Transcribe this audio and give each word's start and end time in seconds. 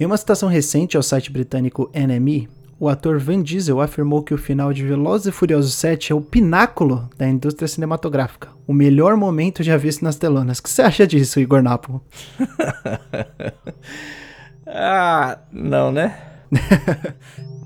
Em 0.00 0.06
uma 0.06 0.16
citação 0.16 0.48
recente 0.48 0.96
ao 0.96 1.02
site 1.02 1.32
britânico 1.32 1.90
NME, 1.92 2.48
o 2.78 2.88
ator 2.88 3.18
Vin 3.18 3.42
Diesel 3.42 3.80
afirmou 3.80 4.22
que 4.22 4.32
o 4.32 4.38
final 4.38 4.72
de 4.72 4.86
Velozes 4.86 5.26
e 5.26 5.32
Furiosos 5.32 5.74
7 5.74 6.12
é 6.12 6.14
o 6.14 6.20
pináculo 6.20 7.10
da 7.18 7.28
indústria 7.28 7.66
cinematográfica, 7.66 8.50
o 8.64 8.72
melhor 8.72 9.16
momento 9.16 9.60
já 9.60 9.76
visto 9.76 10.04
nas 10.04 10.14
telonas. 10.14 10.60
O 10.60 10.62
que 10.62 10.70
você 10.70 10.82
acha 10.82 11.04
disso, 11.04 11.40
Igor 11.40 11.62
Napo? 11.62 12.00
ah, 14.68 15.40
não, 15.50 15.90
né? 15.90 16.16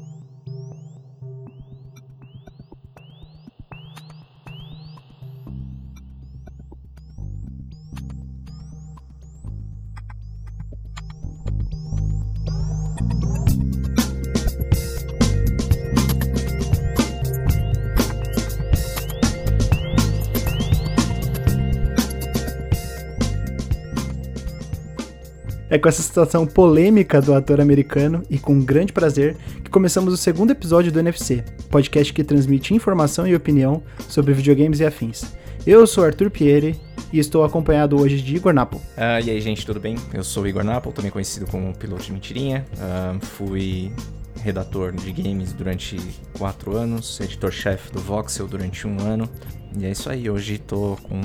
É 25.73 25.79
com 25.79 25.89
essa 25.89 26.03
situação 26.03 26.47
polêmica 26.47 27.19
do 27.19 27.33
ator 27.33 27.59
americano 27.59 28.23
e 28.29 28.39
com 28.39 28.61
grande 28.61 28.93
prazer 28.93 29.39
que 29.65 29.71
começamos 29.71 30.13
o 30.13 30.19
segundo 30.19 30.51
episódio 30.51 30.93
do 30.93 31.01
NFC, 31.01 31.43
podcast 31.71 32.13
que 32.13 32.23
transmite 32.23 32.75
informação 32.75 33.27
e 33.27 33.35
opinião 33.35 33.83
sobre 34.07 34.35
videogames 34.35 34.81
e 34.81 34.85
afins. 34.85 35.35
Eu 35.67 35.87
sou 35.87 36.05
Arthur 36.05 36.31
Pieri 36.31 36.79
e 37.11 37.19
estou 37.19 37.43
acompanhado 37.43 37.99
hoje 37.99 38.21
de 38.21 38.37
Igor 38.37 38.53
Napo. 38.53 38.77
Uh, 38.77 39.25
e 39.25 39.31
aí, 39.31 39.41
gente, 39.41 39.65
tudo 39.65 39.81
bem? 39.81 39.97
Eu 40.13 40.23
sou 40.23 40.47
Igor 40.47 40.63
Napo, 40.63 40.93
também 40.93 41.11
conhecido 41.11 41.47
como 41.47 41.75
piloto 41.75 42.03
de 42.03 42.13
mentirinha. 42.13 42.67
Uh, 42.75 43.25
fui 43.25 43.91
redator 44.43 44.93
de 44.93 45.11
games 45.11 45.55
durante 45.55 45.97
quatro 46.37 46.77
anos, 46.77 47.19
editor-chefe 47.19 47.91
do 47.91 47.99
Voxel 47.99 48.47
durante 48.47 48.87
um 48.87 49.01
ano. 49.01 49.27
E 49.75 49.87
é 49.87 49.91
isso 49.91 50.11
aí, 50.11 50.29
hoje 50.29 50.57
estou 50.57 50.99
com 50.99 51.19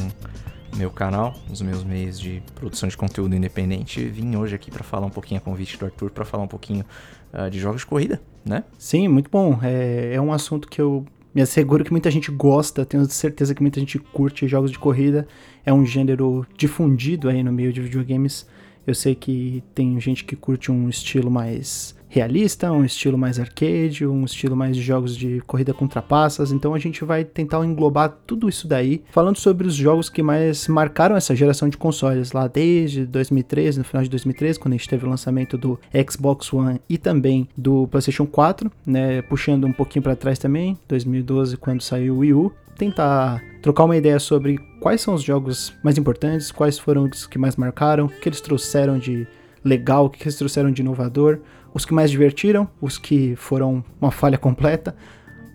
meu 0.75 0.91
canal, 0.91 1.35
os 1.51 1.61
meus 1.61 1.83
meios 1.83 2.19
de 2.19 2.41
produção 2.55 2.87
de 2.87 2.97
conteúdo 2.97 3.35
independente. 3.35 4.03
Vim 4.05 4.35
hoje 4.35 4.55
aqui 4.55 4.69
para 4.69 4.83
falar 4.83 5.05
um 5.07 5.11
pouquinho 5.11 5.39
a 5.39 5.41
convite 5.41 5.77
do 5.77 5.85
Arthur, 5.85 6.11
para 6.11 6.25
falar 6.25 6.43
um 6.43 6.47
pouquinho 6.47 6.85
uh, 7.33 7.49
de 7.49 7.59
jogos 7.59 7.81
de 7.81 7.87
corrida, 7.87 8.21
né? 8.45 8.63
Sim, 8.77 9.07
muito 9.07 9.29
bom. 9.29 9.59
É, 9.61 10.13
é 10.13 10.21
um 10.21 10.31
assunto 10.31 10.67
que 10.67 10.81
eu 10.81 11.05
me 11.33 11.41
asseguro 11.41 11.83
que 11.83 11.91
muita 11.91 12.09
gente 12.09 12.31
gosta, 12.31 12.85
tenho 12.85 13.05
certeza 13.05 13.53
que 13.53 13.61
muita 13.61 13.79
gente 13.79 13.99
curte 13.99 14.47
jogos 14.47 14.71
de 14.71 14.79
corrida. 14.79 15.27
É 15.65 15.73
um 15.73 15.85
gênero 15.85 16.45
difundido 16.57 17.29
aí 17.29 17.43
no 17.43 17.51
meio 17.51 17.71
de 17.71 17.81
videogames. 17.81 18.47
Eu 18.85 18.95
sei 18.95 19.15
que 19.15 19.63
tem 19.75 19.99
gente 19.99 20.23
que 20.23 20.35
curte 20.35 20.71
um 20.71 20.89
estilo 20.89 21.29
mais 21.29 21.96
realista, 22.17 22.71
um 22.71 22.83
estilo 22.83 23.17
mais 23.17 23.39
arcade, 23.39 24.05
um 24.05 24.25
estilo 24.25 24.55
mais 24.55 24.75
de 24.75 24.81
jogos 24.81 25.15
de 25.15 25.39
corrida 25.45 25.73
com 25.73 25.87
trapaças. 25.87 26.51
Então 26.51 26.73
a 26.73 26.79
gente 26.79 27.03
vai 27.05 27.23
tentar 27.23 27.63
englobar 27.63 28.17
tudo 28.25 28.49
isso 28.49 28.67
daí, 28.67 29.03
falando 29.11 29.37
sobre 29.37 29.67
os 29.67 29.75
jogos 29.75 30.09
que 30.09 30.23
mais 30.23 30.67
marcaram 30.67 31.15
essa 31.15 31.35
geração 31.35 31.69
de 31.69 31.77
consoles 31.77 32.31
lá 32.31 32.47
desde 32.47 33.05
2013, 33.05 33.79
no 33.79 33.85
final 33.85 34.03
de 34.03 34.09
2013, 34.09 34.59
quando 34.59 34.73
a 34.73 34.77
gente 34.77 34.89
teve 34.89 35.05
o 35.05 35.09
lançamento 35.09 35.57
do 35.57 35.79
Xbox 36.09 36.51
One 36.51 36.81
e 36.89 36.97
também 36.97 37.47
do 37.55 37.87
PlayStation 37.87 38.25
4, 38.25 38.71
né, 38.85 39.21
puxando 39.23 39.65
um 39.65 39.73
pouquinho 39.73 40.03
para 40.03 40.15
trás 40.15 40.39
também, 40.39 40.77
2012 40.87 41.57
quando 41.57 41.81
saiu 41.81 42.15
o 42.15 42.17
Wii 42.19 42.33
U 42.33 42.51
tentar 42.77 43.43
trocar 43.61 43.85
uma 43.85 43.97
ideia 43.97 44.19
sobre 44.19 44.59
quais 44.79 45.01
são 45.01 45.13
os 45.13 45.23
jogos 45.23 45.73
mais 45.83 45.97
importantes, 45.97 46.51
quais 46.51 46.77
foram 46.77 47.05
os 47.05 47.25
que 47.25 47.39
mais 47.39 47.55
marcaram, 47.55 48.05
o 48.05 48.09
que 48.09 48.29
eles 48.29 48.39
trouxeram 48.39 48.99
de 48.99 49.27
legal, 49.63 50.05
o 50.05 50.09
que 50.09 50.23
eles 50.23 50.35
trouxeram 50.35 50.71
de 50.71 50.81
inovador, 50.81 51.39
os 51.77 51.85
que 51.85 51.93
mais 51.93 52.09
divertiram, 52.09 52.67
os 52.81 52.97
que 52.97 53.35
foram 53.35 53.85
uma 54.01 54.09
falha 54.09 54.37
completa, 54.37 54.95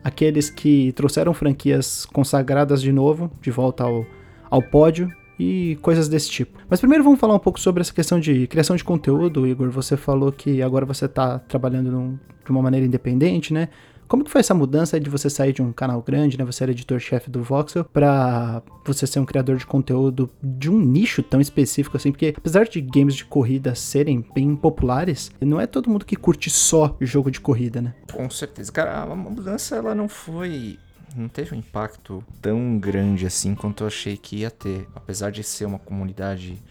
aqueles 0.04 0.48
que 0.48 0.92
trouxeram 0.92 1.34
franquias 1.34 2.06
consagradas 2.06 2.80
de 2.80 2.92
novo, 2.92 3.28
de 3.40 3.50
volta 3.50 3.82
ao, 3.82 4.06
ao 4.48 4.62
pódio 4.62 5.10
e 5.36 5.76
coisas 5.82 6.08
desse 6.08 6.30
tipo. 6.30 6.60
Mas 6.70 6.78
primeiro 6.78 7.02
vamos 7.02 7.18
falar 7.18 7.34
um 7.34 7.40
pouco 7.40 7.58
sobre 7.58 7.80
essa 7.80 7.92
questão 7.92 8.20
de 8.20 8.46
criação 8.46 8.76
de 8.76 8.84
conteúdo, 8.84 9.44
Igor. 9.48 9.68
Você 9.70 9.96
falou 9.96 10.30
que 10.30 10.62
agora 10.62 10.86
você 10.86 11.06
está 11.06 11.40
trabalhando 11.40 11.90
num, 11.90 12.16
de 12.44 12.50
uma 12.52 12.62
maneira 12.62 12.86
independente, 12.86 13.52
né? 13.52 13.68
Como 14.12 14.24
que 14.24 14.30
foi 14.30 14.40
essa 14.42 14.52
mudança 14.52 15.00
de 15.00 15.08
você 15.08 15.30
sair 15.30 15.54
de 15.54 15.62
um 15.62 15.72
canal 15.72 16.02
grande, 16.02 16.36
né? 16.36 16.44
Você 16.44 16.62
era 16.62 16.70
editor-chefe 16.70 17.30
do 17.30 17.42
Voxel, 17.42 17.82
para 17.82 18.62
você 18.84 19.06
ser 19.06 19.18
um 19.20 19.24
criador 19.24 19.56
de 19.56 19.64
conteúdo 19.64 20.28
de 20.42 20.70
um 20.70 20.78
nicho 20.78 21.22
tão 21.22 21.40
específico 21.40 21.96
assim? 21.96 22.12
Porque 22.12 22.34
apesar 22.36 22.66
de 22.66 22.78
games 22.82 23.14
de 23.14 23.24
corrida 23.24 23.74
serem 23.74 24.22
bem 24.34 24.54
populares, 24.54 25.32
não 25.40 25.58
é 25.58 25.66
todo 25.66 25.88
mundo 25.88 26.04
que 26.04 26.14
curte 26.14 26.50
só 26.50 26.94
jogo 27.00 27.30
de 27.30 27.40
corrida, 27.40 27.80
né? 27.80 27.94
Com 28.12 28.28
certeza. 28.28 28.70
Cara, 28.70 29.00
a 29.00 29.16
mudança 29.16 29.76
ela 29.76 29.94
não 29.94 30.10
foi 30.10 30.78
não 31.16 31.26
teve 31.26 31.54
um 31.54 31.58
impacto 31.58 32.22
tão 32.42 32.78
grande 32.78 33.24
assim 33.24 33.54
quanto 33.54 33.82
eu 33.82 33.86
achei 33.86 34.18
que 34.18 34.40
ia 34.40 34.50
ter. 34.50 34.86
Apesar 34.94 35.30
de 35.30 35.42
ser 35.42 35.64
uma 35.64 35.78
comunidade 35.78 36.62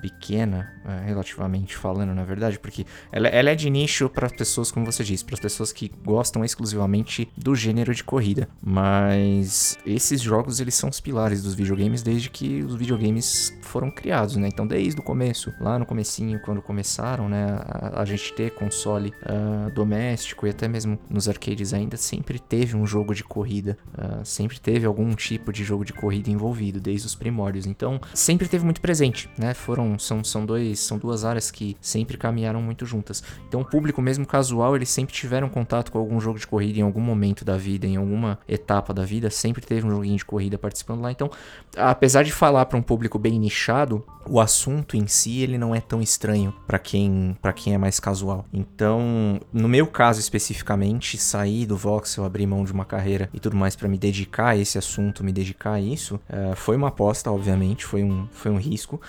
pequena, 0.00 0.72
é, 0.84 1.06
relativamente 1.06 1.76
falando, 1.76 2.14
na 2.14 2.24
verdade, 2.24 2.58
porque 2.58 2.86
ela, 3.12 3.28
ela 3.28 3.50
é 3.50 3.54
de 3.54 3.68
nicho 3.68 4.08
para 4.08 4.28
pessoas, 4.28 4.70
como 4.70 4.86
você 4.86 5.04
disse, 5.04 5.24
para 5.24 5.34
as 5.34 5.40
pessoas 5.40 5.72
que 5.72 5.90
gostam 6.04 6.44
exclusivamente 6.44 7.28
do 7.36 7.54
gênero 7.54 7.94
de 7.94 8.04
corrida. 8.04 8.48
Mas 8.62 9.78
esses 9.84 10.20
jogos 10.20 10.60
eles 10.60 10.74
são 10.74 10.88
os 10.88 11.00
pilares 11.00 11.42
dos 11.42 11.54
videogames 11.54 12.02
desde 12.02 12.30
que 12.30 12.62
os 12.62 12.74
videogames 12.74 13.56
foram 13.62 13.90
criados, 13.90 14.36
né? 14.36 14.48
Então 14.48 14.66
desde 14.66 15.00
o 15.00 15.02
começo, 15.02 15.52
lá 15.60 15.78
no 15.78 15.86
comecinho, 15.86 16.40
quando 16.40 16.62
começaram, 16.62 17.28
né, 17.28 17.58
a, 17.60 18.02
a 18.02 18.04
gente 18.04 18.32
ter 18.34 18.50
console 18.52 19.12
uh, 19.22 19.70
doméstico 19.70 20.46
e 20.46 20.50
até 20.50 20.68
mesmo 20.68 20.98
nos 21.08 21.28
arcades 21.28 21.72
ainda 21.72 21.96
sempre 21.96 22.38
teve 22.38 22.76
um 22.76 22.86
jogo 22.86 23.14
de 23.14 23.24
corrida, 23.24 23.76
uh, 23.94 24.24
sempre 24.24 24.58
teve 24.60 24.86
algum 24.86 25.14
tipo 25.14 25.52
de 25.52 25.64
jogo 25.64 25.84
de 25.84 25.92
corrida 25.92 26.30
envolvido 26.30 26.80
desde 26.80 27.06
os 27.06 27.14
primórdios. 27.14 27.66
Então 27.66 28.00
sempre 28.14 28.48
teve 28.48 28.64
muito 28.64 28.80
presente, 28.80 29.28
né? 29.38 29.54
Foram 29.54 29.87
são, 29.96 30.24
são, 30.24 30.44
dois, 30.44 30.80
são 30.80 30.98
duas 30.98 31.24
áreas 31.24 31.50
que 31.50 31.76
sempre 31.80 32.16
caminharam 32.16 32.60
muito 32.60 32.84
juntas. 32.84 33.22
Então, 33.46 33.60
o 33.60 33.64
público, 33.64 34.02
mesmo 34.02 34.26
casual, 34.26 34.74
eles 34.74 34.88
sempre 34.88 35.14
tiveram 35.14 35.48
contato 35.48 35.92
com 35.92 35.98
algum 35.98 36.20
jogo 36.20 36.38
de 36.38 36.46
corrida 36.46 36.80
em 36.80 36.82
algum 36.82 37.00
momento 37.00 37.44
da 37.44 37.56
vida, 37.56 37.86
em 37.86 37.96
alguma 37.96 38.38
etapa 38.48 38.92
da 38.92 39.04
vida, 39.04 39.30
sempre 39.30 39.64
teve 39.64 39.86
um 39.86 39.90
joguinho 39.90 40.16
de 40.16 40.24
corrida 40.24 40.58
participando 40.58 41.02
lá. 41.02 41.12
Então, 41.12 41.30
apesar 41.76 42.24
de 42.24 42.32
falar 42.32 42.66
para 42.66 42.78
um 42.78 42.82
público 42.82 43.18
bem 43.18 43.38
nichado, 43.38 44.04
o 44.28 44.40
assunto 44.40 44.96
em 44.96 45.06
si 45.06 45.40
ele 45.40 45.56
não 45.56 45.74
é 45.74 45.80
tão 45.80 46.02
estranho 46.02 46.54
para 46.66 46.78
quem 46.78 47.36
para 47.40 47.52
quem 47.52 47.74
é 47.74 47.78
mais 47.78 47.98
casual. 47.98 48.44
Então, 48.52 49.40
no 49.52 49.68
meu 49.68 49.86
caso 49.86 50.20
especificamente, 50.20 51.16
sair 51.16 51.66
do 51.66 51.76
voxel, 51.76 52.24
abrir 52.24 52.46
mão 52.46 52.64
de 52.64 52.72
uma 52.72 52.84
carreira 52.84 53.28
e 53.32 53.40
tudo 53.40 53.56
mais 53.56 53.74
para 53.74 53.88
me 53.88 53.96
dedicar 53.96 54.48
a 54.48 54.56
esse 54.56 54.76
assunto, 54.76 55.24
me 55.24 55.32
dedicar 55.32 55.72
a 55.72 55.80
isso, 55.80 56.16
uh, 56.16 56.54
foi 56.54 56.76
uma 56.76 56.88
aposta, 56.88 57.30
obviamente, 57.30 57.84
foi 57.84 58.02
um, 58.02 58.28
foi 58.32 58.50
um 58.50 58.58
risco. 58.58 59.00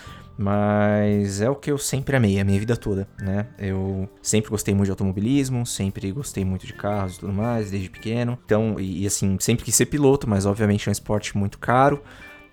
Mas 0.41 1.41
é 1.41 1.49
o 1.49 1.55
que 1.55 1.69
eu 1.69 1.77
sempre 1.77 2.15
amei 2.15 2.39
a 2.39 2.45
minha 2.45 2.57
vida 2.57 2.77
toda, 2.77 3.05
né? 3.19 3.47
Eu 3.57 4.07
sempre 4.21 4.49
gostei 4.49 4.73
muito 4.73 4.85
de 4.85 4.91
automobilismo, 4.91 5.65
sempre 5.65 6.09
gostei 6.13 6.45
muito 6.45 6.65
de 6.65 6.71
carros 6.71 7.17
e 7.17 7.19
tudo 7.19 7.33
mais, 7.33 7.69
desde 7.71 7.89
pequeno. 7.89 8.39
Então, 8.45 8.79
e, 8.79 9.03
e 9.03 9.05
assim, 9.05 9.35
sempre 9.41 9.65
quis 9.65 9.75
ser 9.75 9.87
piloto, 9.87 10.29
mas 10.29 10.45
obviamente 10.45 10.87
é 10.87 10.89
um 10.89 10.93
esporte 10.93 11.37
muito 11.37 11.59
caro. 11.59 12.01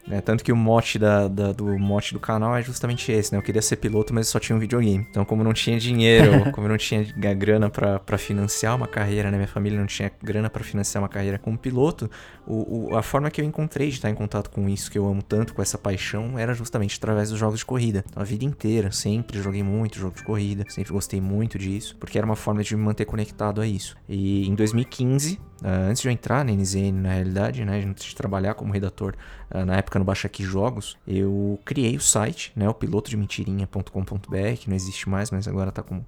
Né? 0.07 0.21
Tanto 0.21 0.45
que 0.45 0.53
o 0.53 0.57
mote 0.57 0.99
da, 0.99 1.27
da, 1.27 1.53
do 1.53 1.79
mote 1.79 2.13
do 2.13 2.21
canal 2.21 2.57
é 2.57 2.63
justamente 2.63 3.11
esse, 3.11 3.33
né? 3.33 3.39
Eu 3.39 3.43
queria 3.43 3.61
ser 3.61 3.77
piloto, 3.77 4.15
mas 4.15 4.29
só 4.29 4.39
tinha 4.39 4.55
um 4.55 4.59
videogame. 4.59 5.07
Então, 5.11 5.25
como 5.25 5.43
não 5.43 5.53
tinha 5.53 5.79
dinheiro, 5.79 6.51
como 6.53 6.69
não 6.69 6.77
tinha 6.77 7.03
grana 7.35 7.69
para 7.69 8.19
financiar 8.19 8.77
uma 8.77 8.87
carreira, 8.87 9.31
né? 9.31 9.37
Minha 9.37 9.49
família 9.49 9.79
não 9.79 9.87
tinha 9.87 10.11
grana 10.23 10.49
para 10.49 10.63
financiar 10.63 11.03
uma 11.03 11.09
carreira 11.09 11.39
como 11.39 11.59
piloto, 11.59 12.11
o, 12.47 12.93
o, 12.93 12.97
a 12.97 13.03
forma 13.03 13.31
que 13.31 13.41
eu 13.41 13.45
encontrei 13.45 13.89
de 13.89 13.95
estar 13.95 14.09
em 14.09 14.15
contato 14.15 14.51
com 14.51 14.69
isso 14.69 14.91
que 14.91 14.99
eu 14.99 15.07
amo 15.07 15.23
tanto, 15.23 15.53
com 15.53 15.61
essa 15.61 15.77
paixão, 15.77 16.39
era 16.39 16.55
justamente 16.55 16.97
através 16.97 17.31
dos 17.31 17.39
jogos 17.39 17.59
de 17.59 17.65
corrida. 17.65 18.05
Então, 18.09 18.23
a 18.23 18.27
vida 18.27 18.45
inteira, 18.45 18.93
sempre 18.93 19.43
joguei 19.43 19.63
muito 19.63 19.99
jogo 19.99 20.15
de 20.15 20.23
corrida, 20.23 20.65
sempre 20.69 20.93
gostei 20.93 21.21
muito 21.21 21.59
disso, 21.59 21.97
porque 21.99 22.17
era 22.17 22.25
uma 22.25 22.37
forma 22.37 22.63
de 22.63 22.77
me 22.77 22.83
manter 22.83 23.05
conectado 23.05 23.61
a 23.61 23.67
isso. 23.67 23.97
E 24.09 24.47
em 24.47 24.55
2015, 24.55 25.41
Uh, 25.63 25.89
antes 25.89 26.03
de 26.03 26.09
eu 26.09 26.13
entrar 26.13 26.45
na 26.45 26.53
NZN, 26.53 26.93
na 26.93 27.13
realidade, 27.13 27.65
né, 27.65 27.83
antes 27.85 28.05
de 28.05 28.15
trabalhar 28.15 28.55
como 28.55 28.73
redator 28.73 29.15
uh, 29.51 29.65
na 29.65 29.77
época 29.77 29.99
no 29.99 30.05
Baixa 30.05 30.27
Aqui 30.27 30.43
Jogos, 30.43 30.99
eu 31.07 31.59
criei 31.65 31.97
o 31.97 32.01
site, 32.01 32.53
né, 32.55 32.69
o 32.69 32.75
pilotodementirinha.com.br, 32.75 34.57
que 34.59 34.69
não 34.69 34.77
existe 34.77 35.09
mais, 35.09 35.31
mas 35.31 35.49
agora 35.49 35.71
está 35.71 35.83
com 35.83 36.03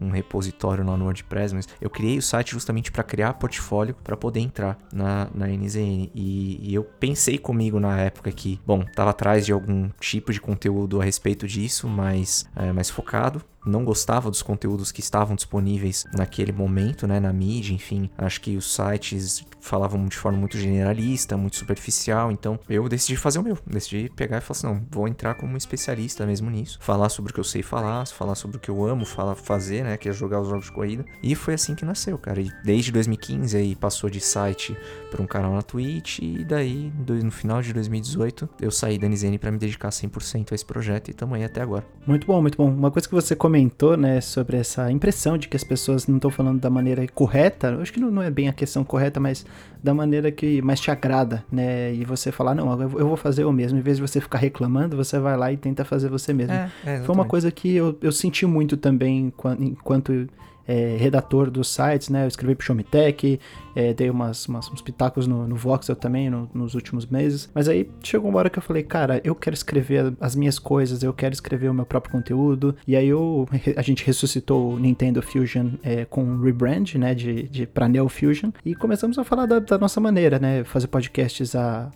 um 0.00 0.10
repositório 0.10 0.84
lá 0.84 0.96
no 0.96 1.04
WordPress, 1.04 1.54
mas 1.54 1.68
eu 1.80 1.90
criei 1.90 2.16
o 2.16 2.22
site 2.22 2.52
justamente 2.52 2.90
para 2.90 3.02
criar 3.02 3.34
portfólio 3.34 3.94
para 4.02 4.16
poder 4.16 4.40
entrar 4.40 4.78
na, 4.92 5.28
na 5.34 5.46
NZN. 5.46 6.10
E, 6.14 6.70
e, 6.70 6.74
eu 6.74 6.82
pensei 6.82 7.36
comigo 7.36 7.78
na 7.78 7.98
época 8.00 8.32
que, 8.32 8.58
bom, 8.66 8.82
estava 8.82 9.10
atrás 9.10 9.44
de 9.44 9.52
algum 9.52 9.90
tipo 10.00 10.32
de 10.32 10.40
conteúdo 10.40 11.00
a 11.00 11.04
respeito 11.04 11.46
disso, 11.46 11.86
mas 11.86 12.48
é, 12.56 12.72
mais 12.72 12.88
focado 12.88 13.42
não 13.64 13.84
gostava 13.84 14.30
dos 14.30 14.42
conteúdos 14.42 14.92
que 14.92 15.00
estavam 15.00 15.36
disponíveis 15.36 16.04
naquele 16.12 16.52
momento, 16.52 17.06
né, 17.06 17.20
na 17.20 17.32
mídia, 17.32 17.74
enfim. 17.74 18.10
Acho 18.16 18.40
que 18.40 18.56
os 18.56 18.74
sites 18.74 19.44
falavam 19.60 20.06
de 20.06 20.16
forma 20.16 20.38
muito 20.38 20.56
generalista, 20.58 21.36
muito 21.36 21.56
superficial, 21.56 22.32
então 22.32 22.58
eu 22.68 22.88
decidi 22.88 23.16
fazer 23.16 23.38
o 23.38 23.42
meu. 23.42 23.58
Decidi 23.66 24.10
pegar 24.16 24.38
e 24.38 24.40
falar 24.40 24.58
assim, 24.58 24.66
não, 24.66 24.86
vou 24.90 25.06
entrar 25.06 25.34
como 25.34 25.56
especialista 25.56 26.26
mesmo 26.26 26.50
nisso, 26.50 26.78
falar 26.80 27.08
sobre 27.08 27.30
o 27.30 27.34
que 27.34 27.40
eu 27.40 27.44
sei 27.44 27.62
falar, 27.62 28.06
falar 28.06 28.34
sobre 28.34 28.56
o 28.56 28.60
que 28.60 28.70
eu 28.70 28.84
amo 28.84 29.04
falar, 29.04 29.34
fazer, 29.34 29.84
né? 29.84 29.96
Que 29.96 30.08
é 30.08 30.12
jogar 30.12 30.40
os 30.40 30.48
jogos 30.48 30.66
de 30.66 30.72
corrida. 30.72 31.04
E 31.22 31.34
foi 31.34 31.54
assim 31.54 31.74
que 31.74 31.84
nasceu, 31.84 32.16
cara. 32.18 32.40
E 32.40 32.50
desde 32.64 32.90
2015 32.92 33.56
aí 33.56 33.76
passou 33.76 34.08
de 34.08 34.20
site 34.20 34.76
para 35.10 35.22
um 35.22 35.26
canal 35.26 35.52
na 35.52 35.62
Twitch 35.62 36.18
e 36.20 36.44
daí 36.44 36.92
no 37.06 37.30
final 37.30 37.60
de 37.60 37.72
2018 37.72 38.48
eu 38.60 38.70
saí 38.70 38.98
da 38.98 39.08
NZN 39.08 39.38
para 39.38 39.50
me 39.50 39.58
dedicar 39.58 39.90
100% 39.90 40.52
a 40.52 40.54
esse 40.54 40.64
projeto 40.64 41.08
e 41.08 41.10
estamos 41.10 41.36
aí 41.36 41.44
até 41.44 41.60
agora. 41.60 41.84
Muito 42.06 42.26
bom, 42.26 42.40
muito 42.40 42.56
bom. 42.56 42.70
Uma 42.70 42.90
coisa 42.90 43.08
que 43.08 43.14
você 43.14 43.36
comentou, 43.36 43.49
né, 43.96 44.20
sobre 44.20 44.56
essa 44.56 44.90
impressão 44.90 45.36
de 45.36 45.48
que 45.48 45.56
as 45.56 45.64
pessoas 45.64 46.06
não 46.06 46.16
estão 46.16 46.30
falando 46.30 46.60
da 46.60 46.70
maneira 46.70 47.06
correta, 47.08 47.76
acho 47.80 47.92
que 47.92 48.00
não, 48.00 48.10
não 48.10 48.22
é 48.22 48.30
bem 48.30 48.48
a 48.48 48.52
questão 48.52 48.84
correta, 48.84 49.18
mas 49.18 49.44
da 49.82 49.92
maneira 49.92 50.30
que 50.30 50.60
mais 50.62 50.80
te 50.80 50.90
agrada, 50.90 51.44
né? 51.50 51.92
E 51.94 52.04
você 52.04 52.30
falar, 52.30 52.54
não, 52.54 52.80
eu 52.80 52.88
vou 52.88 53.16
fazer 53.16 53.42
eu 53.42 53.52
mesmo. 53.52 53.78
Em 53.78 53.82
vez 53.82 53.96
de 53.96 54.02
você 54.02 54.20
ficar 54.20 54.38
reclamando, 54.38 54.96
você 54.96 55.18
vai 55.18 55.36
lá 55.36 55.52
e 55.52 55.56
tenta 55.56 55.84
fazer 55.84 56.08
você 56.08 56.32
mesmo. 56.32 56.52
É, 56.52 56.70
é, 56.84 57.00
Foi 57.00 57.14
uma 57.14 57.24
coisa 57.24 57.50
que 57.50 57.74
eu, 57.74 57.96
eu 58.00 58.12
senti 58.12 58.46
muito 58.46 58.76
também 58.76 59.32
enquanto 59.58 60.28
é, 60.66 60.96
redator 60.98 61.50
dos 61.50 61.68
sites, 61.68 62.08
né? 62.08 62.24
Eu 62.24 62.28
escrevi 62.28 62.54
pro 62.54 62.64
Showmetech, 62.64 63.40
é, 63.74 63.92
dei 63.92 64.10
umas, 64.10 64.46
umas, 64.46 64.70
uns 64.70 64.80
pitacos 64.80 65.26
no, 65.26 65.46
no 65.46 65.56
Voxel 65.56 65.96
também 65.96 66.30
no, 66.30 66.48
nos 66.54 66.74
últimos 66.74 67.06
meses. 67.06 67.50
Mas 67.54 67.68
aí 67.68 67.88
chegou 68.02 68.30
uma 68.30 68.38
hora 68.38 68.50
que 68.50 68.58
eu 68.58 68.62
falei, 68.62 68.82
cara, 68.82 69.20
eu 69.24 69.34
quero 69.34 69.54
escrever 69.54 70.14
as 70.20 70.34
minhas 70.36 70.58
coisas, 70.58 71.02
eu 71.02 71.12
quero 71.12 71.34
escrever 71.34 71.68
o 71.68 71.74
meu 71.74 71.86
próprio 71.86 72.12
conteúdo. 72.12 72.74
E 72.86 72.96
aí 72.96 73.08
eu, 73.08 73.48
a 73.76 73.82
gente 73.82 74.04
ressuscitou 74.04 74.74
o 74.74 74.78
Nintendo 74.78 75.22
Fusion 75.22 75.70
é, 75.82 76.04
com 76.04 76.22
um 76.22 76.40
rebrand, 76.42 76.94
né? 76.94 77.14
De, 77.14 77.44
de, 77.44 77.66
pra 77.66 77.88
Neo 77.88 78.08
Fusion. 78.08 78.50
E 78.64 78.74
começamos 78.74 79.18
a 79.18 79.24
falar 79.24 79.46
da, 79.46 79.58
da 79.58 79.78
nossa 79.78 80.00
maneira, 80.00 80.38
né? 80.38 80.64
Fazer 80.64 80.86
podcasts 80.86 81.54
a 81.54 81.90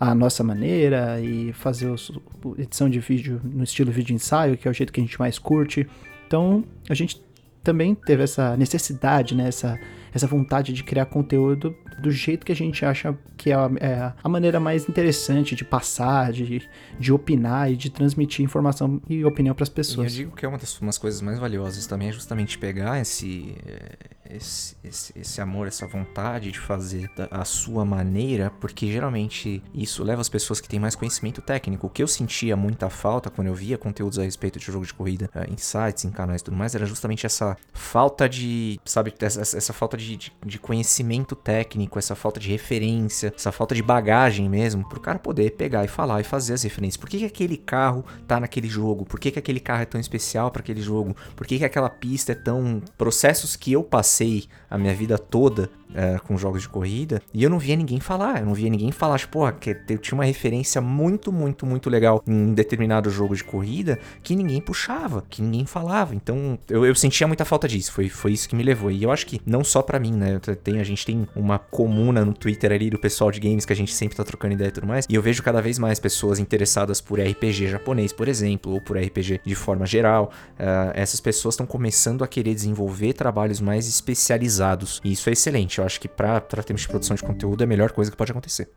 a 0.00 0.14
nossa 0.14 0.44
maneira 0.44 1.20
e 1.20 1.52
fazer 1.52 1.88
os, 1.90 2.12
edição 2.56 2.88
de 2.88 3.00
vídeo 3.00 3.40
no 3.42 3.64
estilo 3.64 3.90
vídeo 3.90 4.14
ensaio, 4.14 4.56
que 4.56 4.68
é 4.68 4.70
o 4.70 4.74
jeito 4.74 4.92
que 4.92 5.00
a 5.00 5.02
gente 5.02 5.18
mais 5.18 5.38
curte. 5.38 5.88
Então, 6.26 6.64
a 6.88 6.94
gente 6.94 7.20
também 7.68 7.94
teve 7.94 8.22
essa 8.22 8.56
necessidade, 8.56 9.34
né, 9.34 9.48
essa, 9.48 9.78
essa 10.10 10.26
vontade 10.26 10.72
de 10.72 10.82
criar 10.82 11.04
conteúdo 11.04 11.76
do 12.00 12.10
jeito 12.10 12.46
que 12.46 12.50
a 12.50 12.56
gente 12.56 12.82
acha 12.82 13.14
que 13.36 13.50
é 13.50 13.54
a, 13.54 13.70
é 13.78 14.12
a 14.24 14.28
maneira 14.28 14.58
mais 14.58 14.88
interessante 14.88 15.54
de 15.54 15.66
passar, 15.66 16.32
de, 16.32 16.66
de 16.98 17.12
opinar 17.12 17.70
e 17.70 17.76
de 17.76 17.90
transmitir 17.90 18.42
informação 18.42 19.02
e 19.06 19.22
opinião 19.22 19.54
para 19.54 19.64
as 19.64 19.68
pessoas. 19.68 20.14
E 20.14 20.20
eu 20.20 20.24
digo 20.24 20.36
que 20.36 20.46
é 20.46 20.48
uma 20.48 20.56
das 20.56 20.80
umas 20.80 20.96
coisas 20.96 21.20
mais 21.20 21.38
valiosas 21.38 21.86
também 21.86 22.08
é 22.08 22.12
justamente 22.12 22.56
pegar 22.56 22.98
esse, 22.98 23.54
esse, 24.30 24.76
esse, 24.84 25.12
esse, 25.18 25.40
amor, 25.40 25.66
essa 25.66 25.86
vontade 25.86 26.50
de 26.50 26.58
fazer 26.58 27.10
a 27.30 27.44
sua 27.44 27.84
maneira, 27.84 28.52
porque 28.60 28.90
geralmente 28.90 29.62
isso 29.74 30.04
leva 30.04 30.20
as 30.20 30.28
pessoas 30.28 30.60
que 30.60 30.68
têm 30.68 30.78
mais 30.78 30.94
conhecimento 30.94 31.40
técnico. 31.40 31.86
O 31.86 31.90
que 31.90 32.02
eu 32.02 32.08
sentia 32.08 32.56
muita 32.56 32.90
falta 32.90 33.30
quando 33.30 33.48
eu 33.48 33.54
via 33.54 33.78
conteúdos 33.78 34.18
a 34.18 34.22
respeito 34.22 34.58
de 34.58 34.66
jogo 34.66 34.84
de 34.84 34.94
corrida 34.94 35.30
uh, 35.34 35.52
em 35.52 35.56
sites, 35.56 36.04
em 36.04 36.10
canais 36.10 36.40
e 36.40 36.44
tudo 36.44 36.56
mais, 36.56 36.74
era 36.74 36.86
justamente 36.86 37.26
essa 37.26 37.56
falta 37.72 38.28
de, 38.28 38.78
sabe, 38.84 39.14
essa, 39.20 39.40
essa 39.40 39.72
falta 39.72 39.96
de, 39.96 40.16
de, 40.16 40.32
de, 40.44 40.58
conhecimento 40.58 41.34
técnico, 41.34 41.98
essa 41.98 42.14
falta 42.14 42.38
de 42.38 42.50
referência, 42.50 43.32
essa 43.34 43.52
falta 43.52 43.74
de 43.74 43.82
bagagem 43.82 44.48
mesmo, 44.48 44.88
pro 44.88 45.00
cara 45.00 45.18
poder 45.18 45.52
pegar 45.52 45.84
e 45.84 45.88
falar 45.88 46.20
e 46.20 46.24
fazer 46.24 46.54
as 46.54 46.62
referências. 46.62 46.96
Por 46.96 47.08
que, 47.08 47.18
que 47.18 47.24
aquele 47.24 47.56
carro 47.56 48.04
tá 48.26 48.38
naquele 48.38 48.68
jogo? 48.68 49.04
Por 49.04 49.18
que, 49.18 49.30
que 49.30 49.38
aquele 49.38 49.60
carro 49.60 49.82
é 49.82 49.86
tão 49.86 50.00
especial 50.00 50.50
para 50.50 50.60
aquele 50.60 50.82
jogo? 50.82 51.16
Por 51.34 51.46
que, 51.46 51.58
que 51.58 51.64
aquela 51.64 51.88
pista 51.88 52.32
é 52.32 52.34
tão. 52.34 52.82
Processos 52.96 53.56
que 53.56 53.72
eu 53.72 53.82
passei 53.82 54.17
passei 54.18 54.46
a 54.68 54.76
minha 54.76 54.94
vida 54.94 55.16
toda 55.16 55.70
é, 55.94 56.18
com 56.18 56.36
jogos 56.36 56.62
de 56.62 56.68
corrida 56.68 57.22
e 57.32 57.42
eu 57.42 57.50
não 57.50 57.58
via 57.58 57.76
ninguém 57.76 58.00
falar. 58.00 58.40
Eu 58.40 58.46
não 58.46 58.54
via 58.54 58.68
ninguém 58.68 58.92
falar, 58.92 59.18
tipo, 59.18 59.32
porra, 59.32 59.52
que 59.52 59.76
eu 59.88 59.98
tinha 59.98 60.16
uma 60.16 60.24
referência 60.24 60.80
muito, 60.80 61.32
muito, 61.32 61.64
muito 61.64 61.88
legal 61.88 62.22
em 62.26 62.32
um 62.32 62.54
determinado 62.54 63.10
jogo 63.10 63.34
de 63.34 63.44
corrida 63.44 63.98
que 64.22 64.36
ninguém 64.36 64.60
puxava, 64.60 65.24
que 65.28 65.40
ninguém 65.40 65.66
falava. 65.66 66.14
Então 66.14 66.58
eu, 66.68 66.84
eu 66.84 66.94
sentia 66.94 67.26
muita 67.26 67.44
falta 67.44 67.66
disso. 67.66 67.92
Foi, 67.92 68.08
foi 68.08 68.32
isso 68.32 68.48
que 68.48 68.56
me 68.56 68.62
levou. 68.62 68.90
E 68.90 69.02
eu 69.02 69.10
acho 69.10 69.26
que 69.26 69.40
não 69.46 69.64
só 69.64 69.82
para 69.82 69.98
mim, 69.98 70.12
né? 70.12 70.38
Tem, 70.62 70.80
a 70.80 70.84
gente 70.84 71.04
tem 71.04 71.26
uma 71.34 71.58
comuna 71.58 72.24
no 72.24 72.34
Twitter 72.34 72.72
ali 72.72 72.90
do 72.90 72.98
pessoal 72.98 73.30
de 73.30 73.40
games 73.40 73.64
que 73.64 73.72
a 73.72 73.76
gente 73.76 73.94
sempre 73.94 74.16
tá 74.16 74.24
trocando 74.24 74.54
ideia 74.54 74.68
e 74.68 74.72
tudo 74.72 74.86
mais. 74.86 75.06
E 75.08 75.14
eu 75.14 75.22
vejo 75.22 75.42
cada 75.42 75.60
vez 75.60 75.78
mais 75.78 75.98
pessoas 75.98 76.38
interessadas 76.38 77.00
por 77.00 77.20
RPG 77.20 77.68
japonês, 77.68 78.12
por 78.12 78.28
exemplo, 78.28 78.72
ou 78.72 78.80
por 78.80 78.98
RPG 78.98 79.40
de 79.44 79.54
forma 79.54 79.86
geral. 79.86 80.30
Uh, 80.58 80.92
essas 80.94 81.20
pessoas 81.20 81.54
estão 81.54 81.66
começando 81.66 82.22
a 82.22 82.28
querer 82.28 82.54
desenvolver 82.54 83.12
trabalhos 83.14 83.60
mais 83.60 83.86
especializados. 84.12 85.00
E 85.04 85.12
isso 85.12 85.28
é 85.28 85.32
excelente. 85.32 85.78
Eu 85.78 85.84
acho 85.84 86.00
que 86.00 86.08
para 86.08 86.40
termos 86.40 86.82
de 86.82 86.88
produção 86.88 87.16
de 87.16 87.22
conteúdo 87.22 87.62
é 87.62 87.64
a 87.64 87.68
melhor 87.68 87.92
coisa 87.92 88.10
que 88.10 88.16
pode 88.16 88.32
acontecer. 88.32 88.70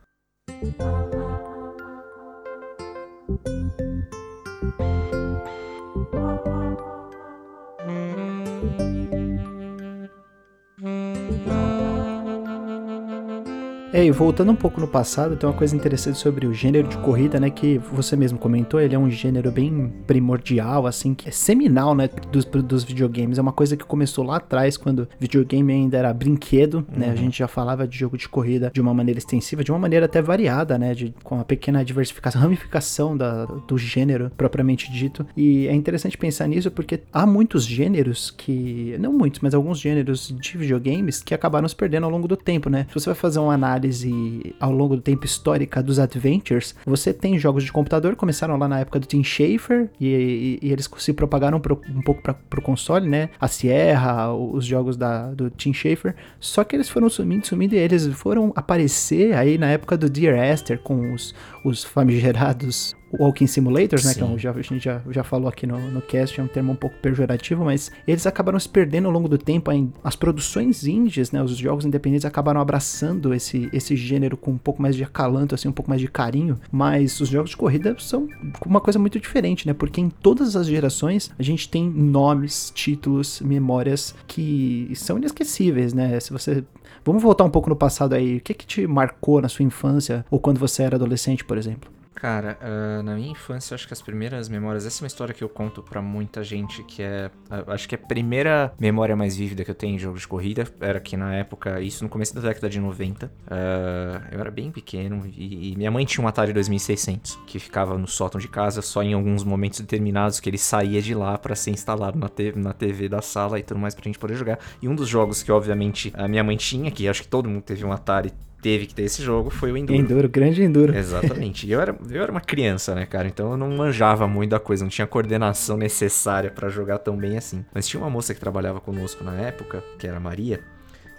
É, 13.93 14.05
e 14.05 14.11
voltando 14.11 14.53
um 14.53 14.55
pouco 14.55 14.79
no 14.79 14.87
passado, 14.87 15.35
tem 15.35 15.49
uma 15.49 15.55
coisa 15.55 15.75
interessante 15.75 16.17
sobre 16.17 16.47
o 16.47 16.53
gênero 16.53 16.87
de 16.87 16.97
corrida, 16.99 17.41
né? 17.41 17.49
Que 17.49 17.77
você 17.91 18.15
mesmo 18.15 18.37
comentou, 18.39 18.79
ele 18.79 18.95
é 18.95 18.99
um 18.99 19.09
gênero 19.09 19.51
bem 19.51 19.91
primordial, 20.07 20.87
assim, 20.87 21.13
que 21.13 21.27
é 21.27 21.31
seminal, 21.31 21.93
né? 21.93 22.09
Dos, 22.31 22.45
dos 22.45 22.85
videogames. 22.85 23.37
É 23.37 23.41
uma 23.41 23.51
coisa 23.51 23.75
que 23.75 23.83
começou 23.83 24.23
lá 24.23 24.37
atrás, 24.37 24.77
quando 24.77 25.09
videogame 25.19 25.73
ainda 25.73 25.97
era 25.97 26.13
brinquedo, 26.13 26.75
uhum. 26.75 26.99
né? 26.99 27.07
A 27.07 27.09
uhum. 27.09 27.17
gente 27.17 27.39
já 27.39 27.49
falava 27.49 27.85
de 27.85 27.97
jogo 27.97 28.17
de 28.17 28.29
corrida 28.29 28.71
de 28.73 28.79
uma 28.79 28.93
maneira 28.93 29.17
extensiva, 29.17 29.61
de 29.61 29.71
uma 29.71 29.79
maneira 29.79 30.05
até 30.05 30.21
variada, 30.21 30.77
né? 30.77 30.93
De, 30.93 31.13
com 31.21 31.35
uma 31.35 31.43
pequena 31.43 31.83
diversificação, 31.83 32.41
ramificação 32.41 33.17
da, 33.17 33.43
do 33.43 33.77
gênero 33.77 34.31
propriamente 34.37 34.89
dito. 34.89 35.27
E 35.35 35.67
é 35.67 35.73
interessante 35.73 36.17
pensar 36.17 36.47
nisso 36.47 36.71
porque 36.71 37.01
há 37.11 37.25
muitos 37.25 37.65
gêneros 37.65 38.31
que. 38.31 38.95
Não 39.01 39.11
muitos, 39.11 39.41
mas 39.41 39.53
alguns 39.53 39.79
gêneros 39.79 40.33
de 40.39 40.57
videogames 40.57 41.21
que 41.21 41.33
acabaram 41.33 41.67
se 41.67 41.75
perdendo 41.75 42.05
ao 42.05 42.09
longo 42.09 42.25
do 42.25 42.37
tempo, 42.37 42.69
né? 42.69 42.85
Se 42.87 42.93
você 42.93 43.07
vai 43.07 43.15
fazer 43.15 43.39
uma 43.39 43.53
análise 43.53 43.80
análise 43.81 44.55
ao 44.59 44.71
longo 44.71 44.95
do 44.95 45.01
tempo 45.01 45.25
histórica 45.25 45.81
dos 45.81 45.97
adventures, 45.99 46.75
você 46.85 47.11
tem 47.11 47.37
jogos 47.39 47.63
de 47.63 47.71
computador, 47.71 48.15
começaram 48.15 48.57
lá 48.57 48.67
na 48.67 48.79
época 48.79 48.99
do 48.99 49.07
Tim 49.07 49.23
Schafer, 49.23 49.89
e, 49.99 50.07
e, 50.07 50.59
e 50.61 50.71
eles 50.71 50.89
se 50.97 51.13
propagaram 51.13 51.59
pro, 51.59 51.81
um 51.89 52.01
pouco 52.01 52.21
para 52.21 52.59
o 52.59 52.61
console, 52.61 53.09
né? 53.09 53.29
A 53.39 53.47
Sierra, 53.47 54.33
os 54.33 54.65
jogos 54.65 54.95
da, 54.95 55.31
do 55.31 55.49
Tim 55.49 55.73
Schafer, 55.73 56.15
só 56.39 56.63
que 56.63 56.75
eles 56.75 56.89
foram 56.89 57.09
sumindo, 57.09 57.47
sumindo, 57.47 57.75
e 57.75 57.79
eles 57.79 58.05
foram 58.07 58.53
aparecer 58.55 59.33
aí 59.33 59.57
na 59.57 59.67
época 59.71 59.97
do 59.97 60.09
Dear 60.09 60.37
Esther, 60.53 60.79
com 60.79 61.13
os, 61.13 61.33
os 61.65 61.83
famigerados 61.83 62.95
Walking 63.19 63.47
Simulators, 63.47 64.05
né? 64.05 64.13
Sim. 64.13 64.19
Que 64.19 64.33
é 64.33 64.37
já, 64.37 64.51
a 64.51 64.61
gente 64.61 64.79
já, 64.79 65.01
já 65.09 65.23
falou 65.23 65.47
aqui 65.47 65.67
no, 65.67 65.79
no 65.91 66.01
cast, 66.01 66.39
é 66.39 66.43
um 66.43 66.47
termo 66.47 66.71
um 66.71 66.75
pouco 66.75 66.95
pejorativo, 66.97 67.63
mas 67.65 67.91
eles 68.07 68.25
acabaram 68.25 68.59
se 68.59 68.69
perdendo 68.69 69.05
ao 69.05 69.11
longo 69.11 69.27
do 69.27 69.37
tempo. 69.37 69.71
As 70.03 70.15
produções 70.15 70.85
indies, 70.85 71.31
né? 71.31 71.41
Os 71.41 71.55
jogos 71.57 71.85
independentes 71.85 72.25
acabaram 72.25 72.61
abraçando 72.61 73.33
esse, 73.33 73.69
esse 73.73 73.95
gênero 73.95 74.37
com 74.37 74.51
um 74.51 74.57
pouco 74.57 74.81
mais 74.81 74.95
de 74.95 75.03
acalanto, 75.03 75.55
assim, 75.55 75.67
um 75.67 75.73
pouco 75.73 75.89
mais 75.89 76.01
de 76.01 76.07
carinho. 76.07 76.59
Mas 76.71 77.19
os 77.19 77.29
jogos 77.29 77.51
de 77.51 77.57
corrida 77.57 77.95
são 77.99 78.27
uma 78.65 78.81
coisa 78.81 78.99
muito 78.99 79.19
diferente, 79.19 79.67
né? 79.67 79.73
Porque 79.73 80.01
em 80.01 80.09
todas 80.09 80.55
as 80.55 80.67
gerações 80.67 81.31
a 81.37 81.43
gente 81.43 81.69
tem 81.69 81.89
nomes, 81.89 82.71
títulos, 82.73 83.41
memórias 83.41 84.15
que 84.27 84.91
são 84.95 85.17
inesquecíveis, 85.17 85.93
né? 85.93 86.19
Se 86.19 86.31
você. 86.31 86.63
Vamos 87.03 87.23
voltar 87.23 87.43
um 87.43 87.49
pouco 87.49 87.69
no 87.69 87.75
passado 87.75 88.13
aí. 88.13 88.37
O 88.37 88.41
que, 88.41 88.53
que 88.53 88.65
te 88.65 88.85
marcou 88.85 89.41
na 89.41 89.49
sua 89.49 89.63
infância 89.63 90.25
ou 90.29 90.39
quando 90.39 90.59
você 90.59 90.83
era 90.83 90.95
adolescente, 90.95 91.43
por 91.43 91.57
exemplo? 91.57 91.89
Cara, 92.13 92.57
uh, 92.61 93.01
na 93.01 93.15
minha 93.15 93.31
infância, 93.31 93.73
acho 93.73 93.87
que 93.87 93.93
as 93.93 94.01
primeiras 94.01 94.49
memórias. 94.49 94.85
Essa 94.85 94.99
é 94.99 95.03
uma 95.03 95.07
história 95.07 95.33
que 95.33 95.43
eu 95.43 95.49
conto 95.49 95.81
para 95.81 96.01
muita 96.01 96.43
gente 96.43 96.83
que 96.83 97.01
é. 97.01 97.31
Uh, 97.49 97.71
acho 97.71 97.87
que 97.87 97.95
a 97.95 97.97
primeira 97.97 98.73
memória 98.79 99.15
mais 99.15 99.35
vívida 99.35 99.63
que 99.63 99.71
eu 99.71 99.75
tenho 99.75 99.95
em 99.95 99.99
jogos 99.99 100.21
de 100.21 100.27
corrida 100.27 100.67
era 100.79 100.99
que 100.99 101.15
na 101.15 101.33
época, 101.33 101.81
isso 101.81 102.03
no 102.03 102.09
começo 102.09 102.35
da 102.35 102.41
década 102.41 102.69
de 102.69 102.79
90, 102.79 103.25
uh, 103.25 103.29
ah, 103.49 104.27
eu 104.31 104.39
era 104.39 104.51
bem 104.51 104.71
pequeno 104.71 105.25
e, 105.25 105.71
e, 105.71 105.75
minha 105.75 105.89
mãe 105.89 106.05
tinha 106.05 106.23
um 106.23 106.27
Atari 106.27 106.53
2600 106.53 107.39
que 107.47 107.59
ficava 107.59 107.97
no 107.97 108.07
sótão 108.07 108.39
de 108.39 108.47
casa 108.47 108.81
só 108.81 109.01
em 109.01 109.13
alguns 109.13 109.43
momentos 109.43 109.79
determinados 109.79 110.39
que 110.39 110.49
ele 110.49 110.57
saía 110.57 111.01
de 111.01 111.15
lá 111.15 111.37
para 111.37 111.55
ser 111.55 111.71
instalado 111.71 112.19
na, 112.19 112.27
te 112.27 112.51
na 112.55 112.73
TV 112.73 113.07
da 113.07 113.21
sala 113.21 113.57
e 113.57 113.63
tudo 113.63 113.79
mais 113.79 113.95
pra 113.95 114.03
gente 114.03 114.19
poder 114.19 114.35
jogar. 114.35 114.59
E 114.81 114.87
um 114.87 114.95
dos 114.95 115.07
jogos 115.07 115.41
que, 115.41 115.51
obviamente, 115.51 116.11
a 116.15 116.27
minha 116.27 116.43
mãe 116.43 116.57
tinha, 116.57 116.91
que 116.91 117.07
acho 117.07 117.23
que 117.23 117.27
todo 117.27 117.49
mundo 117.49 117.63
teve 117.63 117.85
um 117.85 117.91
Atari 117.91 118.31
teve 118.61 118.85
que 118.85 118.93
ter 118.93 119.03
esse 119.03 119.23
jogo 119.23 119.49
foi 119.49 119.71
o 119.71 119.77
Enduro. 119.77 119.99
Enduro, 119.99 120.29
grande 120.29 120.63
Enduro. 120.63 120.95
Exatamente. 120.95 121.65
E 121.67 121.71
eu 121.71 121.81
era, 121.81 121.95
eu 122.09 122.21
era 122.21 122.31
uma 122.31 122.41
criança, 122.41 122.93
né, 122.93 123.05
cara? 123.05 123.27
Então 123.27 123.51
eu 123.51 123.57
não 123.57 123.69
manjava 123.71 124.27
muito 124.27 124.51
da 124.51 124.59
coisa, 124.59 124.83
não 124.83 124.89
tinha 124.89 125.07
coordenação 125.07 125.77
necessária 125.77 126.51
para 126.51 126.69
jogar 126.69 126.99
tão 126.99 127.17
bem 127.17 127.37
assim. 127.37 127.65
Mas 127.73 127.87
tinha 127.87 128.01
uma 128.01 128.09
moça 128.09 128.33
que 128.33 128.39
trabalhava 128.39 128.79
conosco 128.79 129.23
na 129.23 129.35
época, 129.35 129.83
que 129.97 130.07
era 130.07 130.17
a 130.17 130.19
Maria, 130.19 130.61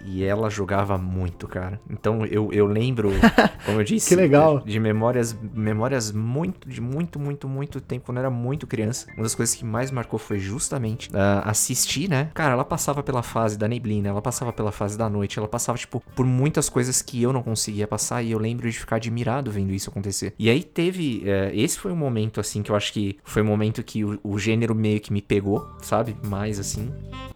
e 0.05 0.23
ela 0.23 0.49
jogava 0.49 0.97
muito, 0.97 1.47
cara. 1.47 1.79
Então 1.89 2.25
eu, 2.25 2.51
eu 2.51 2.65
lembro, 2.65 3.11
como 3.65 3.79
eu 3.79 3.83
disse, 3.83 4.09
que 4.09 4.15
legal. 4.15 4.59
De, 4.59 4.79
memórias, 4.79 5.35
memórias 5.53 6.11
muito, 6.11 6.67
de 6.67 6.81
muito, 6.81 7.19
muito, 7.19 7.47
muito 7.47 7.81
tempo, 7.81 8.05
quando 8.05 8.17
eu 8.17 8.21
era 8.21 8.29
muito 8.29 8.67
criança. 8.67 9.07
Uma 9.13 9.23
das 9.23 9.35
coisas 9.35 9.55
que 9.55 9.65
mais 9.65 9.91
marcou 9.91 10.19
foi 10.19 10.39
justamente 10.39 11.09
uh, 11.09 11.43
assistir, 11.45 12.09
né? 12.09 12.29
Cara, 12.33 12.53
ela 12.53 12.65
passava 12.65 13.01
pela 13.01 13.23
fase 13.23 13.57
da 13.57 13.67
neblina, 13.67 14.09
ela 14.09 14.21
passava 14.21 14.51
pela 14.51 14.71
fase 14.71 14.97
da 14.97 15.09
noite, 15.09 15.39
ela 15.39 15.47
passava, 15.47 15.77
tipo, 15.77 16.01
por 16.15 16.25
muitas 16.25 16.69
coisas 16.69 17.01
que 17.01 17.21
eu 17.21 17.31
não 17.31 17.43
conseguia 17.43 17.87
passar 17.87 18.21
e 18.21 18.31
eu 18.31 18.39
lembro 18.39 18.69
de 18.69 18.77
ficar 18.77 18.97
admirado 18.97 19.51
vendo 19.51 19.71
isso 19.71 19.89
acontecer. 19.89 20.33
E 20.37 20.49
aí 20.49 20.63
teve. 20.63 21.23
Uh, 21.23 21.53
esse 21.53 21.77
foi 21.77 21.91
um 21.91 21.95
momento, 21.95 22.39
assim, 22.39 22.61
que 22.61 22.71
eu 22.71 22.75
acho 22.75 22.91
que 22.93 23.17
foi 23.23 23.41
um 23.41 23.45
momento 23.45 23.83
que 23.83 24.03
o, 24.03 24.19
o 24.23 24.37
gênero 24.37 24.75
meio 24.75 24.99
que 24.99 25.13
me 25.13 25.21
pegou, 25.21 25.69
sabe? 25.81 26.15
Mais 26.23 26.59
assim. 26.59 26.91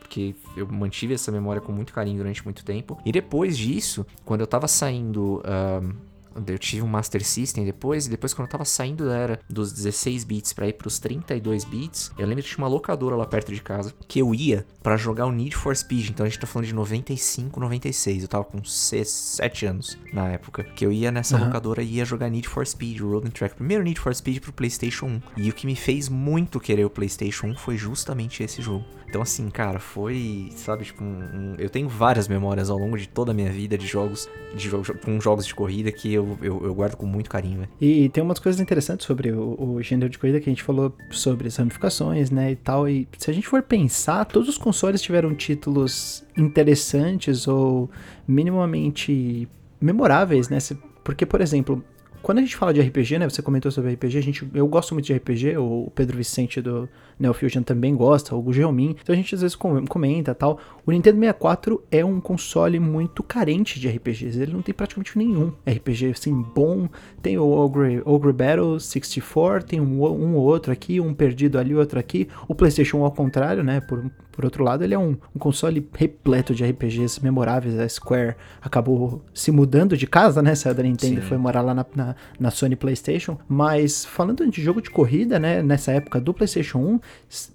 Porque 0.07 0.33
eu 0.55 0.65
mantive 0.65 1.13
essa 1.13 1.31
memória 1.31 1.61
com 1.61 1.71
muito 1.71 1.93
carinho 1.93 2.17
durante 2.17 2.43
muito 2.43 2.63
tempo. 2.63 2.97
E 3.05 3.11
depois 3.11 3.57
disso, 3.57 4.05
quando 4.25 4.41
eu 4.41 4.47
tava 4.47 4.67
saindo. 4.67 5.43
Uh, 5.45 6.06
eu 6.45 6.59
tive 6.59 6.81
um 6.81 6.87
Master 6.87 7.25
System 7.25 7.65
depois, 7.65 8.07
e 8.07 8.09
depois 8.09 8.33
quando 8.33 8.47
eu 8.47 8.51
tava 8.51 8.65
saindo 8.65 9.05
da 9.05 9.15
era 9.15 9.39
dos 9.49 9.71
16 9.71 10.23
bits 10.23 10.53
para 10.53 10.67
ir 10.67 10.73
pros 10.73 10.99
32 10.99 11.63
bits, 11.63 12.11
eu 12.17 12.27
lembro 12.27 12.43
que 12.43 12.49
tinha 12.49 12.63
uma 12.63 12.67
locadora 12.67 13.15
lá 13.15 13.25
perto 13.25 13.53
de 13.53 13.61
casa 13.61 13.93
que 14.07 14.19
eu 14.19 14.33
ia 14.33 14.65
para 14.81 14.97
jogar 14.97 15.25
o 15.25 15.31
Need 15.31 15.55
for 15.55 15.75
Speed. 15.75 16.09
Então 16.09 16.25
a 16.25 16.29
gente 16.29 16.39
tá 16.39 16.47
falando 16.47 16.67
de 16.67 16.73
95, 16.73 17.59
96. 17.59 18.23
Eu 18.23 18.27
tava 18.27 18.43
com 18.45 18.63
7 18.63 19.65
anos 19.65 19.97
na 20.13 20.29
época. 20.29 20.63
Que 20.63 20.85
eu 20.85 20.91
ia 20.91 21.11
nessa 21.11 21.37
uhum. 21.37 21.45
locadora 21.45 21.81
e 21.81 21.95
ia 21.95 22.05
jogar 22.05 22.29
Need 22.29 22.47
for 22.47 22.65
Speed, 22.65 23.01
o 23.01 23.11
Road 23.11 23.29
Track. 23.31 23.55
Primeiro 23.55 23.83
Need 23.83 23.99
for 23.99 24.13
Speed 24.13 24.39
pro 24.39 24.53
PlayStation 24.53 25.07
1. 25.07 25.21
E 25.37 25.49
o 25.49 25.53
que 25.53 25.65
me 25.65 25.75
fez 25.75 26.09
muito 26.09 26.59
querer 26.59 26.85
o 26.85 26.89
PlayStation 26.89 27.47
1 27.47 27.55
foi 27.57 27.77
justamente 27.77 28.43
esse 28.43 28.61
jogo. 28.61 28.85
Então, 29.09 29.21
assim, 29.21 29.49
cara, 29.49 29.79
foi, 29.79 30.51
sabe, 30.55 30.83
tipo, 30.83 31.01
um, 31.01 31.07
um, 31.07 31.55
eu 31.57 31.69
tenho 31.69 31.87
várias 31.87 32.27
memórias 32.27 32.69
ao 32.69 32.77
longo 32.77 32.97
de 32.97 33.07
toda 33.07 33.31
a 33.31 33.33
minha 33.33 33.49
vida 33.49 33.77
de 33.77 33.87
jogos, 33.87 34.29
de 34.53 34.69
jogos 34.69 34.91
com 35.03 35.19
jogos 35.21 35.45
de 35.45 35.55
corrida 35.55 35.91
que 35.91 36.13
eu, 36.13 36.26
eu, 36.41 36.61
eu 36.63 36.73
guardo 36.73 36.95
com 36.95 37.05
muito 37.05 37.29
carinho, 37.29 37.61
né? 37.61 37.67
E 37.79 38.09
tem 38.09 38.23
umas 38.23 38.39
coisas 38.39 38.59
interessantes 38.59 39.05
sobre 39.05 39.31
o, 39.31 39.55
o, 39.59 39.81
gênero 39.81 40.09
de 40.09 40.17
corrida 40.17 40.39
que 40.39 40.49
a 40.49 40.51
gente 40.51 40.63
falou 40.63 40.93
sobre 41.11 41.47
as 41.47 41.55
ramificações, 41.55 42.31
né, 42.31 42.51
e 42.51 42.55
tal. 42.55 42.89
E 42.89 43.07
se 43.17 43.29
a 43.29 43.33
gente 43.33 43.47
for 43.47 43.61
pensar, 43.61 44.25
todos 44.25 44.49
os 44.49 44.57
consoles 44.57 45.01
tiveram 45.01 45.33
títulos 45.35 46.23
interessantes 46.37 47.47
ou 47.47 47.89
minimamente 48.27 49.47
memoráveis, 49.79 50.49
né? 50.49 50.57
Porque, 51.03 51.25
por 51.25 51.39
exemplo, 51.39 51.83
quando 52.27 52.39
a 52.39 52.41
gente 52.41 52.57
fala 52.57 52.73
de 52.73 52.81
RPG, 52.81 53.19
né? 53.19 53.29
Você 53.29 53.41
comentou 53.41 53.71
sobre 53.71 53.93
RPG, 53.93 54.17
a 54.17 54.21
gente, 54.21 54.45
eu 54.53 54.67
gosto 54.67 54.93
muito 54.93 55.05
de 55.05 55.13
RPG, 55.13 55.55
o 55.55 55.89
Pedro 55.95 56.17
Vicente 56.17 56.59
do 56.59 56.89
Neofusion 57.17 57.63
também 57.63 57.95
gosta, 57.95 58.35
o 58.35 58.51
Geomin. 58.51 58.97
Então 59.01 59.13
a 59.13 59.15
gente 59.15 59.33
às 59.33 59.39
vezes 59.39 59.55
comenta 59.55 60.35
tal. 60.35 60.59
O 60.85 60.91
Nintendo 60.91 61.17
64 61.17 61.81
é 61.89 62.03
um 62.03 62.19
console 62.19 62.81
muito 62.81 63.23
carente 63.23 63.79
de 63.79 63.87
RPGs. 63.87 64.41
Ele 64.41 64.51
não 64.51 64.61
tem 64.61 64.75
praticamente 64.75 65.17
nenhum 65.17 65.53
RPG 65.65 66.11
assim 66.11 66.33
bom. 66.53 66.89
Tem 67.21 67.37
o 67.37 67.47
Ogre, 67.47 68.01
Ogre 68.03 68.33
Battle 68.33 68.77
64, 68.77 69.65
tem 69.65 69.79
um, 69.79 70.03
um 70.03 70.35
outro 70.35 70.73
aqui, 70.73 70.99
um 70.99 71.13
perdido 71.13 71.57
ali, 71.57 71.73
outro 71.73 71.97
aqui. 71.97 72.27
O 72.45 72.53
PlayStation 72.53 73.05
ao 73.05 73.11
contrário, 73.11 73.63
né? 73.63 73.79
Por, 73.79 74.11
por 74.33 74.45
outro 74.45 74.63
lado, 74.63 74.83
ele 74.83 74.93
é 74.93 74.99
um, 74.99 75.17
um 75.33 75.39
console 75.39 75.89
repleto 75.95 76.53
de 76.53 76.63
RPGs 76.63 77.23
memoráveis. 77.23 77.79
A 77.79 77.87
Square 77.89 78.35
acabou 78.61 79.23
se 79.33 79.49
mudando 79.49 79.97
de 79.97 80.05
casa, 80.05 80.43
né? 80.43 80.53
Saiu 80.53 80.75
da 80.75 80.83
Nintendo 80.83 81.19
e 81.19 81.23
foi 81.23 81.37
morar 81.37 81.61
lá 81.61 81.73
na, 81.73 81.85
na, 81.95 82.15
na 82.39 82.51
Sony 82.51 82.75
PlayStation. 82.75 83.37
Mas 83.47 84.05
falando 84.05 84.49
de 84.49 84.61
jogo 84.61 84.81
de 84.81 84.89
corrida, 84.89 85.39
né? 85.39 85.61
Nessa 85.61 85.91
época 85.91 86.19
do 86.19 86.33
PlayStation 86.33 86.79
1, 86.79 86.99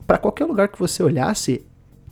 para 0.07 0.19
qualquer 0.19 0.45
lugar 0.45 0.69
que 0.69 0.79
você 0.79 1.03
olhasse, 1.03 1.67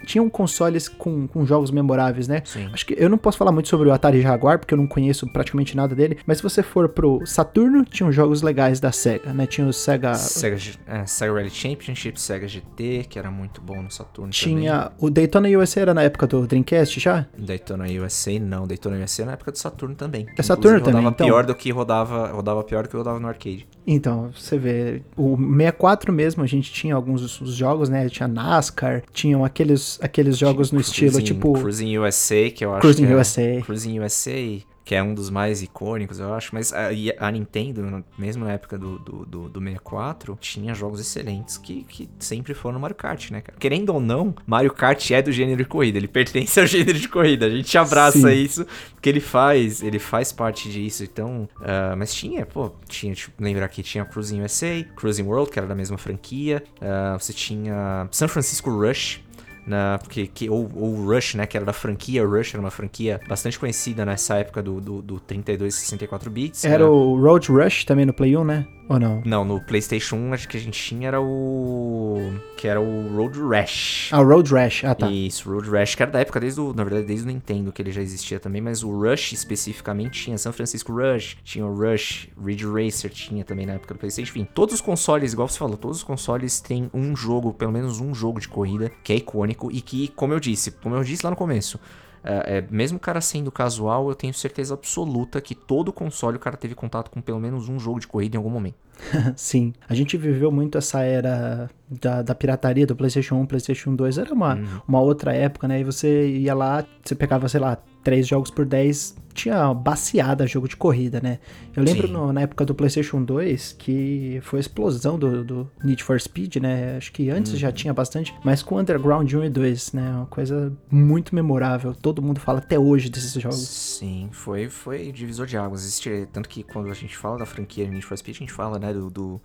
tinham 0.04 0.28
consoles 0.28 0.88
com, 0.88 1.26
com 1.26 1.44
jogos 1.44 1.70
memoráveis, 1.70 2.28
né? 2.28 2.42
Sim. 2.44 2.68
Acho 2.72 2.86
que 2.86 2.94
eu 2.98 3.08
não 3.08 3.18
posso 3.18 3.38
falar 3.38 3.52
muito 3.52 3.68
sobre 3.68 3.88
o 3.88 3.92
Atari 3.92 4.20
Jaguar, 4.20 4.58
porque 4.58 4.74
eu 4.74 4.78
não 4.78 4.86
conheço 4.86 5.26
praticamente 5.32 5.76
nada 5.76 5.94
dele, 5.94 6.18
mas 6.26 6.38
se 6.38 6.42
você 6.42 6.62
for 6.62 6.88
pro 6.88 7.20
Saturno, 7.24 7.84
tinham 7.84 8.10
jogos 8.12 8.42
legais 8.42 8.80
da 8.80 8.92
SEGA, 8.92 9.32
né? 9.32 9.46
Tinha 9.46 9.66
o 9.66 9.72
SEGA... 9.72 10.14
SEGA, 10.14 10.58
é, 10.86 11.06
SEGA 11.06 11.32
Rally 11.32 11.50
Championship, 11.50 12.20
SEGA 12.20 12.48
GT, 12.48 13.06
que 13.08 13.18
era 13.18 13.30
muito 13.30 13.60
bom 13.60 13.82
no 13.82 13.90
Saturno 13.90 14.30
Tinha... 14.30 14.84
Também. 14.84 14.96
O 14.98 15.10
Daytona 15.10 15.48
USA 15.48 15.80
era 15.80 15.94
na 15.94 16.02
época 16.02 16.26
do 16.26 16.46
Dreamcast 16.46 17.00
já? 17.00 17.26
Daytona 17.36 17.84
USA 17.84 18.38
não, 18.38 18.66
Daytona 18.66 19.02
USA 19.02 19.24
na 19.24 19.32
época 19.32 19.52
do 19.52 19.58
Saturno 19.58 19.94
também. 19.94 20.26
É 20.36 20.42
Saturno 20.42 20.80
também, 20.80 20.94
rodava 20.94 21.14
então... 21.14 21.26
pior 21.26 21.44
do 21.44 21.54
que 21.54 21.70
rodava, 21.70 22.28
rodava 22.28 22.64
pior 22.64 22.82
do 22.82 22.88
que 22.88 22.96
rodava 22.96 23.18
no 23.20 23.28
arcade. 23.28 23.68
Então, 23.86 24.30
você 24.34 24.58
vê, 24.58 25.02
o 25.16 25.36
64 25.36 26.12
mesmo, 26.12 26.42
a 26.42 26.46
gente 26.46 26.72
tinha 26.72 26.94
alguns 26.94 27.22
jogos, 27.44 27.88
né? 27.88 28.08
Tinha 28.08 28.28
NASCAR, 28.28 29.02
tinham 29.12 29.44
aqueles 29.44 29.98
aqueles 30.02 30.36
jogos 30.36 30.68
tipo, 30.68 30.76
no 30.76 30.80
estilo 30.80 31.12
Cruising, 31.12 31.34
tipo. 31.34 31.52
Cruising 31.54 31.98
USA, 31.98 32.50
que 32.54 32.64
eu 32.64 32.72
acho 32.72 32.80
Cruising 32.80 33.06
que 33.06 33.12
é, 33.12 33.16
USA. 33.16 33.62
Cruising 33.64 34.00
USA 34.00 34.69
que 34.84 34.94
é 34.94 35.02
um 35.02 35.14
dos 35.14 35.30
mais 35.30 35.62
icônicos, 35.62 36.18
eu 36.18 36.32
acho. 36.34 36.54
Mas 36.54 36.72
a, 36.72 36.88
a 37.18 37.30
Nintendo, 37.30 38.04
mesmo 38.18 38.44
na 38.44 38.52
época 38.52 38.78
do, 38.78 38.98
do, 38.98 39.26
do, 39.26 39.48
do 39.48 39.60
64, 39.60 40.38
tinha 40.40 40.74
jogos 40.74 41.00
excelentes 41.00 41.56
que, 41.56 41.84
que 41.84 42.08
sempre 42.18 42.54
foram 42.54 42.74
no 42.74 42.80
Mario 42.80 42.96
Kart, 42.96 43.30
né, 43.30 43.40
cara? 43.40 43.58
Querendo 43.58 43.90
ou 43.90 44.00
não, 44.00 44.34
Mario 44.46 44.72
Kart 44.72 45.10
é 45.10 45.22
do 45.22 45.30
gênero 45.30 45.58
de 45.58 45.68
corrida, 45.68 45.98
ele 45.98 46.08
pertence 46.08 46.58
ao 46.58 46.66
gênero 46.66 46.98
de 46.98 47.08
corrida. 47.08 47.46
A 47.46 47.50
gente 47.50 47.76
abraça 47.76 48.18
Sim. 48.18 48.32
isso, 48.32 48.66
porque 48.92 49.08
ele 49.08 49.20
faz, 49.20 49.82
ele 49.82 49.98
faz 49.98 50.32
parte 50.32 50.70
disso. 50.70 51.04
Então, 51.04 51.48
uh, 51.60 51.96
mas 51.96 52.14
tinha, 52.14 52.44
pô, 52.46 52.72
tinha, 52.88 53.14
tipo, 53.14 53.42
lembrar 53.42 53.68
que 53.68 53.82
tinha 53.82 54.04
Cruising 54.04 54.42
USA, 54.42 54.84
Cruising 54.96 55.24
World, 55.24 55.50
que 55.50 55.58
era 55.58 55.68
da 55.68 55.74
mesma 55.74 55.98
franquia. 55.98 56.62
Uh, 56.76 57.18
você 57.18 57.32
tinha 57.32 58.08
San 58.10 58.28
Francisco 58.28 58.70
Rush, 58.70 59.20
na, 59.66 59.98
porque, 59.98 60.26
que, 60.26 60.48
ou, 60.48 60.70
ou 60.74 61.04
Rush, 61.06 61.34
né, 61.34 61.46
que 61.46 61.56
era 61.56 61.66
da 61.66 61.72
franquia 61.72 62.24
Rush, 62.24 62.54
era 62.54 62.60
uma 62.60 62.70
franquia 62.70 63.20
bastante 63.28 63.58
conhecida 63.58 64.04
nessa 64.04 64.36
época 64.36 64.62
do, 64.62 64.80
do, 64.80 65.02
do 65.02 65.20
32 65.20 65.74
e 65.74 65.78
64 65.78 66.30
bits. 66.30 66.64
Era 66.64 66.84
né? 66.84 66.90
o 66.90 67.20
Road 67.20 67.50
Rush 67.50 67.84
também 67.84 68.06
no 68.06 68.12
Play 68.12 68.36
1, 68.36 68.44
né? 68.44 68.66
Ou 68.90 68.98
não? 68.98 69.22
Não, 69.24 69.44
no 69.44 69.60
PlayStation 69.60 70.16
1 70.16 70.34
acho 70.34 70.48
que 70.48 70.56
a 70.56 70.60
gente 70.60 70.76
tinha 70.76 71.06
era 71.06 71.20
o. 71.22 72.18
que 72.56 72.66
era 72.66 72.80
o 72.80 73.16
Road 73.16 73.38
Rash. 73.40 74.08
Ah, 74.10 74.20
o 74.20 74.24
Road 74.24 74.52
Rash, 74.52 74.82
ah 74.82 74.96
tá. 74.96 75.08
Isso, 75.08 75.48
Road 75.48 75.70
Rash, 75.70 75.94
que 75.94 76.02
era 76.02 76.10
da 76.10 76.18
época 76.18 76.40
desde 76.40 76.60
o. 76.60 76.74
Na 76.74 76.82
verdade, 76.82 77.06
desde 77.06 77.24
o 77.24 77.28
Nintendo 77.28 77.70
que 77.70 77.80
ele 77.80 77.92
já 77.92 78.02
existia 78.02 78.40
também, 78.40 78.60
mas 78.60 78.82
o 78.82 78.90
Rush 78.90 79.32
especificamente 79.32 80.24
tinha 80.24 80.36
São 80.36 80.52
Francisco 80.52 80.92
Rush, 80.92 81.36
tinha 81.44 81.64
o 81.64 81.72
Rush, 81.72 82.30
Ridge 82.44 82.66
Racer 82.66 83.12
tinha 83.12 83.44
também 83.44 83.64
na 83.64 83.74
época 83.74 83.94
do 83.94 84.00
PlayStation. 84.00 84.32
Enfim, 84.32 84.48
todos 84.52 84.74
os 84.74 84.80
consoles, 84.80 85.34
igual 85.34 85.46
você 85.46 85.56
falou, 85.56 85.76
todos 85.76 85.98
os 85.98 86.02
consoles 86.02 86.60
têm 86.60 86.90
um 86.92 87.14
jogo, 87.14 87.54
pelo 87.54 87.70
menos 87.70 88.00
um 88.00 88.12
jogo 88.12 88.40
de 88.40 88.48
corrida, 88.48 88.90
que 89.04 89.12
é 89.12 89.16
icônico 89.16 89.70
e 89.70 89.80
que, 89.80 90.08
como 90.08 90.32
eu 90.32 90.40
disse, 90.40 90.72
como 90.72 90.96
eu 90.96 91.04
disse 91.04 91.24
lá 91.24 91.30
no 91.30 91.36
começo, 91.36 91.78
é, 92.22 92.58
é, 92.58 92.64
mesmo 92.70 92.98
o 92.98 93.00
cara 93.00 93.20
sendo 93.20 93.50
casual, 93.50 94.08
eu 94.08 94.14
tenho 94.14 94.34
certeza 94.34 94.74
absoluta 94.74 95.40
que 95.40 95.54
todo 95.54 95.92
console 95.92 96.36
o 96.36 96.40
cara 96.40 96.56
teve 96.56 96.74
contato 96.74 97.10
com 97.10 97.20
pelo 97.20 97.40
menos 97.40 97.68
um 97.68 97.78
jogo 97.78 97.98
de 97.98 98.06
corrida 98.06 98.36
em 98.36 98.38
algum 98.38 98.50
momento. 98.50 98.76
Sim, 99.34 99.72
a 99.88 99.94
gente 99.94 100.16
viveu 100.16 100.50
muito 100.50 100.76
essa 100.76 101.00
era 101.00 101.70
da, 101.88 102.22
da 102.22 102.34
pirataria 102.34 102.86
do 102.86 102.94
PlayStation 102.94 103.36
1, 103.36 103.46
PlayStation 103.46 103.94
2. 103.94 104.18
Era 104.18 104.34
uma, 104.34 104.54
uhum. 104.54 104.80
uma 104.86 105.00
outra 105.00 105.34
época, 105.34 105.66
né? 105.66 105.80
E 105.80 105.84
você 105.84 106.28
ia 106.28 106.54
lá, 106.54 106.84
você 107.02 107.14
pegava, 107.14 107.48
sei 107.48 107.60
lá, 107.60 107.78
três 108.02 108.26
jogos 108.26 108.50
por 108.50 108.64
10, 108.64 109.16
tinha 109.32 109.72
baseada 109.72 110.46
jogo 110.46 110.68
de 110.68 110.76
corrida, 110.76 111.20
né? 111.20 111.38
Eu 111.74 111.82
lembro 111.82 112.08
no, 112.08 112.32
na 112.32 112.42
época 112.42 112.64
do 112.64 112.74
PlayStation 112.74 113.22
2 113.22 113.76
que 113.78 114.40
foi 114.42 114.58
a 114.58 114.60
explosão 114.60 115.18
do, 115.18 115.44
do 115.44 115.70
Need 115.82 116.02
for 116.02 116.20
Speed, 116.20 116.56
né? 116.56 116.96
Acho 116.96 117.12
que 117.12 117.30
antes 117.30 117.52
uhum. 117.52 117.58
já 117.58 117.72
tinha 117.72 117.94
bastante, 117.94 118.34
mas 118.44 118.62
com 118.62 118.78
Underground 118.78 119.32
1 119.32 119.44
e 119.44 119.50
2, 119.50 119.92
né? 119.92 120.10
Uma 120.10 120.26
coisa 120.26 120.72
muito 120.90 121.34
memorável. 121.34 121.94
Todo 121.94 122.20
mundo 122.20 122.40
fala 122.40 122.58
até 122.58 122.78
hoje 122.78 123.08
desses 123.08 123.32
jogos. 123.32 123.68
Sim, 123.68 124.28
foi, 124.32 124.68
foi 124.68 125.12
divisor 125.12 125.46
de 125.46 125.56
águas. 125.56 125.82
Existe, 125.82 126.28
tanto 126.32 126.48
que 126.48 126.62
quando 126.62 126.90
a 126.90 126.94
gente 126.94 127.16
fala 127.16 127.38
da 127.38 127.46
franquia 127.46 127.88
Need 127.88 128.04
for 128.04 128.16
Speed, 128.16 128.36
a 128.36 128.40
gente 128.40 128.52
fala, 128.52 128.78
né, 128.78 128.92
do, 128.92 129.10
do 129.10 129.40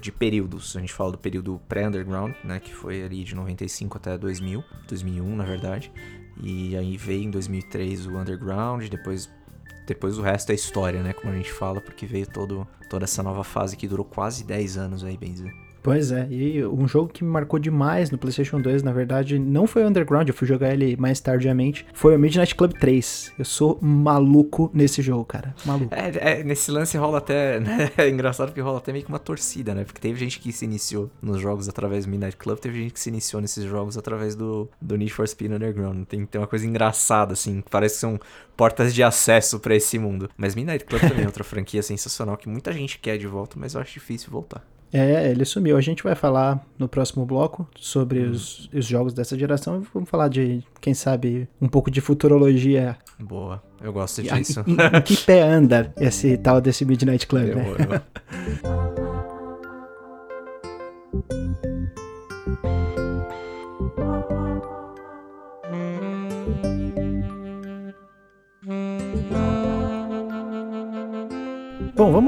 de 0.00 0.12
períodos. 0.12 0.76
A 0.76 0.80
gente 0.80 0.92
fala 0.92 1.12
do 1.12 1.18
período 1.18 1.60
pré-Underground, 1.68 2.34
né? 2.44 2.60
Que 2.60 2.74
foi 2.74 3.02
ali 3.02 3.24
de 3.24 3.34
95 3.34 3.96
até 3.96 4.18
2000, 4.18 4.62
2001, 4.88 5.36
na 5.36 5.44
verdade. 5.44 5.92
E 6.42 6.76
aí 6.76 6.96
veio 6.96 7.24
em 7.24 7.30
2003 7.30 8.06
o 8.06 8.16
Underground, 8.16 8.88
depois 8.88 9.28
depois 9.86 10.18
o 10.18 10.22
resto 10.22 10.52
é 10.52 10.54
história, 10.54 11.02
né, 11.02 11.14
como 11.14 11.32
a 11.32 11.36
gente 11.36 11.50
fala, 11.50 11.80
porque 11.80 12.04
veio 12.04 12.26
todo, 12.26 12.68
toda 12.90 13.04
essa 13.04 13.22
nova 13.22 13.42
fase 13.42 13.74
que 13.74 13.88
durou 13.88 14.04
quase 14.04 14.44
10 14.44 14.76
anos 14.76 15.02
aí, 15.02 15.16
bem 15.16 15.32
dizer. 15.32 15.67
Pois 15.88 16.12
é, 16.12 16.28
e 16.30 16.62
um 16.66 16.86
jogo 16.86 17.08
que 17.08 17.24
me 17.24 17.30
marcou 17.30 17.58
demais 17.58 18.10
no 18.10 18.18
PlayStation 18.18 18.60
2, 18.60 18.82
na 18.82 18.92
verdade, 18.92 19.38
não 19.38 19.66
foi 19.66 19.82
o 19.82 19.88
Underground, 19.88 20.28
eu 20.28 20.34
fui 20.34 20.46
jogar 20.46 20.70
ele 20.74 20.94
mais 20.98 21.18
tardiamente, 21.18 21.86
foi 21.94 22.14
o 22.14 22.18
Midnight 22.18 22.54
Club 22.54 22.74
3. 22.74 23.32
Eu 23.38 23.44
sou 23.46 23.78
maluco 23.80 24.70
nesse 24.74 25.00
jogo, 25.00 25.24
cara. 25.24 25.54
Maluco. 25.64 25.94
É, 25.94 26.40
é 26.40 26.44
nesse 26.44 26.70
lance 26.70 26.98
rola 26.98 27.16
até. 27.16 27.58
Né? 27.68 27.90
É 27.96 28.08
engraçado 28.08 28.52
que 28.52 28.60
rola 28.60 28.78
até 28.78 28.92
meio 28.92 29.04
que 29.04 29.10
uma 29.10 29.18
torcida, 29.18 29.74
né? 29.74 29.84
Porque 29.84 30.00
teve 30.00 30.18
gente 30.18 30.38
que 30.38 30.52
se 30.52 30.64
iniciou 30.64 31.10
nos 31.20 31.40
jogos 31.40 31.68
através 31.68 32.04
do 32.04 32.10
Midnight 32.10 32.36
Club, 32.36 32.58
teve 32.58 32.82
gente 32.82 32.92
que 32.92 33.00
se 33.00 33.08
iniciou 33.08 33.40
nesses 33.40 33.64
jogos 33.64 33.96
através 33.96 34.34
do, 34.34 34.68
do 34.80 34.96
Need 34.96 35.12
for 35.12 35.26
Speed 35.26 35.52
Underground. 35.52 36.04
Tem, 36.04 36.24
tem 36.26 36.40
uma 36.40 36.46
coisa 36.46 36.66
engraçada, 36.66 37.32
assim, 37.32 37.62
parece 37.70 37.94
que 37.94 38.00
são 38.00 38.20
portas 38.56 38.94
de 38.94 39.02
acesso 39.02 39.58
para 39.58 39.74
esse 39.74 39.98
mundo. 39.98 40.30
Mas 40.36 40.54
Midnight 40.54 40.84
Club 40.84 41.00
também 41.00 41.24
é 41.24 41.26
outra 41.26 41.44
franquia 41.44 41.82
sensacional 41.82 42.36
que 42.36 42.48
muita 42.48 42.72
gente 42.72 42.98
quer 42.98 43.16
de 43.16 43.26
volta, 43.26 43.56
mas 43.58 43.74
eu 43.74 43.80
acho 43.80 43.94
difícil 43.94 44.30
voltar. 44.30 44.62
É, 44.92 45.30
ele 45.30 45.44
sumiu. 45.44 45.76
A 45.76 45.80
gente 45.80 46.02
vai 46.02 46.14
falar 46.14 46.64
no 46.78 46.88
próximo 46.88 47.26
bloco 47.26 47.68
sobre 47.76 48.20
uhum. 48.20 48.30
os, 48.30 48.70
os, 48.72 48.86
jogos 48.86 49.12
dessa 49.12 49.38
geração. 49.38 49.82
Vamos 49.92 50.08
falar 50.08 50.28
de, 50.28 50.62
quem 50.80 50.94
sabe, 50.94 51.48
um 51.60 51.68
pouco 51.68 51.90
de 51.90 52.00
futurologia. 52.00 52.96
Boa, 53.18 53.62
eu 53.82 53.92
gosto 53.92 54.22
disso. 54.22 54.64
Em, 54.66 54.72
em, 54.72 54.98
em 54.98 55.02
que 55.02 55.16
pé 55.16 55.42
anda 55.42 55.92
esse 55.98 56.36
tal 56.38 56.60
desse 56.60 56.84
Midnight 56.84 57.26
Club, 57.26 57.54
né? 57.54 58.02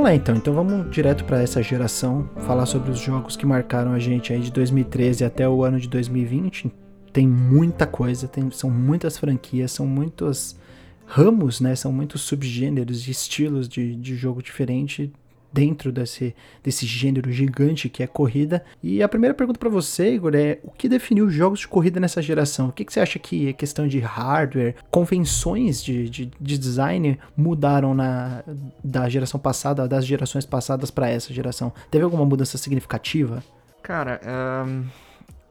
vamos 0.00 0.04
lá 0.04 0.14
então. 0.14 0.34
Então 0.34 0.54
vamos 0.54 0.90
direto 0.90 1.24
para 1.24 1.42
essa 1.42 1.62
geração, 1.62 2.28
falar 2.46 2.64
sobre 2.64 2.90
os 2.90 2.98
jogos 2.98 3.36
que 3.36 3.44
marcaram 3.44 3.92
a 3.92 3.98
gente 3.98 4.32
aí 4.32 4.40
de 4.40 4.50
2013 4.50 5.24
até 5.24 5.46
o 5.48 5.62
ano 5.62 5.78
de 5.78 5.88
2020. 5.88 6.72
tem 7.12 7.26
muita 7.26 7.86
coisa, 7.86 8.28
tem, 8.28 8.50
são 8.50 8.70
muitas 8.70 9.18
franquias, 9.18 9.72
são 9.72 9.86
muitos 9.86 10.56
ramos, 11.04 11.60
né? 11.60 11.74
São 11.74 11.92
muitos 11.92 12.22
subgêneros 12.22 13.06
e 13.06 13.10
estilos 13.10 13.68
de, 13.68 13.94
de 13.96 14.14
jogo 14.14 14.42
diferente 14.42 15.12
dentro 15.52 15.90
desse, 15.90 16.34
desse 16.62 16.86
gênero 16.86 17.30
gigante 17.32 17.88
que 17.88 18.02
é 18.02 18.06
corrida. 18.06 18.64
E 18.82 19.02
a 19.02 19.08
primeira 19.08 19.34
pergunta 19.34 19.58
para 19.58 19.68
você, 19.68 20.14
Igor, 20.14 20.34
é 20.34 20.58
o 20.62 20.70
que 20.70 20.88
definiu 20.88 21.26
os 21.26 21.32
jogos 21.32 21.60
de 21.60 21.68
corrida 21.68 21.98
nessa 21.98 22.22
geração? 22.22 22.68
O 22.68 22.72
que, 22.72 22.84
que 22.84 22.92
você 22.92 23.00
acha 23.00 23.18
que 23.18 23.48
é 23.48 23.52
questão 23.52 23.86
de 23.86 23.98
hardware, 23.98 24.74
convenções 24.90 25.82
de, 25.82 26.08
de, 26.08 26.26
de, 26.40 26.58
design 26.58 27.18
mudaram 27.36 27.94
na, 27.94 28.42
da 28.82 29.08
geração 29.08 29.40
passada, 29.40 29.88
das 29.88 30.06
gerações 30.06 30.46
passadas 30.46 30.90
para 30.90 31.08
essa 31.08 31.32
geração? 31.32 31.72
Teve 31.90 32.04
alguma 32.04 32.24
mudança 32.24 32.58
significativa? 32.58 33.42
Cara, 33.82 34.20
um, 34.66 34.84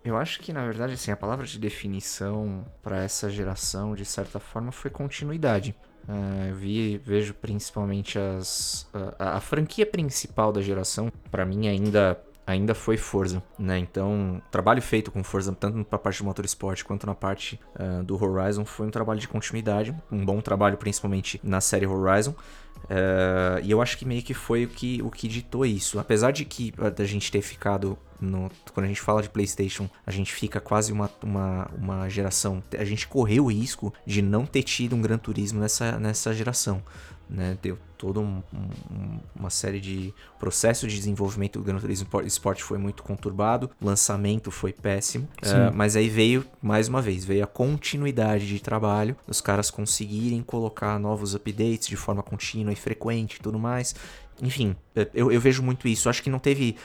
eu 0.03 0.15
acho 0.15 0.39
que 0.39 0.53
na 0.53 0.63
verdade 0.65 0.93
assim, 0.93 1.11
a 1.11 1.17
palavra 1.17 1.45
de 1.45 1.59
definição 1.59 2.65
para 2.81 3.03
essa 3.03 3.29
geração, 3.29 3.95
de 3.95 4.05
certa 4.05 4.39
forma, 4.39 4.71
foi 4.71 4.89
continuidade. 4.89 5.75
Uh, 6.09 6.49
eu 6.49 6.55
vi, 6.55 6.97
vejo 6.97 7.35
principalmente 7.35 8.17
as, 8.17 8.89
a, 9.19 9.37
a 9.37 9.39
franquia 9.39 9.85
principal 9.85 10.51
da 10.51 10.59
geração, 10.59 11.11
para 11.29 11.45
mim 11.45 11.67
ainda 11.67 12.19
ainda 12.49 12.73
foi 12.73 12.97
Forza, 12.97 13.43
né? 13.57 13.77
Então, 13.77 14.41
trabalho 14.49 14.81
feito 14.81 15.11
com 15.11 15.23
Forza, 15.23 15.53
tanto 15.53 15.83
para 15.85 15.97
a 15.97 15.99
parte 15.99 16.19
do 16.19 16.25
motorsport 16.25 16.83
quanto 16.83 17.05
na 17.05 17.13
parte 17.13 17.59
uh, 17.79 18.03
do 18.03 18.21
Horizon, 18.21 18.65
foi 18.65 18.87
um 18.87 18.89
trabalho 18.89 19.19
de 19.19 19.27
continuidade, 19.27 19.95
um 20.11 20.25
bom 20.25 20.41
trabalho 20.41 20.75
principalmente 20.77 21.39
na 21.43 21.61
série 21.61 21.85
Horizon. 21.85 22.31
Uh, 22.85 23.61
e 23.61 23.69
eu 23.69 23.81
acho 23.81 23.97
que 23.97 24.05
meio 24.05 24.23
que 24.23 24.33
foi 24.33 24.65
o 24.65 24.67
que, 24.67 25.01
o 25.03 25.11
que 25.11 25.27
ditou 25.27 25.65
isso. 25.65 25.99
Apesar 25.99 26.31
de 26.31 26.43
que 26.43 26.73
a 26.79 27.03
gente 27.03 27.31
ter 27.31 27.41
ficado 27.41 27.97
no, 28.19 28.49
quando 28.73 28.85
a 28.85 28.89
gente 28.89 29.01
fala 29.01 29.21
de 29.21 29.29
PlayStation, 29.29 29.87
a 30.05 30.11
gente 30.11 30.33
fica 30.33 30.59
quase 30.59 30.91
uma, 30.91 31.09
uma, 31.21 31.69
uma 31.77 32.09
geração. 32.09 32.63
A 32.77 32.83
gente 32.83 33.07
correu 33.07 33.45
o 33.45 33.51
risco 33.51 33.93
de 34.05 34.21
não 34.21 34.45
ter 34.45 34.63
tido 34.63 34.95
um 34.95 35.01
Gran 35.01 35.17
Turismo 35.17 35.59
nessa, 35.59 35.99
nessa 35.99 36.33
geração. 36.33 36.81
Né? 37.29 37.57
Deu 37.61 37.77
toda 37.99 38.19
um, 38.21 38.41
um, 38.53 39.19
uma 39.35 39.49
série 39.49 39.79
de 39.79 40.13
processo 40.39 40.87
de 40.87 40.95
desenvolvimento 40.95 41.59
do 41.59 41.65
Gran 41.65 41.77
Turismo 41.77 42.07
Sport 42.25 42.61
foi 42.61 42.77
muito 42.77 43.03
conturbado, 43.03 43.69
o 43.79 43.85
lançamento 43.85 44.49
foi 44.49 44.71
péssimo, 44.71 45.27
uh, 45.43 45.75
mas 45.75 45.97
aí 45.97 46.07
veio 46.07 46.45
mais 46.61 46.87
uma 46.87 47.01
vez 47.01 47.25
veio 47.25 47.43
a 47.43 47.47
continuidade 47.47 48.47
de 48.47 48.59
trabalho, 48.61 49.17
os 49.27 49.41
caras 49.41 49.69
conseguirem 49.69 50.41
colocar 50.41 50.97
novos 50.97 51.35
updates 51.35 51.87
de 51.87 51.97
forma 51.97 52.23
contínua 52.23 52.71
e 52.71 52.75
frequente 52.75 53.35
e 53.35 53.39
tudo 53.41 53.59
mais. 53.59 53.93
Enfim, 54.41 54.75
eu, 55.13 55.31
eu 55.31 55.41
vejo 55.41 55.61
muito 55.61 55.85
isso. 55.85 56.09
Acho 56.09 56.23
que 56.23 56.29
não 56.29 56.39
teve 56.39 56.77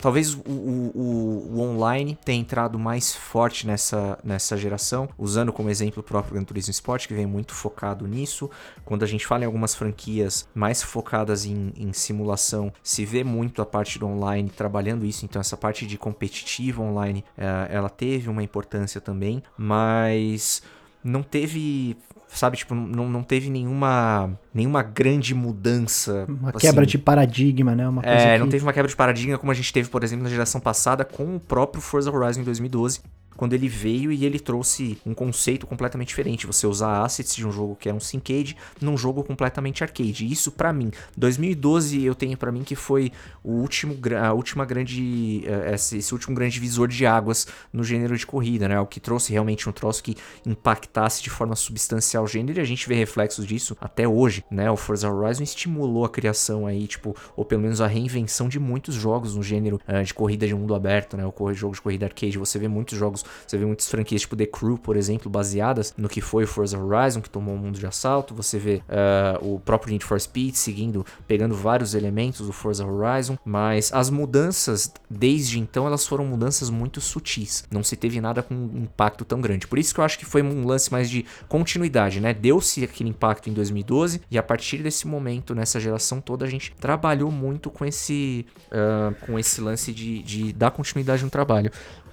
Talvez 0.00 0.34
o, 0.34 0.40
o, 0.46 1.56
o, 1.56 1.60
online 1.60 2.18
tenha 2.24 2.40
entrado 2.40 2.78
mais 2.78 3.14
forte 3.14 3.66
nessa, 3.66 4.18
nessa 4.24 4.56
geração, 4.56 5.08
usando 5.18 5.52
como 5.52 5.68
exemplo 5.68 6.00
o 6.00 6.02
próprio 6.02 6.34
Gran 6.34 6.44
Turismo 6.44 6.70
Sport, 6.70 7.06
que 7.06 7.14
vem 7.14 7.26
muito 7.26 7.54
focado 7.54 8.06
nisso. 8.06 8.50
Quando 8.84 9.02
a 9.02 9.06
gente 9.06 9.26
fala 9.26 9.42
em 9.42 9.46
algumas 9.46 9.74
franquias 9.74 10.48
mais 10.54 10.82
focadas 10.82 11.44
em, 11.44 11.72
em 11.76 11.92
simulação, 11.92 12.72
se 12.82 13.04
vê 13.04 13.22
muito 13.22 13.60
a 13.60 13.66
parte 13.66 13.98
do 13.98 14.06
online 14.06 14.48
trabalhando 14.48 15.04
isso, 15.04 15.24
então 15.24 15.40
essa 15.40 15.56
parte 15.56 15.86
de 15.86 15.98
competitivo 15.98 16.82
online, 16.82 17.24
é, 17.36 17.68
ela 17.70 17.90
teve 17.90 18.28
uma 18.28 18.42
importância 18.42 19.00
também, 19.00 19.42
mas 19.56 20.62
não 21.02 21.22
teve 21.22 21.96
sabe? 22.28 22.56
Tipo, 22.56 22.74
não, 22.74 23.08
não 23.08 23.22
teve 23.22 23.50
nenhuma, 23.50 24.38
nenhuma 24.54 24.82
grande 24.82 25.34
mudança. 25.34 26.26
Uma 26.28 26.50
assim. 26.50 26.58
quebra 26.58 26.86
de 26.86 26.98
paradigma, 26.98 27.74
né? 27.74 27.88
Uma 27.88 28.02
é, 28.04 28.34
que... 28.34 28.38
não 28.38 28.48
teve 28.48 28.64
uma 28.64 28.72
quebra 28.72 28.88
de 28.88 28.96
paradigma 28.96 29.38
como 29.38 29.50
a 29.50 29.54
gente 29.54 29.72
teve, 29.72 29.88
por 29.88 30.04
exemplo, 30.04 30.24
na 30.24 30.30
geração 30.30 30.60
passada 30.60 31.04
com 31.04 31.36
o 31.36 31.40
próprio 31.40 31.82
Forza 31.82 32.10
Horizon 32.10 32.40
em 32.40 32.44
2012, 32.44 33.00
quando 33.36 33.54
ele 33.54 33.68
veio 33.68 34.12
e 34.12 34.24
ele 34.24 34.38
trouxe 34.38 34.98
um 35.06 35.14
conceito 35.14 35.66
completamente 35.66 36.08
diferente. 36.08 36.46
Você 36.46 36.66
usar 36.66 37.02
assets 37.02 37.34
de 37.34 37.46
um 37.46 37.52
jogo 37.52 37.76
que 37.76 37.88
era 37.88 37.96
um 37.96 38.00
syncade 38.00 38.56
num 38.80 38.96
jogo 38.96 39.24
completamente 39.24 39.82
arcade. 39.82 40.30
Isso 40.30 40.52
para 40.52 40.72
mim, 40.72 40.90
2012 41.16 42.04
eu 42.04 42.14
tenho 42.14 42.36
para 42.36 42.52
mim 42.52 42.62
que 42.62 42.74
foi 42.74 43.12
o 43.42 43.52
último 43.52 43.96
a 44.22 44.32
última 44.32 44.64
grande 44.64 45.42
eh, 45.46 45.74
esse, 45.74 46.12
último 46.12 46.34
grande 46.34 46.60
visor 46.60 46.88
de 46.88 47.06
águas 47.06 47.46
no 47.72 47.82
gênero 47.82 48.16
de 48.16 48.26
corrida, 48.26 48.68
né? 48.68 48.78
O 48.78 48.86
que 48.86 49.00
trouxe 49.00 49.32
realmente 49.32 49.68
um 49.68 49.72
troço 49.72 50.02
que 50.02 50.16
impactasse 50.44 51.22
de 51.22 51.30
forma 51.30 51.56
substancial 51.56 52.24
o 52.24 52.26
gênero 52.26 52.58
e 52.58 52.62
a 52.62 52.64
gente 52.64 52.88
vê 52.88 52.94
reflexos 52.94 53.46
disso 53.46 53.76
até 53.80 54.06
hoje, 54.06 54.44
né? 54.50 54.70
O 54.70 54.76
Forza 54.76 55.10
Horizon 55.10 55.42
estimulou 55.42 56.04
a 56.04 56.08
criação 56.08 56.66
aí, 56.66 56.86
tipo, 56.86 57.16
ou 57.36 57.44
pelo 57.44 57.62
menos 57.62 57.80
a 57.80 57.86
reinvenção 57.86 58.48
de 58.48 58.58
muitos 58.58 58.94
jogos 58.94 59.34
no 59.34 59.42
gênero 59.42 59.80
uh, 59.88 60.04
de 60.04 60.12
corrida 60.12 60.46
de 60.46 60.54
mundo 60.54 60.74
aberto, 60.74 61.16
né? 61.16 61.24
O 61.24 61.54
jogo 61.54 61.74
de 61.74 61.80
corrida 61.80 62.06
arcade, 62.06 62.36
você 62.36 62.58
vê 62.58 62.68
muitos 62.68 62.98
jogos 62.98 63.19
você 63.46 63.56
vê 63.56 63.64
muitas 63.64 63.88
franquias 63.88 64.22
tipo 64.22 64.36
The 64.36 64.46
Crew, 64.46 64.78
por 64.78 64.96
exemplo, 64.96 65.30
baseadas 65.30 65.94
no 65.96 66.08
que 66.08 66.20
foi 66.20 66.46
Forza 66.46 66.78
Horizon, 66.78 67.20
que 67.20 67.30
tomou 67.30 67.54
o 67.54 67.58
mundo 67.58 67.78
de 67.78 67.86
assalto. 67.86 68.34
Você 68.34 68.58
vê 68.58 68.82
uh, 68.88 69.54
o 69.54 69.60
próprio 69.60 69.92
Need 69.92 70.04
for 70.04 70.20
Speed 70.20 70.54
seguindo, 70.54 71.04
pegando 71.26 71.54
vários 71.54 71.94
elementos 71.94 72.46
do 72.46 72.52
Forza 72.52 72.84
Horizon. 72.86 73.38
Mas 73.44 73.92
as 73.92 74.10
mudanças 74.10 74.92
desde 75.08 75.58
então 75.58 75.86
elas 75.86 76.06
foram 76.06 76.24
mudanças 76.24 76.70
muito 76.70 77.00
sutis. 77.00 77.64
Não 77.70 77.82
se 77.82 77.96
teve 77.96 78.20
nada 78.20 78.42
com 78.42 78.54
um 78.54 78.82
impacto 78.82 79.24
tão 79.24 79.40
grande. 79.40 79.66
Por 79.66 79.78
isso 79.78 79.94
que 79.94 80.00
eu 80.00 80.04
acho 80.04 80.18
que 80.18 80.24
foi 80.24 80.42
um 80.42 80.66
lance 80.66 80.90
mais 80.90 81.08
de 81.08 81.24
continuidade, 81.48 82.20
né? 82.20 82.32
Deu-se 82.32 82.84
aquele 82.84 83.10
impacto 83.10 83.48
em 83.48 83.52
2012 83.52 84.20
e 84.30 84.38
a 84.38 84.42
partir 84.42 84.78
desse 84.78 85.06
momento, 85.06 85.54
nessa 85.54 85.80
geração 85.80 86.20
toda, 86.20 86.44
a 86.44 86.48
gente 86.48 86.72
trabalhou 86.80 87.30
muito 87.30 87.70
com 87.70 87.84
esse, 87.84 88.46
uh, 88.66 89.14
com 89.26 89.38
esse 89.38 89.60
lance 89.60 89.92
de, 89.92 90.22
de 90.22 90.52
dar 90.52 90.70
continuidade 90.70 91.24
no 91.24 91.30
trabalho 91.30 91.70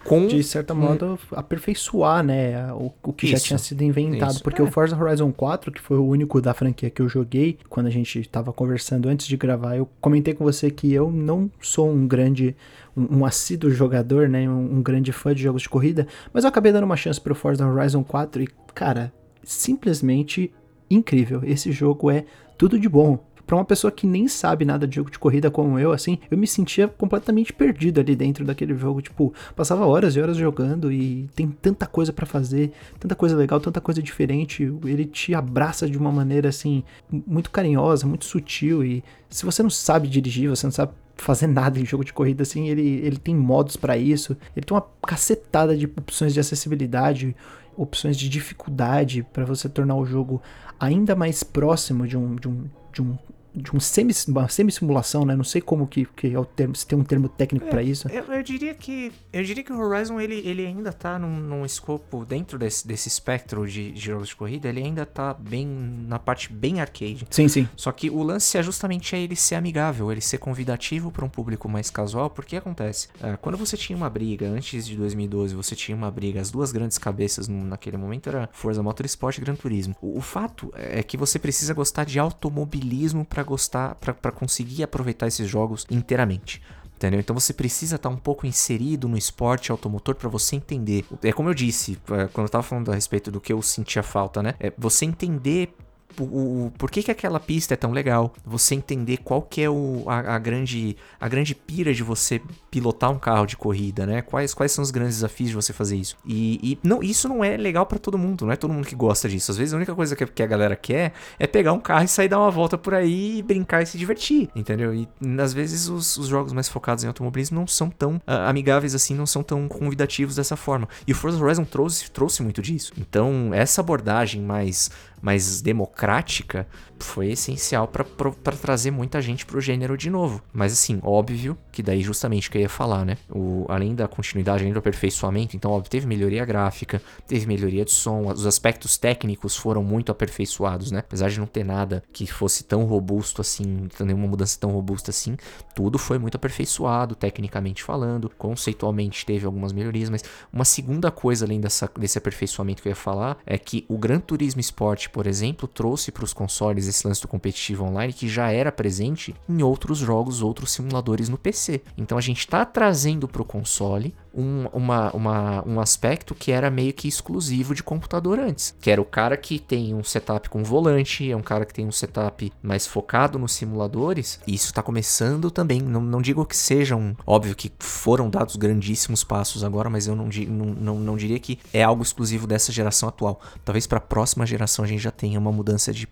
com 0.08 0.26
de 0.28 0.42
certo 0.44 0.74
modo 0.74 1.20
aperfeiçoar, 1.32 2.24
né, 2.24 2.72
o, 2.74 2.92
o 3.04 3.14
que 3.14 3.26
isso, 3.26 3.36
já 3.36 3.40
tinha 3.40 3.58
sido 3.58 3.84
inventado, 3.84 4.32
isso. 4.32 4.44
porque 4.44 4.62
é. 4.62 4.64
o 4.64 4.72
Forza 4.72 4.98
Horizon 4.98 5.32
4, 5.32 5.72
que 5.72 5.82
foi 5.82 5.98
o 5.98 6.06
único 6.06 6.42
da 6.42 6.54
franquia 6.54 6.90
que 6.90 7.02
eu 7.02 7.10
joguei, 7.10 7.58
quando 7.70 7.88
a 7.88 7.90
gente 7.90 8.20
estava 8.20 8.54
conversando 8.54 9.10
antes 9.10 9.28
de 9.28 9.36
gravar, 9.36 9.76
eu 9.76 9.88
comentei 10.00 10.34
com 10.34 10.44
você 10.44 10.72
que 10.72 10.94
eu 10.94 11.12
não 11.12 11.52
sou 11.60 11.92
um 11.92 12.08
grande 12.08 12.56
um, 12.96 13.20
um 13.20 13.26
assíduo 13.26 13.70
jogador, 13.70 14.30
né, 14.30 14.50
um, 14.50 14.78
um, 14.78 14.82
grande 14.82 15.12
fã 15.12 15.36
de 15.36 15.44
jogos 15.44 15.64
de 15.64 15.70
corrida, 15.70 16.08
mas 16.34 16.44
eu 16.44 16.50
acabei 16.50 16.72
dando 16.72 16.86
uma 16.86 16.98
chance 16.98 17.20
pro 17.20 17.36
Forza 17.36 17.68
Horizon 17.68 18.04
4 18.04 18.44
e, 18.44 18.48
cara, 18.74 19.12
simplesmente 19.44 20.52
incrível. 20.90 21.42
Esse 21.44 21.72
jogo 21.72 22.10
é 22.10 22.26
tudo 22.58 22.80
de 22.80 22.88
bom 22.88 23.20
para 23.48 23.56
uma 23.56 23.64
pessoa 23.64 23.90
que 23.90 24.06
nem 24.06 24.28
sabe 24.28 24.66
nada 24.66 24.86
de 24.86 24.98
jogo 24.98 25.10
de 25.10 25.18
corrida 25.18 25.50
como 25.50 25.80
eu, 25.80 25.94
assim, 25.94 26.20
eu 26.30 26.38
me 26.38 26.46
sentia 26.46 26.86
completamente 26.86 27.54
perdido 27.54 28.02
ali 28.02 28.14
dentro 28.14 28.44
daquele 28.44 28.76
jogo. 28.76 29.02
Tipo, 29.02 29.34
passava 29.56 29.86
horas 29.86 30.18
e 30.18 30.22
horas 30.22 30.36
jogando 30.36 30.92
e 30.92 31.30
tem 31.34 31.48
tanta 31.48 31.88
coisa 31.88 32.12
para 32.12 32.26
fazer, 32.26 32.74
tanta 33.00 33.16
coisa 33.16 33.38
legal, 33.38 33.62
tanta 33.62 33.80
coisa 33.80 34.04
diferente. 34.04 34.64
Ele 34.84 35.06
te 35.06 35.34
abraça 35.34 35.90
de 35.90 35.98
uma 35.98 36.12
maneira, 36.12 36.50
assim, 36.50 36.84
muito 37.10 37.50
carinhosa, 37.50 38.06
muito 38.06 38.26
sutil. 38.26 38.84
E 38.84 39.02
se 39.30 39.46
você 39.46 39.64
não 39.64 39.70
sabe 39.70 40.10
dirigir, 40.10 40.50
você 40.50 40.68
não 40.68 40.72
sabe 40.72 40.92
fazer 41.16 41.48
nada 41.48 41.80
em 41.80 41.86
jogo 41.86 42.04
de 42.04 42.14
corrida 42.14 42.44
assim, 42.44 42.68
ele, 42.68 43.00
ele 43.04 43.18
tem 43.18 43.34
modos 43.34 43.78
para 43.78 43.98
isso. 43.98 44.36
Ele 44.58 44.66
tem 44.66 44.76
uma 44.76 44.86
cacetada 45.02 45.76
de 45.76 45.86
opções 45.86 46.34
de 46.34 46.40
acessibilidade, 46.42 47.34
opções 47.78 48.18
de 48.18 48.28
dificuldade 48.28 49.26
para 49.32 49.46
você 49.46 49.70
tornar 49.70 49.96
o 49.96 50.06
jogo 50.06 50.42
ainda 50.78 51.16
mais 51.16 51.44
próximo 51.44 52.06
de 52.06 52.18
um, 52.18 52.36
de 52.36 52.48
um, 52.50 52.66
de 52.92 53.02
um 53.02 53.18
de 53.58 53.76
um 53.76 53.80
semi, 53.80 54.14
uma 54.28 54.48
semi-simulação, 54.48 55.26
né? 55.26 55.36
Não 55.36 55.44
sei 55.44 55.60
como 55.60 55.88
que, 55.88 56.06
que 56.06 56.34
é 56.34 56.40
o 56.40 56.46
termo, 56.46 56.76
se 56.76 56.86
tem 56.86 56.98
um 56.98 57.04
termo 57.04 57.28
técnico 57.28 57.66
é, 57.66 57.70
para 57.70 57.82
isso. 57.82 58.08
Eu, 58.10 58.24
eu, 58.26 58.44
diria 58.44 58.74
que 58.74 59.12
eu 59.34 59.44
diria 59.44 59.64
que 59.64 59.74
o 59.74 59.80
Horizon 59.80 60.20
ele, 60.22 60.36
ele 60.48 60.66
ainda 60.66 60.94
tá 60.94 61.18
num, 61.18 61.36
num 61.40 61.66
escopo 61.66 62.24
dentro 62.24 62.60
desse, 62.60 62.88
desse 62.88 63.08
espectro 63.08 63.68
de, 63.68 63.92
de, 63.92 64.00
jogos 64.00 64.30
de 64.30 64.36
corrida, 64.36 64.70
ele 64.70 64.84
ainda 64.84 65.06
tá 65.06 65.34
bem 65.34 65.68
na 66.08 66.20
parte 66.20 66.54
bem 66.54 66.80
arcade. 66.80 67.26
Sim, 67.32 67.48
sim. 67.48 67.68
Só 67.76 67.92
que 67.92 68.10
o 68.10 68.22
lance 68.22 68.58
é 68.58 68.64
justamente 68.64 69.16
ele 69.16 69.36
ser 69.36 69.56
amigável, 69.56 70.12
ele 70.12 70.22
ser 70.22 70.38
convidativo 70.38 71.12
para 71.12 71.26
um 71.26 71.30
público 71.30 71.68
mais 71.68 71.90
casual, 71.90 72.30
porque 72.30 72.56
acontece, 72.56 73.08
uh, 73.16 73.38
quando 73.42 73.58
você 73.58 73.76
tinha 73.76 73.98
uma 73.98 74.10
briga 74.10 74.48
antes 74.48 74.86
de 74.86 74.96
2012, 74.96 75.56
você 75.56 75.76
tinha 75.76 75.98
uma 75.98 76.12
briga, 76.12 76.40
as 76.40 76.52
duas 76.52 76.72
grandes 76.72 76.98
cabeças 76.98 77.48
no, 77.48 77.64
naquele 77.64 77.98
momento 77.98 78.28
era 78.30 78.50
Forza 78.52 78.84
Motorsport 78.84 79.38
e 79.38 79.42
Gran 79.42 79.56
Turismo. 79.56 79.96
O, 80.00 80.20
o 80.20 80.22
fato 80.22 80.72
é 80.76 81.02
que 81.02 81.18
você 81.18 81.40
precisa 81.40 81.74
gostar 81.74 82.04
de 82.04 82.20
automobilismo 82.20 83.26
para 83.26 83.47
gostar, 83.48 83.96
para 83.96 84.32
conseguir 84.32 84.84
aproveitar 84.84 85.28
esses 85.28 85.50
jogos 85.50 85.86
inteiramente. 85.90 86.62
Entendeu? 86.96 87.20
Então 87.20 87.40
você 87.40 87.54
precisa 87.54 87.96
estar 87.96 88.10
um 88.10 88.18
pouco 88.18 88.48
inserido 88.48 89.08
no 89.08 89.18
esporte 89.18 89.72
automotor 89.72 90.16
para 90.16 90.28
você 90.28 90.56
entender. 90.56 91.06
É 91.22 91.32
como 91.32 91.48
eu 91.48 91.54
disse, 91.54 91.98
é, 92.10 92.28
quando 92.28 92.40
eu 92.40 92.46
estava 92.46 92.64
falando 92.64 92.92
a 92.92 92.96
respeito 92.96 93.30
do 93.30 93.40
que 93.40 93.54
eu 93.54 93.62
sentia 93.62 94.02
falta, 94.02 94.42
né? 94.42 94.56
É 94.60 94.74
você 94.76 95.06
entender 95.06 95.76
o, 96.20 96.66
o, 96.68 96.72
por 96.78 96.90
que, 96.90 97.04
que 97.04 97.12
aquela 97.12 97.40
pista 97.40 97.74
é 97.74 97.78
tão 97.78 97.92
legal, 97.92 98.34
você 98.46 98.76
entender 98.76 99.18
qual 99.18 99.42
que 99.42 99.62
é 99.62 99.70
o, 99.70 100.04
a, 100.08 100.36
a, 100.36 100.40
grande, 100.40 100.98
a 101.20 101.28
grande 101.28 101.54
pira 101.54 101.94
de 101.94 102.04
você 102.04 102.42
pilotar 102.70 103.12
um 103.12 103.20
carro 103.20 103.46
de 103.46 103.58
corrida, 103.58 104.06
né? 104.06 104.22
Quais, 104.22 104.54
quais 104.54 104.72
são 104.72 104.84
os 104.84 104.92
grandes 104.92 105.16
desafios 105.16 105.50
de 105.50 105.56
você 105.56 105.74
fazer 105.74 105.98
isso? 105.98 106.18
E, 106.26 106.60
e 106.62 106.80
não, 106.84 107.02
isso 107.02 107.28
não 107.28 107.44
é 107.44 107.58
legal 107.58 107.86
para 107.86 108.00
todo 108.00 108.18
mundo, 108.18 108.46
não 108.46 108.52
é 108.52 108.56
todo 108.56 108.74
mundo 108.74 108.88
que 108.88 108.96
gosta 108.96 109.28
disso. 109.30 109.52
Às 109.52 109.58
vezes 109.58 109.74
a 109.74 109.78
única 109.78 109.96
coisa 109.96 110.16
que, 110.16 110.26
que 110.26 110.44
a 110.44 110.48
galera 110.48 110.76
quer 110.76 111.14
é 111.40 111.48
pegar 111.48 111.74
um 111.74 111.80
carro 111.80 112.06
e 112.06 112.08
sair 112.08 112.28
dar 112.28 112.40
uma 112.40 112.52
volta 112.52 112.78
por 112.78 112.94
aí 112.94 113.40
e 113.40 113.44
brincar 113.44 113.82
e 113.82 113.86
se 113.86 113.98
divertir, 113.98 114.50
entendeu? 114.56 114.94
E 114.94 115.08
às 115.40 115.54
vezes 115.54 115.88
os, 115.88 116.18
os 116.18 116.28
jogos 116.28 116.54
mais 116.54 116.68
focados 116.68 117.04
em 117.04 117.08
automobilismo 117.08 117.60
não 117.60 117.68
são 117.68 117.90
tão 117.90 118.16
uh, 118.16 118.22
amigáveis 118.48 118.94
assim, 118.96 119.16
não 119.16 119.26
são 119.26 119.44
tão 119.44 119.68
convidativos 119.68 120.36
dessa 120.36 120.56
forma. 120.56 120.88
E 121.06 121.12
o 121.12 121.16
Forza 121.16 121.44
Horizon 121.44 121.64
trouxe, 121.64 122.10
trouxe 122.12 122.44
muito 122.44 122.62
disso. 122.62 122.94
Então, 122.98 123.52
essa 123.54 123.82
abordagem 123.82 124.42
mais 124.42 124.90
mais 125.22 125.62
democrática 125.62 126.68
foi 127.04 127.32
essencial 127.32 127.88
para 127.88 128.56
trazer 128.56 128.92
muita 128.92 129.22
gente 129.22 129.46
pro 129.46 129.62
gênero 129.62 129.98
de 129.98 130.10
novo. 130.10 130.42
Mas 130.54 130.74
assim, 130.74 131.00
óbvio 131.04 131.58
que 131.72 131.84
daí 131.84 132.02
justamente 132.02 132.50
que 132.50 132.58
eu 132.58 132.62
ia 132.62 132.70
falar, 132.70 133.06
né? 133.06 133.18
O, 133.30 133.66
além 133.70 133.94
da 133.94 134.08
continuidade, 134.08 134.64
além 134.64 134.74
do 134.74 134.80
aperfeiçoamento, 134.80 135.56
então 135.56 135.72
óbvio, 135.72 135.90
teve 135.90 136.08
melhoria 136.08 136.44
gráfica, 136.46 137.02
teve 137.28 137.46
melhoria 137.46 137.86
de 137.86 137.92
som, 137.92 138.32
os 138.32 138.46
aspectos 138.46 138.98
técnicos 138.98 139.56
foram 139.56 139.84
muito 139.84 140.12
aperfeiçoados, 140.12 140.92
né? 140.92 141.00
Apesar 141.00 141.30
de 141.30 141.40
não 141.40 141.46
ter 141.46 141.64
nada 141.64 142.04
que 142.12 142.26
fosse 142.26 142.64
tão 142.64 142.84
robusto 142.86 143.42
assim, 143.42 143.88
nenhuma 144.00 144.28
mudança 144.28 144.58
tão 144.60 144.72
robusta 144.72 145.12
assim, 145.12 145.38
tudo 145.76 145.98
foi 145.98 146.18
muito 146.18 146.36
aperfeiçoado, 146.36 147.16
tecnicamente 147.16 147.84
falando, 147.84 148.30
conceitualmente 148.38 149.26
teve 149.26 149.46
algumas 149.46 149.72
melhorias, 149.74 150.10
mas 150.10 150.24
uma 150.52 150.66
segunda 150.66 151.12
coisa 151.12 151.46
além 151.46 151.60
dessa, 151.60 151.90
desse 151.98 152.18
aperfeiçoamento 152.18 152.82
que 152.82 152.88
eu 152.88 152.92
ia 152.92 152.96
falar 152.96 153.38
é 153.46 153.58
que 153.58 153.86
o 153.88 153.98
Gran 153.98 154.20
Turismo 154.20 154.62
Sport, 154.62 155.10
por 155.10 155.28
exemplo, 155.28 155.68
trouxe 155.68 156.12
para 156.12 156.24
os 156.24 156.34
consoles 156.34 156.87
esse 156.88 157.08
lance 157.08 157.22
do 157.22 157.28
competitivo 157.28 157.86
online 157.86 158.14
que 158.14 158.28
já 158.28 158.52
era 158.52 158.72
presente 158.72 159.36
em 159.48 159.62
outros 159.62 160.00
jogos, 160.00 160.42
outros 160.42 160.72
simuladores 160.72 161.30
no 161.30 161.38
PC. 161.38 161.82
Então 161.98 162.18
a 162.18 162.22
gente 162.22 162.40
está 162.40 162.66
trazendo 162.66 163.28
para 163.28 163.42
o 163.42 163.46
console 163.46 164.16
um, 164.34 164.68
uma, 164.74 165.12
uma, 165.12 165.68
um 165.68 165.80
aspecto 165.80 166.36
que 166.36 166.52
era 166.52 166.70
meio 166.70 166.94
que 166.94 167.08
exclusivo 167.08 167.74
de 167.74 167.84
computador 167.84 168.40
antes. 168.40 168.76
Que 168.80 168.92
era 168.92 169.02
o 169.02 169.06
cara 169.06 169.38
que 169.38 169.60
tem 169.60 169.94
um 169.94 170.04
setup 170.04 170.50
com 170.50 170.64
volante, 170.64 171.30
é 171.30 171.36
um 171.36 171.42
cara 171.42 171.66
que 171.66 171.74
tem 171.74 171.86
um 171.86 171.92
setup 171.92 172.52
mais 172.62 172.86
focado 172.86 173.40
nos 173.40 173.54
simuladores. 173.54 174.40
E 174.48 174.54
isso 174.54 174.68
está 174.68 174.82
começando 174.82 175.50
também. 175.52 175.82
Não, 175.82 176.02
não 176.02 176.22
digo 176.22 176.46
que 176.46 176.56
sejam, 176.56 177.16
óbvio 177.26 177.56
que 177.56 177.72
foram 177.80 178.30
dados 178.30 178.56
grandíssimos 178.56 179.24
passos 179.24 179.64
agora, 179.64 179.90
mas 179.90 180.08
eu 180.08 180.16
não, 180.16 180.30
não, 180.48 180.66
não, 180.66 181.00
não 181.00 181.18
diria 181.18 181.40
que 181.40 181.60
é 181.74 181.84
algo 181.84 182.04
exclusivo 182.04 182.48
dessa 182.48 182.72
geração 182.72 183.10
atual. 183.10 183.42
Talvez 183.64 183.88
para 183.88 183.98
a 183.98 184.02
próxima 184.02 184.46
geração 184.46 184.86
a 184.86 184.88
gente 184.88 185.02
já 185.02 185.12
tenha 185.12 185.40
uma 185.40 185.52
mudança 185.52 185.92
de 185.92 186.08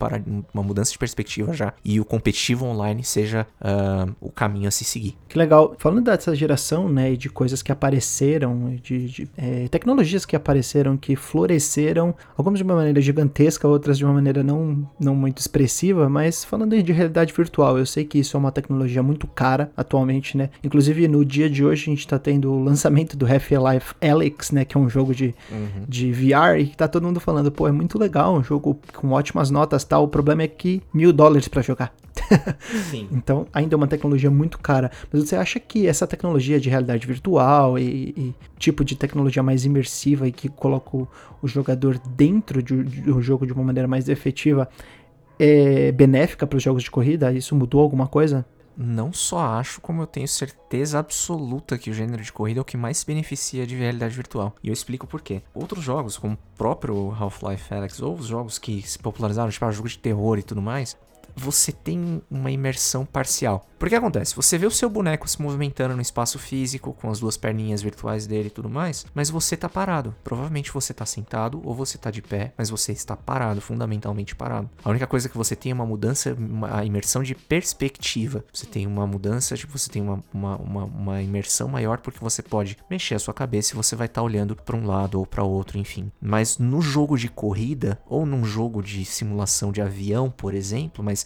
uma 0.53 0.63
mudança 0.63 0.91
de 0.91 0.97
perspectiva 0.97 1.53
já. 1.53 1.73
E 1.83 1.99
o 1.99 2.05
competitivo 2.05 2.65
online 2.65 3.03
seja 3.03 3.47
uh, 3.61 4.13
o 4.19 4.31
caminho 4.31 4.67
a 4.67 4.71
se 4.71 4.83
seguir. 4.83 5.17
Que 5.27 5.37
legal. 5.37 5.75
Falando 5.77 6.05
dessa 6.05 6.35
geração, 6.35 6.89
né, 6.89 7.13
e 7.13 7.17
de 7.17 7.29
coisas 7.29 7.61
que 7.61 7.71
apareceram 7.71 8.14
apareceram, 8.15 8.75
de, 8.81 9.07
de 9.07 9.29
é, 9.37 9.67
tecnologias 9.67 10.25
que 10.25 10.35
apareceram, 10.35 10.95
que 10.95 11.15
floresceram, 11.15 12.15
algumas 12.37 12.59
de 12.59 12.63
uma 12.63 12.75
maneira 12.75 13.01
gigantesca, 13.01 13.67
outras 13.67 13.97
de 13.97 14.05
uma 14.05 14.13
maneira 14.13 14.41
não, 14.41 14.87
não 14.99 15.13
muito 15.13 15.39
expressiva, 15.39 16.07
mas 16.09 16.45
falando 16.45 16.81
de 16.81 16.91
realidade 16.91 17.33
virtual, 17.33 17.77
eu 17.77 17.85
sei 17.85 18.05
que 18.05 18.19
isso 18.19 18.37
é 18.37 18.39
uma 18.39 18.51
tecnologia 18.51 19.03
muito 19.03 19.27
cara 19.27 19.69
atualmente, 19.75 20.37
né? 20.37 20.49
Inclusive 20.63 21.07
no 21.07 21.25
dia 21.25 21.49
de 21.49 21.65
hoje 21.65 21.83
a 21.83 21.89
gente 21.93 22.07
tá 22.07 22.17
tendo 22.17 22.51
o 22.51 22.63
lançamento 22.63 23.17
do 23.17 23.25
Half-Life 23.25 23.95
Alyx, 24.01 24.51
né? 24.51 24.63
Que 24.63 24.77
é 24.77 24.79
um 24.79 24.89
jogo 24.89 25.13
de, 25.13 25.35
uhum. 25.51 25.85
de 25.87 26.11
VR 26.11 26.59
e 26.59 26.67
tá 26.67 26.87
todo 26.87 27.03
mundo 27.03 27.19
falando, 27.19 27.51
pô, 27.51 27.67
é 27.67 27.71
muito 27.71 27.99
legal, 27.99 28.35
um 28.35 28.43
jogo 28.43 28.79
com 28.93 29.11
ótimas 29.11 29.49
notas 29.49 29.83
tal. 29.83 30.03
O 30.03 30.07
problema 30.07 30.43
é 30.43 30.47
que 30.47 30.81
mil 30.93 31.11
dólares 31.11 31.47
para 31.47 31.61
jogar. 31.61 31.93
Então, 33.11 33.47
ainda 33.53 33.75
é 33.75 33.77
uma 33.77 33.87
tecnologia 33.87 34.29
muito 34.29 34.57
cara. 34.59 34.91
Mas 35.11 35.23
você 35.23 35.35
acha 35.35 35.59
que 35.59 35.87
essa 35.87 36.07
tecnologia 36.07 36.59
de 36.59 36.69
realidade 36.69 37.05
virtual 37.05 37.77
e, 37.77 37.83
e 37.95 38.35
tipo 38.57 38.83
de 38.83 38.95
tecnologia 38.95 39.41
mais 39.41 39.65
imersiva 39.65 40.27
e 40.27 40.31
que 40.31 40.49
coloca 40.49 40.97
o, 40.97 41.07
o 41.41 41.47
jogador 41.47 41.97
dentro 42.15 42.61
de, 42.61 42.75
do 42.75 43.21
jogo 43.21 43.45
de 43.45 43.53
uma 43.53 43.63
maneira 43.63 43.87
mais 43.87 44.09
efetiva 44.09 44.69
é 45.39 45.91
benéfica 45.91 46.47
para 46.47 46.57
os 46.57 46.63
jogos 46.63 46.83
de 46.83 46.91
corrida? 46.91 47.31
Isso 47.31 47.55
mudou 47.55 47.81
alguma 47.81 48.07
coisa? 48.07 48.45
Não 48.77 49.13
só 49.13 49.39
acho, 49.39 49.79
como 49.79 50.01
eu 50.01 50.07
tenho 50.07 50.27
certeza 50.27 50.99
absoluta 50.99 51.77
que 51.77 51.89
o 51.89 51.93
gênero 51.93 52.21
de 52.21 52.31
corrida 52.31 52.59
é 52.59 52.61
o 52.61 52.65
que 52.65 52.75
mais 52.75 52.97
se 52.97 53.05
beneficia 53.05 53.65
de 53.65 53.73
realidade 53.75 54.13
virtual. 54.13 54.53
E 54.61 54.67
eu 54.67 54.73
explico 54.73 55.07
por 55.07 55.21
quê. 55.21 55.41
Outros 55.53 55.81
jogos, 55.81 56.17
como 56.17 56.33
o 56.33 56.57
próprio 56.57 57.15
Half-Life 57.17 57.73
Alyx, 57.73 58.01
ou 58.01 58.15
os 58.15 58.27
jogos 58.27 58.59
que 58.59 58.81
se 58.81 58.99
popularizaram, 58.99 59.49
tipo 59.49 59.63
ah, 59.63 59.71
jogos 59.71 59.93
de 59.93 59.99
terror 59.99 60.37
e 60.37 60.43
tudo 60.43 60.61
mais, 60.61 60.97
você 61.35 61.71
tem 61.71 62.21
uma 62.29 62.51
imersão 62.51 63.05
parcial. 63.05 63.67
Porque 63.77 63.95
acontece? 63.95 64.35
Você 64.35 64.57
vê 64.57 64.65
o 64.65 64.71
seu 64.71 64.89
boneco 64.89 65.29
se 65.29 65.41
movimentando 65.41 65.95
no 65.95 66.01
espaço 66.01 66.39
físico, 66.39 66.93
com 66.93 67.09
as 67.09 67.19
duas 67.19 67.35
perninhas 67.35 67.81
virtuais 67.81 68.25
dele 68.25 68.47
e 68.47 68.51
tudo 68.51 68.69
mais, 68.69 69.05
mas 69.13 69.29
você 69.29 69.57
tá 69.57 69.67
parado. 69.67 70.15
Provavelmente 70.23 70.71
você 70.71 70.93
tá 70.93 71.05
sentado 71.05 71.61
ou 71.63 71.75
você 71.75 71.97
tá 71.97 72.09
de 72.09 72.21
pé, 72.21 72.53
mas 72.57 72.69
você 72.69 72.93
está 72.93 73.15
parado, 73.15 73.59
fundamentalmente 73.59 74.35
parado. 74.35 74.69
A 74.83 74.89
única 74.89 75.05
coisa 75.05 75.27
que 75.27 75.37
você 75.37 75.55
tem 75.55 75.71
é 75.71 75.75
uma 75.75 75.85
mudança, 75.85 76.33
uma 76.33 76.83
imersão 76.85 77.21
de 77.21 77.35
perspectiva. 77.35 78.43
Você 78.53 78.65
tem 78.65 78.87
uma 78.87 79.05
mudança, 79.05 79.57
tipo, 79.57 79.77
você 79.77 79.89
tem 79.89 80.01
uma, 80.01 80.23
uma, 80.33 80.55
uma, 80.57 80.83
uma 80.85 81.21
imersão 81.21 81.67
maior 81.67 81.97
porque 81.99 82.19
você 82.19 82.41
pode 82.41 82.77
mexer 82.89 83.15
a 83.15 83.19
sua 83.19 83.33
cabeça 83.33 83.73
e 83.73 83.75
você 83.75 83.95
vai 83.95 84.07
estar 84.07 84.21
tá 84.21 84.25
olhando 84.25 84.55
para 84.55 84.75
um 84.75 84.85
lado 84.85 85.19
ou 85.19 85.25
para 85.25 85.43
outro, 85.43 85.77
enfim. 85.77 86.11
Mas 86.21 86.57
no 86.57 86.81
jogo 86.81 87.17
de 87.17 87.27
corrida 87.27 87.99
ou 88.07 88.25
num 88.25 88.45
jogo 88.45 88.81
de 88.81 89.03
simulação 89.03 89.71
de 89.71 89.81
avião, 89.81 90.29
por 90.29 90.53
exemplo, 90.53 91.03
mas 91.03 91.24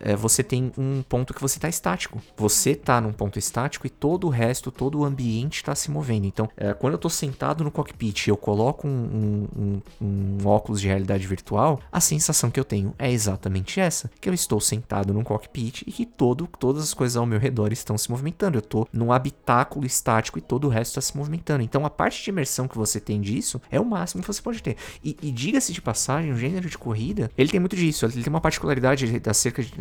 é, 0.00 0.16
você 0.16 0.42
tem 0.42 0.72
um 0.76 1.02
ponto 1.02 1.34
que 1.34 1.40
você 1.40 1.58
está 1.58 1.68
estático. 1.68 2.20
Você 2.36 2.70
está 2.70 3.00
num 3.00 3.12
ponto 3.12 3.38
estático 3.38 3.86
e 3.86 3.90
todo 3.90 4.26
o 4.26 4.30
resto, 4.30 4.70
todo 4.70 4.98
o 4.98 5.04
ambiente 5.04 5.56
está 5.56 5.74
se 5.74 5.90
movendo. 5.90 6.26
Então, 6.26 6.48
é, 6.56 6.72
quando 6.72 6.94
eu 6.94 6.96
estou 6.96 7.10
sentado 7.10 7.62
no 7.62 7.70
cockpit 7.70 8.26
e 8.26 8.30
eu 8.30 8.36
coloco 8.36 8.88
um, 8.88 8.90
um, 8.90 9.80
um, 10.00 10.40
um, 10.40 10.46
óculos 10.46 10.80
de 10.80 10.88
realidade 10.88 11.26
virtual, 11.26 11.80
a 11.92 12.00
sensação 12.00 12.50
que 12.50 12.58
eu 12.58 12.64
tenho 12.64 12.94
é 12.98 13.10
exatamente 13.10 13.78
essa: 13.78 14.10
que 14.20 14.28
eu 14.28 14.34
estou 14.34 14.60
sentado 14.60 15.12
num 15.12 15.22
cockpit 15.22 15.82
e 15.86 15.92
que 15.92 16.06
todo, 16.06 16.48
todas 16.58 16.82
as 16.82 16.94
coisas 16.94 17.16
ao 17.16 17.26
meu 17.26 17.38
redor 17.38 17.72
estão 17.72 17.98
se 17.98 18.10
movimentando. 18.10 18.56
Eu 18.56 18.60
estou 18.60 18.88
num 18.92 19.12
habitáculo 19.12 19.84
estático 19.86 20.38
e 20.38 20.42
todo 20.42 20.64
o 20.66 20.70
resto 20.70 20.92
está 20.92 21.00
se 21.00 21.16
movimentando. 21.16 21.62
Então, 21.62 21.84
a 21.84 21.90
parte 21.90 22.24
de 22.24 22.30
imersão 22.30 22.66
que 22.66 22.78
você 22.78 22.98
tem 22.98 23.20
disso 23.20 23.60
é 23.70 23.78
o 23.78 23.84
máximo 23.84 24.22
que 24.22 24.26
você 24.26 24.40
pode 24.40 24.62
ter. 24.62 24.76
E, 25.04 25.16
e 25.22 25.30
diga-se 25.30 25.72
de 25.72 25.82
passagem, 25.82 26.32
o 26.32 26.36
gênero 26.36 26.68
de 26.68 26.78
corrida, 26.78 27.30
ele 27.36 27.50
tem 27.50 27.60
muito 27.60 27.76
disso. 27.76 28.06
Ele 28.06 28.22
tem 28.22 28.32
uma 28.32 28.40
particularidade 28.40 29.06
acerca 29.40 29.62
de, 29.62 29.72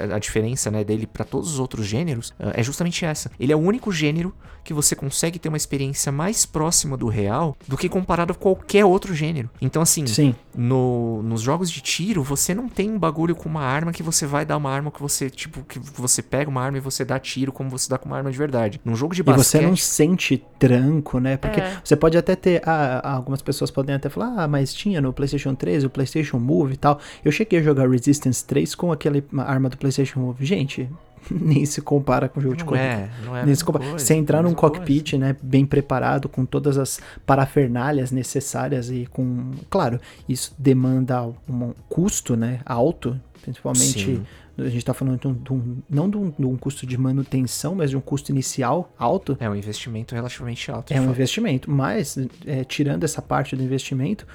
a, 0.00 0.16
a 0.16 0.18
diferença 0.18 0.70
né, 0.70 0.84
dele 0.84 1.06
para 1.06 1.24
todos 1.24 1.52
os 1.52 1.58
outros 1.58 1.86
gêneros 1.86 2.30
uh, 2.30 2.52
é 2.54 2.62
justamente 2.62 3.04
essa. 3.04 3.30
Ele 3.40 3.52
é 3.52 3.56
o 3.56 3.60
único 3.60 3.90
gênero 3.90 4.34
que 4.68 4.74
você 4.74 4.94
consegue 4.94 5.38
ter 5.38 5.48
uma 5.48 5.56
experiência 5.56 6.12
mais 6.12 6.44
próxima 6.44 6.94
do 6.94 7.08
real 7.08 7.56
do 7.66 7.74
que 7.74 7.88
comparado 7.88 8.32
a 8.32 8.36
qualquer 8.36 8.84
outro 8.84 9.14
gênero. 9.14 9.48
Então, 9.62 9.80
assim, 9.80 10.06
Sim. 10.06 10.34
No, 10.54 11.22
nos 11.22 11.40
jogos 11.40 11.70
de 11.70 11.80
tiro, 11.80 12.22
você 12.22 12.54
não 12.54 12.68
tem 12.68 12.90
um 12.90 12.98
bagulho 12.98 13.34
com 13.34 13.48
uma 13.48 13.62
arma 13.62 13.92
que 13.92 14.02
você 14.02 14.26
vai 14.26 14.44
dar 14.44 14.58
uma 14.58 14.70
arma 14.70 14.90
que 14.90 15.00
você, 15.00 15.30
tipo, 15.30 15.62
que 15.64 15.78
você 15.78 16.20
pega 16.20 16.50
uma 16.50 16.60
arma 16.60 16.76
e 16.76 16.80
você 16.82 17.02
dá 17.02 17.18
tiro 17.18 17.50
como 17.50 17.70
você 17.70 17.88
dá 17.88 17.96
com 17.96 18.10
uma 18.10 18.18
arma 18.18 18.30
de 18.30 18.36
verdade. 18.36 18.78
Num 18.84 18.94
jogo 18.94 19.14
de 19.14 19.22
basquete... 19.22 19.40
E 19.40 19.48
você 19.48 19.66
não 19.66 19.74
sente 19.76 20.44
tranco, 20.58 21.18
né? 21.18 21.38
Porque 21.38 21.60
é. 21.60 21.80
você 21.82 21.96
pode 21.96 22.18
até 22.18 22.36
ter... 22.36 22.60
Ah, 22.66 23.14
algumas 23.14 23.40
pessoas 23.40 23.70
podem 23.70 23.94
até 23.94 24.10
falar, 24.10 24.34
ah, 24.36 24.46
mas 24.46 24.74
tinha 24.74 25.00
no 25.00 25.14
PlayStation 25.14 25.54
3, 25.54 25.84
o 25.84 25.88
PlayStation 25.88 26.38
Move 26.38 26.74
e 26.74 26.76
tal. 26.76 26.98
Eu 27.24 27.32
cheguei 27.32 27.60
a 27.60 27.62
jogar 27.62 27.88
Resistance 27.88 28.44
3 28.44 28.74
com 28.74 28.92
aquela 28.98 29.22
arma 29.44 29.68
do 29.68 29.76
PlayStation 29.76 30.20
Move. 30.20 30.44
Gente, 30.44 30.88
nem 31.30 31.64
se 31.64 31.80
compara 31.80 32.28
com 32.28 32.40
o 32.40 32.42
jogo 32.42 32.54
não 32.54 32.58
de 32.58 32.64
corrida. 32.64 32.84
É, 32.84 33.10
não 33.24 33.36
é 33.36 33.46
nem 33.46 33.54
se 33.54 33.64
compara. 33.64 33.84
Coisa, 33.84 34.04
Você 34.04 34.14
entrar 34.14 34.42
num 34.42 34.54
cockpit, 34.54 35.12
coisa. 35.12 35.26
né, 35.26 35.36
bem 35.42 35.64
preparado, 35.64 36.28
com 36.28 36.44
todas 36.44 36.78
as 36.78 37.00
parafernálias 37.24 38.10
necessárias 38.10 38.90
e 38.90 39.06
com, 39.10 39.52
claro, 39.70 40.00
isso 40.28 40.54
demanda 40.58 41.26
um 41.48 41.72
custo, 41.88 42.36
né, 42.36 42.60
alto, 42.64 43.18
principalmente 43.42 44.04
Sim 44.04 44.24
a 44.58 44.64
gente 44.64 44.78
está 44.78 44.92
falando 44.92 45.20
de 45.20 45.28
um, 45.28 45.34
de 45.34 45.52
um, 45.52 45.76
não 45.88 46.10
de 46.10 46.16
um, 46.16 46.30
de 46.30 46.44
um, 46.44 46.56
custo 46.56 46.84
de 46.84 46.98
manutenção, 46.98 47.74
mas 47.74 47.90
de 47.90 47.96
um 47.96 48.00
custo 48.00 48.32
inicial 48.32 48.92
alto. 48.98 49.36
É 49.38 49.48
um 49.48 49.54
investimento 49.54 50.14
relativamente 50.14 50.70
alto. 50.70 50.92
É 50.92 51.00
um 51.00 51.10
investimento, 51.10 51.70
mas 51.70 52.18
é, 52.44 52.64
tirando 52.64 53.04
essa 53.04 53.22
parte 53.22 53.54
do 53.54 53.62
investimento, 53.62 54.26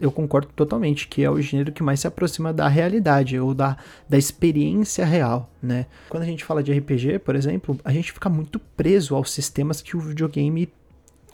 eu 0.00 0.10
concordo 0.10 0.48
totalmente 0.56 1.06
que 1.06 1.22
é 1.22 1.30
o 1.30 1.40
gênero 1.40 1.72
que 1.72 1.82
mais 1.82 2.00
se 2.00 2.06
aproxima 2.06 2.52
da 2.52 2.68
realidade 2.68 3.38
ou 3.38 3.52
da, 3.52 3.76
da 4.08 4.16
experiência 4.16 5.04
real, 5.04 5.50
né? 5.62 5.86
Quando 6.08 6.22
a 6.22 6.26
gente 6.26 6.44
fala 6.44 6.62
de 6.62 6.72
RPG, 6.72 7.18
por 7.18 7.36
exemplo, 7.36 7.78
a 7.84 7.92
gente 7.92 8.12
fica 8.12 8.28
muito 8.28 8.58
preso 8.58 9.14
aos 9.14 9.30
sistemas 9.30 9.82
que 9.82 9.96
o 9.96 10.00
videogame 10.00 10.72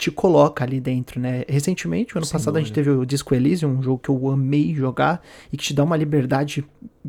te 0.03 0.11
coloca 0.11 0.65
ali 0.65 0.81
dentro, 0.81 1.21
né? 1.21 1.45
Recentemente, 1.49 2.17
ano 2.17 2.27
Sem 2.27 2.33
passado, 2.33 2.55
dúvida. 2.55 2.59
a 2.59 2.63
gente 2.63 2.75
teve 2.75 2.91
o 2.91 3.07
Disco 3.07 3.37
Elysium, 3.37 3.71
um 3.71 3.83
jogo 3.83 3.99
que 4.01 4.09
eu 4.09 4.31
amei 4.31 4.75
jogar 4.75 5.23
e 5.53 5.57
que 5.57 5.63
te 5.63 5.73
dá 5.73 5.85
uma 5.85 5.97
liberdade, 5.97 6.65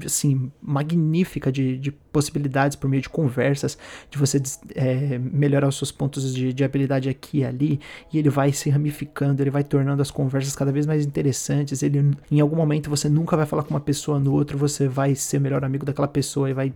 assim, 0.06 0.52
magnífica 0.62 1.52
de, 1.52 1.80
de 1.80 1.92
possibilidades 1.92 2.76
por 2.78 2.88
meio 2.88 3.02
de 3.02 3.10
conversas, 3.10 3.80
de 4.12 4.18
você 4.20 4.40
é, 4.76 5.18
melhorar 5.18 5.68
os 5.68 5.76
seus 5.76 5.92
pontos 5.92 6.36
de, 6.36 6.54
de 6.54 6.64
habilidade 6.64 7.10
aqui 7.10 7.40
e 7.40 7.46
ali, 7.46 7.80
e 8.14 8.20
ele 8.20 8.30
vai 8.30 8.52
se 8.52 8.70
ramificando, 8.70 9.42
ele 9.42 9.50
vai 9.50 9.64
tornando 9.64 10.00
as 10.00 10.12
conversas 10.12 10.56
cada 10.56 10.72
vez 10.72 10.86
mais 10.86 11.04
interessantes. 11.04 11.82
Ele, 11.82 12.12
em 12.30 12.40
algum 12.40 12.56
momento, 12.56 12.92
você 12.92 13.10
nunca 13.10 13.36
vai 13.36 13.48
falar 13.48 13.64
com 13.64 13.72
uma 13.72 13.80
pessoa, 13.80 14.20
no 14.20 14.34
outro, 14.34 14.56
você 14.56 14.88
vai 14.88 15.16
ser 15.16 15.40
melhor 15.40 15.66
amigo 15.66 15.84
daquela 15.84 16.08
pessoa 16.08 16.48
e 16.48 16.54
vai 16.54 16.72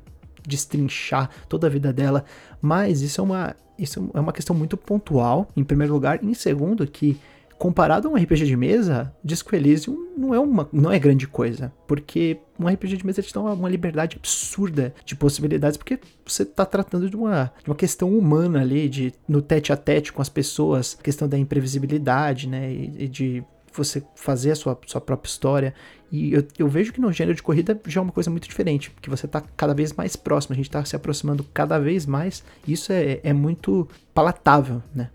destrinchar 0.47 1.29
toda 1.47 1.67
a 1.67 1.69
vida 1.69 1.91
dela, 1.93 2.23
mas 2.62 3.01
isso 3.01 3.21
é 3.21 3.23
uma, 3.23 3.55
isso 3.77 4.10
é 4.13 4.19
uma 4.19 4.33
questão 4.33 4.55
muito 4.55 4.77
pontual, 4.77 5.49
em 5.55 5.63
primeiro 5.63 5.93
lugar, 5.93 6.23
em 6.23 6.33
segundo, 6.33 6.88
que 6.88 7.19
comparado 7.57 8.07
a 8.07 8.12
um 8.12 8.15
RPG 8.15 8.45
de 8.45 8.55
mesa, 8.55 9.12
Disco 9.23 9.55
Elysium 9.55 9.97
não 10.15 10.33
é, 10.33 10.39
uma, 10.39 10.69
não 10.71 10.91
é 10.91 10.99
grande 10.99 11.27
coisa, 11.27 11.73
porque 11.88 12.39
um 12.60 12.67
RPG 12.67 12.97
de 12.97 13.05
mesa 13.05 13.21
te 13.21 13.33
dá 13.33 13.41
uma, 13.41 13.53
uma, 13.53 13.69
liberdade 13.69 14.17
absurda 14.17 14.93
de 15.03 15.15
possibilidades, 15.15 15.75
porque 15.75 15.99
você 16.25 16.43
está 16.43 16.65
tratando 16.65 17.10
de 17.10 17.15
uma, 17.15 17.51
de 17.63 17.69
uma 17.69 17.75
questão 17.75 18.15
humana 18.15 18.62
ali, 18.62 18.88
de 18.88 19.13
no 19.27 19.41
tete 19.41 19.73
a 19.73 19.77
tete 19.77 20.13
com 20.13 20.21
as 20.21 20.29
pessoas, 20.29 20.93
questão 21.01 21.27
da 21.27 21.38
imprevisibilidade, 21.38 22.47
né, 22.47 22.71
e, 22.71 23.05
e 23.05 23.07
de 23.07 23.43
você 23.73 24.03
fazer 24.15 24.51
a 24.51 24.55
sua, 24.55 24.79
sua 24.86 25.01
própria 25.01 25.29
história. 25.29 25.73
E 26.12 26.34
eu, 26.34 26.48
eu, 26.58 26.67
vejo 26.67 26.93
que 26.93 27.02
no 27.02 27.12
gênero 27.12 27.36
de 27.36 27.43
corrida 27.43 27.80
já 27.86 28.00
é 28.00 28.04
uma 28.04 28.12
coisa 28.12 28.30
muito 28.30 28.48
diferente, 28.48 28.91
que 29.02 29.10
você 29.10 29.26
está 29.26 29.41
cada 29.56 29.74
vez 29.74 29.91
mais 29.93 30.15
próximo, 30.15 30.54
a 30.54 30.56
gente 30.56 30.67
está 30.67 30.84
se 30.86 30.96
aproximando 30.96 31.43
cada 31.54 31.78
vez 31.80 32.06
mais. 32.06 32.43
Isso 32.67 32.91
é, 32.93 33.20
é 33.24 33.34
muito 33.34 33.88
palatável, 34.13 34.82
né? 34.96 35.10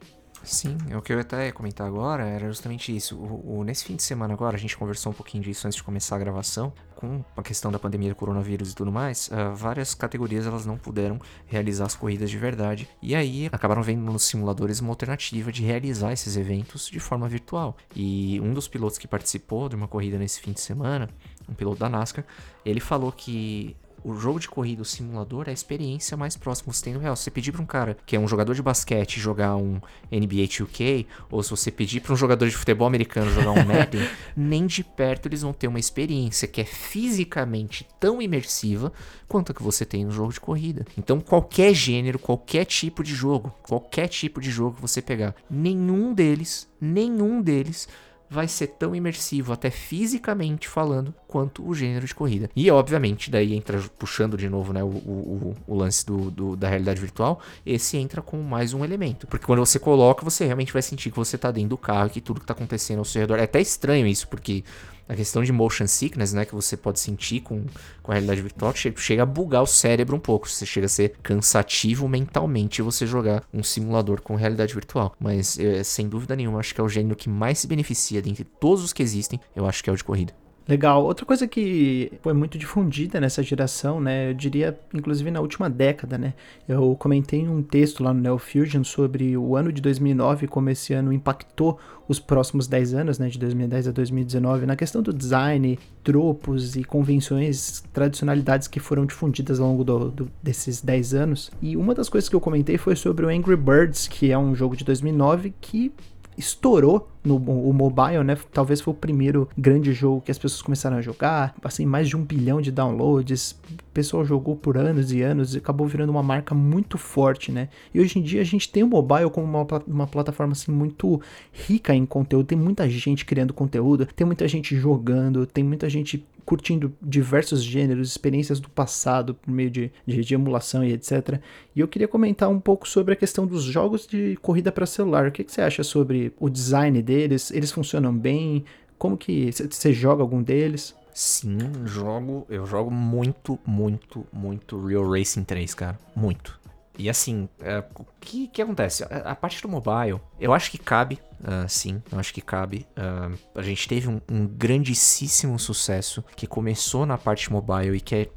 Sim, 0.44 0.76
é 0.90 0.96
o 0.96 1.00
que 1.00 1.12
eu 1.12 1.20
até 1.20 1.46
ia 1.46 1.52
comentar 1.52 1.86
agora 1.86 2.24
era 2.24 2.46
justamente 2.48 2.94
isso. 2.94 3.16
O, 3.16 3.58
o, 3.58 3.64
nesse 3.64 3.84
fim 3.84 3.94
de 3.94 4.02
semana 4.02 4.34
agora, 4.34 4.56
a 4.56 4.58
gente 4.58 4.76
conversou 4.76 5.12
um 5.12 5.14
pouquinho 5.14 5.42
disso 5.42 5.66
antes 5.66 5.76
de 5.76 5.82
começar 5.82 6.16
a 6.16 6.18
gravação, 6.18 6.72
com 7.02 7.24
a 7.36 7.42
questão 7.42 7.72
da 7.72 7.80
pandemia 7.80 8.10
do 8.10 8.14
coronavírus 8.14 8.70
e 8.70 8.74
tudo 8.76 8.92
mais, 8.92 9.28
uh, 9.28 9.52
várias 9.56 9.92
categorias 9.92 10.46
elas 10.46 10.64
não 10.64 10.78
puderam 10.78 11.20
realizar 11.46 11.86
as 11.86 11.96
corridas 11.96 12.30
de 12.30 12.38
verdade. 12.38 12.88
E 13.02 13.16
aí 13.16 13.48
acabaram 13.50 13.82
vendo 13.82 14.00
nos 14.00 14.22
simuladores 14.22 14.78
uma 14.78 14.90
alternativa 14.90 15.50
de 15.50 15.64
realizar 15.64 16.12
esses 16.12 16.36
eventos 16.36 16.86
de 16.86 17.00
forma 17.00 17.28
virtual. 17.28 17.76
E 17.96 18.40
um 18.40 18.54
dos 18.54 18.68
pilotos 18.68 18.98
que 18.98 19.08
participou 19.08 19.68
de 19.68 19.74
uma 19.74 19.88
corrida 19.88 20.16
nesse 20.16 20.40
fim 20.40 20.52
de 20.52 20.60
semana, 20.60 21.08
um 21.48 21.54
piloto 21.54 21.80
da 21.80 21.88
NASCAR, 21.88 22.24
ele 22.64 22.78
falou 22.78 23.10
que 23.10 23.76
o 24.04 24.14
jogo 24.14 24.40
de 24.40 24.48
corrida, 24.48 24.82
o 24.82 24.84
simulador, 24.84 25.44
é 25.46 25.50
a 25.50 25.54
experiência 25.54 26.16
mais 26.16 26.36
próxima 26.36 26.70
que 26.70 26.78
você 26.78 26.84
tem 26.84 26.94
no 26.94 27.00
real. 27.00 27.16
Se 27.16 27.24
você 27.24 27.30
pedir 27.30 27.52
para 27.52 27.62
um 27.62 27.66
cara 27.66 27.96
que 28.04 28.16
é 28.16 28.18
um 28.18 28.28
jogador 28.28 28.54
de 28.54 28.62
basquete 28.62 29.20
jogar 29.20 29.56
um 29.56 29.80
NBA 30.10 30.48
2K, 30.48 31.06
ou 31.30 31.42
se 31.42 31.50
você 31.50 31.70
pedir 31.70 32.00
para 32.00 32.12
um 32.12 32.16
jogador 32.16 32.48
de 32.48 32.56
futebol 32.56 32.86
americano 32.86 33.30
jogar 33.30 33.52
um 33.52 33.64
Madden, 33.66 34.08
nem 34.36 34.66
de 34.66 34.82
perto 34.82 35.26
eles 35.26 35.42
vão 35.42 35.52
ter 35.52 35.68
uma 35.68 35.78
experiência 35.78 36.48
que 36.48 36.60
é 36.60 36.64
fisicamente 36.64 37.86
tão 38.00 38.20
imersiva 38.20 38.92
quanto 39.28 39.52
a 39.52 39.54
que 39.54 39.62
você 39.62 39.84
tem 39.84 40.04
no 40.04 40.10
jogo 40.10 40.32
de 40.32 40.40
corrida. 40.40 40.84
Então, 40.98 41.20
qualquer 41.20 41.72
gênero, 41.74 42.18
qualquer 42.18 42.64
tipo 42.64 43.02
de 43.02 43.14
jogo, 43.14 43.54
qualquer 43.62 44.08
tipo 44.08 44.40
de 44.40 44.50
jogo 44.50 44.76
que 44.76 44.82
você 44.82 45.00
pegar, 45.00 45.34
nenhum 45.48 46.12
deles, 46.12 46.68
nenhum 46.80 47.40
deles 47.40 47.88
vai 48.32 48.48
ser 48.48 48.68
tão 48.68 48.96
imersivo, 48.96 49.52
até 49.52 49.70
fisicamente 49.70 50.66
falando, 50.66 51.14
quanto 51.32 51.66
o 51.66 51.74
gênero 51.74 52.06
de 52.06 52.14
corrida. 52.14 52.50
E, 52.54 52.70
obviamente, 52.70 53.30
daí 53.30 53.54
entra 53.54 53.80
puxando 53.98 54.36
de 54.36 54.50
novo 54.50 54.70
né, 54.70 54.84
o, 54.84 54.88
o, 54.88 55.56
o 55.66 55.74
lance 55.74 56.04
do, 56.04 56.30
do, 56.30 56.54
da 56.54 56.68
realidade 56.68 57.00
virtual, 57.00 57.40
esse 57.64 57.96
entra 57.96 58.20
com 58.20 58.36
mais 58.42 58.74
um 58.74 58.84
elemento. 58.84 59.26
Porque 59.26 59.46
quando 59.46 59.60
você 59.60 59.78
coloca, 59.78 60.22
você 60.22 60.44
realmente 60.44 60.74
vai 60.74 60.82
sentir 60.82 61.10
que 61.10 61.16
você 61.16 61.36
está 61.36 61.50
dentro 61.50 61.70
do 61.70 61.78
carro 61.78 62.08
e 62.08 62.10
que 62.10 62.20
tudo 62.20 62.38
que 62.38 62.44
está 62.44 62.52
acontecendo 62.52 62.98
ao 62.98 63.04
seu 63.06 63.22
redor. 63.22 63.38
É 63.38 63.44
até 63.44 63.62
estranho 63.62 64.06
isso, 64.06 64.28
porque 64.28 64.62
a 65.08 65.16
questão 65.16 65.42
de 65.42 65.50
motion 65.50 65.86
sickness, 65.86 66.34
né, 66.34 66.44
que 66.44 66.54
você 66.54 66.76
pode 66.76 67.00
sentir 67.00 67.40
com, 67.40 67.64
com 68.02 68.12
a 68.12 68.14
realidade 68.14 68.42
virtual, 68.42 68.74
chega 68.74 69.22
a 69.22 69.26
bugar 69.26 69.62
o 69.62 69.66
cérebro 69.66 70.14
um 70.14 70.20
pouco. 70.20 70.46
Você 70.46 70.66
chega 70.66 70.84
a 70.84 70.90
ser 70.90 71.14
cansativo 71.22 72.06
mentalmente 72.06 72.82
você 72.82 73.06
jogar 73.06 73.42
um 73.54 73.62
simulador 73.62 74.20
com 74.20 74.34
realidade 74.34 74.74
virtual. 74.74 75.14
Mas, 75.18 75.58
é, 75.58 75.82
sem 75.82 76.10
dúvida 76.10 76.36
nenhuma, 76.36 76.58
acho 76.58 76.74
que 76.74 76.80
é 76.80 76.84
o 76.84 76.88
gênero 76.90 77.16
que 77.16 77.30
mais 77.30 77.58
se 77.58 77.66
beneficia 77.66 78.20
dentre 78.20 78.44
todos 78.44 78.84
os 78.84 78.92
que 78.92 79.02
existem, 79.02 79.40
eu 79.56 79.66
acho 79.66 79.82
que 79.82 79.88
é 79.88 79.92
o 79.94 79.96
de 79.96 80.04
corrida. 80.04 80.41
Legal. 80.66 81.04
Outra 81.04 81.26
coisa 81.26 81.48
que 81.48 82.12
foi 82.22 82.32
muito 82.32 82.56
difundida 82.56 83.20
nessa 83.20 83.42
geração, 83.42 84.00
né? 84.00 84.30
Eu 84.30 84.34
diria, 84.34 84.78
inclusive 84.94 85.30
na 85.30 85.40
última 85.40 85.68
década, 85.68 86.16
né? 86.16 86.34
Eu 86.68 86.94
comentei 86.98 87.46
um 87.48 87.62
texto 87.62 88.02
lá 88.02 88.14
no 88.14 88.20
Neo 88.20 88.38
Fusion 88.38 88.84
sobre 88.84 89.36
o 89.36 89.56
ano 89.56 89.72
de 89.72 89.82
2009 89.82 90.46
como 90.46 90.70
esse 90.70 90.92
ano 90.92 91.12
impactou 91.12 91.78
os 92.08 92.20
próximos 92.20 92.68
10 92.68 92.94
anos, 92.94 93.18
né? 93.18 93.28
De 93.28 93.38
2010 93.38 93.88
a 93.88 93.90
2019, 93.90 94.66
na 94.66 94.76
questão 94.76 95.02
do 95.02 95.12
design, 95.12 95.78
tropos 96.04 96.76
e 96.76 96.84
convenções, 96.84 97.82
tradicionalidades 97.92 98.68
que 98.68 98.78
foram 98.78 99.04
difundidas 99.04 99.58
ao 99.58 99.68
longo 99.68 99.82
do, 99.82 100.10
do, 100.10 100.28
desses 100.40 100.80
10 100.80 101.14
anos. 101.14 101.50
E 101.60 101.76
uma 101.76 101.94
das 101.94 102.08
coisas 102.08 102.28
que 102.28 102.36
eu 102.36 102.40
comentei 102.40 102.78
foi 102.78 102.94
sobre 102.94 103.26
o 103.26 103.28
Angry 103.28 103.56
Birds, 103.56 104.06
que 104.06 104.30
é 104.30 104.38
um 104.38 104.54
jogo 104.54 104.76
de 104.76 104.84
2009 104.84 105.52
que 105.60 105.92
estourou 106.36 107.08
no 107.24 107.36
o 107.36 107.72
mobile, 107.72 108.24
né? 108.24 108.36
Talvez 108.52 108.80
foi 108.80 108.92
o 108.92 108.96
primeiro 108.96 109.48
grande 109.56 109.92
jogo 109.92 110.20
que 110.20 110.30
as 110.30 110.38
pessoas 110.38 110.62
começaram 110.62 110.96
a 110.96 111.00
jogar. 111.00 111.54
Assim, 111.62 111.86
mais 111.86 112.08
de 112.08 112.16
um 112.16 112.24
bilhão 112.24 112.60
de 112.60 112.70
downloads. 112.70 113.52
O 113.70 113.92
pessoal 113.94 114.24
jogou 114.24 114.56
por 114.56 114.76
anos 114.76 115.12
e 115.12 115.22
anos 115.22 115.54
e 115.54 115.58
acabou 115.58 115.86
virando 115.86 116.10
uma 116.10 116.22
marca 116.22 116.54
muito 116.54 116.98
forte, 116.98 117.52
né? 117.52 117.68
E 117.94 118.00
hoje 118.00 118.18
em 118.18 118.22
dia 118.22 118.40
a 118.40 118.44
gente 118.44 118.70
tem 118.70 118.82
o 118.82 118.88
mobile 118.88 119.30
como 119.30 119.46
uma, 119.46 119.66
uma 119.86 120.06
plataforma 120.06 120.52
assim 120.52 120.72
muito 120.72 121.20
rica 121.52 121.94
em 121.94 122.04
conteúdo. 122.04 122.46
Tem 122.46 122.58
muita 122.58 122.88
gente 122.88 123.24
criando 123.24 123.54
conteúdo, 123.54 124.06
tem 124.06 124.26
muita 124.26 124.48
gente 124.48 124.76
jogando, 124.76 125.46
tem 125.46 125.62
muita 125.62 125.88
gente 125.88 126.24
curtindo 126.44 126.92
diversos 127.00 127.62
gêneros, 127.62 128.08
experiências 128.08 128.60
do 128.60 128.68
passado 128.68 129.34
por 129.34 129.50
meio 129.50 129.70
de, 129.70 129.92
de, 130.06 130.22
de, 130.22 130.34
emulação 130.34 130.84
e 130.84 130.92
etc. 130.92 131.40
E 131.74 131.80
eu 131.80 131.88
queria 131.88 132.08
comentar 132.08 132.48
um 132.48 132.60
pouco 132.60 132.88
sobre 132.88 133.14
a 133.14 133.16
questão 133.16 133.46
dos 133.46 133.62
jogos 133.62 134.06
de 134.06 134.36
corrida 134.42 134.72
para 134.72 134.86
celular. 134.86 135.28
O 135.28 135.32
que, 135.32 135.44
que, 135.44 135.52
você 135.52 135.60
acha 135.60 135.82
sobre 135.82 136.32
o 136.38 136.48
design 136.48 137.00
deles? 137.02 137.50
Eles 137.50 137.70
funcionam 137.70 138.16
bem? 138.16 138.64
Como 138.98 139.16
que 139.16 139.50
você 139.52 139.92
joga 139.92 140.22
algum 140.22 140.42
deles? 140.42 140.94
Sim, 141.12 141.58
jogo. 141.84 142.46
Eu 142.48 142.64
jogo 142.64 142.90
muito, 142.90 143.58
muito, 143.66 144.26
muito 144.32 144.84
Real 144.84 145.08
Racing 145.10 145.44
3, 145.44 145.74
cara. 145.74 145.98
Muito. 146.16 146.61
E 146.98 147.08
assim, 147.08 147.48
é, 147.60 147.82
o 147.98 148.04
que, 148.20 148.48
que 148.48 148.60
acontece? 148.60 149.04
A, 149.04 149.30
a, 149.30 149.34
parte 149.34 149.62
do 149.62 149.68
mobile, 149.68 150.20
eu 150.38 150.52
acho 150.52 150.70
que 150.70 150.78
cabe, 150.78 151.18
uh, 151.40 151.68
sim, 151.68 152.02
eu 152.10 152.18
acho 152.18 152.34
que 152.34 152.40
cabe. 152.40 152.86
Uh, 152.96 153.38
a 153.54 153.62
gente 153.62 153.88
teve 153.88 154.08
um, 154.08 154.20
um 154.30 154.46
grandíssimo 154.46 155.58
sucesso 155.58 156.22
que 156.36 156.46
começou 156.46 157.06
na 157.06 157.16
parte 157.16 157.50
mobile 157.50 157.96
e 157.96 158.00
que 158.00 158.14
é 158.14 158.28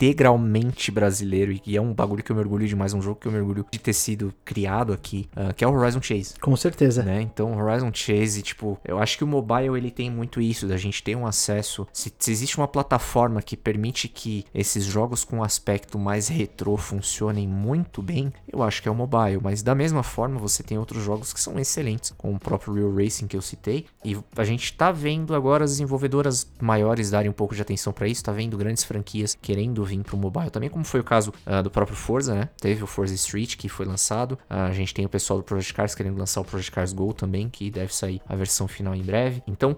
integralmente 0.00 0.90
brasileiro 0.90 1.60
e 1.66 1.76
é 1.76 1.80
um 1.80 1.92
bagulho 1.92 2.24
que 2.24 2.32
eu 2.32 2.36
mergulho 2.36 2.66
demais, 2.66 2.94
um 2.94 3.02
jogo 3.02 3.20
que 3.20 3.28
eu 3.28 3.32
mergulho 3.32 3.66
de 3.70 3.78
ter 3.78 3.92
sido 3.92 4.32
criado 4.44 4.94
aqui, 4.94 5.28
uh, 5.36 5.52
que 5.52 5.62
é 5.62 5.68
o 5.68 5.72
Horizon 5.72 6.00
Chase. 6.00 6.34
Com 6.40 6.56
certeza. 6.56 7.02
Né? 7.02 7.20
Então, 7.20 7.56
Horizon 7.58 7.90
Chase, 7.92 8.42
tipo, 8.42 8.78
eu 8.84 8.98
acho 8.98 9.18
que 9.18 9.24
o 9.24 9.26
mobile 9.26 9.76
ele 9.76 9.90
tem 9.90 10.10
muito 10.10 10.40
isso, 10.40 10.66
da 10.66 10.78
gente 10.78 11.02
ter 11.02 11.14
um 11.14 11.26
acesso. 11.26 11.86
Se, 11.92 12.12
se 12.18 12.32
existe 12.32 12.56
uma 12.56 12.66
plataforma 12.66 13.42
que 13.42 13.56
permite 13.56 14.08
que 14.08 14.44
esses 14.54 14.84
jogos 14.84 15.22
com 15.22 15.42
aspecto 15.42 15.98
mais 15.98 16.28
retrô 16.28 16.76
funcionem 16.76 17.46
muito 17.46 18.00
bem, 18.00 18.32
eu 18.50 18.62
acho 18.62 18.82
que 18.82 18.88
é 18.88 18.90
o 18.90 18.94
mobile. 18.94 19.40
Mas 19.42 19.62
da 19.62 19.74
mesma 19.74 20.02
forma, 20.02 20.38
você 20.38 20.62
tem 20.62 20.78
outros 20.78 21.04
jogos 21.04 21.32
que 21.32 21.40
são 21.40 21.58
excelentes, 21.58 22.14
como 22.16 22.36
o 22.36 22.40
próprio 22.40 22.72
Real 22.74 22.94
Racing 22.94 23.26
que 23.26 23.36
eu 23.36 23.42
citei. 23.42 23.86
E 24.04 24.16
a 24.36 24.44
gente 24.44 24.72
tá 24.72 24.90
vendo 24.90 25.34
agora 25.34 25.64
as 25.64 25.72
desenvolvedoras 25.72 26.50
maiores 26.60 27.10
darem 27.10 27.30
um 27.30 27.34
pouco 27.34 27.54
de 27.54 27.62
atenção 27.62 27.92
para 27.92 28.08
isso, 28.08 28.24
tá 28.24 28.32
vendo 28.32 28.56
grandes 28.56 28.84
franquias 28.84 29.36
querendo 29.40 29.84
vir 29.96 30.02
para 30.02 30.16
o 30.16 30.18
mobile 30.18 30.50
também, 30.50 30.68
como 30.68 30.84
foi 30.84 31.00
o 31.00 31.04
caso 31.04 31.32
uh, 31.46 31.62
do 31.62 31.70
próprio 31.70 31.96
Forza, 31.96 32.34
né? 32.34 32.48
Teve 32.60 32.82
o 32.82 32.86
Forza 32.86 33.14
Street 33.14 33.56
que 33.56 33.68
foi 33.68 33.86
lançado. 33.86 34.32
Uh, 34.50 34.54
a 34.68 34.72
gente 34.72 34.94
tem 34.94 35.04
o 35.04 35.08
pessoal 35.08 35.38
do 35.38 35.44
Project 35.44 35.74
Cars 35.74 35.94
querendo 35.94 36.18
lançar 36.18 36.40
o 36.40 36.44
Project 36.44 36.70
Cars 36.70 36.92
Go 36.92 37.12
também, 37.12 37.48
que 37.48 37.70
deve 37.70 37.94
sair 37.94 38.20
a 38.28 38.34
versão 38.34 38.66
final 38.68 38.94
em 38.94 39.02
breve. 39.02 39.42
Então, 39.46 39.76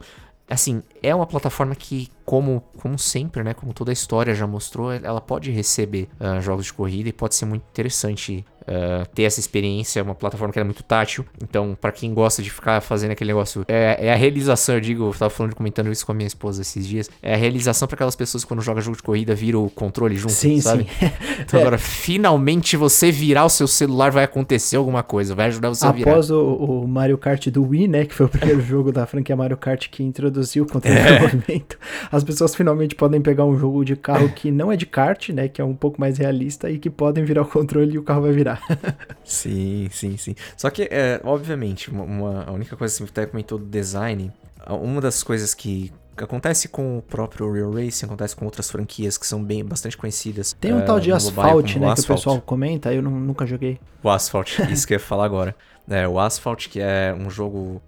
assim, 0.49 0.83
é 1.03 1.15
uma 1.15 1.27
plataforma 1.27 1.75
que, 1.75 2.11
como, 2.25 2.63
como 2.79 2.99
sempre, 2.99 3.43
né, 3.43 3.55
como 3.55 3.73
toda 3.73 3.91
a 3.91 3.93
história 3.93 4.35
já 4.35 4.47
mostrou, 4.47 4.93
ela 4.93 5.21
pode 5.21 5.51
receber 5.51 6.09
uh, 6.21 6.41
jogos 6.41 6.67
de 6.67 6.73
corrida 6.73 7.09
e 7.09 7.13
pode 7.13 7.35
ser 7.35 7.47
muito 7.47 7.65
interessante 7.71 8.45
uh, 8.63 9.07
ter 9.15 9.25
essa 9.25 9.41
experiência, 9.41 10.01
é 10.01 10.03
uma 10.03 10.15
plataforma 10.15 10.53
que 10.53 10.61
é 10.61 10.65
muito 10.65 10.83
tátil. 10.83 11.25
Então, 11.43 11.77
para 11.81 11.93
quem 11.93 12.13
gosta 12.13 12.43
de 12.43 12.51
ficar 12.51 12.81
fazendo 12.81 13.13
aquele 13.13 13.29
negócio, 13.29 13.65
é, 13.69 14.07
é, 14.07 14.13
a 14.13 14.17
realização, 14.17 14.75
eu 14.77 14.81
digo, 14.81 15.05
eu 15.05 15.13
tava 15.13 15.31
falando, 15.31 15.55
comentando 15.55 15.91
isso 15.91 16.05
com 16.05 16.13
a 16.13 16.15
minha 16.15 16.27
esposa 16.27 16.63
esses 16.63 16.87
dias, 16.87 17.11
é 17.23 17.35
a 17.35 17.37
realização 17.37 17.87
para 17.89 17.97
aquelas 17.97 18.17
pessoas 18.17 18.45
que 18.45 18.49
quando 18.49 18.63
joga 18.63 18.81
jogo 18.81 18.97
de 18.97 19.03
corrida 19.03 19.35
vira 19.35 19.59
o 19.59 19.71
controle 19.71 20.17
junto, 20.17 20.33
sim, 20.33 20.61
sabe? 20.61 20.85
Sim. 20.85 21.11
Então 21.43 21.59
é. 21.59 21.63
agora, 21.63 21.79
finalmente 21.79 22.77
você 22.77 23.11
virar 23.11 23.45
o 23.45 23.49
seu 23.49 23.67
celular 23.67 24.11
vai 24.11 24.25
acontecer 24.25 24.77
alguma 24.77 25.03
coisa, 25.03 25.35
vai 25.35 25.47
ajudar 25.47 25.71
você 25.71 25.85
Após 25.85 25.95
a 25.95 25.97
virar. 25.97 26.11
Após 26.13 26.31
o, 26.31 26.41
o, 26.41 26.89
Mario 26.89 27.19
Kart 27.19 27.49
do 27.49 27.67
Wii, 27.69 27.89
né, 27.89 28.05
que 28.05 28.15
foi 28.15 28.27
o 28.27 28.29
primeiro 28.31 28.61
jogo 28.61 28.93
da 28.93 29.07
franquia 29.07 29.35
Mario 29.35 29.57
Kart 29.57 29.89
que 29.89 30.03
introduziu 30.03 30.65
o 30.65 30.67
controle 30.67 30.99
é. 30.99 31.17
de 31.17 31.23
movimento, 31.23 31.79
as 32.11 32.23
pessoas 32.23 32.55
finalmente 32.55 32.95
podem 32.95 33.21
pegar 33.21 33.45
um 33.45 33.59
jogo 33.59 33.85
de 33.85 33.97
carro 33.97 34.29
que 34.29 34.51
não 34.51 34.71
é 34.71 34.77
de 34.77 34.87
kart, 34.87 35.31
né, 35.31 35.49
que 35.49 35.61
é 35.61 35.65
um 35.65 35.75
pouco 35.75 36.01
mais 36.01 36.19
realista 36.19 36.71
e 36.71 36.79
que 36.79 36.91
podem 36.91 37.25
virar 37.25 37.43
o 37.43 37.47
controle 37.47 37.95
e 37.95 37.99
o 37.99 38.03
carro 38.03 38.23
vai 38.23 38.33
virar. 38.33 38.52
sim, 39.25 39.89
sim, 39.91 40.17
sim. 40.17 40.35
Só 40.57 40.71
que, 40.71 40.83
é, 40.91 41.21
obviamente, 41.25 41.91
uma, 41.91 42.45
a 42.45 42.53
única 42.53 42.77
coisa 42.77 42.95
que 42.95 43.13
você 43.13 43.27
comentou 43.27 43.59
do 43.59 43.67
design, 43.67 44.33
uma 44.69 45.01
das 45.01 45.23
coisas 45.23 45.55
que 45.55 45.93
acontece 46.17 46.69
com 46.69 46.99
o 46.99 47.03
próprio 47.03 47.51
Real 47.53 47.73
Racing, 47.73 48.07
acontece 48.07 48.37
com 48.37 48.45
outras 48.45 48.71
franquias 48.71 49.17
que 49.17 49.27
são 49.27 49.43
bem 49.43 49.65
bastante 49.65 49.97
conhecidas. 49.97 50.55
Tem 50.61 50.73
um 50.73 50.81
uh, 50.81 50.85
tal 50.85 51.01
de 51.01 51.13
Asphalt, 51.13 51.77
né, 51.77 51.95
que 51.95 52.01
o 52.01 52.07
pessoal 52.07 52.41
comenta, 52.41 52.93
eu 52.93 53.03
não, 53.03 53.11
nunca 53.11 53.47
joguei. 53.47 53.81
O 54.03 54.11
Asphalt, 54.11 54.59
isso 54.71 54.87
que 54.87 54.95
eu 54.95 54.97
ia 54.97 55.01
falar 55.01 55.25
agora. 55.25 55.55
É, 55.89 56.07
o 56.07 56.19
Asphalt, 56.19 56.69
que 56.69 56.81
é 56.81 57.15
um 57.19 57.29
jogo 57.29 57.83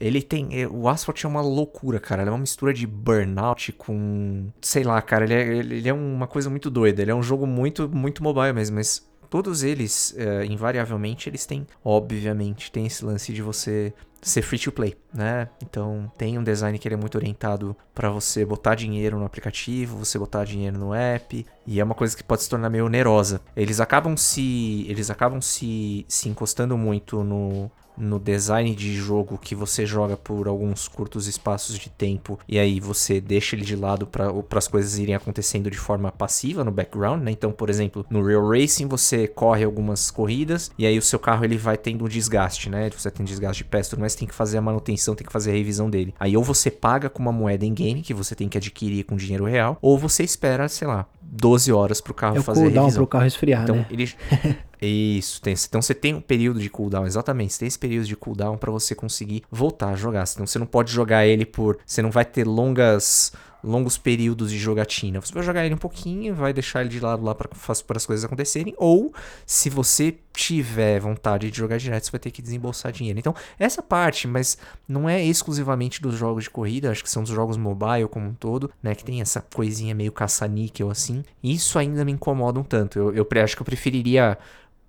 ele 0.00 0.22
tem. 0.22 0.48
É, 0.58 0.66
o 0.66 0.88
Asphalt 0.88 1.22
é 1.22 1.28
uma 1.28 1.42
loucura, 1.42 2.00
cara. 2.00 2.22
Ele 2.22 2.30
é 2.30 2.32
uma 2.32 2.38
mistura 2.38 2.72
de 2.72 2.86
burnout 2.86 3.70
com. 3.72 4.48
Sei 4.62 4.82
lá, 4.82 5.00
cara. 5.02 5.24
Ele 5.24 5.34
é, 5.34 5.56
ele 5.58 5.88
é 5.88 5.92
uma 5.92 6.26
coisa 6.26 6.48
muito 6.48 6.70
doida. 6.70 7.02
Ele 7.02 7.10
é 7.10 7.14
um 7.14 7.22
jogo 7.22 7.46
muito, 7.46 7.86
muito 7.86 8.22
mobile 8.22 8.54
mesmo, 8.54 8.76
mas 8.76 9.06
todos 9.30 9.62
eles, 9.62 10.12
é, 10.18 10.44
invariavelmente, 10.44 11.28
eles 11.28 11.46
têm, 11.46 11.66
obviamente, 11.84 12.70
tem 12.70 12.84
esse 12.84 13.04
lance 13.04 13.32
de 13.32 13.40
você 13.40 13.94
ser 14.20 14.42
free 14.42 14.58
to 14.58 14.70
play, 14.70 14.96
né? 15.14 15.48
Então 15.62 16.10
tem 16.18 16.36
um 16.36 16.44
design 16.44 16.78
que 16.78 16.86
ele 16.86 16.94
é 16.94 16.98
muito 16.98 17.16
orientado 17.16 17.74
para 17.94 18.10
você 18.10 18.44
botar 18.44 18.74
dinheiro 18.74 19.18
no 19.18 19.24
aplicativo, 19.24 19.96
você 19.96 20.18
botar 20.18 20.44
dinheiro 20.44 20.78
no 20.78 20.92
app, 20.92 21.46
e 21.66 21.80
é 21.80 21.84
uma 21.84 21.94
coisa 21.94 22.14
que 22.16 22.22
pode 22.22 22.42
se 22.42 22.50
tornar 22.50 22.68
meio 22.68 22.86
onerosa. 22.86 23.40
Eles 23.56 23.80
acabam 23.80 24.16
se 24.16 24.84
eles 24.88 25.10
acabam 25.10 25.40
se, 25.40 26.04
se 26.08 26.28
encostando 26.28 26.76
muito 26.76 27.24
no 27.24 27.70
no 28.00 28.18
design 28.18 28.74
de 28.74 28.94
jogo 28.94 29.38
que 29.38 29.54
você 29.54 29.84
joga 29.84 30.16
por 30.16 30.48
alguns 30.48 30.88
curtos 30.88 31.26
espaços 31.26 31.78
de 31.78 31.90
tempo 31.90 32.38
e 32.48 32.58
aí 32.58 32.80
você 32.80 33.20
deixa 33.20 33.54
ele 33.54 33.64
de 33.64 33.76
lado 33.76 34.06
para 34.06 34.32
as 34.58 34.66
coisas 34.66 34.98
irem 34.98 35.14
acontecendo 35.14 35.70
de 35.70 35.78
forma 35.78 36.10
passiva 36.10 36.64
no 36.64 36.70
background, 36.70 37.22
né? 37.22 37.30
Então, 37.30 37.52
por 37.52 37.68
exemplo, 37.68 38.04
no 38.10 38.24
Real 38.24 38.48
Racing 38.48 38.86
você 38.88 39.28
corre 39.28 39.64
algumas 39.64 40.10
corridas 40.10 40.70
e 40.78 40.86
aí 40.86 40.98
o 40.98 41.02
seu 41.02 41.18
carro 41.18 41.44
ele 41.44 41.56
vai 41.56 41.76
tendo 41.76 42.04
um 42.04 42.08
desgaste, 42.08 42.70
né? 42.70 42.90
Você 42.90 43.10
tem 43.10 43.24
desgaste 43.24 43.62
de 43.62 43.68
peça, 43.68 43.96
mas 43.98 44.14
tem 44.14 44.26
que 44.26 44.34
fazer 44.34 44.58
a 44.58 44.62
manutenção, 44.62 45.14
tem 45.14 45.26
que 45.26 45.32
fazer 45.32 45.50
a 45.50 45.54
revisão 45.54 45.90
dele. 45.90 46.14
Aí 46.18 46.36
ou 46.36 46.42
você 46.42 46.70
paga 46.70 47.10
com 47.10 47.20
uma 47.20 47.32
moeda 47.32 47.64
em 47.64 47.74
game 47.74 48.02
que 48.02 48.14
você 48.14 48.34
tem 48.34 48.48
que 48.48 48.56
adquirir 48.56 49.04
com 49.04 49.16
dinheiro 49.16 49.44
real, 49.44 49.78
ou 49.82 49.98
você 49.98 50.22
espera, 50.22 50.68
sei 50.68 50.88
lá, 50.88 51.06
12 51.20 51.72
horas 51.72 52.00
pro 52.00 52.14
carro 52.14 52.38
é 52.38 52.42
fazer 52.42 52.66
a 52.66 52.82
revisão. 52.82 53.02
pro 53.02 53.06
carro 53.06 53.26
esfriar, 53.26 53.64
então, 53.64 53.76
né? 53.76 53.86
Ele... 53.90 54.10
Isso, 54.82 55.42
tem, 55.42 55.54
então 55.54 55.82
você 55.82 55.94
tem 55.94 56.14
um 56.14 56.20
período 56.20 56.58
de 56.58 56.70
cooldown, 56.70 57.06
exatamente. 57.06 57.52
Você 57.52 57.60
tem 57.60 57.68
esse 57.68 57.78
período 57.78 58.06
de 58.06 58.16
cooldown 58.16 58.56
para 58.56 58.70
você 58.70 58.94
conseguir 58.94 59.42
voltar 59.50 59.90
a 59.90 59.96
jogar. 59.96 60.24
Então 60.32 60.46
você 60.46 60.58
não 60.58 60.66
pode 60.66 60.90
jogar 60.90 61.26
ele 61.26 61.44
por. 61.44 61.78
Você 61.84 62.00
não 62.00 62.10
vai 62.10 62.24
ter 62.24 62.46
longas 62.46 63.32
longos 63.62 63.98
períodos 63.98 64.50
de 64.50 64.58
jogatina. 64.58 65.20
Você 65.20 65.32
vai 65.32 65.42
jogar 65.42 65.64
ele 65.64 65.74
um 65.74 65.78
pouquinho, 65.78 66.34
vai 66.34 66.52
deixar 66.52 66.80
ele 66.80 66.88
de 66.88 67.00
lado 67.00 67.22
lá 67.22 67.34
para 67.34 67.48
as 67.68 68.06
coisas 68.06 68.24
acontecerem, 68.24 68.74
ou 68.76 69.12
se 69.46 69.68
você 69.68 70.16
tiver 70.32 71.00
vontade 71.00 71.50
de 71.50 71.58
jogar 71.58 71.76
direto, 71.78 72.04
você 72.04 72.10
vai 72.10 72.20
ter 72.20 72.30
que 72.30 72.40
desembolsar 72.40 72.92
dinheiro. 72.92 73.18
Então, 73.18 73.34
essa 73.58 73.82
parte, 73.82 74.26
mas 74.26 74.56
não 74.88 75.08
é 75.08 75.22
exclusivamente 75.22 76.00
dos 76.00 76.14
jogos 76.14 76.44
de 76.44 76.50
corrida, 76.50 76.90
acho 76.90 77.02
que 77.02 77.10
são 77.10 77.22
dos 77.22 77.32
jogos 77.32 77.56
mobile 77.56 78.08
como 78.08 78.26
um 78.26 78.34
todo, 78.34 78.70
né, 78.82 78.94
que 78.94 79.04
tem 79.04 79.20
essa 79.20 79.40
coisinha 79.40 79.94
meio 79.94 80.12
caça-níquel 80.12 80.90
assim. 80.90 81.22
Isso 81.42 81.78
ainda 81.78 82.04
me 82.04 82.12
incomoda 82.12 82.58
um 82.58 82.64
tanto. 82.64 82.98
Eu, 82.98 83.14
eu 83.14 83.26
acho 83.42 83.56
que 83.56 83.62
eu 83.62 83.66
preferiria 83.66 84.38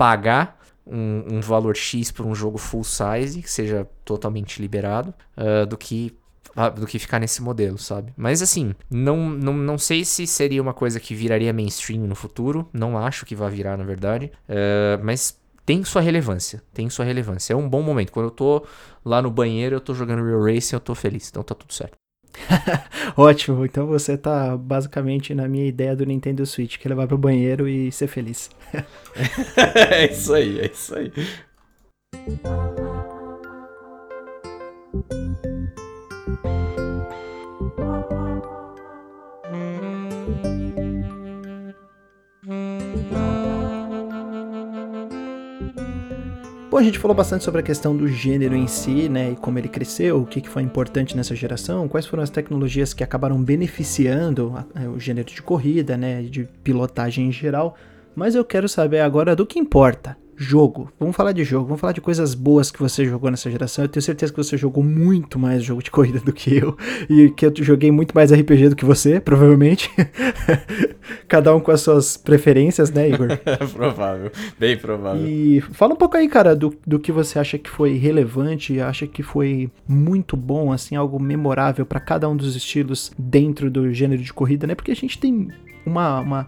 pagar 0.02 0.60
um, 0.84 1.36
um, 1.36 1.42
valor 1.42 1.78
X 1.78 2.10
por 2.10 2.26
um 2.26 2.34
jogo 2.34 2.58
full 2.58 2.84
size, 2.84 3.40
que 3.40 3.52
seja 3.52 3.88
totalmente 4.04 4.60
liberado, 4.60 5.14
uh, 5.38 5.64
do 5.68 5.78
que 5.78 6.18
do 6.76 6.86
que 6.86 7.00
ficar 7.00 7.20
nesse 7.20 7.42
modelo, 7.42 7.78
sabe? 7.78 8.12
Mas 8.18 8.42
assim, 8.42 8.74
não, 8.90 9.30
não, 9.30 9.54
não 9.54 9.78
sei 9.78 10.04
se 10.04 10.28
seria 10.28 10.62
uma 10.62 10.74
coisa 10.74 11.00
que 11.00 11.16
viraria 11.16 11.54
mainstream 11.54 12.02
no 12.02 12.16
futuro. 12.16 12.68
Não 12.74 12.98
acho 12.98 13.26
que 13.26 13.34
vai 13.34 13.50
virar, 13.50 13.78
na 13.78 13.86
verdade. 13.86 14.30
Uh, 14.50 15.02
mas 15.02 15.40
tem 15.66 15.82
sua 15.86 16.02
relevância. 16.02 16.62
Tem 16.74 16.90
sua 16.90 17.06
relevância. 17.06 17.54
É 17.54 17.56
um 17.56 17.70
bom 17.70 17.82
momento. 17.82 18.12
Quando 18.12 18.26
eu 18.26 18.32
tô 18.32 18.66
lá 19.06 19.22
no 19.22 19.32
banheiro, 19.32 19.78
eu 19.78 19.80
tô 19.80 19.94
jogando 19.94 20.26
Real 20.26 20.44
Racing, 20.44 20.76
eu 20.76 20.82
tô 20.82 20.94
feliz. 20.94 21.30
Então 21.30 21.42
tá 21.42 21.56
tudo 21.56 21.74
certo. 21.74 22.01
Ótimo, 23.15 23.65
então 23.65 23.88
você 23.88 24.17
tá 24.17 24.56
basicamente 24.58 25.34
na 25.34 25.48
minha 25.48 25.67
ideia 25.67 25.96
do 25.96 26.06
Nintendo 26.06 26.46
Switch, 26.46 26.78
que 26.78 26.88
é 26.88 26.89
levar 26.89 27.08
pro 27.08 27.17
banheiro 27.17 27.67
e 27.67 27.91
ser 27.91 28.08
feliz. 28.08 28.50
é 29.89 30.12
isso 30.12 30.34
aí, 30.34 30.60
é 30.60 30.65
isso 30.67 30.96
aí. 30.96 31.12
Bom, 46.72 46.78
a 46.78 46.84
gente 46.84 47.00
falou 47.00 47.14
bastante 47.14 47.44
sobre 47.44 47.60
a 47.60 47.64
questão 47.64 47.94
do 47.94 48.08
gênero 48.08 48.56
em 48.56 48.66
si, 48.66 49.10
né, 49.10 49.32
e 49.32 49.36
como 49.36 49.60
ele 49.60 49.68
cresceu, 49.68 50.22
o 50.22 50.26
que, 50.26 50.48
foi 50.48 50.64
importante 50.64 51.18
nessa 51.18 51.36
geração, 51.36 51.86
quais 51.90 52.06
foram 52.06 52.24
as 52.24 52.30
tecnologias 52.30 52.94
que 52.94 53.04
acabaram 53.04 53.44
beneficiando 53.44 54.54
a, 54.56 54.88
o 54.88 54.98
gênero 54.98 55.28
de 55.28 55.42
corrida, 55.42 55.98
né, 55.98 56.22
de 56.22 56.48
pilotagem 56.64 57.28
em 57.28 57.32
geral. 57.32 57.76
Mas 58.16 58.36
eu 58.36 58.46
quero 58.46 58.70
saber 58.70 59.02
agora 59.02 59.36
do 59.36 59.46
que 59.46 59.60
importa 59.60 60.16
jogo. 60.42 60.92
Vamos 61.00 61.16
falar 61.16 61.32
de 61.32 61.44
jogo, 61.44 61.68
vamos 61.68 61.80
falar 61.80 61.94
de 61.94 62.02
coisas 62.02 62.34
boas 62.34 62.72
que 62.72 62.80
você 62.80 63.06
jogou 63.06 63.30
nessa 63.30 63.50
geração. 63.50 63.86
Eu 63.86 63.90
tenho 63.90 64.02
certeza 64.02 64.34
que 64.34 64.44
você 64.44 64.58
jogou 64.58 64.84
muito 64.84 65.38
mais 65.38 65.64
jogo 65.64 65.84
de 65.84 65.92
corrida 65.92 66.20
do 66.20 66.34
que 66.34 66.58
eu. 66.58 66.76
E 67.10 67.30
que 67.30 67.46
eu 67.46 67.54
joguei 67.60 67.92
muito 67.92 68.14
mais 68.14 68.32
RPG 68.32 68.70
do 68.70 68.76
que 68.76 68.84
você, 68.84 69.20
provavelmente. 69.20 69.90
Cada 71.28 71.56
um 71.56 71.60
com 71.60 71.72
as 71.72 71.82
suas 71.82 72.18
preferências, 72.18 72.92
né, 72.92 73.10
Igor? 73.10 73.28
provável, 73.74 74.32
bem 74.60 74.76
provável. 74.76 75.26
E 75.26 75.62
fala 75.62 75.94
um 75.94 75.98
pouco 75.98 76.18
aí, 76.18 76.28
cara, 76.28 76.56
do, 76.56 76.76
do 76.86 77.00
que 77.00 77.12
você 77.12 77.38
acha 77.38 77.58
que 77.58 77.70
foi 77.70 77.98
relevante, 77.98 78.80
acha 78.82 79.06
que 79.06 79.22
foi 79.22 79.70
muito 79.88 80.36
bom, 80.36 80.72
assim, 80.72 80.96
algo 80.96 81.22
memorável 81.22 81.86
para 81.86 82.00
cada 82.00 82.28
um 82.28 82.36
dos 82.36 82.56
estilos 82.56 83.12
dentro 83.18 83.70
do 83.70 83.94
gênero 83.94 84.22
de 84.22 84.34
corrida, 84.34 84.66
né? 84.66 84.74
Porque 84.74 84.92
a 84.92 84.96
gente 84.96 85.20
tem 85.20 85.50
uma, 85.86 86.20
uma 86.20 86.48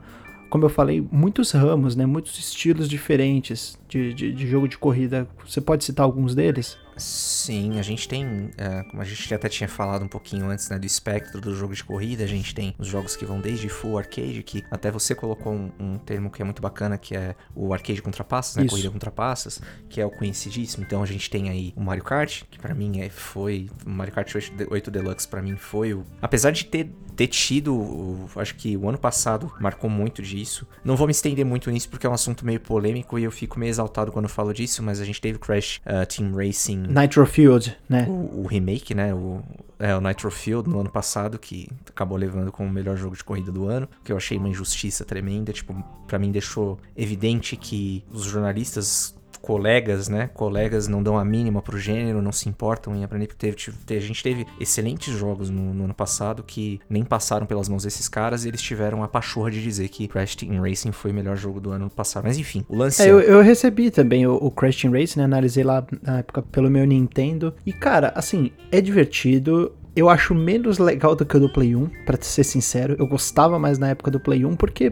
como 0.53 0.65
eu 0.65 0.69
falei, 0.69 1.03
muitos 1.11 1.51
ramos, 1.51 1.95
né? 1.95 2.05
Muitos 2.05 2.37
estilos 2.37 2.87
diferentes 2.87 3.75
de, 3.93 4.13
de, 4.13 4.33
de 4.33 4.47
jogo 4.47 4.67
de 4.67 4.77
corrida. 4.77 5.27
Você 5.47 5.61
pode 5.61 5.83
citar 5.83 6.03
alguns 6.03 6.33
deles? 6.33 6.77
Sim, 6.97 7.79
a 7.79 7.81
gente 7.81 8.07
tem, 8.07 8.51
é, 8.57 8.83
como 8.83 9.01
a 9.01 9.05
gente 9.05 9.33
até 9.33 9.49
tinha 9.49 9.67
falado 9.67 10.03
um 10.03 10.07
pouquinho 10.07 10.47
antes, 10.47 10.69
né, 10.69 10.77
do 10.77 10.85
espectro 10.85 11.41
do 11.41 11.55
jogo 11.55 11.73
de 11.73 11.83
corrida, 11.83 12.23
a 12.23 12.27
gente 12.27 12.53
tem 12.53 12.75
os 12.77 12.87
jogos 12.87 13.15
que 13.15 13.25
vão 13.25 13.39
desde 13.39 13.67
full 13.67 13.97
arcade, 13.97 14.43
que 14.43 14.63
até 14.69 14.91
você 14.91 15.15
colocou 15.15 15.53
um, 15.53 15.71
um 15.79 15.97
termo 15.97 16.29
que 16.29 16.41
é 16.41 16.45
muito 16.45 16.61
bacana, 16.61 16.97
que 16.97 17.15
é 17.15 17.35
o 17.55 17.73
arcade 17.73 18.01
contra 18.01 18.23
passas, 18.23 18.57
né, 18.57 18.63
Isso. 18.63 18.71
corrida 18.71 18.91
contra 18.91 19.09
passas, 19.09 19.59
que 19.89 19.99
é 19.99 20.05
o 20.05 20.11
conhecidíssimo. 20.11 20.83
Então 20.85 21.01
a 21.01 21.05
gente 21.05 21.29
tem 21.29 21.49
aí 21.49 21.73
o 21.75 21.81
Mario 21.81 22.03
Kart, 22.03 22.43
que 22.49 22.59
para 22.59 22.75
mim 22.75 23.01
é, 23.01 23.09
foi, 23.09 23.69
o 23.85 23.89
Mario 23.89 24.13
Kart 24.13 24.33
8, 24.33 24.67
8 24.69 24.91
Deluxe 24.91 25.27
para 25.27 25.41
mim 25.41 25.55
foi 25.55 25.93
o, 25.93 26.05
apesar 26.21 26.51
de 26.51 26.65
ter 26.65 26.91
ter 27.15 27.27
tido, 27.27 28.27
acho 28.35 28.55
que 28.55 28.75
o 28.75 28.89
ano 28.89 28.97
passado 28.97 29.51
marcou 29.59 29.89
muito 29.89 30.21
disso. 30.21 30.67
Não 30.83 30.95
vou 30.95 31.07
me 31.07 31.11
estender 31.11 31.45
muito 31.45 31.69
nisso 31.69 31.89
porque 31.89 32.05
é 32.05 32.09
um 32.09 32.13
assunto 32.13 32.45
meio 32.45 32.59
polêmico 32.59 33.17
e 33.17 33.23
eu 33.23 33.31
fico 33.31 33.59
meio 33.59 33.71
exaltado 33.83 34.11
quando 34.11 34.25
eu 34.25 34.29
falo 34.29 34.53
disso, 34.53 34.81
mas 34.81 34.99
a 34.99 35.05
gente 35.05 35.19
teve 35.19 35.37
Crash 35.37 35.81
uh, 35.85 36.05
Team 36.05 36.33
Racing 36.33 36.87
Nitro 36.87 37.25
Field, 37.25 37.75
né? 37.87 38.05
O, 38.07 38.41
o, 38.41 38.47
remake, 38.47 38.93
né? 38.93 39.13
O, 39.13 39.41
é, 39.79 39.95
o 39.95 40.01
Nitro 40.01 40.31
Field 40.31 40.69
no 40.69 40.79
ano 40.79 40.89
passado, 40.89 41.37
que 41.37 41.67
acabou 41.89 42.17
levando 42.17 42.51
como 42.51 42.69
o 42.69 42.71
melhor 42.71 42.95
jogo 42.95 43.15
de 43.15 43.23
corrida 43.23 43.51
do 43.51 43.67
ano, 43.67 43.87
que 44.03 44.11
eu 44.11 44.17
achei 44.17 44.37
uma 44.37 44.49
injustiça 44.49 45.03
tremenda. 45.03 45.51
Tipo, 45.51 45.75
para 46.07 46.17
mim 46.17 46.31
deixou 46.31 46.79
evidente 46.95 47.55
que 47.55 48.03
os 48.11 48.23
jornalistas 48.23 49.15
colegas, 49.43 50.07
né? 50.07 50.29
Colegas 50.33 50.87
não 50.87 51.03
dão 51.03 51.17
a 51.17 51.25
mínima 51.25 51.61
pro 51.61 51.77
gênero, 51.77 52.21
não 52.21 52.31
se 52.31 52.47
importam 52.47 52.95
em 52.95 53.03
aprender. 53.03 53.27
Teve, 53.27 53.57
teve, 53.85 53.99
a 53.99 54.07
gente 54.07 54.23
teve 54.23 54.47
excelentes 54.57 55.13
jogos 55.13 55.49
no, 55.49 55.73
no, 55.73 55.83
ano 55.83 55.93
passado 55.93 56.41
que 56.41 56.79
nem 56.89 57.03
passaram 57.03 57.45
pelas 57.45 57.67
mãos 57.67 57.83
desses 57.83 58.07
caras 58.07 58.45
e 58.45 58.47
eles 58.47 58.61
tiveram 58.61 59.03
a 59.03 59.07
pachorra 59.07 59.51
de 59.51 59.61
dizer 59.61 59.89
que 59.89 60.07
Crash 60.07 60.37
Team 60.37 60.61
Racing 60.61 60.93
foi 60.93 61.11
o 61.11 61.13
melhor 61.13 61.35
jogo 61.35 61.59
do 61.59 61.71
ano 61.71 61.89
passado. 61.89 62.23
Mas 62.23 62.37
enfim, 62.37 62.63
o 62.69 62.77
lance. 62.77 63.03
É, 63.03 63.11
eu, 63.11 63.19
eu, 63.19 63.41
recebi 63.41 63.91
também 63.91 64.25
o, 64.25 64.35
o 64.35 64.49
Crash 64.49 64.79
Team 64.79 64.93
Racing, 64.93 65.19
né? 65.19 65.25
Analisei 65.25 65.65
lá 65.65 65.85
na 66.01 66.19
época 66.19 66.41
pelo 66.41 66.69
meu 66.69 66.85
Nintendo. 66.85 67.53
E 67.65 67.73
cara, 67.73 68.13
assim, 68.15 68.49
é 68.71 68.79
divertido. 68.79 69.73
Eu 69.93 70.09
acho 70.09 70.33
menos 70.33 70.79
legal 70.79 71.15
do 71.15 71.25
que 71.25 71.35
o 71.35 71.39
do 71.39 71.51
Play 71.51 71.75
1, 71.75 71.87
para 72.05 72.17
ser 72.21 72.45
sincero. 72.45 72.95
Eu 72.97 73.05
gostava 73.05 73.59
mais 73.59 73.77
na 73.77 73.89
época 73.89 74.09
do 74.09 74.19
Play 74.19 74.43
1, 74.43 74.55
porque 74.55 74.91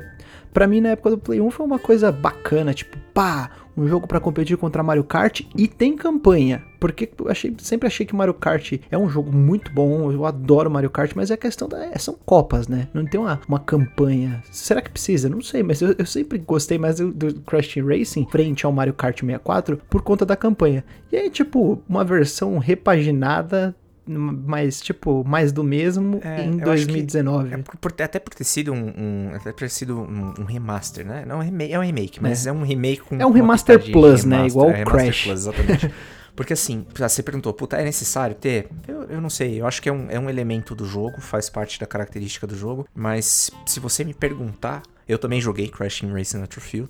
para 0.54 0.68
mim 0.68 0.82
na 0.82 0.90
época 0.90 1.12
do 1.12 1.18
Play 1.18 1.40
1 1.40 1.50
foi 1.50 1.66
uma 1.66 1.80
coisa 1.80 2.12
bacana, 2.12 2.74
tipo, 2.74 2.98
pá, 3.14 3.50
um 3.75 3.88
jogo 3.88 4.07
para 4.07 4.19
competir 4.19 4.57
contra 4.57 4.84
Mario 4.84 5.03
Kart 5.03 5.41
e 5.55 5.67
tem 5.67 5.95
campanha. 5.95 6.63
Porque 6.79 7.07
eu 7.19 7.29
achei, 7.29 7.55
sempre 7.60 7.88
achei 7.88 8.05
que 8.05 8.15
Mario 8.15 8.34
Kart 8.34 8.73
é 8.89 8.97
um 8.97 9.07
jogo 9.07 9.31
muito 9.31 9.71
bom, 9.71 10.12
eu 10.12 10.25
adoro 10.25 10.69
Mario 10.69 10.89
Kart, 10.89 11.12
mas 11.15 11.29
é 11.29 11.38
questão 11.38 11.69
da. 11.69 11.86
É, 11.86 11.97
são 11.97 12.15
copas, 12.25 12.67
né? 12.67 12.88
Não 12.91 13.05
tem 13.05 13.19
uma, 13.19 13.39
uma 13.47 13.60
campanha. 13.60 14.41
Será 14.51 14.81
que 14.81 14.89
precisa? 14.89 15.29
Não 15.29 15.41
sei, 15.41 15.62
mas 15.62 15.79
eu, 15.79 15.93
eu 15.95 16.05
sempre 16.05 16.39
gostei 16.39 16.79
mais 16.79 16.97
do, 16.97 17.12
do 17.12 17.41
Crash 17.41 17.67
Team 17.67 17.86
Racing 17.86 18.27
frente 18.31 18.65
ao 18.65 18.71
Mario 18.71 18.95
Kart 18.95 19.19
64 19.19 19.77
por 19.89 20.01
conta 20.01 20.25
da 20.25 20.36
campanha. 20.36 20.84
E 21.12 21.17
aí, 21.17 21.29
tipo, 21.29 21.84
uma 21.88 22.03
versão 22.03 22.57
repaginada 22.57 23.75
mas, 24.17 24.82
tipo, 24.82 25.24
mais 25.26 25.52
do 25.52 25.63
mesmo 25.63 26.19
É, 26.24 26.43
em 26.43 26.60
eu 26.60 26.71
acho 26.71 26.86
que 26.88 26.93
2019. 26.93 27.54
É 27.54 27.58
por- 27.58 27.93
até 28.02 28.19
por 28.19 28.34
ter 28.34 28.43
sido 28.43 28.74
um, 28.74 28.93
um- 28.97 29.36
até 29.36 29.52
por 29.52 29.60
ter 29.60 29.69
sido 29.69 30.00
um, 30.00 30.34
um 30.39 30.43
remaster, 30.45 31.06
né? 31.06 31.24
Não, 31.26 31.36
é 31.36 31.39
um 31.39 31.43
remake, 31.43 31.74
é 31.74 31.80
um 31.80 31.84
remake, 31.84 32.21
mas 32.21 32.45
é, 32.47 32.52
um 32.52 32.63
remake 32.63 33.02
com 33.02 33.15
É 33.21 33.26
um 33.26 33.32
remaster 33.32 33.80
plus, 33.91 34.24
né? 34.26 34.38
remaster, 34.38 34.47
Igual 34.51 34.70
é, 34.70 34.74
remaster 34.78 35.03
Crash. 35.03 35.24
Plus, 35.24 35.39
exatamente. 35.39 35.91
Porque 36.36 36.53
assim, 36.53 36.86
você 36.97 37.22
perguntou, 37.22 37.53
puta, 37.53 37.76
é 37.78 37.84
necessário 37.84 38.36
ter? 38.36 38.70
Eu, 38.88 39.03
eu 39.03 39.22
não 39.22 39.30
sei, 39.30 39.59
eu 39.59 39.68
acho 39.68 39.82
que 39.82 39.89
é 39.89 39.91
um, 39.91 40.07
é 40.09 40.18
um 40.18 40.30
elemento 40.30 40.74
do 40.74 40.86
jogo, 40.86 41.20
faz 41.20 41.49
parte 41.49 41.78
da 41.80 41.86
característica 41.86 42.47
do 42.47 42.55
jogo, 42.55 42.88
mas 42.95 43.51
se 43.66 43.80
você 43.82 44.03
me 44.05 44.14
perguntar, 44.14 44.82
eu 45.07 45.20
também 45.20 45.41
joguei 45.41 45.68
Crash 45.68 45.99
Team 45.99 46.14
Racing 46.14 46.45
Field, 46.49 46.89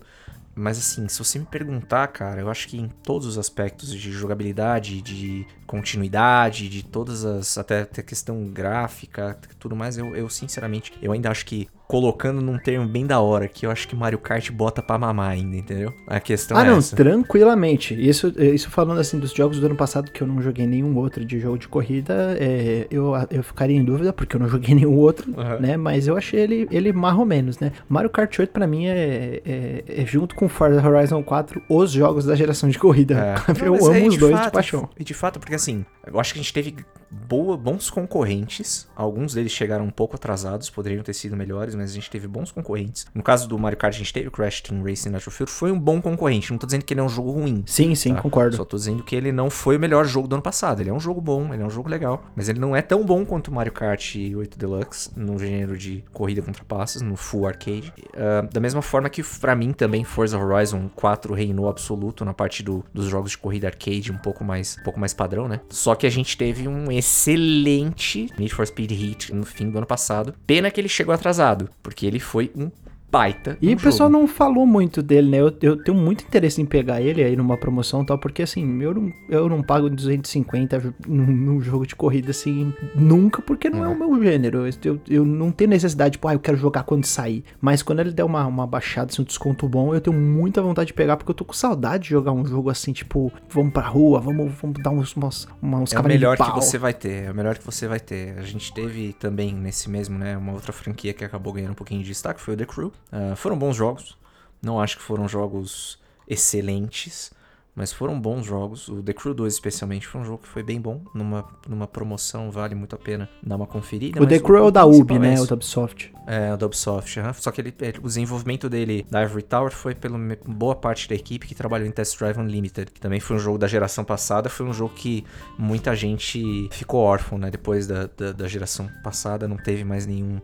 mas 0.56 0.78
assim, 0.78 1.08
se 1.08 1.18
você 1.20 1.39
me 1.39 1.45
perguntar, 1.45 2.08
cara, 2.08 2.41
eu 2.41 2.49
acho 2.49 2.68
que 2.68 2.78
em 2.78 2.88
todos 2.88 3.28
os 3.28 3.38
aspectos 3.38 3.93
de 3.93 4.12
jogabilidade, 4.12 5.02
de 5.02 5.45
continuidade, 5.66 6.68
de 6.68 6.84
todas 6.84 7.24
as. 7.24 7.58
até, 7.58 7.82
até 7.82 8.04
questão 8.04 8.45
gráfica, 8.45 9.39
tudo 9.58 9.76
mais, 9.76 9.97
eu, 9.97 10.16
eu 10.16 10.30
sinceramente, 10.30 10.93
eu 11.02 11.12
ainda 11.12 11.30
acho 11.30 11.45
que. 11.45 11.70
Colocando 11.91 12.39
num 12.39 12.57
termo 12.57 12.87
bem 12.87 13.05
da 13.05 13.19
hora, 13.19 13.49
que 13.49 13.65
eu 13.65 13.69
acho 13.69 13.85
que 13.85 13.93
Mario 13.97 14.17
Kart 14.17 14.49
bota 14.49 14.81
pra 14.81 14.97
mamar 14.97 15.31
ainda, 15.31 15.57
entendeu? 15.57 15.93
A 16.07 16.21
questão 16.21 16.55
Ah, 16.55 16.63
é 16.63 16.69
não, 16.69 16.77
essa. 16.77 16.95
tranquilamente. 16.95 17.93
Isso, 17.93 18.33
isso 18.39 18.69
falando 18.69 19.01
assim 19.01 19.19
dos 19.19 19.33
jogos 19.33 19.59
do 19.59 19.65
ano 19.65 19.75
passado, 19.75 20.09
que 20.09 20.21
eu 20.23 20.27
não 20.27 20.41
joguei 20.41 20.65
nenhum 20.65 20.95
outro 20.97 21.25
de 21.25 21.37
jogo 21.37 21.57
de 21.57 21.67
corrida, 21.67 22.37
é, 22.39 22.87
eu, 22.89 23.11
eu 23.29 23.43
ficaria 23.43 23.75
em 23.75 23.83
dúvida, 23.83 24.13
porque 24.13 24.37
eu 24.37 24.39
não 24.39 24.47
joguei 24.49 24.73
nenhum 24.73 24.95
outro, 24.95 25.29
Aham. 25.37 25.59
né? 25.59 25.75
Mas 25.75 26.07
eu 26.07 26.15
achei 26.15 26.39
ele, 26.39 26.65
ele 26.71 26.93
mais 26.93 27.17
ou 27.17 27.25
menos, 27.25 27.59
né? 27.59 27.73
Mario 27.89 28.09
Kart 28.09 28.39
8 28.39 28.51
pra 28.53 28.65
mim 28.65 28.85
é, 28.85 29.41
é, 29.45 29.83
é 29.85 30.05
junto 30.05 30.33
com 30.33 30.47
Forza 30.47 30.81
Horizon 30.87 31.21
4 31.21 31.61
os 31.67 31.91
jogos 31.91 32.23
da 32.23 32.35
geração 32.35 32.69
de 32.69 32.79
corrida. 32.79 33.15
É. 33.15 33.35
Não, 33.59 33.65
eu 33.65 33.71
mas 33.73 33.83
amo 33.83 33.93
aí, 33.95 34.07
os 34.07 34.13
de 34.13 34.19
dois 34.21 34.33
de 34.33 34.41
fato, 34.41 34.53
paixão. 34.53 34.89
E 34.97 35.03
de 35.03 35.13
fato, 35.13 35.39
porque 35.41 35.55
assim, 35.55 35.85
eu 36.07 36.17
acho 36.21 36.33
que 36.33 36.39
a 36.39 36.41
gente 36.41 36.53
teve 36.53 36.73
boa, 37.11 37.57
bons 37.57 37.89
concorrentes. 37.89 38.87
Alguns 38.95 39.33
deles 39.33 39.51
chegaram 39.51 39.83
um 39.85 39.89
pouco 39.89 40.15
atrasados, 40.15 40.69
poderiam 40.69 41.03
ter 41.03 41.13
sido 41.13 41.35
melhores, 41.35 41.75
mas 41.82 41.91
a 41.91 41.93
gente 41.93 42.09
teve 42.09 42.27
bons 42.27 42.51
concorrentes. 42.51 43.05
No 43.13 43.23
caso 43.23 43.47
do 43.47 43.57
Mario 43.57 43.77
Kart, 43.77 43.93
a 43.93 43.97
gente 43.97 44.13
teve 44.13 44.27
o 44.27 44.32
Crash 44.32 44.61
Team 44.61 44.84
Racing 44.84 45.09
Nitro 45.09 45.32
Field, 45.32 45.51
foi 45.51 45.71
um 45.71 45.79
bom 45.79 46.01
concorrente. 46.01 46.51
Não 46.51 46.57
tô 46.57 46.65
dizendo 46.65 46.86
que 46.86 46.93
ele 46.93 47.01
é 47.01 47.03
um 47.03 47.09
jogo 47.09 47.32
ruim. 47.32 47.63
Sim, 47.65 47.93
sim, 47.95 48.13
tá? 48.13 48.21
concordo. 48.21 48.55
Só 48.55 48.65
tô 48.65 48.77
dizendo 48.77 49.03
que 49.03 49.15
ele 49.15 49.32
não 49.32 49.49
foi 49.49 49.77
o 49.77 49.79
melhor 49.79 50.05
jogo 50.05 50.27
do 50.27 50.36
ano 50.36 50.43
passado. 50.43 50.79
Ele 50.82 50.89
é 50.89 50.93
um 50.93 50.99
jogo 50.99 51.19
bom, 51.21 51.53
ele 51.53 51.63
é 51.63 51.65
um 51.65 51.69
jogo 51.69 51.89
legal, 51.89 52.23
mas 52.36 52.47
ele 52.49 52.59
não 52.59 52.75
é 52.75 52.82
tão 52.82 53.03
bom 53.05 53.25
quanto 53.25 53.49
o 53.49 53.53
Mario 53.53 53.71
Kart 53.73 54.15
8 54.15 54.57
Deluxe 54.57 55.09
no 55.15 55.38
gênero 55.39 55.77
de 55.77 56.03
corrida 56.13 56.41
contra 56.41 56.63
passes, 56.63 57.01
no 57.01 57.15
full 57.15 57.47
arcade. 57.47 57.93
Ah, 58.15 58.47
da 58.51 58.59
mesma 58.59 58.82
forma 58.82 59.09
que 59.09 59.23
pra 59.39 59.55
mim 59.55 59.71
também 59.73 60.03
Forza 60.03 60.38
Horizon 60.38 60.89
4 60.95 61.34
reinou 61.34 61.67
absoluto 61.69 62.23
na 62.25 62.34
parte 62.34 62.61
do- 62.63 62.84
dos 62.93 63.05
jogos 63.07 63.32
de 63.32 63.38
corrida 63.38 63.67
arcade, 63.67 64.11
um 64.11 64.17
pouco 64.17 64.43
mais, 64.43 64.77
um 64.79 64.84
pouco 64.84 64.99
mais 64.99 65.13
padrão, 65.13 65.47
né? 65.47 65.59
Só 65.69 65.95
que 65.95 66.05
a 66.05 66.09
gente 66.09 66.38
teve 66.38 66.67
um 66.67 66.91
excelente 66.91 68.29
Need 68.38 68.53
for 68.53 68.65
Speed 68.65 68.91
Heat 68.91 69.34
no 69.34 69.45
fim 69.45 69.69
do 69.69 69.77
ano 69.77 69.88
passado. 69.88 70.34
Pena 70.45 70.69
que 70.69 70.79
ele 70.79 70.89
chegou 70.89 71.13
atrasado, 71.13 71.69
porque 71.82 72.05
ele 72.05 72.19
foi 72.19 72.51
um 72.55 72.72
baita. 73.12 73.57
E 73.62 73.74
o 73.74 73.78
pessoal 73.78 74.09
jogo. 74.09 74.22
não 74.22 74.28
falou 74.28 74.66
muito 74.66 75.01
dele, 75.01 75.30
né? 75.30 75.38
Eu, 75.41 75.53
eu 75.62 75.84
tenho 75.84 75.97
muito 75.97 76.24
interesse 76.24 76.62
em 76.62 76.66
pegar 76.66 77.01
ele 77.01 77.24
aí 77.24 77.36
numa 77.36 77.57
promoção 77.57 78.03
e 78.03 78.05
tal, 78.05 78.18
porque 78.18 78.41
assim, 78.43 78.82
eu 78.82 78.93
não, 78.93 79.14
eu 79.30 79.49
não 79.49 79.62
pago 79.62 79.89
250 79.89 80.93
num, 81.07 81.26
num 81.26 81.62
jogo 81.62 81.86
de 81.86 81.95
corrida 81.95 82.32
assim, 82.32 82.74
nunca, 82.95 83.41
porque 83.41 83.70
não 83.70 83.84
é, 83.84 83.88
o 83.89 83.97
meu 83.97 84.24
gênero. 84.24 84.66
Eu, 84.84 84.99
eu, 85.09 85.26
não 85.26 85.51
tenho 85.51 85.70
necessidade, 85.70 86.14
tipo, 86.14 86.28
ah, 86.28 86.34
eu 86.34 86.39
quero 86.39 86.57
jogar 86.57 86.84
quando 86.84 87.05
sair. 87.05 87.43
Mas 87.59 87.82
quando 87.82 87.99
ele 87.99 88.12
der 88.12 88.24
uma, 88.24 88.45
uma 88.45 88.66
baixada, 88.66 89.12
assim, 89.12 89.22
um 89.22 89.26
desconto 89.26 89.68
bom, 89.68 89.93
eu 89.93 90.01
tenho 90.01 90.16
muita 90.16 90.62
vontade 90.62 90.88
de 90.88 90.93
pegar, 90.93 91.18
porque 91.18 91.32
eu 91.32 91.36
tô 91.36 91.43
com 91.45 91.53
saudade 91.53 92.03
de 92.03 92.09
jogar 92.09 92.32
um 92.32 92.45
jogo 92.45 92.70
assim, 92.70 92.93
tipo, 92.93 93.32
vamos 93.49 93.74
pra 93.74 93.84
rua, 93.88 94.20
vamos, 94.20 94.51
vamos 94.62 94.82
dar 94.82 94.91
uns, 94.91 95.16
umas, 95.16 95.47
uma- 95.62 95.80
uns 95.80 95.93
É 95.93 95.99
o 95.99 96.03
melhor 96.03 96.38
que 96.38 96.51
você 96.51 96.78
vai 96.78 96.93
ter, 96.93 97.26
é 97.26 97.32
o 97.32 97.36
melhor 97.36 97.57
que 97.57 97.66
você 97.66 97.88
vai 97.88 97.99
ter. 97.99 98.38
A 98.38 98.41
gente 98.43 98.74
teve 98.74 99.14
também 99.14 99.53
nesse 99.53 99.89
mesmo, 99.89 100.18
né, 100.18 100.38
uma 100.38 100.53
outra 100.53 100.72
franquia 100.72 101.14
que 101.14 101.24
acabou 101.24 101.53
ganhando 101.53 101.72
um 101.72 101.76
pouquinho 101.76 102.01
de 102.01 102.07
destaque, 102.07 102.39
foi 102.39 102.53
o 102.53 102.57
The 102.57 102.66
Crew. 102.66 102.91
Ah, 103.12 103.36
foram 103.36 103.58
bons 103.58 103.76
jogos, 103.76 104.18
não 104.62 104.80
acho 104.80 104.97
que 104.97 105.04
foram 105.04 105.28
jogos 105.28 105.99
excelentes, 106.28 107.32
mas 107.74 107.91
foram 107.93 108.20
bons 108.20 108.45
jogos. 108.45 108.89
O 108.89 109.02
The 109.02 109.14
Crew 109.14 109.34
2 109.34 109.54
especialmente 109.54 110.06
foi 110.06 110.20
um 110.22 110.26
jogo 110.26 110.39
que 110.43 110.47
foi 110.47 110.62
bem 110.62 110.80
bom, 110.80 111.02
numa, 111.14 111.45
numa 111.68 111.88
promoção 111.88 112.52
vale 112.52 112.76
muito 112.76 112.95
a 112.95 112.99
pena 112.99 113.30
dar 113.41 113.56
uma 113.56 113.66
conferida. 113.66 114.22
O 114.22 114.28
The 114.28 114.39
Crew 114.39 114.58
é 114.58 114.62
o 114.62 114.72
da 114.72 114.86
Ubi, 114.86 115.18
né? 115.18 115.30
é 115.30 115.32
O 115.32 115.34
isso. 115.36 115.47
da 115.47 115.56
Ubisoft. 115.56 116.14
É, 116.28 116.54
o 116.54 116.58
da 116.58 116.66
Ubisoft, 116.66 117.20
aham. 117.20 117.34
só 117.34 117.49
que 117.49 117.62
ele, 117.62 117.74
o 118.04 118.08
desenvolvimento 118.08 118.70
dele 118.70 119.06
da 119.10 119.24
Ivory 119.24 119.43
Tower 119.43 119.72
foi 119.72 119.95
pela 119.95 120.18
boa 120.45 120.76
parte 120.76 121.08
da 121.08 121.16
equipe 121.16 121.47
que 121.47 121.56
trabalhou 121.56 121.88
em 121.88 121.91
Test 121.91 122.18
Drive 122.20 122.38
Unlimited, 122.38 122.91
que 122.91 122.99
também 122.99 123.20
foi 123.20 123.38
um 123.38 123.39
jogo 123.39 123.58
da 123.58 123.68
geração 123.68 124.04
passada, 124.04 124.49
foi 124.49 124.66
um 124.66 124.74
jogo 124.74 124.93
que 124.93 125.26
muita 125.58 125.95
gente 125.95 126.68
ficou 126.72 126.99
órfão, 127.02 127.38
né? 127.38 127.49
Depois 127.49 127.88
da, 127.88 128.10
da, 128.18 128.32
da 128.34 128.47
geração 128.47 128.89
passada 129.02 129.47
não 129.47 129.58
teve 129.58 129.84
mais 129.86 130.06
nenhum, 130.06 130.41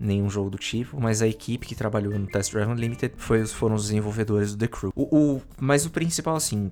nenhum 0.00 0.30
jogo 0.30 0.48
do 0.50 0.58
tipo, 0.58 1.00
mas 1.00 1.20
a 1.22 1.28
equipe 1.28 1.66
que 1.66 1.74
trabalhou 1.74 2.18
no 2.18 2.26
Test 2.26 2.52
Drive 2.52 2.68
Unlimited 2.68 3.12
foi, 3.18 3.42
os- 3.42 3.52
foram 3.52 3.74
os 3.74 3.82
desenvolvedores 3.82 4.52
do 4.52 4.58
The 4.58 4.66
Crew. 4.68 4.92
O, 4.96 5.02
o- 5.36 5.42
mas 5.60 5.84
o 5.84 5.90
principal, 5.90 6.36
assim, 6.36 6.70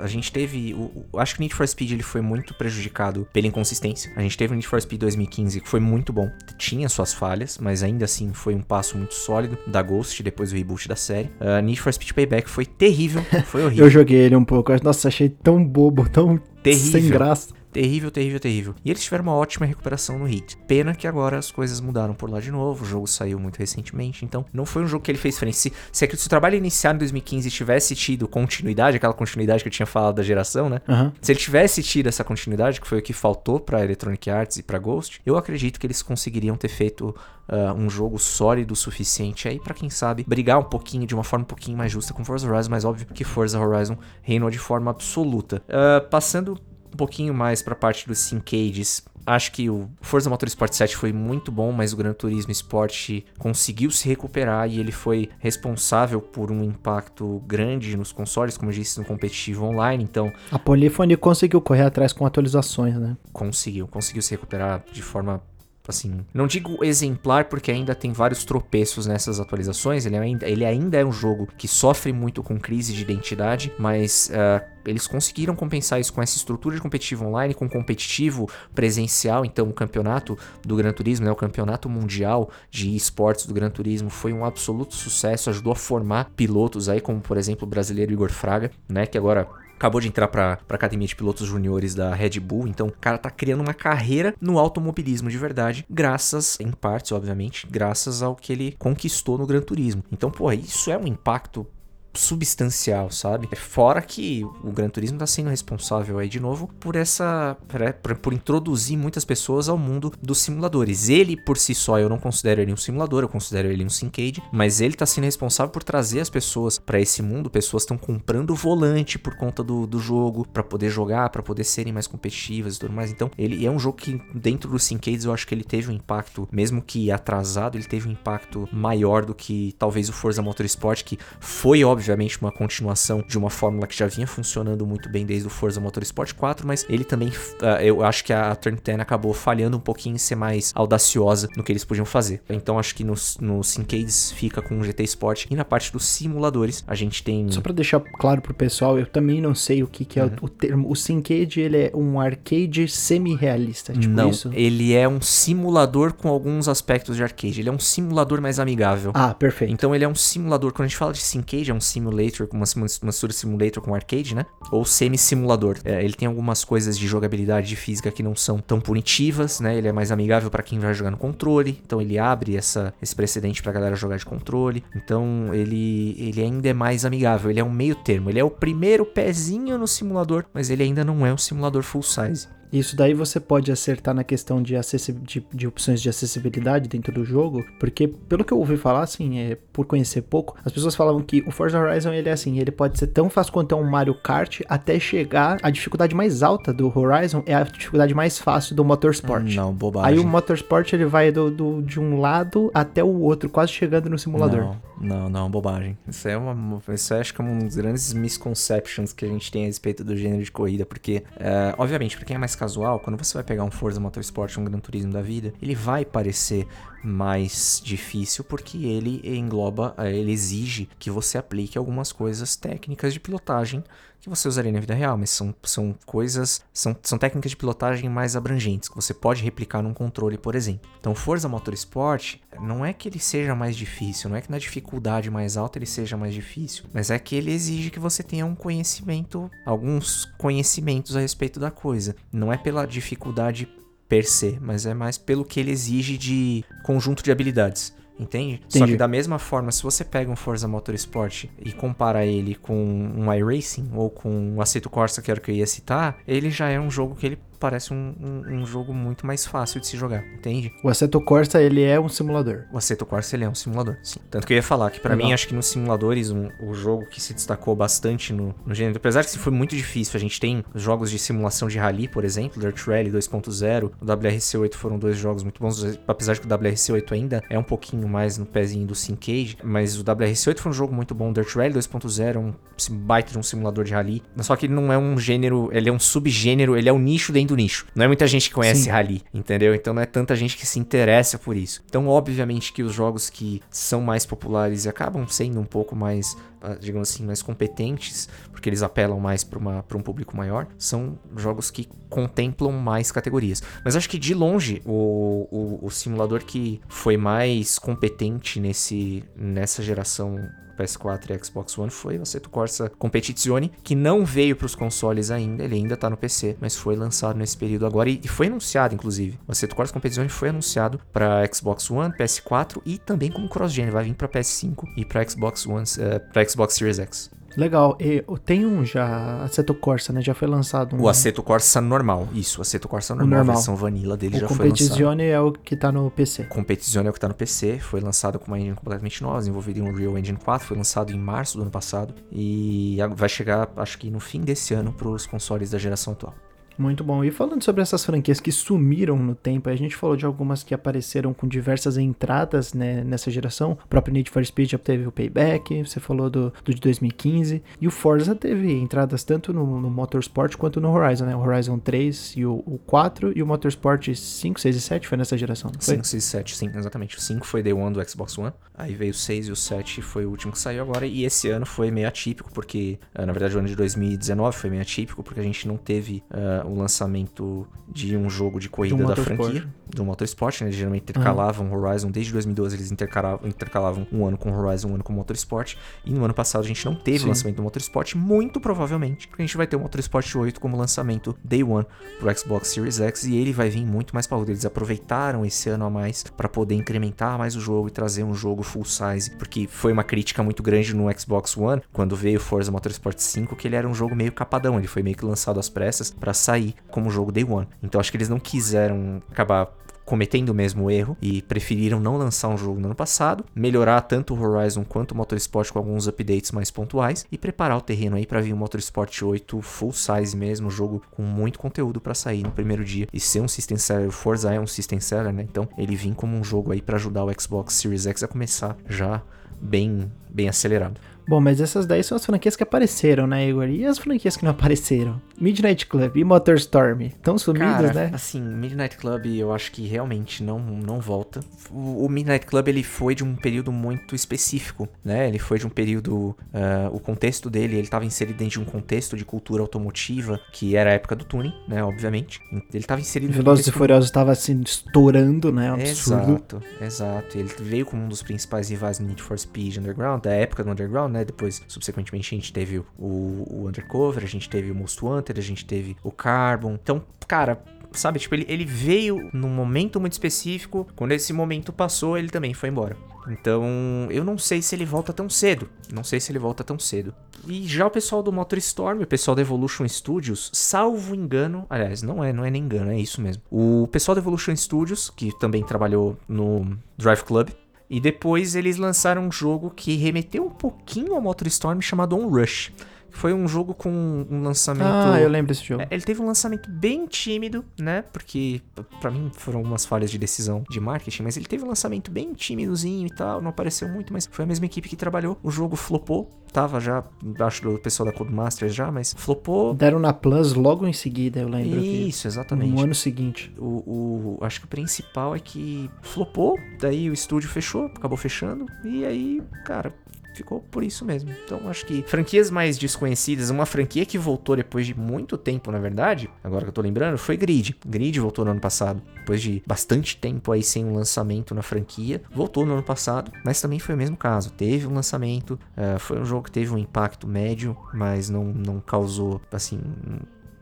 a 0.00 0.06
gente 0.06 0.30
teve. 0.32 0.72
O, 0.74 1.04
o- 1.12 1.18
acho 1.18 1.34
que 1.34 1.40
o 1.40 1.42
Need 1.42 1.54
for 1.54 1.66
Speed 1.66 1.90
ele 1.92 2.02
foi 2.02 2.20
muito 2.20 2.54
prejudicado 2.54 3.26
pela 3.32 3.46
inconsistência. 3.46 4.12
A 4.16 4.22
gente 4.22 4.36
teve 4.38 4.52
o 4.52 4.56
Need 4.56 4.66
for 4.68 4.80
Speed 4.80 5.00
2015 5.00 5.60
que 5.60 5.68
foi 5.68 5.80
muito 5.80 6.12
bom. 6.12 6.30
Tinha 6.56 6.88
suas 6.88 7.12
falhas, 7.12 7.58
mas 7.58 7.82
ainda 7.82 8.04
assim 8.04 8.32
foi 8.32 8.54
um 8.54 8.62
passo 8.62 8.96
muito 8.96 9.14
sólido 9.14 9.58
da 9.66 9.82
Ghost 9.82 10.22
depois 10.22 10.50
do 10.50 10.56
reboot 10.56 10.88
da 10.88 10.96
série. 10.96 11.28
Uh, 11.40 11.60
Need 11.62 11.80
for 11.80 11.92
Speed 11.92 12.12
Payback 12.12 12.48
foi 12.48 12.64
terrível. 12.64 13.22
Foi 13.46 13.64
horrível. 13.66 13.84
Eu 13.86 13.90
joguei 13.90 14.18
ele 14.20 14.36
um 14.36 14.44
pouco, 14.44 14.72
nossa, 14.82 15.08
achei 15.08 15.28
tão 15.28 15.62
bobo, 15.64 16.08
tão 16.08 16.40
Terrível. 16.64 17.00
sem 17.00 17.10
graça. 17.10 17.54
Terrível, 17.74 18.08
terrível, 18.08 18.38
terrível. 18.38 18.74
E 18.84 18.90
eles 18.90 19.02
tiveram 19.02 19.24
uma 19.24 19.34
ótima 19.34 19.66
recuperação 19.66 20.16
no 20.16 20.26
hit. 20.26 20.56
Pena 20.58 20.94
que 20.94 21.08
agora 21.08 21.36
as 21.36 21.50
coisas 21.50 21.80
mudaram 21.80 22.14
por 22.14 22.30
lá 22.30 22.38
de 22.38 22.52
novo. 22.52 22.84
O 22.84 22.86
jogo 22.86 23.08
saiu 23.08 23.36
muito 23.36 23.58
recentemente. 23.58 24.24
Então, 24.24 24.46
não 24.52 24.64
foi 24.64 24.84
um 24.84 24.86
jogo 24.86 25.02
que 25.02 25.10
ele 25.10 25.18
fez 25.18 25.36
frente. 25.36 25.56
Se, 25.56 25.72
se, 25.90 26.08
se 26.16 26.26
o 26.26 26.30
trabalho 26.30 26.56
iniciado 26.56 26.94
em 26.94 26.98
2015 27.00 27.50
tivesse 27.50 27.96
tido 27.96 28.28
continuidade, 28.28 28.96
aquela 28.96 29.12
continuidade 29.12 29.64
que 29.64 29.68
eu 29.68 29.72
tinha 29.72 29.86
falado 29.86 30.14
da 30.14 30.22
geração, 30.22 30.68
né? 30.70 30.80
Aham. 30.88 31.12
Se 31.20 31.32
ele 31.32 31.40
tivesse 31.40 31.82
tido 31.82 32.06
essa 32.06 32.22
continuidade, 32.22 32.80
que 32.80 32.86
foi 32.86 33.00
o 33.00 33.02
que 33.02 33.12
faltou 33.12 33.58
pra 33.58 33.82
Electronic 33.82 34.30
Arts 34.30 34.58
e 34.58 34.62
pra 34.62 34.78
Ghost, 34.78 35.20
eu 35.26 35.36
acredito 35.36 35.80
que 35.80 35.86
eles 35.88 36.00
conseguiriam 36.00 36.56
ter 36.56 36.68
feito 36.68 37.12
ah, 37.48 37.74
um 37.74 37.88
jogo 37.88 38.18
sólido 38.18 38.72
o 38.72 38.76
suficiente 38.76 39.48
aí 39.48 39.58
pra 39.58 39.74
quem 39.74 39.90
sabe 39.90 40.24
brigar 40.26 40.58
um 40.58 40.64
pouquinho, 40.64 41.06
de 41.06 41.14
uma 41.14 41.24
forma 41.24 41.44
um 41.44 41.48
pouquinho 41.48 41.76
mais 41.76 41.92
justa 41.92 42.12
com 42.12 42.24
Forza 42.24 42.50
Horizon, 42.50 42.70
mas 42.70 42.84
óbvio 42.84 43.06
que 43.06 43.24
Forza 43.24 43.58
Horizon 43.58 43.96
reinou 44.22 44.50
de 44.50 44.58
forma 44.58 44.90
absoluta. 44.90 45.62
Ah, 45.68 46.00
passando 46.00 46.58
um 46.92 46.96
pouquinho 46.96 47.34
mais 47.34 47.60
pra 47.62 47.74
parte 47.74 48.06
dos 48.06 48.18
Syncades, 48.18 49.04
acho 49.26 49.52
que 49.52 49.68
o 49.68 49.88
Forza 50.00 50.30
Motorsport 50.30 50.72
7 50.72 50.96
foi 50.96 51.12
muito 51.12 51.50
bom, 51.50 51.72
mas 51.72 51.92
o 51.92 51.96
Gran 51.96 52.12
Turismo 52.12 52.52
Sport 52.52 53.22
conseguiu 53.38 53.90
se 53.90 54.08
recuperar 54.08 54.68
e 54.70 54.78
ele 54.78 54.92
foi 54.92 55.28
responsável 55.38 56.20
por 56.20 56.50
um 56.50 56.62
impacto 56.62 57.42
grande 57.46 57.96
nos 57.96 58.12
consoles, 58.12 58.56
como 58.56 58.70
eu 58.70 58.74
disse, 58.74 58.98
no 58.98 59.04
competitivo 59.04 59.64
online, 59.64 60.04
então 60.04 60.32
A 60.50 60.58
Polyphony 60.58 61.16
conseguiu 61.16 61.60
correr 61.60 61.82
atrás 61.82 62.12
com 62.12 62.24
atualizações, 62.24 62.94
né? 62.96 63.16
conseguiu, 63.32 63.88
conseguiu 63.88 64.22
se 64.22 64.30
recuperar 64.30 64.84
de 64.92 65.02
forma 65.02 65.42
assim, 65.90 66.24
não 66.32 66.46
digo 66.46 66.82
exemplar 66.84 67.44
porque 67.46 67.70
ainda 67.70 67.94
tem 67.94 68.12
vários 68.12 68.44
tropeços 68.44 69.06
nessas 69.06 69.38
atualizações, 69.38 70.06
ele 70.06 70.16
ainda, 70.16 70.48
ele 70.48 70.64
ainda 70.64 70.98
é 70.98 71.04
um 71.04 71.12
jogo 71.12 71.48
que 71.58 71.68
sofre 71.68 72.12
muito 72.12 72.42
com 72.42 72.58
crise 72.58 72.92
de 72.92 73.02
identidade, 73.02 73.72
mas 73.78 74.30
ah, 74.32 74.64
eles 74.86 75.06
conseguiram 75.06 75.54
compensar 75.54 76.00
isso 76.00 76.12
com 76.12 76.22
essa 76.22 76.36
estrutura 76.36 76.74
de 76.74 76.80
competitivo 76.80 77.26
online, 77.26 77.54
com 77.54 77.68
competitivo 77.68 78.48
presencial, 78.74 79.44
então 79.44 79.68
o 79.68 79.72
campeonato 79.72 80.38
do 80.62 80.76
Gran 80.76 80.92
Turismo, 80.92 81.26
né, 81.26 81.32
o 81.32 81.36
campeonato 81.36 81.88
mundial 81.88 82.50
de 82.70 82.94
esportes 82.94 83.46
do 83.46 83.54
Gran 83.54 83.70
Turismo 83.70 84.08
foi 84.08 84.32
um 84.32 84.44
absoluto 84.44 84.94
sucesso, 84.94 85.50
ajudou 85.50 85.72
a 85.72 85.76
formar 85.76 86.30
pilotos 86.36 86.88
aí, 86.88 87.00
como 87.00 87.20
por 87.20 87.36
exemplo 87.36 87.66
o 87.66 87.70
brasileiro 87.70 88.12
Igor 88.12 88.30
Fraga, 88.30 88.70
né, 88.88 89.06
que 89.06 89.18
agora 89.18 89.48
acabou 89.76 90.00
de 90.00 90.08
entrar 90.08 90.28
pra, 90.28 90.56
pra 90.56 90.76
academia 90.76 91.06
de 91.06 91.16
pilotos 91.16 91.46
juniores 91.46 91.94
da 91.94 92.14
Red 92.14 92.40
Bull, 92.40 92.66
então 92.66 92.86
o 92.86 92.92
cara 92.92 93.18
tá 93.18 93.30
criando 93.30 93.60
uma 93.60 93.74
carreira 93.74 94.34
no 94.40 94.58
automobilismo 94.58 95.28
de 95.28 95.38
verdade, 95.38 95.84
graças, 95.88 96.58
em 96.60 96.70
partes, 96.70 97.12
obviamente, 97.12 97.66
graças 97.70 98.22
ao 98.22 98.36
que 98.36 98.52
ele 98.52 98.76
conquistou 98.78 99.38
no 99.38 99.46
Gran 99.46 99.60
Turismo. 99.60 100.02
Então, 100.10 100.30
pô, 100.30 100.50
isso 100.52 100.90
é 100.90 100.98
um 100.98 101.06
impacto 101.06 101.66
substancial, 102.14 103.10
sabe? 103.10 103.48
Fora 103.56 104.00
que 104.00 104.44
o 104.62 104.70
Gran 104.70 104.88
Turismo 104.88 105.18
tá 105.18 105.26
sendo 105.26 105.50
responsável 105.50 106.18
aí 106.18 106.28
de 106.28 106.40
novo 106.40 106.68
por 106.80 106.96
essa 106.96 107.56
por, 108.02 108.14
por 108.16 108.32
introduzir 108.32 108.96
muitas 108.96 109.24
pessoas 109.24 109.68
ao 109.68 109.76
mundo 109.76 110.12
dos 110.22 110.38
simuladores. 110.38 111.08
Ele 111.08 111.36
por 111.36 111.58
si 111.58 111.74
só 111.74 111.98
eu 111.98 112.08
não 112.08 112.18
considero 112.18 112.60
ele 112.60 112.72
um 112.72 112.76
simulador, 112.76 113.22
eu 113.22 113.28
considero 113.28 113.68
ele 113.68 113.84
um 113.84 113.90
syncade, 113.90 114.42
mas 114.52 114.80
ele 114.80 114.94
tá 114.94 115.06
sendo 115.06 115.24
responsável 115.24 115.72
por 115.72 115.82
trazer 115.82 116.20
as 116.20 116.30
pessoas 116.30 116.78
para 116.78 117.00
esse 117.00 117.22
mundo, 117.22 117.50
pessoas 117.50 117.82
estão 117.82 117.96
comprando 117.96 118.50
o 118.50 118.54
volante 118.54 119.18
por 119.18 119.36
conta 119.36 119.62
do, 119.62 119.86
do 119.86 119.98
jogo, 119.98 120.46
para 120.46 120.62
poder 120.62 120.90
jogar, 120.90 121.28
para 121.30 121.42
poder 121.42 121.64
serem 121.64 121.92
mais 121.92 122.06
competitivas 122.06 122.76
e 122.76 122.78
tudo 122.78 122.92
mais. 122.92 123.10
Então, 123.10 123.30
ele 123.36 123.64
é 123.64 123.70
um 123.70 123.78
jogo 123.78 123.96
que 123.96 124.20
dentro 124.34 124.70
dos 124.70 124.84
syncades 124.84 125.24
eu 125.24 125.32
acho 125.32 125.46
que 125.46 125.54
ele 125.54 125.64
teve 125.64 125.90
um 125.90 125.94
impacto, 125.94 126.48
mesmo 126.52 126.82
que 126.82 127.10
atrasado, 127.10 127.76
ele 127.76 127.84
teve 127.84 128.08
um 128.08 128.12
impacto 128.12 128.68
maior 128.72 129.24
do 129.24 129.34
que 129.34 129.74
talvez 129.78 130.08
o 130.08 130.12
Forza 130.12 130.42
Motorsport, 130.42 131.02
que 131.02 131.18
foi 131.40 131.84
óbvio 131.84 132.03
obviamente 132.04 132.38
uma 132.40 132.52
continuação 132.52 133.24
de 133.26 133.38
uma 133.38 133.48
fórmula 133.48 133.86
que 133.86 133.96
já 133.96 134.06
vinha 134.06 134.26
funcionando 134.26 134.86
muito 134.86 135.08
bem 135.08 135.24
desde 135.24 135.46
o 135.46 135.50
Forza 135.50 135.80
Motorsport 135.80 136.34
4, 136.34 136.66
mas 136.66 136.84
ele 136.88 137.02
também, 137.02 137.28
uh, 137.28 137.80
eu 137.82 138.04
acho 138.04 138.22
que 138.24 138.32
a 138.32 138.54
Turn 138.54 138.78
10 138.82 139.00
acabou 139.00 139.32
falhando 139.32 139.76
um 139.76 139.80
pouquinho 139.80 140.14
em 140.14 140.18
ser 140.18 140.34
mais 140.34 140.72
audaciosa 140.74 141.48
no 141.56 141.62
que 141.62 141.72
eles 141.72 141.84
podiam 141.84 142.04
fazer. 142.04 142.42
Então 142.48 142.78
acho 142.78 142.94
que 142.94 143.02
no, 143.02 143.14
no 143.40 143.62
Syncades 143.64 144.32
fica 144.32 144.60
com 144.60 144.78
o 144.78 144.84
GT 144.84 145.02
Sport 145.04 145.46
e 145.50 145.56
na 145.56 145.64
parte 145.64 145.90
dos 145.90 146.04
simuladores 146.04 146.84
a 146.86 146.94
gente 146.94 147.22
tem... 147.22 147.50
Só 147.50 147.60
para 147.60 147.72
deixar 147.72 148.00
claro 148.00 148.42
pro 148.42 148.52
pessoal, 148.52 148.98
eu 148.98 149.06
também 149.06 149.40
não 149.40 149.54
sei 149.54 149.82
o 149.82 149.86
que, 149.86 150.04
que 150.04 150.20
é 150.20 150.24
uhum. 150.24 150.30
o, 150.42 150.46
o, 150.46 150.48
termo. 150.48 150.90
O 150.90 150.94
Syncade, 150.94 151.60
ele 151.60 151.78
é 151.78 151.92
um 151.94 152.20
arcade 152.20 152.86
semi-realista, 152.88 153.92
tipo 153.94 154.08
não, 154.08 154.30
isso? 154.30 154.50
ele 154.52 154.92
é 154.92 155.08
um 155.08 155.20
simulador 155.20 156.12
com 156.12 156.28
alguns 156.28 156.68
aspectos 156.68 157.16
de 157.16 157.22
arcade. 157.22 157.60
Ele 157.60 157.68
é 157.68 157.72
um 157.72 157.78
simulador 157.78 158.40
mais 158.40 158.58
amigável. 158.58 159.10
Ah, 159.14 159.32
perfeito. 159.32 159.72
Então 159.72 159.94
ele 159.94 160.04
é 160.04 160.08
um 160.08 160.14
simulador, 160.14 160.72
quando 160.72 160.86
a 160.86 160.88
gente 160.88 160.98
fala 160.98 161.12
de 161.12 161.20
Syncade, 161.20 161.70
é 161.70 161.74
um 161.74 161.80
simulator, 161.94 162.48
uma, 162.52 162.64
mistura 163.02 163.32
simulator 163.32 163.82
com 163.82 163.94
arcade, 163.94 164.34
né? 164.34 164.44
Ou 164.70 164.84
semi-simulador. 164.84 165.78
É, 165.84 166.02
ele 166.02 166.14
tem 166.14 166.26
algumas 166.26 166.64
coisas 166.64 166.98
de 166.98 167.06
jogabilidade 167.06 167.68
de 167.68 167.76
física 167.76 168.10
que 168.10 168.22
não 168.22 168.34
são 168.34 168.58
tão 168.58 168.80
punitivas, 168.80 169.60
né? 169.60 169.76
Ele 169.76 169.88
é 169.88 169.92
mais 169.92 170.10
amigável 170.10 170.50
para 170.50 170.62
quem 170.62 170.78
vai 170.78 170.92
jogar 170.92 171.10
no 171.10 171.16
controle. 171.16 171.80
Então 171.84 172.00
ele 172.00 172.18
abre 172.18 172.56
essa, 172.56 172.92
esse 173.00 173.14
precedente 173.14 173.62
pra 173.62 173.72
galera 173.72 173.94
jogar 173.94 174.16
de 174.16 174.26
controle. 174.26 174.84
Então 174.94 175.54
ele, 175.54 176.16
ele 176.18 176.42
ainda 176.42 176.68
é 176.68 176.72
mais 176.72 177.04
amigável. 177.04 177.50
Ele 177.50 177.60
é 177.60 177.64
um 177.64 177.70
meio 177.70 177.94
termo. 177.94 178.30
Ele 178.30 178.40
é 178.40 178.44
o 178.44 178.50
primeiro 178.50 179.06
pezinho 179.06 179.78
no 179.78 179.86
simulador, 179.86 180.44
mas 180.52 180.70
ele 180.70 180.82
ainda 180.82 181.04
não 181.04 181.24
é 181.24 181.32
um 181.32 181.38
simulador 181.38 181.82
full 181.82 182.02
size. 182.02 182.48
Isso 182.74 182.96
daí 182.96 183.14
você 183.14 183.38
pode 183.38 183.70
acertar 183.70 184.12
na 184.12 184.24
questão 184.24 184.60
de, 184.60 184.74
de, 185.22 185.46
de, 185.52 185.66
opções 185.66 186.02
de 186.02 186.08
acessibilidade 186.08 186.88
dentro 186.88 187.12
do 187.12 187.24
jogo, 187.24 187.64
porque 187.78 188.08
pelo 188.08 188.44
que 188.44 188.52
eu 188.52 188.58
ouvi 188.58 188.76
falar, 188.76 189.02
assim, 189.02 189.38
é, 189.38 189.58
por 189.72 189.86
conhecer 189.86 190.22
pouco, 190.22 190.56
as 190.64 190.72
pessoas 190.72 190.96
falavam 190.96 191.22
que 191.22 191.44
o 191.46 191.52
Forza 191.52 191.78
Horizon 191.78 192.12
ele 192.12 192.28
é 192.28 192.32
assim, 192.32 192.58
ele 192.58 192.72
pode 192.72 192.98
ser 192.98 193.06
tão 193.06 193.30
fácil 193.30 193.52
quanto 193.52 193.74
é 193.74 193.78
um 193.78 193.84
Mario 193.84 194.14
Kart, 194.14 194.60
até 194.68 194.98
chegar 194.98 195.58
a 195.62 195.70
dificuldade 195.70 196.16
mais 196.16 196.42
alta 196.42 196.72
do 196.72 196.92
Horizon 196.98 197.44
é 197.46 197.54
a 197.54 197.62
dificuldade 197.62 198.12
mais 198.12 198.38
fácil 198.38 198.74
do 198.74 198.84
Motorsport. 198.84 199.54
Não, 199.54 199.72
bobagem. 199.72 200.10
Aí 200.10 200.18
o 200.18 200.26
Motorsport 200.26 200.92
ele 200.92 201.04
vai 201.04 201.30
do, 201.30 201.50
do 201.50 201.80
de 201.80 202.00
um 202.00 202.20
lado 202.20 202.72
até 202.74 203.04
o 203.04 203.20
outro, 203.20 203.48
quase 203.48 203.70
chegando 203.70 204.10
no 204.10 204.18
simulador. 204.18 204.60
Não, 204.60 204.80
não, 205.00 205.28
não, 205.28 205.50
bobagem. 205.50 205.96
Isso 206.08 206.28
é 206.28 206.36
uma, 206.36 206.82
isso 206.92 207.14
é, 207.14 207.20
acho 207.20 207.32
que 207.32 207.40
é 207.40 207.44
um 207.44 207.58
dos 207.60 207.76
grandes 207.76 208.12
misconceptions 208.12 209.12
que 209.12 209.24
a 209.24 209.28
gente 209.28 209.50
tem 209.52 209.64
a 209.64 209.66
respeito 209.66 210.02
do 210.02 210.16
gênero 210.16 210.42
de 210.42 210.50
corrida, 210.50 210.84
porque, 210.84 211.22
é, 211.36 211.74
obviamente, 211.78 212.16
para 212.16 212.24
quem 212.24 212.34
é 212.34 212.38
mais 212.38 212.56
casual, 212.64 212.98
quando 212.98 213.22
você 213.22 213.34
vai 213.34 213.44
pegar 213.44 213.62
um 213.62 213.70
Forza 213.70 214.00
Motorsport, 214.00 214.56
um 214.56 214.64
Gran 214.64 214.78
Turismo 214.78 215.12
da 215.12 215.20
vida, 215.20 215.52
ele 215.60 215.74
vai 215.74 216.02
parecer 216.02 216.66
mais 217.02 217.80
difícil 217.84 218.42
porque 218.42 218.86
ele 218.86 219.20
engloba, 219.22 219.94
eh, 219.98 220.16
ele 220.16 220.32
exige 220.32 220.88
que 220.98 221.10
você 221.10 221.36
aplique 221.36 221.76
algumas 221.76 222.10
coisas 222.10 222.56
técnicas 222.56 223.12
de 223.12 223.20
pilotagem 223.20 223.84
que 224.24 224.30
você 224.30 224.48
usaria 224.48 224.72
na 224.72 224.80
vida 224.80 224.94
real, 224.94 225.18
mas 225.18 225.28
são, 225.28 225.54
são 225.62 225.94
coisas, 226.06 226.62
são, 226.72 226.96
são 227.02 227.18
técnicas 227.18 227.50
de 227.50 227.56
pilotagem 227.56 228.08
mais 228.08 228.34
abrangentes, 228.34 228.88
que 228.88 228.96
você 228.96 229.12
pode 229.12 229.42
replicar 229.42 229.82
num 229.82 229.92
controle, 229.92 230.38
por 230.38 230.54
exemplo. 230.54 230.88
Então, 230.98 231.14
Forza 231.14 231.46
Motorsport 231.46 232.36
não 232.58 232.82
é 232.82 232.94
que 232.94 233.08
ele 233.08 233.18
seja 233.18 233.54
mais 233.54 233.76
difícil, 233.76 234.30
não 234.30 234.36
é 234.36 234.40
que 234.40 234.50
na 234.50 234.58
dificuldade 234.58 235.30
mais 235.30 235.58
alta 235.58 235.78
ele 235.78 235.84
seja 235.84 236.16
mais 236.16 236.32
difícil, 236.32 236.84
mas 236.92 237.10
é 237.10 237.18
que 237.18 237.36
ele 237.36 237.52
exige 237.52 237.90
que 237.90 238.00
você 238.00 238.22
tenha 238.22 238.46
um 238.46 238.54
conhecimento, 238.54 239.50
alguns 239.66 240.24
conhecimentos 240.38 241.14
a 241.16 241.20
respeito 241.20 241.60
da 241.60 241.70
coisa. 241.70 242.16
Não 242.32 242.50
é 242.50 242.56
pela 242.56 242.86
dificuldade 242.86 243.68
per 244.08 244.24
se, 244.24 244.58
mas 244.58 244.86
é 244.86 244.94
mais 244.94 245.18
pelo 245.18 245.44
que 245.44 245.60
ele 245.60 245.70
exige 245.70 246.16
de 246.16 246.64
conjunto 246.82 247.22
de 247.22 247.30
habilidades. 247.30 247.92
Entende? 248.18 248.54
Entendi. 248.54 248.78
Só 248.78 248.86
que 248.86 248.96
da 248.96 249.08
mesma 249.08 249.38
forma, 249.38 249.72
se 249.72 249.82
você 249.82 250.04
pega 250.04 250.30
um 250.30 250.36
Forza 250.36 250.68
Motorsport 250.68 251.46
e 251.58 251.72
compara 251.72 252.24
ele 252.24 252.54
com 252.54 252.74
um 252.74 253.32
iRacing 253.32 253.90
ou 253.92 254.08
com 254.08 254.54
o 254.56 254.62
Assetto 254.62 254.88
Corsa, 254.88 255.20
que 255.20 255.30
era 255.30 255.40
o 255.40 255.42
que 255.42 255.50
eu 255.50 255.54
ia 255.54 255.66
citar, 255.66 256.18
ele 256.26 256.50
já 256.50 256.68
é 256.68 256.78
um 256.78 256.90
jogo 256.90 257.16
que 257.16 257.26
ele 257.26 257.38
parece 257.58 257.92
um, 257.92 258.14
um, 258.20 258.54
um, 258.56 258.66
jogo 258.66 258.92
muito 258.92 259.26
mais 259.26 259.46
fácil 259.46 259.80
de 259.80 259.86
se 259.86 259.96
jogar, 259.96 260.24
entende? 260.34 260.72
O 260.82 260.88
Assetto 260.88 261.20
Corsa, 261.20 261.62
ele 261.62 261.82
é 261.82 261.98
um 261.98 262.08
simulador. 262.08 262.64
O 262.72 262.78
Assetto 262.78 263.06
Corsa, 263.06 263.36
ele 263.36 263.44
é 263.44 263.48
um 263.48 263.54
simulador, 263.54 263.96
sim. 264.02 264.20
Tanto 264.30 264.46
que 264.46 264.52
eu 264.52 264.56
ia 264.56 264.62
falar 264.62 264.90
que 264.90 265.00
para 265.00 265.16
mim, 265.16 265.32
acho 265.32 265.48
que 265.48 265.54
nos 265.54 265.66
simuladores, 265.66 266.30
um, 266.30 266.48
o 266.60 266.74
jogo 266.74 267.06
que 267.06 267.20
se 267.20 267.34
destacou 267.34 267.74
bastante 267.74 268.32
no, 268.32 268.54
no 268.66 268.74
gênero, 268.74 268.96
apesar 268.96 269.24
que 269.24 269.38
foi 269.38 269.52
muito 269.52 269.74
difícil, 269.76 270.16
a 270.16 270.20
gente 270.20 270.38
tem 270.40 270.64
jogos 270.74 271.10
de 271.10 271.18
simulação 271.18 271.68
de 271.68 271.78
rally, 271.78 272.08
por 272.08 272.24
exemplo, 272.24 272.60
Dirt 272.60 272.86
Rally 272.86 273.10
2.0, 273.10 273.90
o 274.00 274.04
WRC8 274.04 274.74
foram 274.74 274.98
dois 274.98 275.16
jogos 275.16 275.42
muito 275.42 275.60
bons, 275.60 275.98
apesar 276.06 276.34
de 276.34 276.40
que 276.40 276.46
o 276.46 276.50
WRC8 276.50 277.12
ainda 277.12 277.42
é 277.48 277.58
um 277.58 277.62
pouquinho 277.62 278.08
mais 278.08 278.38
no 278.38 278.46
pezinho 278.46 278.86
do 278.86 278.94
Syncade, 278.94 279.58
mas 279.62 279.98
o 279.98 280.04
WRC8 280.04 280.58
foi 280.58 280.70
um 280.70 280.74
jogo 280.74 280.94
muito 280.94 281.14
bom, 281.14 281.32
Dirt 281.32 281.54
Rally 281.54 281.74
2.0 281.74 282.34
é 282.34 282.38
um 282.38 282.54
baita 282.90 283.32
de 283.32 283.38
um 283.38 283.42
simulador 283.42 283.84
de 283.84 283.92
rally, 283.92 284.22
só 284.38 284.56
que 284.56 284.66
ele 284.66 284.74
não 284.74 284.92
é 284.92 284.98
um 284.98 285.18
gênero, 285.18 285.70
ele 285.72 285.88
é 285.88 285.92
um 285.92 285.98
subgênero, 285.98 286.76
ele 286.76 286.88
é 286.88 286.92
um 286.92 286.98
nicho 286.98 287.32
dentro 287.32 287.43
do 287.46 287.56
nicho. 287.56 287.86
Não 287.94 288.04
é 288.04 288.06
muita 288.06 288.26
gente 288.26 288.48
que 288.48 288.54
conhece 288.54 288.84
Sim. 288.84 288.90
rally, 288.90 289.22
entendeu? 289.32 289.74
Então 289.74 289.94
não 289.94 290.02
é 290.02 290.06
tanta 290.06 290.34
gente 290.36 290.56
que 290.56 290.66
se 290.66 290.78
interessa 290.78 291.38
por 291.38 291.56
isso. 291.56 291.82
Então, 291.88 292.08
obviamente 292.08 292.72
que 292.72 292.82
os 292.82 292.92
jogos 292.92 293.30
que 293.30 293.60
são 293.70 294.00
mais 294.00 294.26
populares 294.26 294.84
e 294.84 294.88
acabam 294.88 295.26
sendo 295.26 295.60
um 295.60 295.64
pouco 295.64 295.94
mais, 295.94 296.36
digamos 296.80 297.10
assim, 297.10 297.24
mais 297.24 297.42
competentes, 297.42 298.28
porque 298.52 298.68
eles 298.68 298.82
apelam 298.82 299.18
mais 299.20 299.44
para 299.44 299.58
um 299.96 300.02
público 300.02 300.36
maior, 300.36 300.66
são 300.78 301.18
jogos 301.36 301.70
que 301.70 301.88
contemplam 302.08 302.72
mais 302.72 303.10
categorias. 303.10 303.62
Mas 303.84 303.96
acho 303.96 304.08
que 304.08 304.18
de 304.18 304.34
longe 304.34 304.82
o, 304.84 305.48
o, 305.50 305.86
o 305.86 305.90
simulador 305.90 306.44
que 306.44 306.80
foi 306.88 307.16
mais 307.16 307.78
competente 307.78 308.60
nesse, 308.60 309.24
nessa 309.36 309.82
geração 309.82 310.38
PS4 310.74 311.30
e 311.30 311.44
Xbox 311.44 311.78
One 311.78 311.90
foi 311.90 312.18
o 312.18 312.22
Assetto 312.22 312.50
Corsa 312.50 312.90
Competizione, 312.98 313.72
que 313.82 313.94
não 313.94 314.24
veio 314.24 314.56
para 314.56 314.66
os 314.66 314.74
consoles 314.74 315.30
ainda, 315.30 315.64
ele 315.64 315.76
ainda 315.76 315.94
está 315.94 316.10
no 316.10 316.16
PC, 316.16 316.56
mas 316.60 316.76
foi 316.76 316.96
lançado 316.96 317.38
nesse 317.38 317.56
período 317.56 317.86
agora 317.86 318.10
e, 318.10 318.26
foi 318.28 318.48
anunciado, 318.48 318.94
inclusive. 318.94 319.38
O 319.46 319.52
Assetto 319.52 319.74
Corsa 319.74 319.92
Competizione 319.92 320.28
foi 320.28 320.48
anunciado 320.48 321.00
para 321.12 321.44
Xbox 321.52 321.90
One, 321.90 322.12
PS4 322.14 322.82
e 322.84 322.98
também 322.98 323.30
como 323.30 323.48
cross-gen, 323.48 323.90
vai 323.90 324.04
vir 324.04 324.14
para 324.14 324.28
PS5 324.28 324.84
e 324.96 325.04
para 325.04 325.26
Xbox 325.28 325.66
One, 325.66 325.82
uh, 325.82 326.32
para 326.32 326.44
Xbox 326.54 326.74
Series 326.74 326.98
X. 326.98 327.30
Legal. 327.56 327.96
E 328.00 328.24
tem 328.44 328.66
um 328.66 328.84
já, 328.84 329.42
Aceto 329.44 329.74
Corsa, 329.74 330.12
né? 330.12 330.20
Já 330.20 330.34
foi 330.34 330.48
lançado 330.48 330.96
um... 330.96 331.02
O 331.02 331.08
Aceto 331.08 331.42
Corsa 331.42 331.80
normal, 331.80 332.28
isso. 332.34 332.58
O 332.58 332.62
Aceto 332.62 332.88
Corsa 332.88 333.14
normal, 333.14 333.38
normal. 333.38 333.52
a 333.52 333.56
versão 333.56 333.76
vanilla 333.76 334.16
dele 334.16 334.36
o 334.36 334.40
já 334.40 334.48
foi 334.48 334.56
lançado. 334.56 334.66
O 334.66 334.70
Competizione 334.70 335.24
é 335.24 335.40
o 335.40 335.52
que 335.52 335.76
tá 335.76 335.92
no 335.92 336.10
PC. 336.10 336.44
Competizione 336.44 337.06
é 337.06 337.10
o 337.10 337.12
que 337.12 337.20
tá 337.20 337.28
no 337.28 337.34
PC, 337.34 337.78
foi 337.78 338.00
lançado 338.00 338.38
com 338.38 338.48
uma 338.48 338.58
engine 338.58 338.74
completamente 338.74 339.22
nova, 339.22 339.38
desenvolvido 339.38 339.78
em 339.78 339.82
Unreal 339.82 340.18
Engine 340.18 340.38
4, 340.38 340.66
foi 340.66 340.76
lançado 340.76 341.12
em 341.12 341.18
março 341.18 341.56
do 341.56 341.62
ano 341.62 341.70
passado 341.70 342.12
e 342.30 342.98
vai 343.14 343.28
chegar, 343.28 343.70
acho 343.76 343.98
que 343.98 344.10
no 344.10 344.18
fim 344.18 344.40
desse 344.40 344.74
ano, 344.74 344.92
para 344.92 345.08
os 345.08 345.26
consoles 345.26 345.70
da 345.70 345.78
geração 345.78 346.12
atual. 346.12 346.34
Muito 346.76 347.04
bom. 347.04 347.24
E 347.24 347.30
falando 347.30 347.62
sobre 347.62 347.82
essas 347.82 348.04
franquias 348.04 348.40
que 348.40 348.50
sumiram 348.50 349.16
no 349.16 349.34
tempo, 349.34 349.68
a 349.68 349.76
gente 349.76 349.94
falou 349.96 350.16
de 350.16 350.26
algumas 350.26 350.62
que 350.62 350.74
apareceram 350.74 351.32
com 351.32 351.46
diversas 351.46 351.96
entradas 351.96 352.74
né, 352.74 353.02
nessa 353.04 353.30
geração. 353.30 353.78
O 353.84 353.88
próprio 353.88 354.12
Need 354.12 354.30
for 354.30 354.44
Speed 354.44 354.70
já 354.72 354.78
teve 354.78 355.06
o 355.06 355.12
Payback, 355.12 355.86
você 355.86 356.00
falou 356.00 356.28
do, 356.28 356.52
do 356.64 356.74
de 356.74 356.80
2015. 356.80 357.62
E 357.80 357.86
o 357.86 357.90
Forza 357.90 358.34
teve 358.34 358.72
entradas 358.72 359.24
tanto 359.24 359.52
no, 359.52 359.80
no 359.80 359.90
Motorsport 359.90 360.56
quanto 360.56 360.80
no 360.80 360.90
Horizon, 360.90 361.26
né? 361.26 361.36
O 361.36 361.40
Horizon 361.40 361.78
3 361.78 362.34
e 362.36 362.44
o, 362.44 362.62
o 362.66 362.78
4 362.86 363.32
e 363.36 363.42
o 363.42 363.46
Motorsport 363.46 364.14
5, 364.14 364.60
6 364.60 364.76
e 364.76 364.80
7 364.80 365.08
foi 365.08 365.18
nessa 365.18 365.36
geração, 365.36 365.70
não 365.72 365.80
foi? 365.80 365.94
5, 365.94 366.04
6 366.06 366.22
e 366.22 366.26
7, 366.26 366.56
sim, 366.56 366.70
exatamente. 366.74 367.16
O 367.16 367.20
5 367.20 367.46
foi 367.46 367.62
Day 367.62 367.72
One 367.72 367.94
do 367.94 368.08
Xbox 368.08 368.36
One, 368.38 368.52
aí 368.74 368.94
veio 368.94 369.12
o 369.12 369.14
6 369.14 369.48
e 369.48 369.52
o 369.52 369.56
7 369.56 370.02
foi 370.02 370.26
o 370.26 370.30
último 370.30 370.52
que 370.52 370.58
saiu 370.58 370.82
agora. 370.82 371.06
E 371.06 371.24
esse 371.24 371.48
ano 371.50 371.66
foi 371.66 371.90
meio 371.90 372.08
atípico, 372.08 372.50
porque, 372.52 372.98
ah, 373.14 373.26
na 373.26 373.32
verdade, 373.32 373.56
o 373.56 373.58
ano 373.58 373.68
de 373.68 373.76
2019 373.76 374.56
foi 374.56 374.70
meio 374.70 374.82
atípico, 374.82 375.22
porque 375.22 375.40
a 375.40 375.42
gente 375.42 375.68
não 375.68 375.76
teve 375.76 376.22
uh, 376.30 376.63
o 376.64 376.74
lançamento 376.74 377.66
de 377.88 378.16
um 378.16 378.28
jogo 378.28 378.58
de 378.58 378.68
corrida 378.68 378.96
um 378.96 379.06
da 379.06 379.16
franquia, 379.16 379.66
do 379.88 380.04
Motorsport, 380.04 380.60
né? 380.60 380.68
Eles 380.68 380.76
geralmente 380.76 381.02
intercalavam 381.02 381.70
uhum. 381.70 381.84
Horizon, 381.84 382.10
desde 382.10 382.32
2012 382.32 382.76
eles 382.76 382.90
intercalavam, 382.90 383.48
intercalavam 383.48 384.06
um 384.10 384.26
ano 384.26 384.36
com 384.36 384.52
Horizon, 384.52 384.88
um 384.88 384.94
ano 384.94 385.04
com 385.04 385.12
Motorsport, 385.12 385.76
e 386.04 386.12
no 386.12 386.24
ano 386.24 386.34
passado 386.34 386.64
a 386.64 386.66
gente 386.66 386.84
não 386.84 386.94
teve 386.94 387.20
Sim. 387.20 387.24
o 387.26 387.28
lançamento 387.28 387.56
do 387.56 387.62
Motorsport, 387.62 388.14
muito 388.14 388.60
provavelmente, 388.60 389.28
a 389.38 389.42
gente 389.42 389.56
vai 389.56 389.66
ter 389.66 389.76
o 389.76 389.80
Motorsport 389.80 390.34
8 390.34 390.60
como 390.60 390.76
lançamento 390.76 391.36
Day 391.44 391.62
One 391.62 391.86
pro 392.18 392.36
Xbox 392.36 392.68
Series 392.68 393.00
X, 393.00 393.24
e 393.24 393.36
ele 393.36 393.52
vai 393.52 393.68
vir 393.68 393.84
muito 393.84 394.14
mais 394.14 394.26
pausudo. 394.26 394.50
Eles 394.50 394.64
aproveitaram 394.64 395.44
esse 395.44 395.68
ano 395.68 395.84
a 395.84 395.90
mais 395.90 396.22
para 396.22 396.48
poder 396.48 396.74
incrementar 396.74 397.38
mais 397.38 397.54
o 397.56 397.60
jogo 397.60 397.88
e 397.88 397.90
trazer 397.90 398.24
um 398.24 398.34
jogo 398.34 398.62
full 398.62 398.84
size, 398.84 399.30
porque 399.32 399.68
foi 399.68 399.92
uma 399.92 400.04
crítica 400.04 400.42
muito 400.42 400.62
grande 400.62 400.94
no 400.94 401.06
Xbox 401.18 401.56
One, 401.56 401.82
quando 401.92 402.16
veio 402.16 402.40
Forza 402.40 402.72
Motorsport 402.72 403.18
5, 403.18 403.54
que 403.56 403.68
ele 403.68 403.76
era 403.76 403.88
um 403.88 403.94
jogo 403.94 404.14
meio 404.14 404.32
capadão, 404.32 404.78
ele 404.78 404.88
foi 404.88 405.02
meio 405.02 405.16
que 405.16 405.24
lançado 405.24 405.60
às 405.60 405.68
pressas 405.68 406.10
para 406.10 406.32
sair 406.32 406.53
como 406.90 407.10
jogo 407.10 407.32
Day 407.32 407.44
One. 407.44 407.68
Então 407.82 408.00
acho 408.00 408.10
que 408.10 408.16
eles 408.16 408.28
não 408.28 408.38
quiseram 408.38 409.22
acabar 409.30 409.72
cometendo 410.04 410.50
o 410.50 410.54
mesmo 410.54 410.90
erro 410.90 411.16
e 411.20 411.42
preferiram 411.42 411.98
não 411.98 412.16
lançar 412.16 412.48
um 412.48 412.58
jogo 412.58 412.78
no 412.78 412.86
ano 412.86 412.94
passado, 412.94 413.44
melhorar 413.54 414.00
tanto 414.02 414.34
o 414.34 414.40
Horizon 414.40 414.84
quanto 414.84 415.12
o 415.12 415.16
Motorsport 415.16 415.72
com 415.72 415.78
alguns 415.78 416.06
updates 416.06 416.52
mais 416.52 416.70
pontuais 416.70 417.26
e 417.32 417.38
preparar 417.38 417.78
o 417.78 417.80
terreno 417.80 418.16
aí 418.16 418.26
para 418.26 418.40
vir 418.40 418.52
o 418.52 418.56
Motorsport 418.56 419.22
8 419.22 419.60
full 419.62 419.92
size 419.92 420.36
mesmo, 420.36 420.70
jogo 420.70 421.02
com 421.10 421.22
muito 421.22 421.58
conteúdo 421.58 422.00
para 422.00 422.14
sair 422.14 422.42
no 422.42 422.50
primeiro 422.50 422.84
dia 422.84 423.08
e 423.12 423.18
ser 423.18 423.40
um 423.40 423.48
system 423.48 423.78
seller. 423.78 424.08
O 424.08 424.12
Forza 424.12 424.52
é 424.52 424.60
um 424.60 424.66
system 424.66 425.00
seller, 425.00 425.32
né? 425.32 425.42
Então 425.42 425.68
ele 425.78 425.96
vem 425.96 426.12
como 426.12 426.36
um 426.36 426.44
jogo 426.44 426.72
aí 426.72 426.82
para 426.82 426.96
ajudar 426.96 427.24
o 427.24 427.40
Xbox 427.40 427.74
Series 427.74 428.06
X 428.06 428.22
a 428.22 428.28
começar 428.28 428.76
já 428.88 429.22
bem 429.60 430.10
bem 430.28 430.48
acelerado. 430.48 431.00
Bom, 431.26 431.40
mas 431.40 431.60
essas 431.60 431.86
daí 431.86 432.02
são 432.02 432.16
as 432.16 432.24
franquias 432.24 432.56
que 432.56 432.62
apareceram, 432.62 433.26
né, 433.26 433.48
Igor? 433.48 433.68
E 433.68 433.84
as 433.84 433.98
franquias 433.98 434.36
que 434.36 434.44
não 434.44 434.50
apareceram? 434.50 435.20
Midnight 435.40 435.86
Club 435.86 436.16
e 436.16 436.24
Motorstorm 436.24 437.02
estão 437.02 437.36
sumidas, 437.38 437.92
Cara, 437.92 437.92
né? 437.92 438.10
assim, 438.12 438.40
Midnight 438.40 438.96
Club 438.96 439.26
eu 439.26 439.52
acho 439.52 439.72
que 439.72 439.86
realmente 439.86 440.42
não, 440.42 440.58
não 440.58 441.00
volta. 441.00 441.40
O, 441.70 442.04
o 442.04 442.08
Midnight 442.08 442.46
Club 442.46 442.68
ele 442.68 442.82
foi 442.82 443.14
de 443.14 443.24
um 443.24 443.34
período 443.34 443.72
muito 443.72 444.14
específico, 444.14 444.88
né? 445.04 445.28
Ele 445.28 445.38
foi 445.38 445.58
de 445.58 445.66
um 445.66 445.70
período. 445.70 446.36
Uh, 446.52 446.92
o 446.92 447.00
contexto 447.00 447.50
dele, 447.50 447.74
ele 447.74 447.82
estava 447.82 448.04
inserido 448.04 448.36
dentro 448.36 448.60
de 448.60 448.60
um 448.60 448.64
contexto 448.64 449.16
de 449.16 449.24
cultura 449.24 449.62
automotiva, 449.62 450.40
que 450.52 450.76
era 450.76 450.90
a 450.90 450.92
época 450.92 451.16
do 451.16 451.24
tuning, 451.24 451.52
né? 451.68 451.82
Obviamente. 451.82 452.40
Ele 452.52 452.62
estava 452.72 453.00
inserido. 453.00 453.32
Velozes 453.32 453.66
e 453.66 453.72
Furiosos 453.72 454.06
estava 454.06 454.32
assim, 454.32 454.60
estourando, 454.62 455.52
né? 455.52 455.70
Um 455.70 455.74
absurdo. 455.74 456.32
Exato, 456.32 456.62
exato. 456.80 457.38
Ele 457.38 457.48
veio 457.60 457.86
como 457.86 458.02
um 458.02 458.08
dos 458.08 458.22
principais 458.22 458.68
rivais 458.68 458.98
do 458.98 459.04
Need 459.04 459.22
for 459.22 459.38
Speed 459.38 459.78
Underground, 459.78 460.22
da 460.22 460.32
época 460.32 460.62
do 460.62 460.70
Underground, 460.70 461.13
né? 461.14 461.24
Depois, 461.24 461.62
subsequentemente, 461.66 462.34
a 462.34 462.36
gente 462.36 462.52
teve 462.52 462.78
o, 462.78 462.84
o 462.98 463.66
Undercover, 463.68 464.22
a 464.22 464.26
gente 464.26 464.48
teve 464.48 464.70
o 464.70 464.74
Most 464.74 465.02
Wanted, 465.02 465.38
a 465.38 465.42
gente 465.42 465.64
teve 465.64 465.96
o 466.02 466.10
Carbon. 466.10 466.74
Então, 466.74 467.02
cara, 467.26 467.62
sabe? 467.92 468.18
Tipo, 468.18 468.34
ele, 468.34 468.44
ele 468.48 468.64
veio 468.64 469.30
num 469.32 469.48
momento 469.48 470.00
muito 470.00 470.12
específico. 470.12 470.86
Quando 470.94 471.12
esse 471.12 471.32
momento 471.32 471.72
passou, 471.72 472.18
ele 472.18 472.28
também 472.28 472.52
foi 472.52 472.68
embora. 472.68 472.96
Então, 473.28 474.08
eu 474.10 474.22
não 474.22 474.36
sei 474.36 474.60
se 474.60 474.74
ele 474.74 474.84
volta 474.84 475.12
tão 475.12 475.30
cedo. 475.30 475.68
Não 475.92 476.04
sei 476.04 476.20
se 476.20 476.30
ele 476.30 476.38
volta 476.38 476.62
tão 476.62 476.78
cedo. 476.78 477.14
E 477.46 477.66
já 477.66 477.86
o 477.86 477.90
pessoal 477.90 478.22
do 478.22 478.32
MotorStorm, 478.32 479.00
o 479.00 479.06
pessoal 479.06 479.34
da 479.34 479.40
Evolution 479.40 479.86
Studios, 479.88 480.50
salvo 480.52 481.14
engano, 481.14 481.66
aliás, 481.70 482.02
não 482.02 482.22
é, 482.22 482.32
não 482.32 482.44
é 482.44 482.50
nem 482.50 482.62
engano, 482.62 482.90
é 482.90 482.98
isso 482.98 483.20
mesmo. 483.20 483.42
O 483.50 483.88
pessoal 483.90 484.14
da 484.14 484.20
Evolution 484.20 484.54
Studios, 484.56 485.10
que 485.10 485.36
também 485.38 485.62
trabalhou 485.62 486.18
no 486.28 486.76
Drive 486.98 487.22
Club, 487.22 487.50
e 487.88 488.00
depois 488.00 488.54
eles 488.54 488.76
lançaram 488.76 489.26
um 489.26 489.32
jogo 489.32 489.70
que 489.70 489.96
remeteu 489.96 490.44
um 490.44 490.50
pouquinho 490.50 491.14
ao 491.14 491.20
MotorStorm 491.20 491.80
chamado 491.80 492.16
On 492.16 492.28
Rush. 492.28 492.72
Foi 493.14 493.32
um 493.32 493.46
jogo 493.46 493.72
com 493.74 493.90
um 494.28 494.42
lançamento. 494.42 494.86
Ah, 494.86 495.20
eu 495.20 495.28
lembro 495.28 495.48
desse 495.48 495.64
jogo. 495.64 495.82
É, 495.82 495.88
ele 495.90 496.02
teve 496.02 496.20
um 496.20 496.26
lançamento 496.26 496.68
bem 496.68 497.06
tímido, 497.06 497.64
né? 497.78 498.02
Porque 498.12 498.60
para 499.00 499.10
mim 499.10 499.30
foram 499.34 499.60
algumas 499.60 499.86
falhas 499.86 500.10
de 500.10 500.18
decisão 500.18 500.64
de 500.68 500.80
marketing, 500.80 501.22
mas 501.22 501.36
ele 501.36 501.46
teve 501.46 501.64
um 501.64 501.68
lançamento 501.68 502.10
bem 502.10 502.34
tímidozinho 502.34 503.06
e 503.06 503.10
tal, 503.10 503.40
não 503.40 503.50
apareceu 503.50 503.88
muito, 503.88 504.12
mas 504.12 504.28
foi 504.30 504.44
a 504.44 504.48
mesma 504.48 504.66
equipe 504.66 504.88
que 504.88 504.96
trabalhou. 504.96 505.38
O 505.42 505.50
jogo 505.50 505.76
flopou, 505.76 506.28
tava 506.52 506.80
já 506.80 507.04
embaixo 507.22 507.62
do 507.62 507.78
pessoal 507.78 508.10
da 508.10 508.12
Codemasters 508.12 508.74
já, 508.74 508.90
mas 508.90 509.14
flopou. 509.16 509.74
Deram 509.74 509.98
na 509.98 510.12
Plus 510.12 510.52
logo 510.54 510.86
em 510.86 510.92
seguida, 510.92 511.40
eu 511.40 511.48
lembro. 511.48 511.78
Isso, 511.78 512.26
exatamente. 512.26 512.72
No 512.72 512.82
ano 512.82 512.94
seguinte. 512.94 513.52
O, 513.56 514.38
o, 514.38 514.38
acho 514.40 514.60
que 514.60 514.66
o 514.66 514.68
principal 514.68 515.34
é 515.34 515.38
que 515.38 515.88
flopou, 516.02 516.58
daí 516.80 517.08
o 517.08 517.12
estúdio 517.12 517.48
fechou, 517.48 517.86
acabou 517.86 518.18
fechando, 518.18 518.66
e 518.84 519.04
aí, 519.04 519.42
cara, 519.64 519.94
ficou 520.34 520.60
por 520.60 520.82
isso 520.82 521.04
mesmo. 521.04 521.30
Então 521.44 521.60
acho 521.68 521.86
que 521.86 522.02
franquias 522.02 522.50
mais 522.50 522.76
desconhecidas, 522.76 523.50
uma 523.50 523.66
franquia 523.66 524.04
que 524.04 524.18
voltou 524.18 524.56
depois 524.56 524.86
de 524.86 524.98
muito 524.98 525.38
tempo, 525.38 525.70
na 525.70 525.78
verdade, 525.78 526.28
agora 526.42 526.64
que 526.64 526.68
eu 526.68 526.72
tô 526.72 526.82
lembrando, 526.82 527.16
foi 527.16 527.36
Grid. 527.36 527.76
Grid 527.86 528.18
voltou 528.20 528.44
no 528.44 528.50
ano 528.50 528.60
passado, 528.60 529.00
depois 529.16 529.40
de 529.40 529.62
bastante 529.66 530.16
tempo 530.16 530.52
aí 530.52 530.62
sem 530.62 530.84
um 530.84 530.94
lançamento 530.94 531.54
na 531.54 531.62
franquia, 531.62 532.22
voltou 532.32 532.66
no 532.66 532.74
ano 532.74 532.82
passado, 532.82 533.30
mas 533.44 533.60
também 533.60 533.78
foi 533.78 533.94
o 533.94 533.98
mesmo 533.98 534.16
caso. 534.16 534.50
Teve 534.50 534.86
um 534.86 534.94
lançamento, 534.94 535.58
uh, 535.76 535.98
foi 535.98 536.20
um 536.20 536.24
jogo 536.24 536.44
que 536.44 536.52
teve 536.52 536.72
um 536.72 536.78
impacto 536.78 537.26
médio, 537.26 537.76
mas 537.92 538.28
não, 538.28 538.44
não 538.44 538.80
causou, 538.80 539.40
assim, 539.52 539.80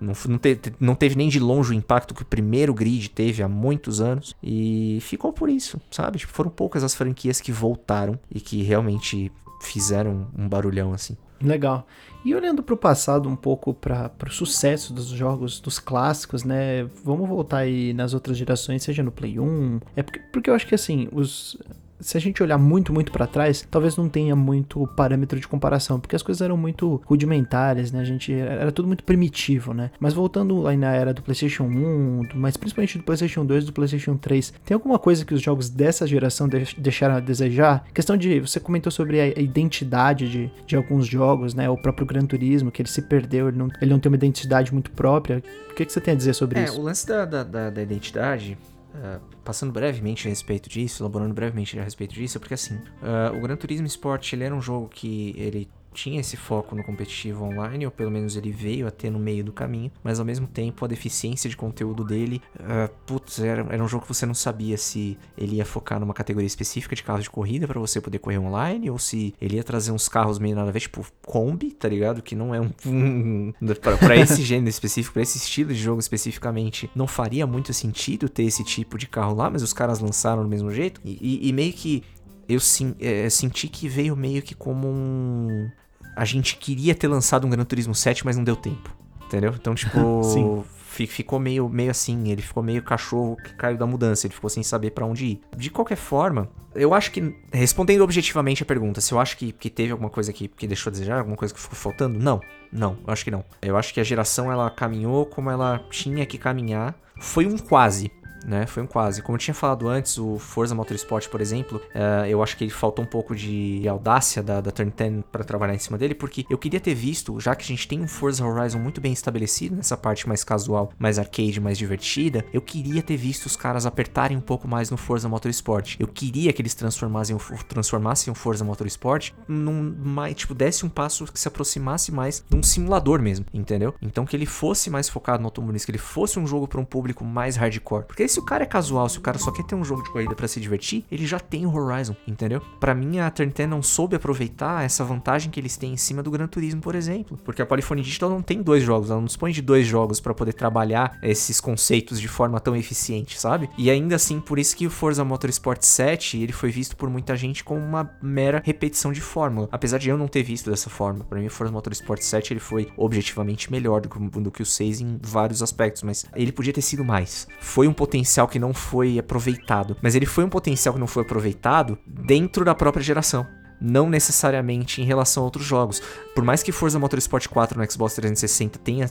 não, 0.03 0.15
não, 0.29 0.39
teve, 0.39 0.61
não 0.81 0.95
teve 0.95 1.15
nem 1.15 1.29
de 1.29 1.39
longe 1.39 1.71
o 1.71 1.75
impacto 1.75 2.15
que 2.15 2.23
o 2.23 2.27
primeiro 2.27 2.75
grid 2.75 3.09
teve 3.11 3.43
há 3.43 3.49
muitos 3.49 4.01
anos. 4.01 4.35
E 4.43 4.99
ficou 5.01 5.33
por 5.33 5.49
isso, 5.49 5.81
sabe? 5.91 6.19
Tipo, 6.19 6.33
foram 6.33 6.51
poucas 6.51 6.83
as 6.83 6.95
franquias 6.95 7.41
que 7.41 7.53
voltaram 7.53 8.19
e 8.31 8.41
que 8.41 8.63
realmente 8.63 9.31
fizeram 9.63 10.29
um 10.37 10.49
barulhão 10.49 10.93
assim. 10.93 11.17
Legal. 11.41 11.87
E 12.25 12.35
olhando 12.35 12.63
para 12.63 12.75
o 12.75 12.79
passado 12.79 13.29
um 13.29 13.35
pouco 13.35 13.75
para 13.75 14.13
o 14.25 14.31
sucesso 14.31 14.93
dos 14.93 15.07
jogos, 15.07 15.59
dos 15.59 15.79
clássicos, 15.81 16.45
né? 16.45 16.85
Vamos 17.05 17.29
voltar 17.29 17.59
aí 17.59 17.93
nas 17.93 18.15
outras 18.15 18.37
gerações, 18.37 18.83
seja 18.83 19.03
no 19.03 19.11
Play 19.11 19.41
1. 19.41 19.81
É 19.97 20.03
porque, 20.03 20.21
porque 20.33 20.51
eu 20.51 20.55
acho 20.55 20.67
que 20.67 20.75
assim, 20.75 21.09
os 21.11 21.59
se 22.03 22.17
a 22.17 22.21
gente 22.21 22.43
olhar 22.43 22.59
muito, 22.59 22.93
muito 22.93 23.13
para 23.13 23.27
trás, 23.27 23.67
talvez 23.71 23.97
não 23.97 24.09
tenha 24.09 24.35
muito 24.35 24.87
parâmetro 24.89 25.39
de 25.39 25.49
comparação, 25.49 25.99
porque 25.99 26.17
as 26.17 26.23
coisas 26.23 26.43
eram 26.43 26.57
muito 26.57 27.01
rudimentares, 27.07 27.93
né? 27.93 28.01
A 28.01 28.05
gente 28.05 28.33
era 28.33 28.73
tudo 28.73 28.89
muito 28.89 29.05
primitivo, 29.05 29.73
né? 29.73 29.91
Mas 29.99 30.13
voltando 30.13 30.67
aí 30.67 30.77
na 30.77 30.93
era 30.93 31.15
do 31.15 31.23
PlayStation 31.23 31.65
1, 31.65 32.29
mas 32.35 32.57
principalmente 32.57 32.99
do 32.99 33.05
PlayStation 33.05 33.47
2 33.47 33.65
e 33.65 33.67
do 33.67 33.73
PlayStation 33.73 34.17
3, 34.17 34.53
tem 34.65 34.75
alguma 34.75 34.99
coisa 34.99 35.25
que 35.25 35.33
os 35.33 35.41
jogos 35.41 35.71
dessa 35.71 36.07
geração 36.07 36.49
deixaram 36.77 37.17
a 37.17 37.21
desejar? 37.21 37.85
Questão 37.95 38.17
de 38.17 38.41
você 38.41 38.59
comentou 38.59 38.91
sobre 38.91 39.21
a 39.21 39.41
identidade 39.41 40.29
de, 40.29 40.51
de 40.67 40.77
alguns 40.77 41.07
jogos, 41.07 41.55
né? 41.55 41.71
O 41.71 41.77
próprio 41.77 42.07
Gran 42.07 42.27
Turismo, 42.27 42.71
que 42.71 42.83
ele 42.83 42.89
se 42.89 43.03
perdeu, 43.03 43.49
ele 43.49 43.59
não, 43.59 43.69
ele 43.81 43.91
não 43.91 44.01
tem 44.01 44.11
uma 44.11 44.17
identidade 44.17 44.73
muito 44.73 44.91
própria. 44.91 45.43
O 45.71 45.75
que, 45.75 45.87
que 45.87 45.93
você 45.93 46.01
tem 46.01 46.15
a 46.15 46.17
dizer 46.17 46.35
sobre 46.35 46.59
é, 46.59 46.65
isso? 46.65 46.81
O 46.81 46.83
lance 46.83 47.07
da, 47.07 47.25
da, 47.25 47.45
da, 47.45 47.71
da 47.71 47.83
identidade 47.83 48.59
Uh, 48.95 49.21
passando 49.43 49.73
brevemente 49.73 50.29
a 50.29 50.31
respeito 50.31 50.69
disso, 50.69 51.03
elaborando 51.03 51.33
brevemente 51.33 51.79
a 51.79 51.83
respeito 51.83 52.15
disso, 52.15 52.39
porque 52.39 52.53
assim, 52.53 52.77
uh, 52.77 53.35
o 53.35 53.41
Gran 53.41 53.57
Turismo 53.57 53.87
Sport 53.87 54.35
ele 54.35 54.45
era 54.45 54.55
um 54.55 54.61
jogo 54.61 54.89
que 54.89 55.35
ele 55.39 55.67
tinha 55.93 56.21
esse 56.21 56.37
foco 56.37 56.75
no 56.75 56.83
competitivo 56.83 57.45
online, 57.45 57.85
ou 57.85 57.93
pelo 57.93 58.11
menos 58.11 58.37
ele 58.37 58.51
veio 58.51 58.87
a 58.87 58.91
ter 58.91 59.11
no 59.11 59.19
meio 59.19 59.45
do 59.45 59.53
caminho, 59.53 59.91
mas 60.03 60.19
ao 60.19 60.25
mesmo 60.25 60.47
tempo 60.47 60.85
a 60.85 60.89
deficiência 60.89 61.49
de 61.49 61.57
conteúdo 61.57 62.05
dele, 62.05 62.41
uh, 62.57 62.93
putz, 63.07 63.41
era, 63.41 63.67
era 63.71 63.83
um 63.83 63.89
jogo 63.89 64.03
que 64.03 64.15
você 64.15 64.27
não 64.27 64.35
sabia 64.35 64.77
se 64.77 65.19
ele 65.37 65.57
ia 65.57 65.65
focar 65.65 66.01
numa 66.01 66.15
categoria 66.15 66.47
específica 66.47 66.97
de 66.97 67.03
carros 67.03 67.25
de 67.25 67.31
corrida 67.31 67.67
para 67.67 67.79
você 67.79 68.01
poder 68.01 68.19
correr 68.19 68.39
online, 68.39 68.91
ou 68.91 68.99
se 68.99 69.35
ele 69.41 69.57
ia 69.57 69.65
trazer 69.65 69.93
uns 69.93 70.09
carros 70.09 70.39
meio 70.39 70.57
nada 70.57 70.71
a 70.71 70.73
ver, 70.73 70.81
tipo 70.81 71.05
Kombi, 71.27 71.73
tá 71.73 71.89
ligado? 71.89 72.23
Que 72.23 72.35
não 72.35 72.55
é 72.55 72.61
um. 72.61 73.53
para 74.01 74.17
esse 74.17 74.43
gênero 74.43 74.69
específico, 74.69 75.13
para 75.15 75.23
esse 75.23 75.39
estilo 75.39 75.73
de 75.73 75.81
jogo 75.81 76.01
especificamente, 76.01 76.91
não 76.95 77.07
faria 77.07 77.47
muito 77.47 77.73
sentido 77.73 78.29
ter 78.29 78.45
esse 78.45 78.65
tipo 78.65 78.99
de 78.99 79.07
carro 79.07 79.35
lá, 79.35 79.51
mas 79.51 79.63
os 79.63 79.73
caras 79.73 80.01
lançaram 80.01 80.43
do 80.43 80.49
mesmo 80.49 80.71
jeito, 80.71 81.01
e, 81.05 81.19
e, 81.21 81.49
e 81.49 81.53
meio 81.53 81.73
que 81.73 82.03
eu 82.49 82.61
sim, 82.61 82.95
é, 83.01 83.29
senti 83.31 83.69
que 83.69 83.89
veio 83.89 84.17
meio 84.17 84.43
que 84.43 84.55
como 84.55 84.89
um 84.89 85.71
a 86.17 86.25
gente 86.25 86.57
queria 86.57 86.95
ter 86.95 87.09
lançado 87.09 87.47
um 87.47 87.51
Gran 87.51 87.65
Turismo 87.65 87.95
7, 87.95 88.25
mas 88.25 88.37
não 88.37 88.45
deu 88.45 88.57
tempo. 88.57 88.95
Entendeu? 89.27 89.55
Então, 89.55 89.75
tipo, 89.75 90.65
ficou 91.07 91.39
meio, 91.39 91.69
meio 91.69 91.91
assim, 91.91 92.31
ele 92.31 92.43
ficou 92.43 92.63
meio 92.63 92.83
cachorro 92.83 93.37
que 93.37 93.55
caiu 93.55 93.79
da 93.79 93.87
mudança, 93.87 94.27
ele 94.27 94.35
ficou 94.35 94.51
sem 94.51 94.63
saber 94.63 94.91
para 94.91 95.07
onde 95.07 95.25
ir. 95.25 95.41
De 95.57 95.71
qualquer 95.71 95.97
forma, 95.97 96.51
eu 96.75 96.93
acho 96.93 97.11
que, 97.11 97.35
respondendo 97.53 98.03
objetivamente 98.03 98.63
a 98.63 98.67
pergunta, 98.67 99.01
se 99.01 99.13
eu 99.13 99.19
acho 99.19 99.37
que, 99.37 99.53
que 99.53 99.71
teve 99.71 99.93
alguma 99.93 100.11
coisa 100.11 100.33
que, 100.33 100.49
que 100.49 100.67
deixou 100.67 100.91
a 100.91 100.93
desejar, 100.93 101.19
alguma 101.19 101.37
coisa 101.37 101.55
que 101.55 101.61
ficou 101.61 101.77
faltando, 101.77 102.19
não. 102.19 102.41
Não, 102.71 102.99
eu 103.07 103.13
acho 103.13 103.25
que 103.25 103.31
não. 103.31 103.45
Eu 103.61 103.77
acho 103.77 103.93
que 103.93 104.01
a 104.01 104.05
geração 104.05 104.51
ela 104.53 104.71
caminhou 104.71 105.27
como 105.27 105.51
ela 105.51 105.81
tinha 105.91 106.27
que 106.27 106.39
caminhar. 106.39 106.95
Foi 107.21 107.47
um 107.47 107.57
quase 107.57 108.11
né? 108.45 108.67
Foi 108.67 108.83
um 108.83 108.87
quase. 108.87 109.23
Como 109.23 109.37
eu 109.37 109.41
tinha 109.41 109.55
falado 109.55 109.89
antes, 109.89 110.19
o 110.19 110.39
Forza 110.39 110.75
Motorsport, 110.75 111.29
por 111.29 111.41
exemplo, 111.41 111.81
uh, 111.95 112.27
eu 112.27 112.43
acho 112.43 112.57
que 112.57 112.65
ele 112.65 112.71
faltou 112.71 113.05
um 113.05 113.09
pouco 113.09 113.35
de 113.35 113.87
audácia 113.89 114.43
da, 114.43 114.61
da 114.61 114.71
Turn 114.71 114.93
10 114.97 115.25
para 115.31 115.45
trabalhar 115.45 115.75
em 115.75 115.79
cima 115.79 115.99
dele, 115.99 116.15
porque 116.15 116.45
eu 116.49 116.59
queria 116.59 116.81
ter 116.81 116.95
visto, 116.95 117.39
já 117.41 117.55
que 117.55 117.65
a 117.65 117.67
gente 117.67 117.87
tem 117.87 118.01
um 118.01 118.09
Forza 118.09 118.45
Horizon 118.45 118.79
muito 118.79 119.01
bem 119.01 119.13
estabelecido 119.13 119.77
nessa 119.77 119.97
parte 119.97 120.29
mais 120.29 120.45
casual, 120.45 120.93
mais 120.99 121.19
arcade, 121.19 121.61
mais 121.61 121.79
divertida, 121.79 122.45
eu 122.53 122.61
queria 122.61 123.03
ter 123.03 123.17
visto 123.17 123.47
os 123.47 123.57
caras 123.57 123.87
apertarem 123.87 124.37
um 124.37 124.41
pouco 124.41 124.69
mais 124.69 124.91
no 124.91 124.97
Forza 124.97 125.29
Motorsport. 125.29 125.97
Eu 125.99 126.09
queria 126.09 126.53
que 126.53 126.63
eles 126.63 126.75
transformassem, 126.75 127.37
transformassem 127.69 128.31
o 128.31 128.35
Forza 128.35 128.65
Motorsport 128.65 129.33
num 129.49 129.95
mais, 129.99 130.35
tipo, 130.35 130.55
desse 130.55 130.85
um 130.85 130.89
passo 130.89 131.25
que 131.25 131.39
se 131.39 131.49
aproximasse 131.49 132.13
mais 132.13 132.45
de 132.49 132.57
um 132.57 132.63
simulador 132.63 133.21
mesmo, 133.21 133.47
entendeu? 133.53 133.95
Então 134.01 134.25
que 134.25 134.37
ele 134.37 134.47
fosse 134.47 134.91
mais 134.91 135.09
focado 135.09 135.43
no 135.43 135.47
automobilismo, 135.47 135.87
que 135.87 135.93
ele 135.93 135.99
fosse 135.99 136.39
um 136.39 136.47
jogo 136.47 136.67
para 136.67 136.81
um 136.81 136.85
público 136.85 137.25
mais 137.25 137.57
hardcore. 137.57 138.05
Porque 138.05 138.23
se 138.33 138.39
o 138.39 138.43
cara 138.43 138.65
é 138.65 138.67
casual, 138.67 139.09
se 139.09 139.19
o 139.19 139.21
cara 139.21 139.39
só 139.39 139.51
quer 139.51 139.63
ter 139.65 139.75
um 139.75 139.85
jogo 139.85 140.03
de 140.03 140.11
corrida 140.11 140.35
para 140.35 140.49
se 140.49 140.59
divertir, 140.61 141.05
ele 141.11 141.27
já 141.27 141.39
tem 141.39 141.67
o 141.67 141.75
Horizon, 141.75 142.17
entendeu? 142.27 142.61
Para 142.81 142.95
mim, 142.95 143.19
a 143.19 143.31
Turn 143.31 143.53
10 143.53 143.69
não 143.69 143.83
soube 143.83 144.17
aproveitar 144.17 144.85
essa 144.85 145.05
vantagem 145.05 145.51
que 145.51 145.61
eles 145.61 145.77
têm 145.77 145.93
em 145.93 145.97
cima 145.97 146.23
do 146.23 146.31
Gran 146.31 146.47
Turismo, 146.47 146.81
por 146.81 146.95
exemplo. 146.95 147.39
Porque 147.45 147.61
a 147.61 147.67
Polyphony 147.67 148.03
Digital 148.03 148.31
não 148.31 148.43
tem 148.43 148.63
dois 148.63 148.83
jogos, 148.83 149.11
ela 149.11 149.21
não 149.21 149.27
dispõe 149.27 149.53
de 149.53 149.61
dois 149.61 149.87
jogos 149.87 150.19
para 150.19 150.33
poder 150.33 150.55
trabalhar 150.55 151.19
esses 151.23 151.61
conceitos 151.61 152.21
de 152.21 152.29
forma 152.29 152.59
tão 152.59 152.75
eficiente, 152.75 153.39
sabe? 153.39 153.69
E 153.77 153.91
ainda 153.91 154.17
assim, 154.17 154.41
por 154.41 154.59
isso 154.59 154.77
que 154.77 154.87
o 154.87 154.91
Forza 154.91 155.25
Motorsport 155.25 155.83
7, 155.83 156.39
ele 156.39 156.53
foi 156.53 156.71
visto 156.71 156.97
por 156.97 157.11
muita 157.11 157.37
gente 157.37 157.63
como 157.63 157.81
uma 157.81 158.11
mera 158.23 158.63
repetição 158.65 159.13
de 159.13 159.21
fórmula. 159.21 159.69
Apesar 159.71 159.99
de 159.99 160.09
eu 160.09 160.17
não 160.17 160.27
ter 160.27 160.43
visto 160.43 160.71
dessa 160.71 160.89
forma. 160.89 161.25
Para 161.25 161.39
mim, 161.39 161.47
o 161.47 161.51
Forza 161.51 161.73
Motorsport 161.73 162.23
7, 162.23 162.55
ele 162.55 162.61
foi 162.61 162.89
objetivamente 162.97 163.71
melhor 163.71 164.01
do 164.01 164.09
que, 164.09 164.19
do 164.41 164.51
que 164.51 164.63
o 164.63 164.67
6 164.67 165.01
em 165.01 165.19
vários 165.23 165.63
aspectos, 165.63 166.03
mas 166.03 166.25
ele 166.35 166.51
podia 166.51 166.73
ter 166.73 166.83
sido 166.83 167.05
mais. 167.05 167.47
Foi 167.61 167.87
um 167.87 167.93
potencial 167.93 168.22
potencial 168.23 168.47
que 168.47 168.59
não 168.59 168.73
foi 168.73 169.19
aproveitado. 169.19 169.97
Mas 170.01 170.15
ele 170.15 170.27
foi 170.27 170.45
um 170.45 170.49
potencial 170.49 170.95
que 170.95 171.01
não 171.01 171.09
foi 171.09 171.25
aproveitado 171.25 171.99
dentro 172.07 172.65
da 172.65 172.75
própria 172.75 173.03
geração. 173.03 173.47
Não 173.83 174.09
necessariamente 174.09 175.03
em 175.03 175.05
relação 175.05 175.43
a 175.43 175.47
outros 175.47 175.67
jogos. 175.67 176.01
Por 176.35 176.45
mais 176.45 176.63
que 176.63 176.73
Forza 176.73 176.99
Motorsport 176.99 177.49
4 177.49 177.79
no 177.79 177.91
Xbox 177.91 178.15
360 178.15 178.79
tenha 178.79 179.11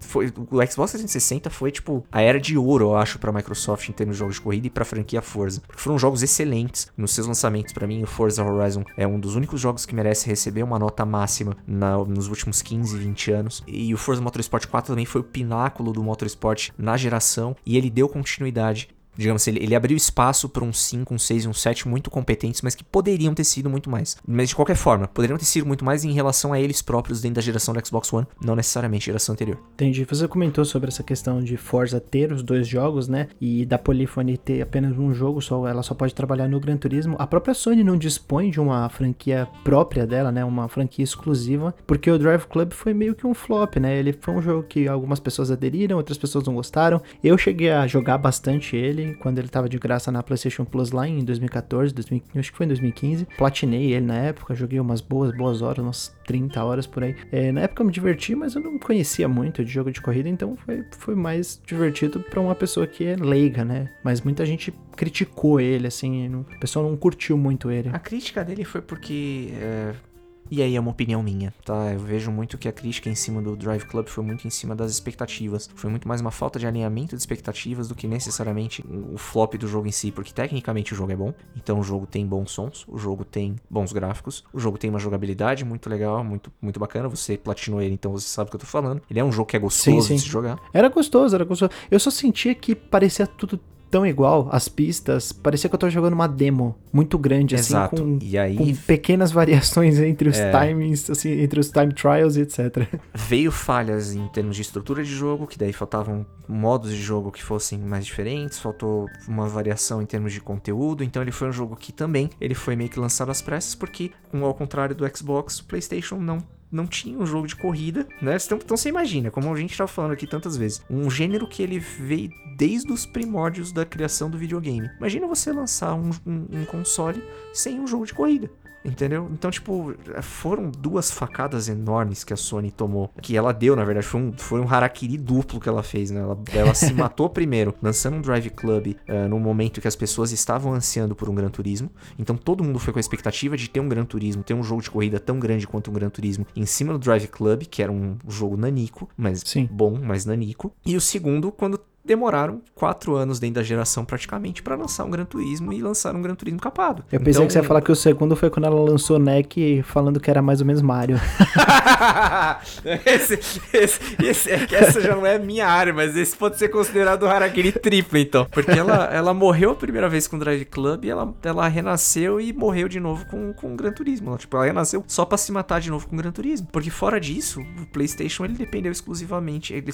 foi, 0.00 0.32
o 0.50 0.66
Xbox 0.66 0.92
360 0.92 1.50
foi 1.50 1.70
tipo 1.70 2.04
a 2.10 2.20
era 2.20 2.40
de 2.40 2.56
ouro, 2.56 2.86
eu 2.86 2.96
acho, 2.96 3.18
para 3.18 3.32
Microsoft 3.32 3.88
em 3.88 3.92
termos 3.92 4.16
de 4.16 4.20
jogos 4.20 4.36
de 4.36 4.40
corrida 4.40 4.66
e 4.66 4.70
para 4.70 4.84
franquia 4.84 5.22
Forza. 5.22 5.62
Porque 5.66 5.80
foram 5.80 5.98
jogos 5.98 6.22
excelentes 6.22 6.90
nos 6.96 7.12
seus 7.12 7.26
lançamentos. 7.26 7.72
Para 7.72 7.86
mim, 7.86 8.02
o 8.02 8.06
Forza 8.06 8.44
Horizon 8.44 8.84
é 8.96 9.06
um 9.06 9.18
dos 9.18 9.36
únicos 9.36 9.60
jogos 9.60 9.86
que 9.86 9.94
merece 9.94 10.26
receber 10.26 10.62
uma 10.62 10.78
nota 10.78 11.04
máxima 11.04 11.56
na, 11.66 11.96
nos 11.98 12.28
últimos 12.28 12.62
15, 12.62 12.96
20 12.96 13.32
anos. 13.32 13.62
E 13.66 13.92
o 13.94 13.96
Forza 13.96 14.20
Motorsport 14.20 14.66
4 14.66 14.92
também 14.92 15.06
foi 15.06 15.20
o 15.20 15.24
pináculo 15.24 15.92
do 15.92 16.02
Motorsport 16.02 16.70
na 16.76 16.96
geração 16.96 17.56
e 17.64 17.76
ele 17.76 17.90
deu 17.90 18.08
continuidade 18.08 18.88
Digamos, 19.16 19.46
ele, 19.46 19.62
ele 19.62 19.74
abriu 19.74 19.96
espaço 19.96 20.48
para 20.48 20.64
um 20.64 20.72
5, 20.72 21.14
um 21.14 21.18
6 21.18 21.44
e 21.44 21.48
um 21.48 21.52
7 21.52 21.88
muito 21.88 22.10
competentes, 22.10 22.62
mas 22.62 22.74
que 22.74 22.84
poderiam 22.84 23.34
ter 23.34 23.44
sido 23.44 23.68
muito 23.68 23.90
mais. 23.90 24.16
Mas 24.26 24.48
de 24.48 24.56
qualquer 24.56 24.76
forma, 24.76 25.06
poderiam 25.06 25.38
ter 25.38 25.44
sido 25.44 25.66
muito 25.66 25.84
mais 25.84 26.04
em 26.04 26.12
relação 26.12 26.52
a 26.52 26.60
eles 26.60 26.80
próprios 26.80 27.20
dentro 27.20 27.36
da 27.36 27.42
geração 27.42 27.74
do 27.74 27.86
Xbox 27.86 28.12
One, 28.12 28.26
não 28.42 28.56
necessariamente 28.56 29.06
geração 29.06 29.34
anterior. 29.34 29.58
Entendi. 29.74 30.04
Você 30.04 30.26
comentou 30.26 30.64
sobre 30.64 30.88
essa 30.88 31.02
questão 31.02 31.42
de 31.42 31.56
Forza 31.56 32.00
ter 32.00 32.32
os 32.32 32.42
dois 32.42 32.66
jogos, 32.66 33.08
né? 33.08 33.28
E 33.40 33.66
da 33.66 33.78
Polyphony 33.78 34.36
ter 34.36 34.62
apenas 34.62 34.96
um 34.98 35.12
jogo, 35.12 35.40
só 35.40 35.66
ela 35.66 35.82
só 35.82 35.94
pode 35.94 36.14
trabalhar 36.14 36.48
no 36.48 36.60
Gran 36.60 36.76
Turismo. 36.76 37.16
A 37.18 37.26
própria 37.26 37.54
Sony 37.54 37.84
não 37.84 37.96
dispõe 37.96 38.50
de 38.50 38.60
uma 38.60 38.88
franquia 38.88 39.48
própria 39.62 40.06
dela, 40.06 40.32
né? 40.32 40.44
Uma 40.44 40.68
franquia 40.68 41.04
exclusiva, 41.04 41.74
porque 41.86 42.10
o 42.10 42.18
Drive 42.18 42.46
Club 42.46 42.72
foi 42.72 42.94
meio 42.94 43.14
que 43.14 43.26
um 43.26 43.34
flop, 43.34 43.76
né? 43.76 43.98
Ele 43.98 44.12
foi 44.12 44.34
um 44.34 44.42
jogo 44.42 44.62
que 44.62 44.88
algumas 44.88 45.20
pessoas 45.20 45.50
aderiram, 45.50 45.96
outras 45.96 46.18
pessoas 46.18 46.44
não 46.44 46.54
gostaram. 46.54 47.02
Eu 47.22 47.36
cheguei 47.36 47.70
a 47.70 47.86
jogar 47.86 48.18
bastante 48.18 48.76
ele 48.76 49.01
quando 49.14 49.38
ele 49.38 49.48
tava 49.48 49.68
de 49.68 49.78
graça 49.78 50.10
na 50.10 50.22
PlayStation 50.22 50.64
Plus 50.64 50.90
lá 50.90 51.06
em 51.06 51.24
2014, 51.24 51.94
2015, 51.94 52.38
acho 52.38 52.50
que 52.50 52.56
foi 52.56 52.66
em 52.66 52.68
2015. 52.68 53.26
Platinei 53.36 53.92
ele 53.92 54.06
na 54.06 54.16
época, 54.16 54.54
joguei 54.54 54.80
umas 54.80 55.00
boas, 55.00 55.36
boas 55.36 55.62
horas, 55.62 55.84
umas 55.84 56.16
30 56.26 56.64
horas 56.64 56.86
por 56.86 57.02
aí. 57.04 57.16
É, 57.30 57.52
na 57.52 57.62
época 57.62 57.82
eu 57.82 57.86
me 57.86 57.92
diverti, 57.92 58.34
mas 58.34 58.54
eu 58.54 58.60
não 58.60 58.78
conhecia 58.78 59.28
muito 59.28 59.64
de 59.64 59.70
jogo 59.70 59.90
de 59.90 60.00
corrida, 60.00 60.28
então 60.28 60.56
foi, 60.56 60.84
foi 60.98 61.14
mais 61.14 61.60
divertido 61.66 62.20
para 62.20 62.40
uma 62.40 62.54
pessoa 62.54 62.86
que 62.86 63.04
é 63.04 63.16
leiga, 63.16 63.64
né? 63.64 63.90
Mas 64.04 64.20
muita 64.20 64.44
gente 64.46 64.72
criticou 64.96 65.60
ele, 65.60 65.86
assim, 65.86 66.34
o 66.34 66.44
pessoal 66.60 66.88
não 66.88 66.96
curtiu 66.96 67.36
muito 67.36 67.70
ele. 67.70 67.90
A 67.92 67.98
crítica 67.98 68.44
dele 68.44 68.64
foi 68.64 68.80
porque. 68.80 69.48
É 69.60 70.11
e 70.52 70.60
aí 70.60 70.76
é 70.76 70.80
uma 70.80 70.90
opinião 70.90 71.22
minha, 71.22 71.54
tá? 71.64 71.94
Eu 71.94 71.98
vejo 71.98 72.30
muito 72.30 72.58
que 72.58 72.68
a 72.68 72.72
crítica 72.72 73.08
em 73.08 73.14
cima 73.14 73.40
do 73.40 73.56
Drive 73.56 73.86
Club 73.86 74.06
foi 74.08 74.22
muito 74.22 74.46
em 74.46 74.50
cima 74.50 74.76
das 74.76 74.92
expectativas. 74.92 75.70
Foi 75.74 75.88
muito 75.88 76.06
mais 76.06 76.20
uma 76.20 76.30
falta 76.30 76.58
de 76.58 76.66
alinhamento 76.66 77.16
de 77.16 77.22
expectativas 77.22 77.88
do 77.88 77.94
que 77.94 78.06
necessariamente 78.06 78.84
o 78.86 79.16
flop 79.16 79.54
do 79.54 79.66
jogo 79.66 79.88
em 79.88 79.90
si, 79.90 80.12
porque 80.12 80.30
tecnicamente 80.30 80.92
o 80.92 80.96
jogo 80.96 81.10
é 81.10 81.16
bom. 81.16 81.32
Então 81.56 81.80
o 81.80 81.82
jogo 81.82 82.06
tem 82.06 82.26
bons 82.26 82.50
sons, 82.50 82.84
o 82.86 82.98
jogo 82.98 83.24
tem 83.24 83.56
bons 83.70 83.94
gráficos, 83.94 84.44
o 84.52 84.60
jogo 84.60 84.76
tem 84.76 84.90
uma 84.90 84.98
jogabilidade 84.98 85.64
muito 85.64 85.88
legal, 85.88 86.22
muito, 86.22 86.52
muito 86.60 86.78
bacana. 86.78 87.08
Você 87.08 87.38
platinou 87.38 87.80
ele, 87.80 87.94
então 87.94 88.12
você 88.12 88.28
sabe 88.28 88.48
o 88.48 88.50
que 88.50 88.56
eu 88.56 88.60
tô 88.60 88.66
falando. 88.66 89.00
Ele 89.10 89.20
é 89.20 89.24
um 89.24 89.32
jogo 89.32 89.48
que 89.48 89.56
é 89.56 89.58
gostoso 89.58 90.02
sim, 90.02 90.06
sim. 90.08 90.14
de 90.16 90.20
se 90.20 90.28
jogar. 90.28 90.58
Era 90.74 90.90
gostoso, 90.90 91.34
era 91.34 91.46
gostoso. 91.46 91.72
Eu 91.90 91.98
só 91.98 92.10
sentia 92.10 92.54
que 92.54 92.74
parecia 92.74 93.26
tudo 93.26 93.58
tão 93.92 94.06
igual, 94.06 94.48
as 94.50 94.70
pistas, 94.70 95.32
parecia 95.32 95.68
que 95.68 95.74
eu 95.74 95.78
tava 95.78 95.90
jogando 95.90 96.14
uma 96.14 96.26
demo 96.26 96.74
muito 96.90 97.18
grande, 97.18 97.54
assim, 97.54 97.74
Exato. 97.74 98.02
com, 98.02 98.18
e 98.22 98.38
aí... 98.38 98.56
com 98.56 98.74
pequenas 98.74 99.30
variações 99.30 100.00
entre 100.00 100.30
os 100.30 100.38
é... 100.38 100.50
timings, 100.50 101.10
assim, 101.10 101.42
entre 101.42 101.60
os 101.60 101.68
time 101.68 101.92
trials 101.92 102.36
e 102.36 102.40
etc. 102.40 102.88
Veio 103.14 103.52
falhas 103.52 104.14
em 104.14 104.26
termos 104.28 104.56
de 104.56 104.62
estrutura 104.62 105.04
de 105.04 105.10
jogo, 105.14 105.46
que 105.46 105.58
daí 105.58 105.74
faltavam 105.74 106.24
modos 106.48 106.90
de 106.90 107.02
jogo 107.02 107.30
que 107.30 107.42
fossem 107.42 107.78
mais 107.78 108.06
diferentes, 108.06 108.58
faltou 108.58 109.10
uma 109.28 109.46
variação 109.46 110.00
em 110.00 110.06
termos 110.06 110.32
de 110.32 110.40
conteúdo, 110.40 111.04
então 111.04 111.20
ele 111.20 111.30
foi 111.30 111.50
um 111.50 111.52
jogo 111.52 111.76
que 111.76 111.92
também 111.92 112.30
ele 112.40 112.54
foi 112.54 112.74
meio 112.74 112.88
que 112.88 112.98
lançado 112.98 113.30
às 113.30 113.42
pressas, 113.42 113.74
porque, 113.74 114.10
ao 114.32 114.54
contrário 114.54 114.94
do 114.94 115.06
Xbox, 115.14 115.58
o 115.58 115.66
PlayStation 115.66 116.16
não 116.16 116.38
não 116.72 116.86
tinha 116.86 117.18
um 117.18 117.26
jogo 117.26 117.46
de 117.46 117.54
corrida, 117.54 118.08
né? 118.20 118.36
Então, 118.42 118.58
então 118.58 118.76
você 118.76 118.88
imagina, 118.88 119.30
como 119.30 119.52
a 119.52 119.56
gente 119.56 119.72
estava 119.72 119.88
falando 119.88 120.12
aqui 120.12 120.26
tantas 120.26 120.56
vezes, 120.56 120.82
um 120.88 121.10
gênero 121.10 121.46
que 121.46 121.62
ele 121.62 121.78
veio 121.78 122.30
desde 122.56 122.90
os 122.90 123.04
primórdios 123.04 123.72
da 123.72 123.84
criação 123.84 124.30
do 124.30 124.38
videogame. 124.38 124.90
Imagina 124.98 125.26
você 125.26 125.52
lançar 125.52 125.94
um, 125.94 126.10
um, 126.26 126.46
um 126.50 126.64
console 126.64 127.22
sem 127.52 127.78
um 127.78 127.86
jogo 127.86 128.06
de 128.06 128.14
corrida. 128.14 128.50
Entendeu? 128.84 129.28
Então, 129.32 129.50
tipo, 129.50 129.94
foram 130.22 130.70
duas 130.70 131.10
facadas 131.10 131.68
enormes 131.68 132.24
que 132.24 132.32
a 132.32 132.36
Sony 132.36 132.70
tomou. 132.70 133.10
Que 133.20 133.36
ela 133.36 133.52
deu, 133.52 133.76
na 133.76 133.84
verdade. 133.84 134.06
Foi 134.06 134.20
um, 134.20 134.32
foi 134.36 134.60
um 134.60 134.68
harakiri 134.68 135.16
duplo 135.16 135.60
que 135.60 135.68
ela 135.68 135.82
fez, 135.82 136.10
né? 136.10 136.20
Ela, 136.20 136.38
ela 136.52 136.74
se 136.74 136.92
matou 136.94 137.28
primeiro, 137.30 137.74
lançando 137.80 138.16
um 138.16 138.20
Drive 138.20 138.50
Club 138.50 138.96
uh, 139.08 139.28
no 139.28 139.38
momento 139.38 139.80
que 139.80 139.88
as 139.88 139.96
pessoas 139.96 140.32
estavam 140.32 140.72
ansiando 140.72 141.14
por 141.14 141.28
um 141.28 141.34
Gran 141.34 141.48
Turismo. 141.48 141.90
Então, 142.18 142.36
todo 142.36 142.64
mundo 142.64 142.78
foi 142.78 142.92
com 142.92 142.98
a 142.98 143.00
expectativa 143.00 143.56
de 143.56 143.68
ter 143.68 143.80
um 143.80 143.88
Gran 143.88 144.04
Turismo, 144.04 144.42
ter 144.42 144.54
um 144.54 144.62
jogo 144.62 144.82
de 144.82 144.90
corrida 144.90 145.20
tão 145.20 145.38
grande 145.38 145.66
quanto 145.66 145.90
um 145.90 145.94
Gran 145.94 146.10
Turismo 146.10 146.46
em 146.56 146.66
cima 146.66 146.92
do 146.92 146.98
Drive 146.98 147.28
Club, 147.28 147.62
que 147.64 147.82
era 147.82 147.92
um 147.92 148.16
jogo 148.28 148.56
nanico, 148.56 149.08
mas 149.16 149.42
Sim. 149.44 149.68
bom, 149.70 149.98
mas 150.02 150.24
nanico. 150.24 150.72
E 150.84 150.96
o 150.96 151.00
segundo, 151.00 151.52
quando 151.52 151.78
demoraram 152.04 152.60
quatro 152.74 153.14
anos 153.14 153.38
dentro 153.38 153.56
da 153.56 153.62
geração 153.62 154.04
praticamente 154.04 154.62
para 154.62 154.74
lançar 154.74 155.04
um 155.04 155.10
Gran 155.10 155.24
Turismo 155.24 155.72
e 155.72 155.80
lançar 155.80 156.14
um 156.14 156.22
Gran 156.22 156.34
Turismo 156.34 156.60
capado. 156.60 157.04
Eu 157.12 157.18
pensei 157.20 157.32
então, 157.32 157.46
que 157.46 157.52
você 157.52 157.58
ia 157.60 157.64
falar 157.64 157.80
que 157.80 157.92
o 157.92 157.96
segundo 157.96 158.34
foi 158.34 158.50
quando 158.50 158.66
ela 158.66 158.80
lançou 158.80 159.18
NEC 159.18 159.82
falando 159.84 160.18
que 160.18 160.30
era 160.30 160.42
mais 160.42 160.60
ou 160.60 160.66
menos 160.66 160.82
Mario. 160.82 161.20
esse, 163.06 163.38
esse, 163.72 164.00
esse, 164.22 164.50
é 164.50 164.66
essa 164.72 165.00
já 165.00 165.14
não 165.14 165.24
é 165.24 165.38
minha 165.38 165.66
área, 165.66 165.92
mas 165.92 166.16
esse 166.16 166.36
pode 166.36 166.58
ser 166.58 166.68
considerado 166.68 167.22
o 167.22 167.28
Harakiri 167.28 167.72
triplo, 167.72 168.18
então. 168.18 168.46
Porque 168.50 168.72
ela, 168.72 169.04
ela 169.12 169.32
morreu 169.34 169.70
a 169.70 169.74
primeira 169.74 170.08
vez 170.08 170.26
com 170.26 170.36
o 170.36 170.38
Drive 170.38 170.64
Club 170.64 171.04
e 171.04 171.10
ela, 171.10 171.32
ela 171.42 171.68
renasceu 171.68 172.40
e 172.40 172.52
morreu 172.52 172.88
de 172.88 172.98
novo 172.98 173.24
com, 173.26 173.52
com 173.52 173.72
o 173.72 173.76
Gran 173.76 173.92
Turismo. 173.92 174.30
Ela, 174.30 174.38
tipo, 174.38 174.56
ela 174.56 174.66
renasceu 174.66 175.04
só 175.06 175.24
pra 175.24 175.38
se 175.38 175.52
matar 175.52 175.80
de 175.80 175.90
novo 175.90 176.08
com 176.08 176.16
o 176.16 176.18
Gran 176.18 176.32
Turismo. 176.32 176.66
Porque 176.72 176.90
fora 176.90 177.20
disso, 177.20 177.60
o 177.80 177.86
PlayStation 177.86 178.44
ele 178.44 178.54
dependeu 178.54 178.90
exclusivamente. 178.90 179.72
Ele, 179.72 179.92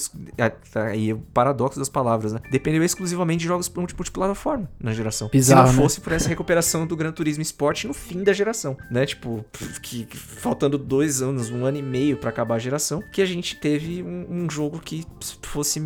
aí 0.74 1.12
o 1.12 1.18
paradoxo 1.18 1.78
das 1.78 1.88
palavras, 1.98 2.32
né? 2.32 2.40
Dependeu 2.50 2.84
exclusivamente 2.84 3.40
de 3.40 3.46
jogos 3.46 3.68
multiplataforma 3.68 4.70
na 4.80 4.92
geração. 4.92 5.28
Bizarro, 5.32 5.68
Se 5.68 5.72
não 5.72 5.76
né? 5.76 5.82
fosse 5.82 5.98
né? 5.98 6.04
por 6.04 6.12
essa 6.12 6.28
recuperação 6.28 6.86
do 6.86 6.96
Gran 6.96 7.10
Turismo 7.10 7.42
Sport 7.42 7.84
no 7.84 7.94
fim 7.94 8.22
da 8.22 8.32
geração, 8.32 8.76
né? 8.90 9.04
Tipo, 9.04 9.44
que, 9.82 10.04
que 10.04 10.16
faltando 10.16 10.78
dois 10.78 11.20
anos, 11.20 11.50
um 11.50 11.64
ano 11.64 11.78
e 11.78 11.82
meio 11.82 12.16
para 12.16 12.30
acabar 12.30 12.54
a 12.54 12.58
geração, 12.58 13.02
que 13.12 13.20
a 13.20 13.26
gente 13.26 13.56
teve 13.56 14.02
um, 14.02 14.26
um 14.44 14.50
jogo 14.50 14.78
que 14.78 15.04
fosse 15.42 15.80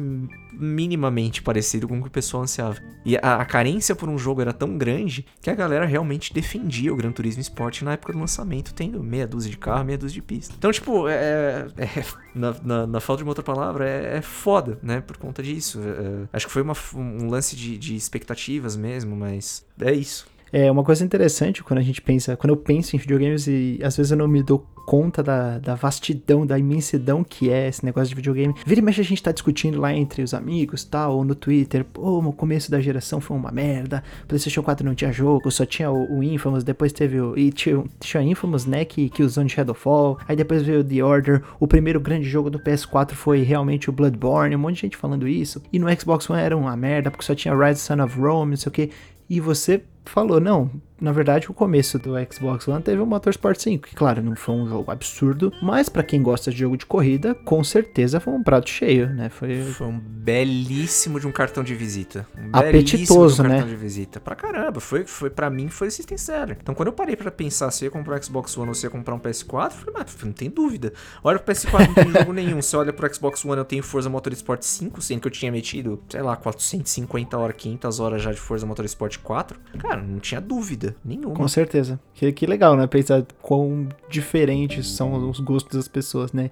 minimamente 0.62 1.42
parecido 1.42 1.88
com 1.88 1.98
o 1.98 2.02
que 2.02 2.08
o 2.08 2.10
pessoal 2.10 2.44
ansiava. 2.44 2.80
E 3.04 3.16
a, 3.16 3.36
a, 3.36 3.44
carência 3.44 3.94
por 3.94 4.08
um 4.08 4.16
jogo 4.16 4.40
era 4.40 4.52
tão 4.52 4.78
grande 4.78 5.26
que 5.40 5.50
a 5.50 5.54
galera 5.54 5.84
realmente 5.84 6.32
defendia 6.32 6.92
o 6.92 6.96
Gran 6.96 7.12
Turismo 7.12 7.40
Sport 7.40 7.82
na 7.82 7.92
época 7.92 8.12
do 8.12 8.18
lançamento, 8.18 8.72
tendo 8.72 9.02
meia 9.02 9.26
dúzia 9.26 9.50
de 9.50 9.58
carro, 9.58 9.84
meia 9.84 9.98
dúzia 9.98 10.14
de 10.14 10.22
pista. 10.22 10.54
Então, 10.56 10.70
tipo, 10.70 11.08
é, 11.08 11.66
é 11.76 12.04
na, 12.34 12.54
na, 12.62 12.86
na, 12.86 13.00
falta 13.00 13.18
de 13.18 13.24
uma 13.24 13.30
outra 13.30 13.44
palavra, 13.44 13.88
é, 13.88 14.18
é 14.18 14.22
foda, 14.22 14.78
né? 14.82 15.00
Por 15.00 15.16
conta 15.16 15.42
disso. 15.42 15.80
É, 15.80 15.88
é 15.88 16.28
acho 16.32 16.46
que 16.46 16.52
foi 16.52 16.62
uma, 16.62 16.74
um 16.94 17.28
lance 17.28 17.56
de, 17.56 17.76
de 17.76 17.96
expectativas 17.96 18.76
mesmo, 18.76 19.16
mas 19.16 19.66
é 19.80 19.92
isso. 19.92 20.26
É 20.52 20.70
uma 20.70 20.84
coisa 20.84 21.02
interessante 21.02 21.64
quando 21.64 21.78
a 21.78 21.82
gente 21.82 22.02
pensa, 22.02 22.36
quando 22.36 22.50
eu 22.50 22.58
penso 22.58 22.94
em 22.94 22.98
videogames 22.98 23.46
e 23.46 23.80
às 23.82 23.96
vezes 23.96 24.12
eu 24.12 24.18
não 24.18 24.28
me 24.28 24.42
dou 24.42 24.66
conta 24.87 25.22
da, 25.22 25.59
da 25.59 25.74
vastidão, 25.74 26.47
da 26.47 26.59
imensidão 26.59 27.22
que 27.22 27.51
é 27.51 27.68
esse 27.68 27.85
negócio 27.85 28.09
de 28.09 28.14
videogame. 28.14 28.55
Vira 28.64 28.80
e 28.80 28.85
mexe 28.85 29.01
a 29.01 29.05
gente 29.05 29.22
tá 29.22 29.33
discutindo 29.33 29.80
lá 29.80 29.95
entre 29.95 30.22
os 30.22 30.35
amigos, 30.35 30.85
tal, 30.85 31.16
ou 31.16 31.24
no 31.24 31.35
Twitter, 31.35 31.85
pô, 31.85 32.18
o 32.18 32.33
começo 32.33 32.70
da 32.70 32.80
geração 32.80 33.20
foi 33.20 33.37
uma 33.37 33.51
merda, 33.51 34.03
PlayStation 34.26 34.62
4 34.62 34.85
não 34.85 34.95
tinha 34.95 35.12
jogo, 35.12 35.51
só 35.51 35.64
tinha 35.64 35.91
o, 35.91 36.18
o 36.18 36.22
Infamous, 36.22 36.64
depois 36.64 36.93
teve 36.93 37.20
o, 37.20 37.37
e 37.37 37.53
tinha, 37.53 37.83
tinha 38.01 38.22
Infamous, 38.22 38.66
né, 38.66 38.85
que, 38.85 39.09
que 39.09 39.22
usou 39.22 39.43
Shadowfall, 39.49 40.18
aí 40.28 40.37
depois 40.37 40.62
veio 40.62 40.80
o 40.80 40.85
The 40.85 41.03
Order, 41.03 41.43
o 41.59 41.66
primeiro 41.66 42.01
grande 42.01 42.28
jogo 42.28 42.49
do 42.49 42.59
PS4 42.59 43.12
foi 43.12 43.43
realmente 43.43 43.91
o 43.91 43.93
Bloodborne, 43.93 44.55
um 44.55 44.59
monte 44.59 44.76
de 44.76 44.80
gente 44.83 44.97
falando 44.97 45.26
isso, 45.26 45.62
e 45.72 45.78
no 45.78 45.89
Xbox 45.99 46.28
One 46.30 46.41
era 46.41 46.57
uma 46.57 46.76
merda, 46.76 47.11
porque 47.11 47.24
só 47.24 47.35
tinha 47.35 47.55
Rise 47.55 47.80
Son 47.80 48.03
of 48.03 48.18
Rome, 48.18 48.51
não 48.51 48.57
sei 48.57 48.70
o 48.70 48.72
que, 48.72 48.91
e 49.28 49.41
você 49.41 49.83
falou, 50.05 50.41
não, 50.41 50.70
na 51.03 51.11
verdade, 51.11 51.50
o 51.50 51.55
começo 51.55 51.98
do 51.98 52.12
Xbox 52.32 52.68
One 52.68 52.80
teve 52.80 53.03
o 53.03 53.07
Motorsport 53.07 53.59
5, 53.59 53.88
que 53.88 53.94
claro, 53.96 54.22
não 54.22 54.36
foi 54.36 54.55
um 54.55 54.68
jogo 54.68 54.88
absurdo, 54.88 55.53
mas 55.61 55.88
para 55.88 56.05
quem 56.05 56.22
gosta 56.22 56.53
de 56.53 56.59
jogo 56.59 56.76
de 56.76 56.86
corrida, 56.86 57.34
com 57.34 57.64
certeza 57.64 58.20
foi 58.20 58.32
um 58.32 58.42
prato 58.42 58.70
cheio, 58.70 59.09
né? 59.09 59.28
Foi, 59.28 59.64
foi 59.64 59.88
um 59.88 59.98
belíssimo 59.98 61.18
de 61.18 61.26
um 61.26 61.32
cartão 61.32 61.64
de 61.64 61.74
visita. 61.74 62.24
Um 62.38 62.50
Apetitoso, 62.57 63.34
de 63.34 63.40
um 63.40 63.44
né? 63.44 63.50
cartão 63.57 63.68
de 63.68 63.76
visita. 63.76 64.20
Pra 64.20 64.36
caramba, 64.36 64.78
foi, 64.78 65.05
foi 65.05 65.28
para 65.28 65.50
mim 65.50 65.68
foi 65.68 65.90
system 65.90 66.16
seller. 66.16 66.57
Então, 66.62 66.72
quando 66.72 66.86
eu 66.86 66.92
parei 66.92 67.16
para 67.16 67.32
pensar 67.32 67.72
se 67.72 67.84
ia 67.84 67.90
comprar 67.90 68.16
um 68.16 68.22
Xbox 68.22 68.57
One 68.57 68.68
ou 68.68 68.74
se 68.74 68.86
ia 68.86 68.90
comprar 68.90 69.16
um 69.16 69.18
PS4, 69.18 69.64
eu 69.64 69.70
falei, 69.70 69.94
mas 69.98 70.16
não 70.22 70.32
tem 70.32 70.48
dúvida. 70.48 70.92
Olha 71.24 71.40
pro 71.40 71.53
PS4, 71.53 71.88
não 71.88 71.94
tem 71.94 72.12
jogo 72.12 72.32
nenhum. 72.32 72.62
Se 72.62 72.76
olha 72.76 72.92
pro 72.92 73.12
Xbox 73.12 73.44
One, 73.44 73.59
eu 73.59 73.64
tenho 73.64 73.82
Forza 73.82 74.09
Motorsport 74.09 74.62
5, 74.62 75.03
sendo 75.03 75.20
que 75.20 75.26
eu 75.26 75.32
tinha 75.32 75.50
metido, 75.50 76.00
sei 76.09 76.22
lá, 76.22 76.36
450 76.36 77.36
horas, 77.36 77.57
500 77.57 77.98
horas 78.00 78.22
já 78.22 78.30
de 78.30 78.38
Forza 78.38 78.64
Motorsport 78.64 79.18
4. 79.18 79.59
Cara, 79.80 80.00
não 80.00 80.20
tinha 80.20 80.40
dúvida 80.40 80.91
nenhuma. 81.05 81.34
Com 81.34 81.49
certeza. 81.49 81.99
Que, 82.14 82.32
que 82.32 82.47
legal, 82.47 82.76
né? 82.76 82.86
Pensar 82.86 83.24
quão 83.40 83.88
diferentes 84.09 84.88
são 84.88 85.28
os 85.28 85.40
gostos 85.40 85.76
das 85.76 85.88
pessoas, 85.88 86.32
né? 86.32 86.51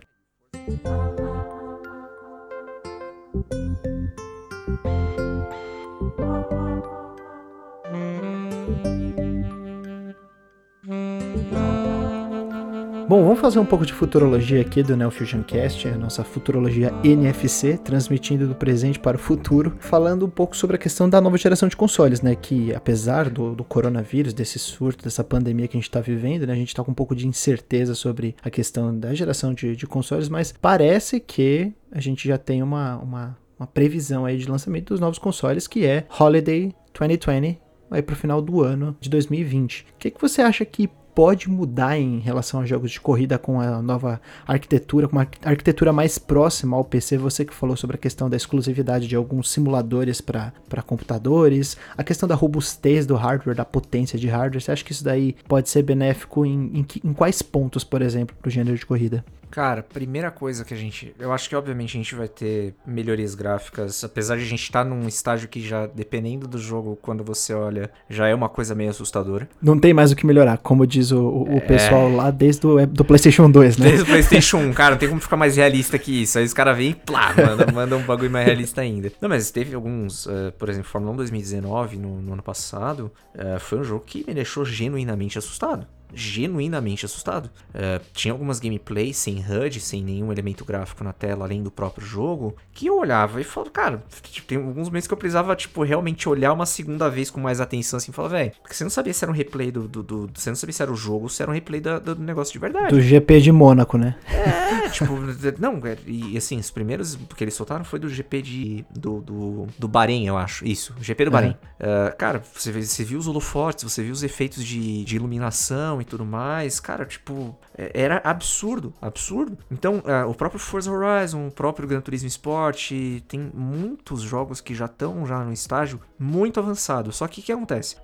Bom, 13.11 13.25
vamos 13.25 13.41
fazer 13.41 13.59
um 13.59 13.67
pouco 13.67 13.85
de 13.85 13.93
futurologia 13.93 14.61
aqui 14.61 14.85
do 14.85 14.97
Neo 14.97 15.11
Fusion 15.11 15.43
Cast, 15.43 15.89
a 15.89 15.99
nossa 15.99 16.23
futurologia 16.23 16.95
NFC, 17.03 17.77
transmitindo 17.77 18.47
do 18.47 18.55
presente 18.55 19.01
para 19.01 19.17
o 19.17 19.19
futuro, 19.19 19.75
falando 19.81 20.25
um 20.25 20.31
pouco 20.31 20.57
sobre 20.57 20.77
a 20.77 20.79
questão 20.79 21.11
da 21.11 21.21
nova 21.21 21.37
geração 21.37 21.69
de 21.69 21.77
consoles, 21.77 22.23
né? 22.23 22.37
Que 22.37 22.73
apesar 22.73 23.29
do, 23.29 23.53
do 23.57 23.65
coronavírus, 23.65 24.33
desse 24.33 24.61
surto, 24.61 25.03
dessa 25.03 25.25
pandemia 25.25 25.67
que 25.67 25.77
a 25.77 25.81
gente 25.81 25.89
está 25.89 26.01
vivendo, 26.01 26.47
né? 26.47 26.53
A 26.53 26.57
gente 26.57 26.69
está 26.69 26.85
com 26.85 26.93
um 26.93 26.95
pouco 26.95 27.17
de 27.17 27.27
incerteza 27.27 27.97
sobre 27.97 28.37
a 28.45 28.49
questão 28.49 28.97
da 28.97 29.13
geração 29.13 29.53
de, 29.53 29.75
de 29.75 29.89
consoles, 29.89 30.29
mas 30.29 30.53
parece 30.53 31.19
que 31.19 31.73
a 31.91 32.01
gente 32.01 32.29
já 32.29 32.39
tem 32.39 32.63
uma, 32.63 32.97
uma, 32.99 33.37
uma 33.59 33.67
previsão 33.67 34.25
aí 34.25 34.39
de 34.39 34.49
lançamento 34.49 34.91
dos 34.91 35.01
novos 35.01 35.19
consoles, 35.19 35.67
que 35.67 35.85
é 35.85 36.07
Holiday 36.17 36.73
2020, 36.97 37.59
aí 37.91 38.03
para 38.03 38.13
o 38.13 38.17
final 38.17 38.41
do 38.41 38.63
ano 38.63 38.97
de 39.01 39.11
2020. 39.11 39.81
O 39.81 39.99
que, 39.99 40.13
que 40.13 40.21
você 40.21 40.43
acha 40.43 40.65
que 40.65 40.89
pode 41.21 41.51
mudar 41.51 41.99
em 41.99 42.19
relação 42.19 42.61
a 42.61 42.65
jogos 42.65 42.93
de 42.93 42.99
corrida 42.99 43.37
com 43.37 43.61
a 43.61 43.83
nova 43.83 44.19
arquitetura, 44.47 45.07
com 45.07 45.17
uma 45.17 45.29
arquitetura 45.45 45.93
mais 45.93 46.17
próxima 46.17 46.79
ao 46.79 46.83
PC. 46.83 47.19
Você 47.19 47.45
que 47.45 47.53
falou 47.53 47.77
sobre 47.77 47.97
a 47.97 47.99
questão 47.99 48.31
da 48.31 48.39
exclusividade 48.39 49.07
de 49.07 49.15
alguns 49.15 49.51
simuladores 49.51 50.23
para 50.23 50.83
computadores, 50.87 51.77
a 51.95 52.03
questão 52.03 52.27
da 52.27 52.35
robustez 52.35 53.05
do 53.05 53.17
hardware, 53.17 53.55
da 53.55 53.67
potência 53.67 54.19
de 54.19 54.29
hardware. 54.29 54.63
Você 54.63 54.73
acha 54.73 54.83
que 54.83 54.93
isso 54.93 55.05
daí 55.05 55.37
pode 55.47 55.69
ser 55.69 55.83
benéfico 55.83 56.47
em, 56.47 56.71
em, 56.73 56.87
em 57.05 57.13
quais 57.13 57.43
pontos, 57.43 57.85
por 57.85 58.01
exemplo, 58.01 58.35
para 58.41 58.49
o 58.49 58.51
gênero 58.51 58.79
de 58.79 58.87
corrida? 58.87 59.23
Cara, 59.51 59.83
primeira 59.83 60.31
coisa 60.31 60.65
que 60.65 60.73
a 60.73 60.77
gente. 60.77 61.15
Eu 61.19 61.33
acho 61.33 61.49
que 61.49 61.57
obviamente 61.57 61.97
a 61.97 62.01
gente 62.01 62.15
vai 62.15 62.29
ter 62.29 62.75
melhorias 62.87 63.35
gráficas, 63.35 64.05
apesar 64.05 64.37
de 64.37 64.43
a 64.43 64.47
gente 64.47 64.63
estar 64.63 64.85
tá 64.85 64.89
num 64.89 65.09
estágio 65.09 65.49
que 65.49 65.61
já, 65.61 65.87
dependendo 65.87 66.47
do 66.47 66.59
jogo, 66.59 66.97
quando 67.03 67.25
você 67.25 67.53
olha, 67.53 67.91
já 68.09 68.29
é 68.29 68.35
uma 68.35 68.49
coisa 68.49 68.75
meio 68.75 68.91
assustadora. 68.91 69.49
Não 69.61 69.79
tem 69.79 69.93
mais 69.93 70.13
o 70.13 70.17
que 70.17 70.25
melhorar, 70.25 70.59
como 70.59 70.87
diz 70.87 71.11
o, 71.11 71.45
o 71.49 71.57
é... 71.57 71.61
pessoal 71.61 72.11
lá 72.11 72.31
desde 72.31 72.67
o 72.67 72.87
do 72.87 73.05
PlayStation 73.05 73.51
2, 73.51 73.79
né? 73.79 73.87
Desde 73.87 74.03
o 74.05 74.07
PlayStation 74.07 74.59
1, 74.59 74.73
cara, 74.73 74.91
não 74.93 74.99
tem 74.99 75.09
como 75.09 75.21
ficar 75.21 75.37
mais 75.37 75.57
realista 75.57 75.99
que 75.99 76.23
isso. 76.23 76.39
Aí 76.39 76.45
os 76.45 76.55
caras 76.55 76.77
vêm 76.77 76.91
e 76.91 76.95
plá, 76.95 77.35
manda, 77.75 77.97
um 77.97 78.03
bagulho 78.03 78.31
mais 78.31 78.47
realista 78.47 78.81
ainda. 78.81 79.11
Não, 79.21 79.29
mas 79.29 79.51
teve 79.51 79.75
alguns, 79.75 80.27
uh, 80.27 80.53
por 80.59 80.69
exemplo, 80.69 80.89
Fórmula 80.89 81.13
1 81.15 81.17
2019, 81.17 81.97
no, 81.97 82.23
no 82.23 82.33
ano 82.35 82.43
passado, 82.43 83.11
uh, 83.35 83.59
foi 83.59 83.79
um 83.79 83.85
jogo 83.85 84.05
que 84.07 84.25
me 84.27 84.35
deixou 84.35 84.65
genuinamente 84.65 85.39
assustado 85.39 85.87
genuinamente 86.15 87.05
assustado. 87.05 87.47
Uh, 87.47 88.05
tinha 88.13 88.33
algumas 88.33 88.61
gameplays 88.61 89.17
sem 89.17 89.39
HUD, 89.39 89.81
sem 89.81 90.03
nenhum 90.03 90.33
elemento 90.33 90.65
gráfico 90.65 91.05
na 91.05 91.13
tela, 91.13 91.45
além 91.45 91.63
do 91.63 91.71
próprio 91.71 92.07
jogo, 92.07 92.57
que 92.73 92.87
eu 92.87 92.99
olhava 92.99 93.41
e 93.41 93.45
falava, 93.45 93.71
cara, 93.71 94.05
tipo, 94.23 94.47
tem 94.47 94.59
alguns 94.59 94.89
momentos 94.89 95.07
que 95.07 95.15
eu 95.15 95.19
precisava, 95.19 95.55
tipo, 95.57 95.83
realmente 95.83 96.29
olhar 96.29 96.53
uma 96.53 96.67
segunda 96.67 97.09
vez 97.09 97.31
com 97.31 97.41
mais 97.41 97.61
atenção, 97.61 97.97
assim, 97.97 98.11
e 98.11 98.15
falar, 98.15 98.29
velho, 98.29 98.53
porque 98.63 98.75
você 98.75 98.85
não 98.85 98.91
sabia 98.91 99.13
se 99.13 99.25
era 99.25 99.31
um 99.31 99.35
replay 99.35 99.71
do, 99.71 99.87
do, 99.87 100.03
do, 100.03 100.31
Você 100.35 100.51
não 100.51 100.57
sabia 100.57 100.73
se 100.73 100.83
era 100.83 100.93
o 100.93 100.97
jogo, 100.97 101.29
se 101.29 101.43
era 101.43 101.51
um 101.51 101.55
replay 101.55 101.81
da, 101.81 101.99
do 101.99 102.17
negócio 102.17 102.53
de 102.53 102.59
verdade. 102.59 102.89
Do 102.89 103.01
GP 103.01 103.41
de 103.41 103.53
Mônaco, 103.53 103.97
né? 103.97 104.17
É, 104.27 104.89
tipo, 104.89 105.15
não, 105.59 105.81
é, 105.87 105.97
e 106.07 106.37
assim, 106.37 106.59
os 106.59 106.71
primeiros 106.71 107.17
que 107.37 107.45
eles 107.45 107.55
soltaram 107.55 107.85
foi 107.85 107.99
do 107.99 108.09
GP 108.09 108.43
de. 108.43 108.85
do, 108.91 109.21
do, 109.21 109.67
do 109.79 109.89
Bahrein, 109.89 110.27
eu 110.27 110.37
acho. 110.37 110.67
Isso, 110.67 110.95
GP 111.01 111.27
do 111.27 111.31
Bahrein. 111.31 111.57
É. 111.79 111.87
Uh, 111.87 112.17
cara, 112.17 112.43
você, 112.55 112.73
você 112.73 113.05
viu 113.05 113.19
os 113.19 113.27
holofortes, 113.27 113.85
você 113.85 114.03
viu 114.03 114.13
os 114.13 114.23
efeitos 114.23 114.65
de, 114.65 115.05
de 115.05 115.17
iluminação 115.17 116.00
e 116.01 116.05
tudo 116.05 116.25
mais. 116.25 116.81
Cara, 116.81 117.05
tipo, 117.05 117.57
é, 117.77 117.91
era 117.95 118.21
absurdo, 118.25 118.93
absurdo. 119.01 119.59
Então, 119.71 119.99
uh, 119.99 120.29
o 120.29 120.35
próprio 120.35 120.61
Forza 120.61 120.91
Horizon, 120.91 121.49
o 121.49 121.51
próprio 121.51 121.89
Gran 121.89 122.01
Turismo 122.01 122.29
Sport, 122.29 122.93
tem 123.29 123.51
muitos 123.55 124.23
jogos 124.23 124.61
que 124.61 124.75
já 124.75 124.87
estão 124.87 125.27
já 125.27 125.45
no 125.45 125.53
estágio 125.53 126.01
muito 126.19 126.61
avançado. 126.61 127.13
Só 127.13 127.27
que 127.27 127.41
o 127.41 127.43
que 127.43 127.53
acontece? 127.53 127.97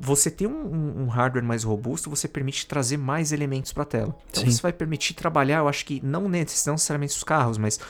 você 0.00 0.30
ter 0.30 0.46
um, 0.46 1.04
um, 1.04 1.06
hardware 1.06 1.44
mais 1.44 1.64
robusto, 1.64 2.10
você 2.10 2.28
permite 2.28 2.66
trazer 2.66 2.98
mais 2.98 3.32
elementos 3.32 3.72
para 3.72 3.82
a 3.82 3.86
tela. 3.86 4.14
Então 4.30 4.42
Sim. 4.42 4.48
isso 4.50 4.62
vai 4.62 4.72
permitir 4.72 5.14
trabalhar, 5.14 5.58
eu 5.58 5.68
acho 5.68 5.86
que 5.86 6.04
não 6.04 6.28
necessariamente 6.28 7.16
os 7.16 7.24
carros, 7.24 7.56
mas 7.56 7.80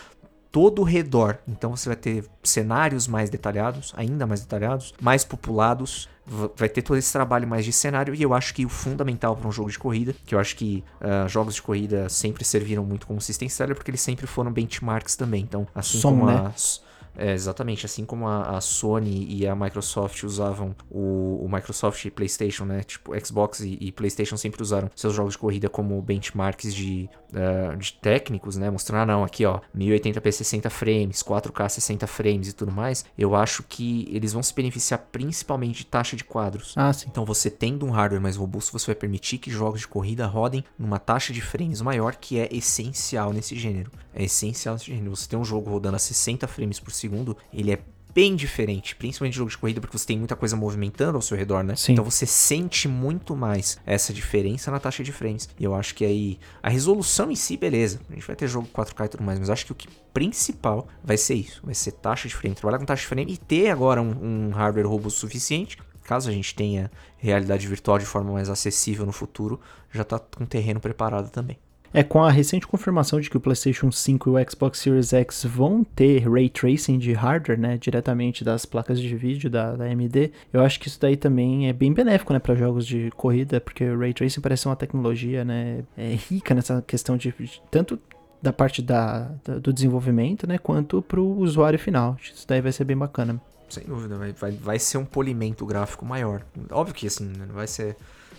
todo 0.50 0.80
o 0.80 0.84
redor. 0.84 1.38
Então 1.46 1.74
você 1.74 1.88
vai 1.88 1.96
ter 1.96 2.24
cenários 2.42 3.06
mais 3.06 3.28
detalhados, 3.30 3.92
ainda 3.96 4.26
mais 4.26 4.40
detalhados, 4.40 4.94
mais 5.00 5.24
populados. 5.24 6.08
Vai 6.56 6.68
ter 6.68 6.82
todo 6.82 6.96
esse 6.96 7.12
trabalho 7.12 7.48
mais 7.48 7.64
de 7.64 7.72
cenário 7.72 8.14
e 8.14 8.22
eu 8.22 8.34
acho 8.34 8.54
que 8.54 8.66
o 8.66 8.68
fundamental 8.68 9.36
para 9.36 9.48
um 9.48 9.52
jogo 9.52 9.70
de 9.70 9.78
corrida, 9.78 10.14
que 10.26 10.34
eu 10.34 10.38
acho 10.38 10.56
que 10.56 10.84
uh, 11.00 11.28
jogos 11.28 11.54
de 11.54 11.62
corrida 11.62 12.08
sempre 12.08 12.44
serviram 12.44 12.84
muito 12.84 13.06
como 13.06 13.20
system 13.20 13.48
seller 13.48 13.74
porque 13.74 13.90
eles 13.90 14.00
sempre 14.00 14.26
foram 14.26 14.52
benchmarks 14.52 15.16
também. 15.16 15.42
Então, 15.42 15.66
assim 15.74 15.98
Som, 15.98 16.10
como 16.10 16.26
né? 16.26 16.52
as 16.54 16.82
é, 17.18 17.32
exatamente, 17.32 17.84
assim 17.84 18.04
como 18.04 18.26
a, 18.28 18.56
a, 18.56 18.60
Sony 18.60 19.26
e 19.28 19.46
a 19.46 19.54
Microsoft 19.54 20.22
usavam 20.22 20.74
o, 20.90 21.44
o 21.44 21.48
Microsoft 21.50 22.04
e 22.04 22.10
PlayStation, 22.10 22.64
né? 22.64 22.82
Tipo, 22.84 23.12
Xbox 23.24 23.60
e, 23.60 23.76
e, 23.80 23.92
PlayStation 23.92 24.36
sempre 24.36 24.62
usaram 24.62 24.90
seus 24.94 25.14
jogos 25.14 25.32
de 25.32 25.38
corrida 25.38 25.68
como 25.68 26.00
benchmarks 26.00 26.72
de, 26.74 27.10
uh, 27.32 27.76
de 27.76 27.92
técnicos, 27.94 28.56
né? 28.56 28.70
Mostrando, 28.70 29.02
ah, 29.02 29.06
não, 29.06 29.24
aqui 29.24 29.44
ó, 29.44 29.60
1080p 29.76 30.30
60 30.30 30.70
frames, 30.70 31.22
4K 31.22 31.68
60 31.68 32.06
frames 32.06 32.48
e 32.48 32.52
tudo 32.52 32.70
mais. 32.70 33.04
Eu 33.16 33.34
acho 33.34 33.62
que 33.62 34.08
eles 34.12 34.32
vão 34.32 34.42
se 34.42 34.54
beneficiar 34.54 35.08
principalmente 35.10 35.78
de 35.78 35.86
taxa 35.86 36.16
de 36.16 36.24
quadros. 36.24 36.72
Ah, 36.76 36.92
sim. 36.92 37.06
Então, 37.10 37.24
você 37.24 37.50
tendo 37.50 37.84
um 37.84 37.90
hardware 37.90 38.22
mais 38.22 38.36
robusto, 38.36 38.72
você 38.72 38.86
vai 38.86 38.94
permitir 38.94 39.38
que 39.38 39.50
jogos 39.50 39.80
de 39.80 39.88
corrida 39.88 40.26
rodem 40.26 40.64
numa 40.78 40.98
taxa 40.98 41.32
de 41.32 41.40
frames 41.40 41.80
maior, 41.80 42.14
que 42.16 42.38
é 42.38 42.48
essencial 42.52 43.32
nesse 43.32 43.56
gênero. 43.56 43.90
É 44.14 44.24
essencial 44.24 44.74
nesse 44.74 44.86
gênero. 44.86 45.14
Você 45.14 45.28
tem 45.28 45.38
um 45.38 45.44
jogo 45.44 45.70
rodando 45.70 45.96
a 45.96 45.98
60 45.98 46.46
frames 46.46 46.78
por 46.78 46.92
segundo, 46.92 47.07
ele 47.52 47.72
é 47.72 47.78
bem 48.14 48.34
diferente, 48.34 48.96
principalmente 48.96 49.36
jogo 49.36 49.50
de 49.50 49.56
corrida, 49.56 49.80
porque 49.80 49.96
você 49.96 50.06
tem 50.06 50.18
muita 50.18 50.34
coisa 50.34 50.56
movimentando 50.56 51.16
ao 51.16 51.22
seu 51.22 51.36
redor, 51.36 51.62
né? 51.62 51.76
Sim. 51.76 51.92
Então 51.92 52.04
você 52.04 52.26
sente 52.26 52.88
muito 52.88 53.36
mais 53.36 53.78
essa 53.86 54.12
diferença 54.12 54.70
na 54.70 54.80
taxa 54.80 55.04
de 55.04 55.12
frames. 55.12 55.48
E 55.58 55.62
eu 55.62 55.74
acho 55.74 55.94
que 55.94 56.04
aí 56.04 56.38
a 56.62 56.68
resolução 56.68 57.30
em 57.30 57.36
si, 57.36 57.56
beleza. 57.56 58.00
A 58.10 58.14
gente 58.14 58.26
vai 58.26 58.34
ter 58.34 58.48
jogo 58.48 58.68
4K 58.74 59.04
e 59.04 59.08
tudo 59.08 59.22
mais, 59.22 59.38
mas 59.38 59.50
acho 59.50 59.66
que 59.66 59.72
o 59.72 59.74
que 59.74 59.88
principal 60.12 60.88
vai 61.04 61.16
ser 61.16 61.34
isso, 61.34 61.60
vai 61.64 61.74
ser 61.74 61.92
taxa 61.92 62.26
de 62.26 62.34
frame, 62.34 62.56
trabalhar 62.56 62.80
com 62.80 62.86
taxa 62.86 63.02
de 63.02 63.06
frame 63.06 63.32
e 63.32 63.36
ter 63.36 63.70
agora 63.70 64.02
um, 64.02 64.48
um 64.48 64.50
hardware 64.50 64.88
robusto 64.88 65.20
suficiente 65.20 65.78
caso 66.08 66.30
a 66.30 66.32
gente 66.32 66.54
tenha 66.54 66.90
realidade 67.18 67.66
virtual 67.66 67.98
de 67.98 68.06
forma 68.06 68.32
mais 68.32 68.48
acessível 68.48 69.04
no 69.04 69.12
futuro, 69.12 69.60
já 69.92 70.00
está 70.00 70.18
com 70.18 70.46
terreno 70.46 70.80
preparado 70.80 71.30
também. 71.30 71.58
É, 71.92 72.02
com 72.02 72.22
a 72.22 72.30
recente 72.30 72.66
confirmação 72.66 73.20
de 73.20 73.30
que 73.30 73.36
o 73.36 73.40
PlayStation 73.40 73.90
5 73.90 74.28
e 74.28 74.32
o 74.32 74.50
Xbox 74.50 74.78
Series 74.78 75.12
X 75.12 75.44
vão 75.44 75.82
ter 75.82 76.28
ray 76.28 76.48
tracing 76.48 76.98
de 76.98 77.12
hardware, 77.12 77.58
né, 77.58 77.78
diretamente 77.78 78.44
das 78.44 78.66
placas 78.66 79.00
de 79.00 79.16
vídeo 79.16 79.48
da, 79.48 79.74
da 79.74 79.84
AMD, 79.84 80.32
eu 80.52 80.62
acho 80.62 80.78
que 80.78 80.88
isso 80.88 81.00
daí 81.00 81.16
também 81.16 81.68
é 81.68 81.72
bem 81.72 81.92
benéfico, 81.92 82.32
né, 82.32 82.38
para 82.38 82.54
jogos 82.54 82.86
de 82.86 83.10
corrida, 83.16 83.60
porque 83.60 83.84
o 83.84 83.98
ray 83.98 84.12
tracing 84.12 84.40
parece 84.40 84.66
uma 84.66 84.76
tecnologia, 84.76 85.44
né, 85.44 85.82
é 85.96 86.14
rica 86.28 86.54
nessa 86.54 86.82
questão 86.82 87.16
de, 87.16 87.32
de 87.38 87.62
tanto 87.70 87.98
da 88.40 88.52
parte 88.52 88.82
da, 88.82 89.30
da, 89.44 89.58
do 89.58 89.72
desenvolvimento, 89.72 90.46
né, 90.46 90.58
quanto 90.58 91.02
para 91.02 91.20
o 91.20 91.38
usuário 91.38 91.78
final. 91.78 92.16
Isso 92.22 92.46
daí 92.46 92.60
vai 92.60 92.70
ser 92.70 92.84
bem 92.84 92.96
bacana. 92.96 93.40
Sem 93.68 93.84
dúvida, 93.84 94.16
vai, 94.16 94.32
vai, 94.32 94.52
vai 94.52 94.78
ser 94.78 94.98
um 94.98 95.04
polimento 95.04 95.66
gráfico 95.66 96.04
maior. 96.04 96.42
Óbvio 96.70 96.94
que 96.94 97.06
assim, 97.06 97.26
não 97.26 97.54
vai 97.54 97.66
ser 97.66 97.96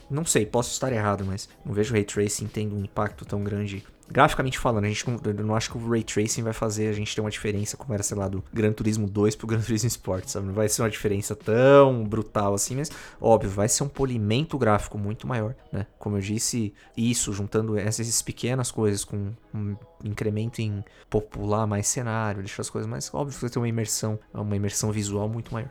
não 0.10 0.26
sei, 0.26 0.45
posso 0.45 0.72
estar 0.72 0.91
errado, 0.91 1.24
mas 1.26 1.47
não 1.66 1.74
vejo 1.74 1.91
o 1.91 1.93
Ray 1.93 2.03
Tracing 2.03 2.47
tendo 2.47 2.76
um 2.76 2.84
impacto 2.84 3.26
tão 3.26 3.43
grande. 3.43 3.84
Graficamente 4.12 4.57
falando, 4.57 4.86
a 4.86 4.88
gente 4.88 5.07
não, 5.07 5.20
eu 5.24 5.45
não 5.45 5.55
acho 5.55 5.70
que 5.70 5.78
o 5.78 5.88
Ray 5.88 6.03
Tracing 6.03 6.41
vai 6.41 6.51
fazer 6.51 6.88
a 6.88 6.93
gente 6.93 7.14
ter 7.14 7.22
uma 7.22 7.30
diferença 7.30 7.78
como 7.78 7.93
era, 7.93 8.01
sei 8.01 8.18
lá, 8.18 8.28
do 8.28 8.43
Gran 8.51 8.74
Turismo 8.74 9.07
2 9.07 9.36
pro 9.36 9.45
Gran 9.45 9.62
Turismo 9.62 9.88
Sport, 9.88 10.28
sabe? 10.28 10.47
Não 10.47 10.53
vai 10.53 10.68
ser 10.68 10.82
uma 10.82 10.89
diferença 10.89 11.36
tão 11.36 12.03
brutal 12.03 12.55
assim, 12.55 12.76
mas 12.76 12.89
óbvio, 13.22 13.51
vai 13.51 13.70
ser 13.70 13.84
um 13.84 13.88
polimento 13.88 14.57
gráfico 14.57 14.97
muito 14.97 15.28
maior, 15.28 15.53
né? 15.72 15.86
Como 15.99 16.18
eu 16.18 16.22
disse, 16.22 16.74
isso, 16.97 17.32
juntando 17.32 17.78
essas 17.78 18.22
pequenas 18.24 18.72
coisas 18.72 19.05
com 19.05 19.32
um 19.53 19.76
incremento 20.03 20.60
em 20.60 20.84
popular 21.07 21.68
mais 21.68 21.88
cenário, 21.88 22.41
deixar 22.41 22.62
as 22.62 22.70
coisas 22.70 22.89
mais 22.89 23.14
óbvio, 23.14 23.39
vai 23.39 23.49
ter 23.49 23.60
uma 23.60 23.68
imersão, 23.68 24.18
uma 24.34 24.55
imersão 24.55 24.91
visual 24.91 25.30
muito 25.30 25.53
maior. 25.53 25.70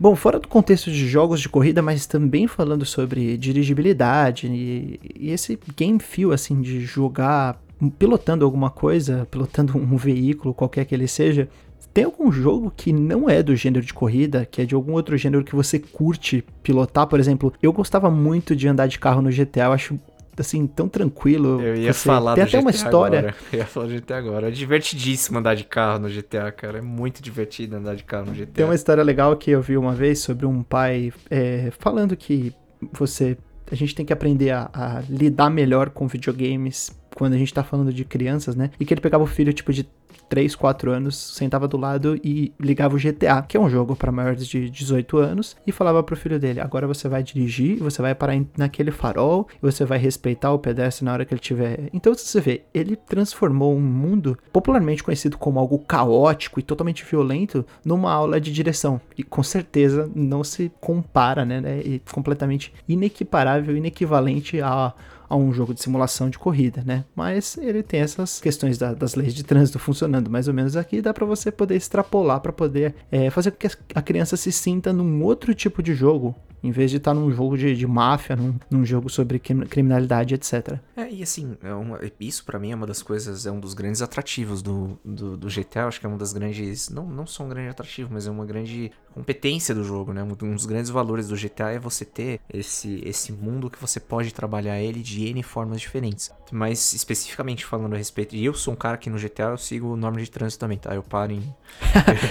Bom, 0.00 0.14
fora 0.14 0.38
do 0.38 0.46
contexto 0.46 0.92
de 0.92 1.08
jogos 1.08 1.40
de 1.40 1.48
corrida, 1.48 1.82
mas 1.82 2.06
também 2.06 2.46
falando 2.46 2.84
sobre 2.84 3.36
dirigibilidade 3.36 4.46
e, 4.46 5.00
e 5.18 5.30
esse 5.30 5.58
game 5.76 5.98
feel, 5.98 6.30
assim, 6.30 6.60
de 6.62 6.80
jogar 6.80 7.60
pilotando 7.98 8.44
alguma 8.44 8.70
coisa, 8.70 9.26
pilotando 9.28 9.76
um 9.76 9.96
veículo, 9.96 10.54
qualquer 10.54 10.84
que 10.84 10.94
ele 10.94 11.08
seja, 11.08 11.48
tem 11.92 12.04
algum 12.04 12.30
jogo 12.30 12.72
que 12.76 12.92
não 12.92 13.28
é 13.28 13.42
do 13.42 13.56
gênero 13.56 13.84
de 13.84 13.92
corrida, 13.92 14.46
que 14.48 14.62
é 14.62 14.64
de 14.64 14.72
algum 14.72 14.92
outro 14.92 15.16
gênero 15.16 15.42
que 15.42 15.56
você 15.56 15.80
curte 15.80 16.44
pilotar? 16.62 17.08
Por 17.08 17.18
exemplo, 17.18 17.52
eu 17.60 17.72
gostava 17.72 18.08
muito 18.08 18.54
de 18.54 18.68
andar 18.68 18.86
de 18.86 19.00
carro 19.00 19.20
no 19.20 19.32
GTA, 19.32 19.64
eu 19.64 19.72
acho 19.72 19.98
assim, 20.42 20.66
tão 20.66 20.88
tranquilo. 20.88 21.60
Eu 21.60 21.76
ia 21.76 21.92
você... 21.92 22.08
falar 22.08 22.34
Tem 22.34 22.44
do 22.44 22.48
até 22.48 22.58
GTA 22.58 22.60
uma 22.60 22.70
história. 22.70 23.18
Agora. 23.18 23.34
Eu 23.52 23.58
ia 23.58 23.66
falar 23.66 23.86
do 23.86 23.94
GTA 23.94 24.16
agora. 24.18 24.48
É 24.48 24.50
divertidíssimo 24.50 25.38
andar 25.38 25.54
de 25.54 25.64
carro 25.64 26.00
no 26.00 26.08
GTA, 26.08 26.50
cara. 26.52 26.78
É 26.78 26.82
muito 26.82 27.22
divertido 27.22 27.76
andar 27.76 27.94
de 27.94 28.04
carro 28.04 28.26
no 28.26 28.32
GTA. 28.32 28.52
Tem 28.52 28.64
uma 28.64 28.74
história 28.74 29.02
legal 29.02 29.36
que 29.36 29.50
eu 29.50 29.60
vi 29.60 29.76
uma 29.76 29.94
vez 29.94 30.18
sobre 30.20 30.46
um 30.46 30.62
pai 30.62 31.12
é, 31.30 31.70
falando 31.78 32.16
que 32.16 32.52
você. 32.92 33.36
A 33.70 33.74
gente 33.74 33.94
tem 33.94 34.06
que 34.06 34.12
aprender 34.12 34.50
a, 34.50 34.70
a 34.72 35.02
lidar 35.08 35.50
melhor 35.50 35.90
com 35.90 36.08
videogames 36.08 36.97
quando 37.18 37.32
a 37.32 37.38
gente 37.38 37.52
tá 37.52 37.64
falando 37.64 37.92
de 37.92 38.04
crianças, 38.04 38.54
né? 38.54 38.70
E 38.78 38.84
que 38.84 38.94
ele 38.94 39.00
pegava 39.00 39.24
o 39.24 39.26
filho, 39.26 39.52
tipo, 39.52 39.72
de 39.72 39.88
3, 40.28 40.54
4 40.54 40.92
anos, 40.92 41.16
sentava 41.16 41.66
do 41.66 41.76
lado 41.76 42.18
e 42.22 42.52
ligava 42.60 42.94
o 42.94 42.98
GTA, 42.98 43.42
que 43.42 43.56
é 43.56 43.60
um 43.60 43.68
jogo 43.68 43.96
para 43.96 44.12
maiores 44.12 44.46
de 44.46 44.70
18 44.70 45.16
anos, 45.18 45.56
e 45.66 45.72
falava 45.72 46.02
pro 46.02 46.16
filho 46.16 46.38
dele: 46.38 46.60
agora 46.60 46.86
você 46.86 47.08
vai 47.08 47.22
dirigir, 47.22 47.78
você 47.78 48.00
vai 48.00 48.14
parar 48.14 48.38
naquele 48.56 48.90
farol, 48.90 49.48
você 49.60 49.84
vai 49.84 49.98
respeitar 49.98 50.52
o 50.52 50.58
pedestre 50.58 51.04
na 51.04 51.12
hora 51.12 51.24
que 51.24 51.34
ele 51.34 51.40
tiver. 51.40 51.88
Então 51.92 52.14
você 52.14 52.40
vê, 52.40 52.62
ele 52.72 52.94
transformou 52.94 53.74
um 53.74 53.80
mundo 53.80 54.38
popularmente 54.52 55.02
conhecido 55.02 55.36
como 55.36 55.58
algo 55.58 55.78
caótico 55.78 56.60
e 56.60 56.62
totalmente 56.62 57.04
violento 57.04 57.64
numa 57.84 58.12
aula 58.12 58.40
de 58.40 58.52
direção. 58.52 59.00
E 59.16 59.22
com 59.22 59.42
certeza 59.42 60.10
não 60.14 60.44
se 60.44 60.70
compara, 60.80 61.44
né? 61.44 61.62
É 61.66 62.00
completamente 62.12 62.72
inequiparável, 62.88 63.76
inequivalente 63.76 64.60
a 64.60 64.94
a 65.28 65.36
um 65.36 65.52
jogo 65.52 65.74
de 65.74 65.82
simulação 65.82 66.30
de 66.30 66.38
corrida, 66.38 66.82
né? 66.84 67.04
Mas 67.14 67.56
ele 67.58 67.82
tem 67.82 68.00
essas 68.00 68.40
questões 68.40 68.78
da, 68.78 68.94
das 68.94 69.14
leis 69.14 69.34
de 69.34 69.44
trânsito 69.44 69.78
funcionando 69.78 70.30
mais 70.30 70.48
ou 70.48 70.54
menos 70.54 70.76
aqui, 70.76 71.00
dá 71.00 71.12
para 71.12 71.26
você 71.26 71.50
poder 71.50 71.76
extrapolar 71.76 72.40
para 72.40 72.52
poder 72.52 72.94
é, 73.10 73.30
fazer 73.30 73.50
com 73.50 73.58
que 73.58 73.68
a 73.94 74.02
criança 74.02 74.36
se 74.36 74.50
sinta 74.52 74.92
num 74.92 75.22
outro 75.22 75.54
tipo 75.54 75.82
de 75.82 75.94
jogo 75.94 76.34
em 76.62 76.70
vez 76.70 76.90
de 76.90 76.96
estar 76.96 77.14
tá 77.14 77.18
num 77.18 77.30
jogo 77.30 77.56
de, 77.56 77.74
de 77.74 77.86
máfia, 77.86 78.36
num, 78.36 78.54
num, 78.70 78.84
jogo 78.84 79.08
sobre 79.08 79.38
criminalidade, 79.38 80.34
etc. 80.34 80.78
É, 80.96 81.10
e 81.10 81.22
assim, 81.22 81.56
é 81.62 81.72
uma, 81.72 82.00
isso 82.18 82.44
para 82.44 82.58
mim 82.58 82.72
é 82.72 82.74
uma 82.74 82.86
das 82.86 83.02
coisas, 83.02 83.46
é 83.46 83.50
um 83.50 83.60
dos 83.60 83.74
grandes 83.74 84.02
atrativos 84.02 84.62
do, 84.62 84.98
do, 85.04 85.36
do 85.36 85.48
GTA, 85.48 85.86
acho 85.86 86.00
que 86.00 86.06
é 86.06 86.08
uma 86.08 86.18
das 86.18 86.32
grandes, 86.32 86.88
não, 86.88 87.06
não 87.06 87.26
só 87.26 87.44
um 87.44 87.48
grande 87.48 87.68
atrativo, 87.68 88.10
mas 88.12 88.26
é 88.26 88.30
uma 88.30 88.44
grande 88.44 88.90
competência 89.14 89.74
do 89.74 89.84
jogo, 89.84 90.12
né? 90.12 90.22
Um 90.22 90.54
dos 90.54 90.66
grandes 90.66 90.90
valores 90.90 91.28
do 91.28 91.36
GTA 91.36 91.70
é 91.70 91.78
você 91.78 92.04
ter 92.04 92.40
esse, 92.52 93.02
esse 93.04 93.32
mundo 93.32 93.70
que 93.70 93.80
você 93.80 93.98
pode 93.98 94.32
trabalhar 94.32 94.80
ele 94.80 95.02
de 95.02 95.17
N 95.26 95.42
formas 95.42 95.80
diferentes. 95.80 96.30
Mas 96.50 96.92
especificamente 96.92 97.64
falando 97.64 97.94
a 97.94 97.96
respeito, 97.98 98.34
e 98.34 98.44
eu 98.44 98.54
sou 98.54 98.72
um 98.72 98.76
cara 98.76 98.96
que 98.96 99.10
no 99.10 99.18
GTA 99.18 99.44
eu 99.44 99.58
sigo 99.58 99.96
norma 99.96 100.20
de 100.20 100.30
trânsito 100.30 100.60
também, 100.60 100.78
tá? 100.78 100.94
Eu 100.94 101.02
paro 101.02 101.32
em. 101.32 101.54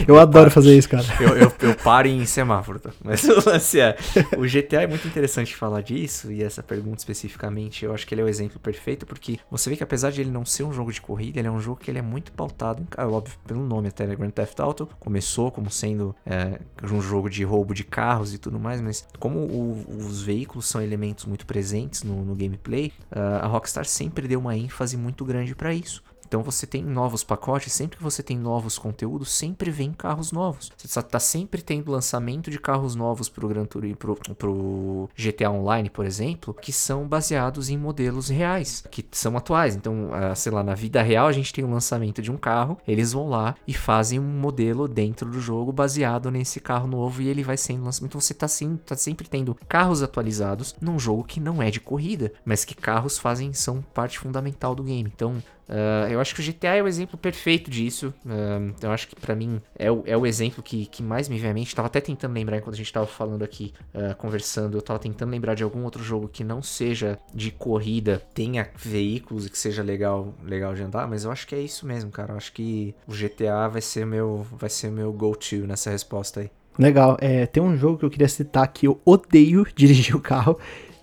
eu, 0.07 0.15
eu, 0.15 0.19
adoro 0.19 0.45
paro, 0.45 0.51
fazer 0.51 0.75
isso, 0.75 0.89
cara. 0.89 1.05
Eu, 1.19 1.37
eu, 1.37 1.53
eu 1.61 1.75
paro 1.75 2.07
em 2.07 2.25
semáforo, 2.25 2.79
tá? 2.79 2.91
Mas 3.03 3.23
o 3.25 3.47
lance 3.47 3.79
é. 3.79 3.95
O 4.37 4.41
GTA 4.41 4.83
é 4.83 4.87
muito 4.87 5.07
interessante 5.07 5.55
falar 5.55 5.81
disso, 5.81 6.31
e 6.31 6.43
essa 6.43 6.63
pergunta 6.63 6.97
especificamente, 6.97 7.85
eu 7.85 7.93
acho 7.93 8.07
que 8.07 8.13
ele 8.13 8.21
é 8.21 8.23
o 8.23 8.27
exemplo 8.27 8.59
perfeito, 8.59 9.05
porque 9.05 9.39
você 9.49 9.69
vê 9.69 9.75
que 9.75 9.83
apesar 9.83 10.11
de 10.11 10.21
ele 10.21 10.31
não 10.31 10.45
ser 10.45 10.63
um 10.63 10.73
jogo 10.73 10.91
de 10.91 11.01
corrida, 11.01 11.39
ele 11.39 11.47
é 11.47 11.51
um 11.51 11.59
jogo 11.59 11.79
que 11.79 11.91
ele 11.91 11.99
é 11.99 12.01
muito 12.01 12.31
pautado, 12.31 12.81
em, 12.81 13.05
óbvio, 13.05 13.37
pelo 13.45 13.65
nome 13.65 13.89
até, 13.89 14.07
né? 14.07 14.15
Grand 14.15 14.31
Theft 14.31 14.59
Auto, 14.59 14.89
começou 14.99 15.51
como 15.51 15.69
sendo 15.69 16.15
é, 16.25 16.59
um 16.83 17.01
jogo 17.01 17.29
de 17.29 17.43
roubo 17.43 17.73
de 17.73 17.83
carros 17.83 18.33
e 18.33 18.37
tudo 18.37 18.59
mais, 18.59 18.81
mas 18.81 19.07
como 19.19 19.39
o, 19.39 19.85
os 20.07 20.21
veículos 20.21 20.67
são 20.67 20.81
elementos 20.81 21.25
muito 21.25 21.45
presentes 21.45 22.03
no, 22.03 22.23
no 22.25 22.35
gameplay, 22.35 22.76
uh, 22.85 23.43
a 23.43 23.47
Rockstar 23.47 23.85
sempre 23.85 24.27
deu 24.27 24.39
uma 24.39 24.55
ênfase 24.55 24.97
muito 24.97 25.25
grande 25.25 25.55
para 25.55 25.73
isso. 25.73 26.03
Então 26.27 26.43
você 26.43 26.67
tem 26.67 26.83
novos 26.83 27.23
pacotes, 27.23 27.71
sempre 27.71 27.97
que 27.97 28.03
você 28.03 28.21
tem 28.21 28.37
novos 28.37 28.77
conteúdos, 28.77 29.31
sempre 29.31 29.71
vem 29.71 29.93
carros 29.93 30.31
novos. 30.31 30.71
Você 30.75 30.99
está 30.99 31.19
sempre 31.19 31.61
tendo 31.61 31.91
lançamento 31.91 32.51
de 32.51 32.59
carros 32.59 32.95
novos 32.95 33.29
para 33.29 33.45
o 33.45 33.49
Gran 33.49 33.65
Turismo, 33.65 33.97
pro, 33.97 34.15
pro 34.35 35.09
GTA 35.17 35.49
Online, 35.49 35.89
por 35.89 36.05
exemplo, 36.05 36.53
que 36.53 36.73
são 36.73 37.07
baseados 37.07 37.69
em 37.69 37.77
modelos 37.77 38.27
reais, 38.27 38.83
que 38.91 39.05
são 39.11 39.37
atuais. 39.37 39.75
Então, 39.75 40.09
uh, 40.09 40.35
sei 40.35 40.51
lá, 40.51 40.63
na 40.63 40.75
vida 40.75 41.01
real 41.01 41.27
a 41.27 41.31
gente 41.31 41.53
tem 41.53 41.63
o 41.63 41.71
lançamento 41.71 42.21
de 42.21 42.31
um 42.31 42.37
carro, 42.37 42.77
eles 42.87 43.13
vão 43.13 43.29
lá 43.29 43.55
e 43.65 43.73
fazem 43.73 44.19
um 44.19 44.39
modelo 44.39 44.87
dentro 44.87 45.29
do 45.29 45.39
jogo 45.39 45.71
baseado 45.71 46.29
nesse 46.29 46.59
carro 46.59 46.87
novo 46.87 47.21
e 47.21 47.27
ele 47.27 47.43
vai 47.43 47.57
sendo 47.57 47.85
lançado. 47.85 48.05
Então 48.05 48.19
você 48.19 48.33
está 48.33 48.47
tá 48.85 48.95
sempre 48.95 49.27
tendo 49.27 49.55
carros 49.67 50.03
atualizados 50.03 50.75
num 50.81 50.99
jogo 50.99 51.23
que 51.23 51.39
não 51.39 51.61
é 51.61 51.71
de 51.71 51.79
corrida, 51.79 52.33
mas 52.43 52.65
que 52.65 52.75
carros 52.75 53.17
fazem 53.17 53.53
são 53.53 53.81
parte 53.81 54.19
fundamental 54.19 54.75
do 54.75 54.83
game. 54.83 55.11
Então, 55.13 55.41
Uh, 55.69 56.09
eu 56.09 56.19
acho 56.19 56.33
que 56.33 56.41
o 56.41 56.43
GTA 56.43 56.75
é 56.75 56.83
o 56.83 56.87
exemplo 56.87 57.17
perfeito 57.17 57.69
disso. 57.69 58.13
Uh, 58.25 58.73
eu 58.81 58.91
acho 58.91 59.07
que 59.07 59.15
para 59.15 59.35
mim 59.35 59.61
é 59.75 59.91
o, 59.91 60.03
é 60.05 60.15
o 60.15 60.25
exemplo 60.25 60.63
que, 60.63 60.85
que 60.85 61.03
mais 61.03 61.27
me 61.27 61.37
vem 61.37 61.51
à 61.51 61.53
mente. 61.53 61.75
Tava 61.75 61.87
até 61.87 61.99
tentando 61.99 62.33
lembrar 62.33 62.57
enquanto 62.57 62.75
a 62.75 62.77
gente 62.77 62.91
tava 62.91 63.05
falando 63.05 63.43
aqui, 63.43 63.73
uh, 63.93 64.15
conversando. 64.15 64.77
Eu 64.77 64.81
tava 64.81 64.99
tentando 64.99 65.29
lembrar 65.29 65.55
de 65.55 65.63
algum 65.63 65.83
outro 65.83 66.01
jogo 66.03 66.27
que 66.27 66.43
não 66.43 66.61
seja 66.61 67.19
de 67.33 67.51
corrida, 67.51 68.21
tenha 68.33 68.69
veículos 68.75 69.45
e 69.45 69.49
que 69.49 69.57
seja 69.57 69.83
legal, 69.83 70.33
legal 70.43 70.73
de 70.73 70.83
andar. 70.83 71.07
Mas 71.07 71.25
eu 71.25 71.31
acho 71.31 71.45
que 71.45 71.55
é 71.55 71.59
isso 71.59 71.85
mesmo, 71.85 72.11
cara. 72.11 72.33
Eu 72.33 72.37
acho 72.37 72.53
que 72.53 72.95
o 73.05 73.11
GTA 73.11 73.67
vai 73.67 73.81
ser 73.81 74.05
meu, 74.05 74.45
vai 74.51 74.69
ser 74.69 74.89
meu 74.89 75.11
go-to 75.11 75.67
nessa 75.67 75.89
resposta 75.89 76.41
aí. 76.41 76.49
Legal. 76.77 77.17
É, 77.19 77.45
tem 77.45 77.61
um 77.61 77.75
jogo 77.75 77.97
que 77.97 78.05
eu 78.05 78.09
queria 78.09 78.27
citar 78.27 78.67
que 78.67 78.87
eu 78.87 79.01
odeio 79.03 79.65
dirigir 79.75 80.15
o 80.15 80.21
carro 80.21 80.57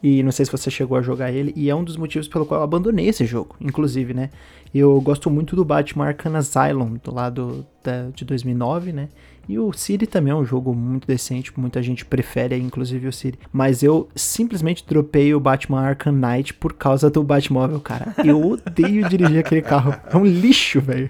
e 0.04 0.22
não 0.22 0.30
sei 0.30 0.44
se 0.44 0.52
você 0.52 0.70
chegou 0.70 0.98
a 0.98 1.00
jogar 1.00 1.32
ele, 1.32 1.50
e 1.56 1.70
é 1.70 1.74
um 1.74 1.82
dos 1.82 1.96
motivos 1.96 2.28
pelo 2.28 2.44
qual 2.44 2.60
eu 2.60 2.64
abandonei 2.64 3.08
esse 3.08 3.24
jogo, 3.24 3.56
inclusive, 3.58 4.12
né? 4.12 4.28
Eu 4.74 5.00
gosto 5.00 5.30
muito 5.30 5.56
do 5.56 5.64
Batman 5.64 6.08
Arkham 6.08 6.36
Asylum, 6.36 6.98
do 7.02 7.14
lado 7.14 7.64
da, 7.82 8.10
de 8.14 8.22
2009, 8.22 8.92
né? 8.92 9.08
E 9.48 9.58
o 9.58 9.72
City 9.72 10.06
também 10.06 10.30
é 10.30 10.36
um 10.36 10.44
jogo 10.44 10.74
muito 10.74 11.06
decente, 11.06 11.58
muita 11.58 11.82
gente 11.82 12.04
prefere, 12.04 12.54
inclusive 12.58 13.08
o 13.08 13.12
City. 13.14 13.38
Mas 13.50 13.82
eu 13.82 14.06
simplesmente 14.14 14.84
dropei 14.86 15.34
o 15.34 15.40
Batman 15.40 15.80
Arkham 15.80 16.12
Knight 16.12 16.52
por 16.52 16.74
causa 16.74 17.08
do 17.08 17.22
Batmóvel, 17.22 17.80
cara. 17.80 18.14
Eu 18.22 18.46
odeio 18.46 19.08
dirigir 19.08 19.38
aquele 19.38 19.62
carro. 19.62 19.94
É 20.12 20.16
um 20.18 20.26
lixo, 20.26 20.82
velho. 20.82 21.08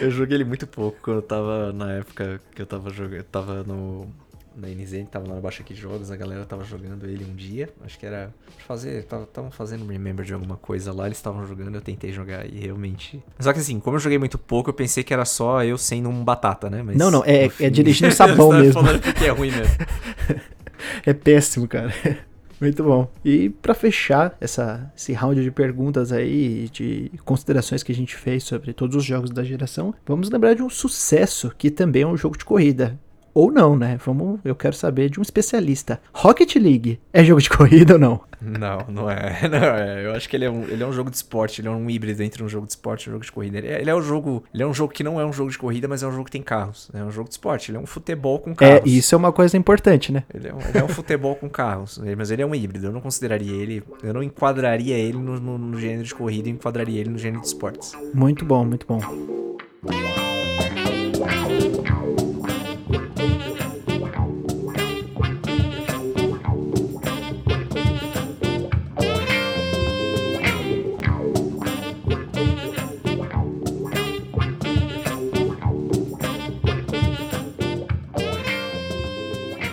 Eu 0.00 0.10
joguei 0.10 0.38
ele 0.38 0.44
muito 0.44 0.66
pouco 0.66 0.98
quando 1.02 1.18
eu 1.18 1.22
tava 1.22 1.72
na 1.72 1.92
época 1.92 2.40
que 2.52 2.62
eu 2.62 2.66
tava 2.66 2.90
jogando. 2.90 3.22
Tava 3.24 3.62
no 3.62 4.08
na 4.56 4.68
NZN, 4.68 5.06
tava 5.06 5.28
lá 5.28 5.34
no 5.34 5.40
Baixa 5.40 5.62
Aqui 5.62 5.74
Jogos, 5.74 6.10
a 6.10 6.16
galera 6.16 6.44
tava 6.44 6.64
jogando 6.64 7.06
ele 7.06 7.24
um 7.24 7.34
dia. 7.34 7.68
Acho 7.84 7.98
que 7.98 8.06
era 8.06 8.32
fazer. 8.66 9.00
Estavam 9.00 9.50
fazendo 9.50 9.86
remember 9.86 10.24
de 10.24 10.34
alguma 10.34 10.56
coisa 10.56 10.92
lá, 10.92 11.06
eles 11.06 11.18
estavam 11.18 11.46
jogando, 11.46 11.74
eu 11.74 11.80
tentei 11.80 12.12
jogar 12.12 12.46
e 12.46 12.58
realmente. 12.58 13.22
Só 13.38 13.52
que 13.52 13.58
assim, 13.58 13.80
como 13.80 13.96
eu 13.96 14.00
joguei 14.00 14.18
muito 14.18 14.38
pouco, 14.38 14.70
eu 14.70 14.74
pensei 14.74 15.02
que 15.02 15.12
era 15.12 15.24
só 15.24 15.64
eu 15.64 15.76
sendo 15.78 16.08
um 16.08 16.24
batata, 16.24 16.70
né? 16.70 16.82
Mas, 16.82 16.96
não, 16.96 17.10
não, 17.10 17.22
é, 17.24 17.48
fim... 17.48 17.64
é 17.64 17.70
dirigindo 17.70 18.12
sabão 18.14 18.52
mesmo. 18.52 18.72
falando 18.72 19.00
que 19.00 19.24
é 19.24 19.30
ruim 19.30 19.50
mesmo. 19.50 19.74
é 21.06 21.12
péssimo, 21.12 21.66
cara. 21.68 21.92
Muito 22.62 22.84
bom. 22.84 23.10
E 23.24 23.50
para 23.50 23.74
fechar 23.74 24.36
essa, 24.40 24.88
esse 24.96 25.12
round 25.12 25.42
de 25.42 25.50
perguntas 25.50 26.12
aí, 26.12 26.68
de 26.72 27.10
considerações 27.24 27.82
que 27.82 27.90
a 27.90 27.94
gente 27.94 28.14
fez 28.14 28.44
sobre 28.44 28.72
todos 28.72 28.94
os 28.94 29.04
jogos 29.04 29.30
da 29.30 29.42
geração, 29.42 29.92
vamos 30.06 30.30
lembrar 30.30 30.54
de 30.54 30.62
um 30.62 30.70
sucesso 30.70 31.52
que 31.58 31.72
também 31.72 32.02
é 32.02 32.06
um 32.06 32.16
jogo 32.16 32.38
de 32.38 32.44
corrida. 32.44 32.96
Ou 33.34 33.50
não, 33.50 33.76
né? 33.76 33.98
Vamos, 34.04 34.40
eu 34.44 34.54
quero 34.54 34.74
saber 34.74 35.08
de 35.08 35.18
um 35.18 35.22
especialista. 35.22 36.00
Rocket 36.12 36.54
League 36.56 37.00
é 37.12 37.24
jogo 37.24 37.40
de 37.40 37.48
corrida 37.50 37.94
ou 37.94 37.98
não? 37.98 38.20
Não, 38.40 38.78
não 38.88 39.10
é. 39.10 39.40
Não 39.48 39.58
é. 39.58 40.04
Eu 40.04 40.12
acho 40.14 40.28
que 40.28 40.36
ele 40.36 40.44
é, 40.44 40.50
um, 40.50 40.64
ele 40.64 40.82
é 40.82 40.86
um 40.86 40.92
jogo 40.92 41.10
de 41.10 41.16
esporte, 41.16 41.60
ele 41.60 41.68
é 41.68 41.70
um 41.70 41.88
híbrido 41.88 42.22
entre 42.22 42.42
um 42.42 42.48
jogo 42.48 42.66
de 42.66 42.72
esporte 42.72 43.04
e 43.04 43.08
um 43.08 43.12
jogo 43.12 43.24
de 43.24 43.30
corrida. 43.30 43.58
Ele 43.58 43.68
é, 43.68 43.80
ele 43.80 43.90
é 43.90 43.94
um 43.94 44.02
jogo, 44.02 44.42
ele 44.52 44.62
é 44.62 44.66
um 44.66 44.74
jogo 44.74 44.92
que 44.92 45.04
não 45.04 45.20
é 45.20 45.24
um 45.24 45.32
jogo 45.32 45.50
de 45.50 45.58
corrida, 45.58 45.86
mas 45.86 46.02
é 46.02 46.06
um 46.06 46.10
jogo 46.10 46.24
que 46.24 46.32
tem 46.32 46.42
carros. 46.42 46.90
É 46.92 47.04
um 47.04 47.10
jogo 47.10 47.28
de 47.28 47.34
esporte, 47.34 47.70
ele 47.70 47.78
é 47.78 47.80
um 47.80 47.86
futebol 47.86 48.40
com 48.40 48.54
carros. 48.54 48.80
É, 48.84 48.88
isso 48.88 49.14
é 49.14 49.18
uma 49.18 49.32
coisa 49.32 49.56
importante, 49.56 50.10
né? 50.10 50.24
Ele 50.34 50.48
é 50.48 50.54
um, 50.54 50.60
ele 50.60 50.78
é 50.78 50.84
um 50.84 50.88
futebol 50.88 51.36
com 51.36 51.48
carros, 51.48 52.00
mas 52.16 52.30
ele 52.30 52.42
é 52.42 52.46
um 52.46 52.54
híbrido. 52.54 52.86
Eu 52.86 52.92
não 52.92 53.00
consideraria 53.00 53.52
ele, 53.52 53.82
eu 54.02 54.12
não 54.12 54.22
enquadraria 54.22 54.96
ele 54.96 55.18
no, 55.18 55.38
no, 55.38 55.58
no 55.58 55.78
gênero 55.78 56.02
de 56.02 56.14
corrida, 56.14 56.48
eu 56.48 56.52
enquadraria 56.52 57.00
ele 57.00 57.10
no 57.10 57.18
gênero 57.18 57.40
de 57.40 57.46
esportes. 57.46 57.92
Muito 58.12 58.44
bom, 58.44 58.64
muito 58.64 58.86
bom. 58.86 59.00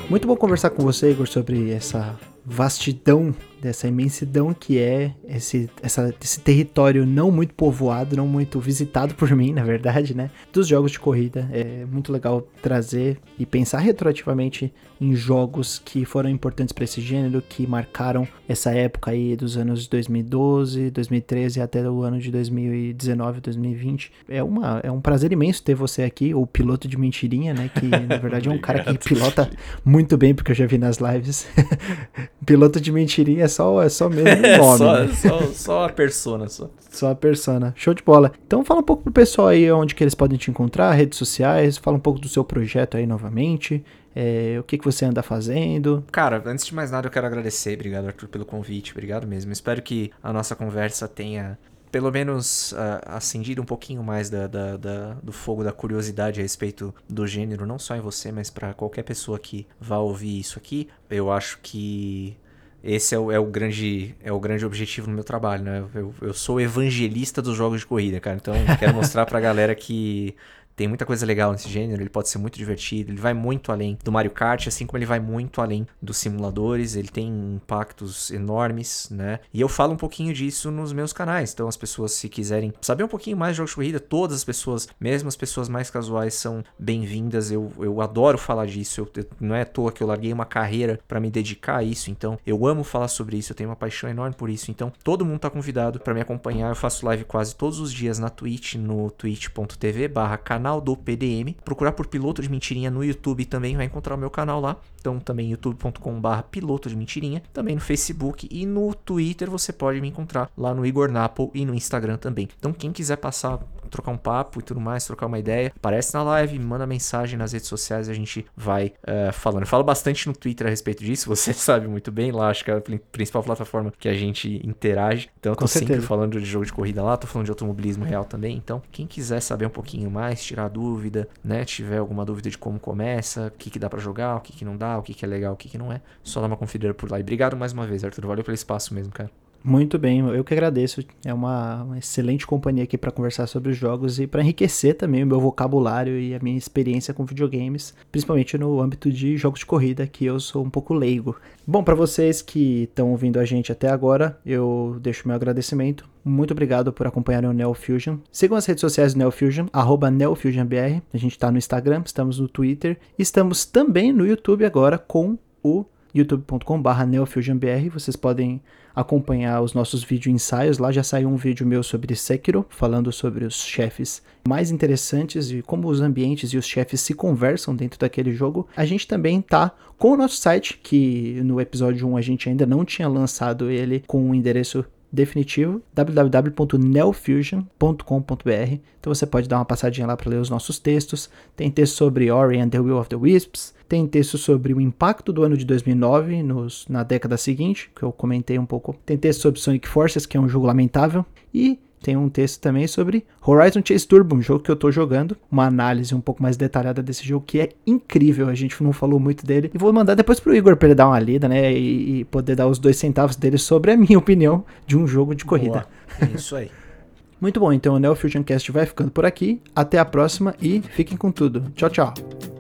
Muito 0.10 0.28
bom 0.28 0.36
conversar 0.36 0.72
com 0.72 0.82
você, 0.82 1.12
Igor, 1.12 1.28
sobre 1.28 1.72
essa 1.72 2.18
vastidão, 2.44 3.34
dessa 3.62 3.88
imensidão 3.88 4.54
que 4.54 4.78
é 4.80 5.14
esse, 5.28 5.70
essa, 5.82 6.14
esse 6.22 6.40
território 6.40 7.06
não 7.06 7.32
muito 7.32 7.54
povoado, 7.54 8.16
não 8.16 8.28
muito 8.28 8.60
visitado 8.60 9.14
por 9.16 9.30
mim, 9.36 9.54
na 9.54 9.64
verdade, 9.64 10.16
né? 10.16 10.30
Dos 10.52 10.68
jogos 10.68 10.92
de 10.92 11.00
corrida. 11.00 11.50
É 11.52 11.86
muito 11.86 12.12
legal 12.12 12.48
trazer 12.62 13.18
e 13.38 13.46
pensar 13.46 13.80
retroativamente 13.80 14.74
em 15.00 15.16
jogos 15.16 15.80
que 15.84 16.04
foram 16.06 16.30
importantes 16.30 16.74
para 16.74 16.84
esse 16.84 17.00
gênero, 17.02 17.42
que 17.42 17.66
marcaram 17.66 18.28
essa 18.48 18.72
época 18.72 19.12
aí 19.12 19.36
dos 19.36 19.58
anos 19.58 19.88
2012, 19.88 20.92
2013 20.92 21.62
até 21.62 21.90
o 21.90 22.02
ano 22.02 22.20
de 22.20 22.32
2019, 22.32 23.42
2020. 23.42 24.12
É, 24.28 24.44
uma, 24.44 24.80
é 24.84 24.92
um 24.92 25.00
prazer 25.00 25.32
imenso 25.32 25.64
ter 25.64 25.76
você 25.76 26.04
aqui, 26.04 26.34
o 26.34 26.46
piloto 26.46 26.88
de 26.88 26.98
mentirinha, 26.98 27.54
né? 27.54 27.70
Que 27.74 27.88
na 27.88 28.18
verdade 28.18 28.50
é 28.50 28.52
um 28.52 28.58
cara 28.60 28.84
que 28.84 28.98
pilota 28.98 29.50
muito 29.84 30.18
bem, 30.18 30.34
porque 30.34 30.52
eu 30.52 30.56
já 30.56 30.66
vi 30.66 30.78
nas 30.78 30.98
lives. 30.98 31.48
piloto 32.46 32.82
de 32.82 32.92
mentirinha 32.92 33.48
só, 33.50 33.82
é 33.82 33.90
só 33.90 34.08
mesmo 34.08 34.30
o 34.64 34.78
nome. 34.78 34.78
só, 34.78 35.00
né? 35.02 35.14
só, 35.14 35.54
só 35.54 35.86
a 35.86 35.90
persona, 35.90 36.48
só. 36.48 36.70
Só 36.90 37.12
a 37.12 37.16
persona. 37.16 37.74
Show 37.76 37.94
de 37.94 38.04
bola. 38.04 38.32
Então 38.48 38.64
fala 38.64 38.80
um 38.80 38.84
pouco 38.84 39.04
pro 39.04 39.12
pessoal 39.12 39.50
aí 39.50 39.70
onde 39.72 39.94
que 39.94 40.04
eles 40.04 40.16
podem 40.16 40.38
te 40.38 40.50
encontrar, 40.50 40.92
redes 40.94 41.18
sociais, 41.18 41.78
fala 41.78 41.98
um 41.98 42.00
pouco 42.00 42.20
do 42.20 42.30
seu 42.30 42.44
projeto 42.44 42.96
aí 42.96 43.06
novamente. 43.06 43.84
É, 44.16 44.58
o 44.60 44.64
que, 44.64 44.78
que 44.78 44.86
você 44.86 45.06
anda 45.06 45.22
fazendo? 45.22 46.04
Cara, 46.12 46.42
antes 46.46 46.66
de 46.66 46.74
mais 46.74 46.92
nada, 46.92 47.08
eu 47.08 47.12
quero 47.12 47.28
agradecer. 47.28 47.76
Obrigado, 47.76 48.08
Arthur, 48.08 48.28
pelo 48.28 48.46
convite. 48.46 48.92
Obrigado 48.92 49.28
mesmo. 49.28 49.52
Espero 49.52 49.82
que 49.82 50.12
a 50.22 50.34
nossa 50.34 50.56
conversa 50.56 51.08
tenha 51.08 51.58
pelo 51.92 52.12
menos 52.12 52.72
uh, 52.74 53.02
acendido 53.06 53.62
um 53.62 53.66
pouquinho 53.66 54.04
mais 54.04 54.30
da, 54.30 54.48
da, 54.48 54.78
da, 54.78 55.14
do 55.24 55.32
fogo 55.32 55.64
da 55.64 55.72
curiosidade 55.72 56.40
a 56.40 56.44
respeito 56.44 56.94
do 57.08 57.26
gênero, 57.26 57.66
não 57.66 57.80
só 57.80 57.96
em 57.96 58.00
você, 58.00 58.32
mas 58.32 58.50
para 58.50 58.74
qualquer 58.74 59.04
pessoa 59.04 59.40
que 59.40 59.68
vá 59.80 59.98
ouvir 59.98 60.40
isso 60.40 60.60
aqui. 60.60 60.88
Eu 61.10 61.32
acho 61.32 61.60
que 61.62 62.38
esse 62.84 63.14
é 63.14 63.20
o, 63.20 63.32
é 63.32 63.40
o, 63.40 63.46
grande, 63.46 64.16
é 64.24 64.32
o 64.32 64.40
grande 64.40 64.66
objetivo 64.66 65.08
no 65.08 65.14
meu 65.14 65.24
trabalho, 65.24 65.64
né? 65.64 65.84
Eu, 65.94 66.14
eu 66.22 66.34
sou 66.34 66.62
evangelista 66.62 67.42
dos 67.42 67.56
jogos 67.56 67.82
de 67.82 67.86
corrida, 67.86 68.20
cara. 68.20 68.38
Então, 68.38 68.54
quero 68.78 68.94
mostrar 68.96 69.26
pra 69.26 69.40
galera 69.40 69.76
que 69.76 70.36
tem 70.80 70.88
muita 70.88 71.06
coisa 71.06 71.26
legal 71.26 71.52
nesse 71.52 71.68
gênero, 71.68 72.02
ele 72.02 72.10
pode 72.10 72.30
ser 72.30 72.38
muito 72.38 72.58
divertido, 72.58 73.12
ele 73.12 73.20
vai 73.20 73.34
muito 73.34 73.70
além 73.70 73.98
do 74.02 74.14
Mario 74.14 74.32
Kart, 74.32 74.66
assim 74.66 74.86
como 74.86 74.98
ele 74.98 75.06
vai 75.06 75.20
muito 75.20 75.60
além 75.60 75.86
dos 76.02 76.16
simuladores, 76.16 76.96
ele 76.96 77.10
tem 77.10 77.28
impactos 77.28 78.32
enormes, 78.32 79.10
né? 79.12 79.42
E 79.54 79.60
eu 79.60 79.68
falo 79.68 79.92
um 79.92 79.98
pouquinho 79.98 80.34
disso 80.34 80.72
nos 80.72 80.94
meus 80.94 81.12
canais, 81.12 81.52
então 81.52 81.68
as 81.68 81.76
pessoas 81.76 82.14
se 82.14 82.30
quiserem 82.30 82.74
saber 82.80 83.04
um 83.04 83.10
pouquinho 83.10 83.36
mais 83.36 83.52
de 83.52 83.58
jogos 83.58 83.72
de 83.72 83.76
corrida, 83.76 84.00
todas 84.00 84.38
as 84.38 84.46
pessoas, 84.46 84.88
mesmo 84.98 85.28
as 85.28 85.36
pessoas 85.36 85.68
mais 85.68 85.90
casuais 85.90 86.36
são 86.36 86.64
bem-vindas, 86.80 87.52
eu, 87.52 87.70
eu 87.78 88.00
adoro 88.00 88.38
falar 88.38 88.66
disso, 88.66 89.02
eu, 89.02 89.12
eu, 89.18 89.26
não 89.38 89.56
é 89.56 89.64
à 89.64 89.66
toa 89.66 89.92
que 89.92 90.02
eu 90.02 90.08
larguei 90.08 90.32
uma 90.32 90.46
carreira 90.46 90.98
para 91.10 91.20
me 91.20 91.30
dedicar 91.30 91.80
a 91.80 91.84
isso, 91.84 92.10
então 92.10 92.40
eu 92.48 92.66
amo 92.66 92.86
falar 92.86 93.10
sobre 93.10 93.36
isso, 93.36 93.52
eu 93.52 93.56
tenho 93.58 93.70
uma 93.70 93.76
paixão 93.76 94.10
enorme 94.10 94.34
por 94.34 94.50
isso, 94.50 94.72
então 94.72 94.94
todo 95.04 95.26
mundo 95.26 95.42
tá 95.42 95.50
convidado 95.50 96.00
para 96.00 96.14
me 96.14 96.22
acompanhar, 96.22 96.70
eu 96.70 96.76
faço 96.76 97.06
live 97.06 97.26
quase 97.26 97.54
todos 97.54 97.82
os 97.82 97.92
dias 97.92 98.18
na 98.18 98.30
Twitch, 98.30 98.76
no 98.76 99.12
twitch.tv 99.12 100.08
barra 100.08 100.38
canal 100.70 100.82
do 100.82 100.96
PDM. 100.96 101.56
Procurar 101.66 101.94
por 101.94 102.06
Piloto 102.06 102.42
de 102.42 102.50
Mentirinha 102.50 102.92
no 102.92 103.04
YouTube 103.04 103.46
também 103.46 103.76
vai 103.76 103.86
encontrar 103.86 104.16
o 104.16 104.18
meu 104.18 104.30
canal 104.30 104.62
lá. 104.62 104.78
Então 105.00 105.20
também 105.20 105.50
youtube.com/barra 105.50 106.44
Piloto 106.44 106.88
de 106.88 106.96
Mentirinha. 106.96 107.42
Também 107.52 107.76
no 107.76 107.82
Facebook 107.82 108.48
e 108.52 108.66
no 108.66 108.94
Twitter 108.94 109.50
você 109.50 109.74
pode 109.74 110.00
me 110.00 110.08
encontrar 110.08 110.52
lá 110.56 110.74
no 110.74 110.86
Igor 110.86 111.12
Napo 111.12 111.50
e 111.54 111.66
no 111.66 111.74
Instagram 111.74 112.18
também. 112.18 112.48
Então 112.60 112.72
quem 112.72 112.92
quiser 112.92 113.18
passar 113.18 113.60
trocar 113.90 114.12
um 114.12 114.18
papo 114.18 114.60
e 114.60 114.64
tudo 114.64 114.80
mais, 114.80 115.06
trocar 115.06 115.26
uma 115.26 115.40
ideia, 115.40 115.74
aparece 115.76 116.14
na 116.14 116.24
live, 116.24 116.58
manda 116.60 116.86
mensagem 116.86 117.38
nas 117.38 117.52
redes 117.52 117.68
sociais, 117.68 118.08
a 118.08 118.14
gente 118.14 118.46
vai 118.56 118.94
uh, 119.04 119.34
falando. 119.34 119.64
Eu 119.64 119.68
falo 119.68 119.84
bastante 119.84 120.28
no 120.28 120.34
Twitter 120.34 120.68
a 120.68 120.70
respeito 120.70 121.04
disso, 121.04 121.28
você 121.36 121.54
sabe 121.54 121.88
muito 121.88 122.12
bem, 122.12 122.32
lá 122.32 122.50
acho 122.50 122.64
que 122.64 122.72
é 122.72 122.76
a 122.76 122.82
principal 123.12 123.44
plataforma 123.44 123.92
que 123.98 124.08
a 124.08 124.14
gente 124.14 124.62
interage. 124.66 125.30
Então 125.40 125.52
eu 125.52 125.56
tô 125.56 125.68
sempre 125.68 126.00
falando 126.02 126.40
de 126.40 126.46
jogo 126.46 126.66
de 126.66 126.72
corrida 126.72 127.04
lá, 127.04 127.18
tô 127.18 127.28
falando 127.28 127.46
de 127.46 127.52
automobilismo 127.52 128.06
real 128.06 128.24
também. 128.24 128.56
Então, 128.56 128.82
quem 128.92 129.08
quiser 129.08 129.42
saber 129.42 129.66
um 129.66 129.72
pouquinho 129.72 130.10
mais, 130.10 130.40
tirar 130.50 130.68
dúvida, 130.70 131.28
né? 131.44 131.64
Tiver 131.64 131.98
alguma 131.98 132.26
dúvida 132.26 132.50
de 132.50 132.58
como 132.58 132.80
começa, 132.80 133.48
o 133.48 133.52
que, 133.52 133.70
que 133.70 133.80
dá 133.80 133.90
para 133.90 134.00
jogar, 134.00 134.36
o 134.38 134.42
que, 134.42 134.54
que 134.54 134.66
não 134.66 134.76
dá, 134.76 134.98
o 134.98 135.02
que, 135.02 135.14
que 135.14 135.24
é 135.24 135.28
legal, 135.28 135.54
o 135.54 135.58
que, 135.58 135.70
que 135.70 135.78
não 135.78 135.92
é, 135.92 136.02
só 136.24 136.42
dá 136.42 136.48
uma 136.48 136.58
conferida 136.58 136.94
por 136.94 137.10
lá. 137.10 137.20
E 137.20 137.22
obrigado 137.22 137.56
mais 137.56 137.74
uma 137.74 137.86
vez, 137.86 138.04
Arthur. 138.04 138.26
Valeu 138.26 138.44
pelo 138.44 138.56
espaço 138.56 138.94
mesmo, 138.94 139.12
cara. 139.14 139.32
Muito 139.64 140.00
bem, 140.00 140.20
eu 140.20 140.44
que 140.44 140.54
agradeço. 140.54 141.04
É 141.26 141.34
uma, 141.34 141.84
uma 141.84 141.98
excelente 141.98 142.48
companhia 142.48 142.84
aqui 142.84 142.98
para 142.98 143.12
conversar 143.12 143.46
sobre 143.48 143.72
os 143.72 143.78
jogos 143.78 144.20
e 144.20 144.26
para 144.26 144.42
enriquecer 144.42 144.96
também 144.96 145.24
o 145.24 145.28
meu 145.28 145.40
vocabulário 145.40 146.18
e 146.18 146.34
a 146.34 146.40
minha 146.40 146.58
experiência 146.58 147.14
com 147.14 147.26
videogames, 147.26 147.94
principalmente 148.12 148.58
no 148.58 148.82
âmbito 148.82 149.12
de 149.12 149.36
jogos 149.38 149.60
de 149.60 149.66
corrida, 149.66 150.08
que 150.08 150.26
eu 150.26 150.40
sou 150.40 150.64
um 150.64 150.70
pouco 150.70 150.94
leigo. 150.94 151.36
Bom, 151.68 151.84
para 151.84 151.94
vocês 151.94 152.42
que 152.42 152.84
estão 152.84 153.12
ouvindo 153.12 153.40
a 153.40 153.46
gente 153.46 153.72
até 153.72 153.90
agora, 153.90 154.40
eu 154.46 154.98
deixo 155.02 155.28
meu 155.28 155.36
agradecimento. 155.36 156.08
Muito 156.24 156.52
obrigado 156.52 156.94
por 156.94 157.06
acompanharem 157.08 157.50
o 157.50 157.54
Neo 157.54 157.74
Fusion. 157.74 158.18
Sigam 158.32 158.58
as 158.58 158.66
redes 158.66 158.82
sociais 158.82 159.14
do 159.14 159.20
Neo 159.20 159.32
Fusion, 159.32 159.68
arroba 159.74 160.10
NeoFusionBR. 160.10 161.02
A 161.14 161.18
gente 161.18 161.34
está 161.34 161.52
no 161.52 161.58
Instagram, 161.58 162.04
estamos 162.06 162.40
no 162.40 162.48
Twitter, 162.48 162.98
estamos 163.18 163.66
também 163.66 164.14
no 164.14 164.26
YouTube 164.26 164.66
agora 164.66 164.98
com 164.98 165.38
o 165.62 165.86
youtube.com.br 166.14 167.06
neofusionbr. 167.08 167.90
Vocês 167.92 168.16
podem 168.16 168.62
acompanhar 168.96 169.62
os 169.62 169.74
nossos 169.74 170.04
vídeo 170.04 170.32
ensaios. 170.32 170.78
Lá 170.78 170.92
já 170.92 171.04
saiu 171.04 171.30
um 171.30 171.36
vídeo 171.36 171.66
meu 171.66 171.82
sobre 171.84 172.16
Sekiro, 172.16 172.66
falando 172.70 173.12
sobre 173.12 173.46
os 173.46 173.56
chefes 173.56 174.22
mais 174.48 174.72
interessantes 174.72 175.52
e 175.52 175.62
como 175.62 175.88
os 175.88 176.02
ambientes 176.02 176.52
e 176.52 176.58
os 176.58 176.66
chefes 176.66 177.02
se 177.02 177.14
conversam 177.14 177.76
dentro 177.76 178.00
daquele 178.00 178.34
jogo. 178.34 178.68
A 178.76 178.86
gente 178.86 179.08
também 179.08 179.42
tá 179.42 179.72
com 179.98 180.12
o 180.12 180.18
nosso 180.18 180.38
site, 180.38 180.80
que 180.82 181.40
no 181.44 181.60
episódio 181.60 182.08
1 182.08 182.18
a 182.18 182.22
gente 182.22 182.50
ainda 182.50 182.66
não 182.66 182.84
tinha 182.84 183.08
lançado 183.08 183.70
ele 183.70 184.04
com 184.08 184.30
o 184.30 184.36
endereço 184.36 184.86
definitivo 185.12 185.82
www.neofusion.com.br. 185.94 188.78
Então 189.00 189.14
você 189.14 189.26
pode 189.26 189.50
dar 189.50 189.58
uma 189.58 189.66
passadinha 189.66 190.08
lá 190.08 190.16
para 190.16 190.30
ler 190.30 190.40
os 190.40 190.50
nossos 190.50 190.80
textos. 190.80 191.30
Tem 191.56 191.72
texto 191.72 191.96
sobre 191.96 192.32
Ori 192.32 192.60
and 192.60 192.70
the 192.70 192.80
Will 192.80 192.98
of 192.98 193.10
the 193.10 193.16
Wisps, 193.16 193.74
tem 193.88 194.06
texto 194.06 194.38
sobre 194.38 194.74
o 194.74 194.80
impacto 194.80 195.34
do 195.34 195.44
ano 195.44 195.58
de 195.58 195.66
2009 195.66 196.44
nos, 196.44 196.86
na 196.88 197.02
década 197.02 197.38
seguinte, 197.38 197.90
que 197.96 198.04
eu 198.04 198.12
comentei 198.12 198.60
um 198.60 198.66
pouco. 198.66 198.96
Tem 199.04 199.18
texto 199.18 199.42
sobre 199.42 199.60
Sonic 199.60 199.88
Forces, 199.88 200.28
que 200.28 200.38
é 200.38 200.40
um 200.40 200.48
jogo 200.48 200.68
lamentável, 200.68 201.26
e 201.52 201.80
tem 202.02 202.16
um 202.16 202.30
texto 202.30 202.60
também 202.62 202.88
sobre 202.88 203.26
Horizon 203.46 203.82
Chase 203.84 204.08
Turbo, 204.08 204.36
um 204.36 204.42
jogo 204.42 204.64
que 204.64 204.72
eu 204.72 204.76
tô 204.76 204.92
jogando, 204.92 205.38
uma 205.52 205.66
análise 205.66 206.14
um 206.16 206.22
pouco 206.22 206.42
mais 206.42 206.58
detalhada 206.58 207.04
desse 207.04 207.26
jogo 207.26 207.46
que 207.46 207.60
é 207.60 207.70
incrível, 207.86 208.48
a 208.48 208.56
gente 208.56 208.82
não 208.84 208.94
falou 208.94 209.20
muito 209.20 209.46
dele. 209.46 209.70
E 209.74 209.78
vou 209.78 209.92
mandar 209.92 210.16
depois 210.16 210.40
pro 210.40 210.56
Igor 210.56 210.76
para 210.78 210.88
ele 210.88 210.96
dar 210.96 211.08
uma 211.08 211.20
lida, 211.20 211.48
né, 211.48 211.74
e, 211.74 212.20
e, 212.20 212.26
poder 212.26 212.56
dar 212.56 212.68
os 212.68 212.80
dois 212.80 212.98
centavos 212.98 213.36
dele 213.36 213.58
sobre 213.58 213.92
a 213.92 213.98
minha 213.98 214.18
opinião 214.18 214.64
de 214.88 214.98
um 214.98 215.06
jogo 215.06 215.36
de 215.36 215.46
corrida. 215.46 215.86
Boa. 216.20 216.32
Isso 216.34 216.56
aí. 216.56 216.72
muito 217.40 217.60
bom, 217.60 217.72
então 217.72 217.96
o 217.96 218.00
Neo 218.00 218.16
Fusion 218.16 218.44
Cast 218.44 218.72
vai 218.72 218.86
ficando 218.86 219.12
por 219.12 219.26
aqui. 219.26 219.62
Até 219.76 219.98
a 219.98 220.06
próxima 220.06 220.56
e 220.62 220.82
fiquem 220.82 221.18
com 221.18 221.32
tudo. 221.32 221.72
Tchau, 221.76 221.90
tchau. 221.90 222.14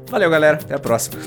Valeu, 0.09 0.29
galera. 0.29 0.57
Até 0.57 0.75
a 0.75 0.79
próxima. 0.79 1.19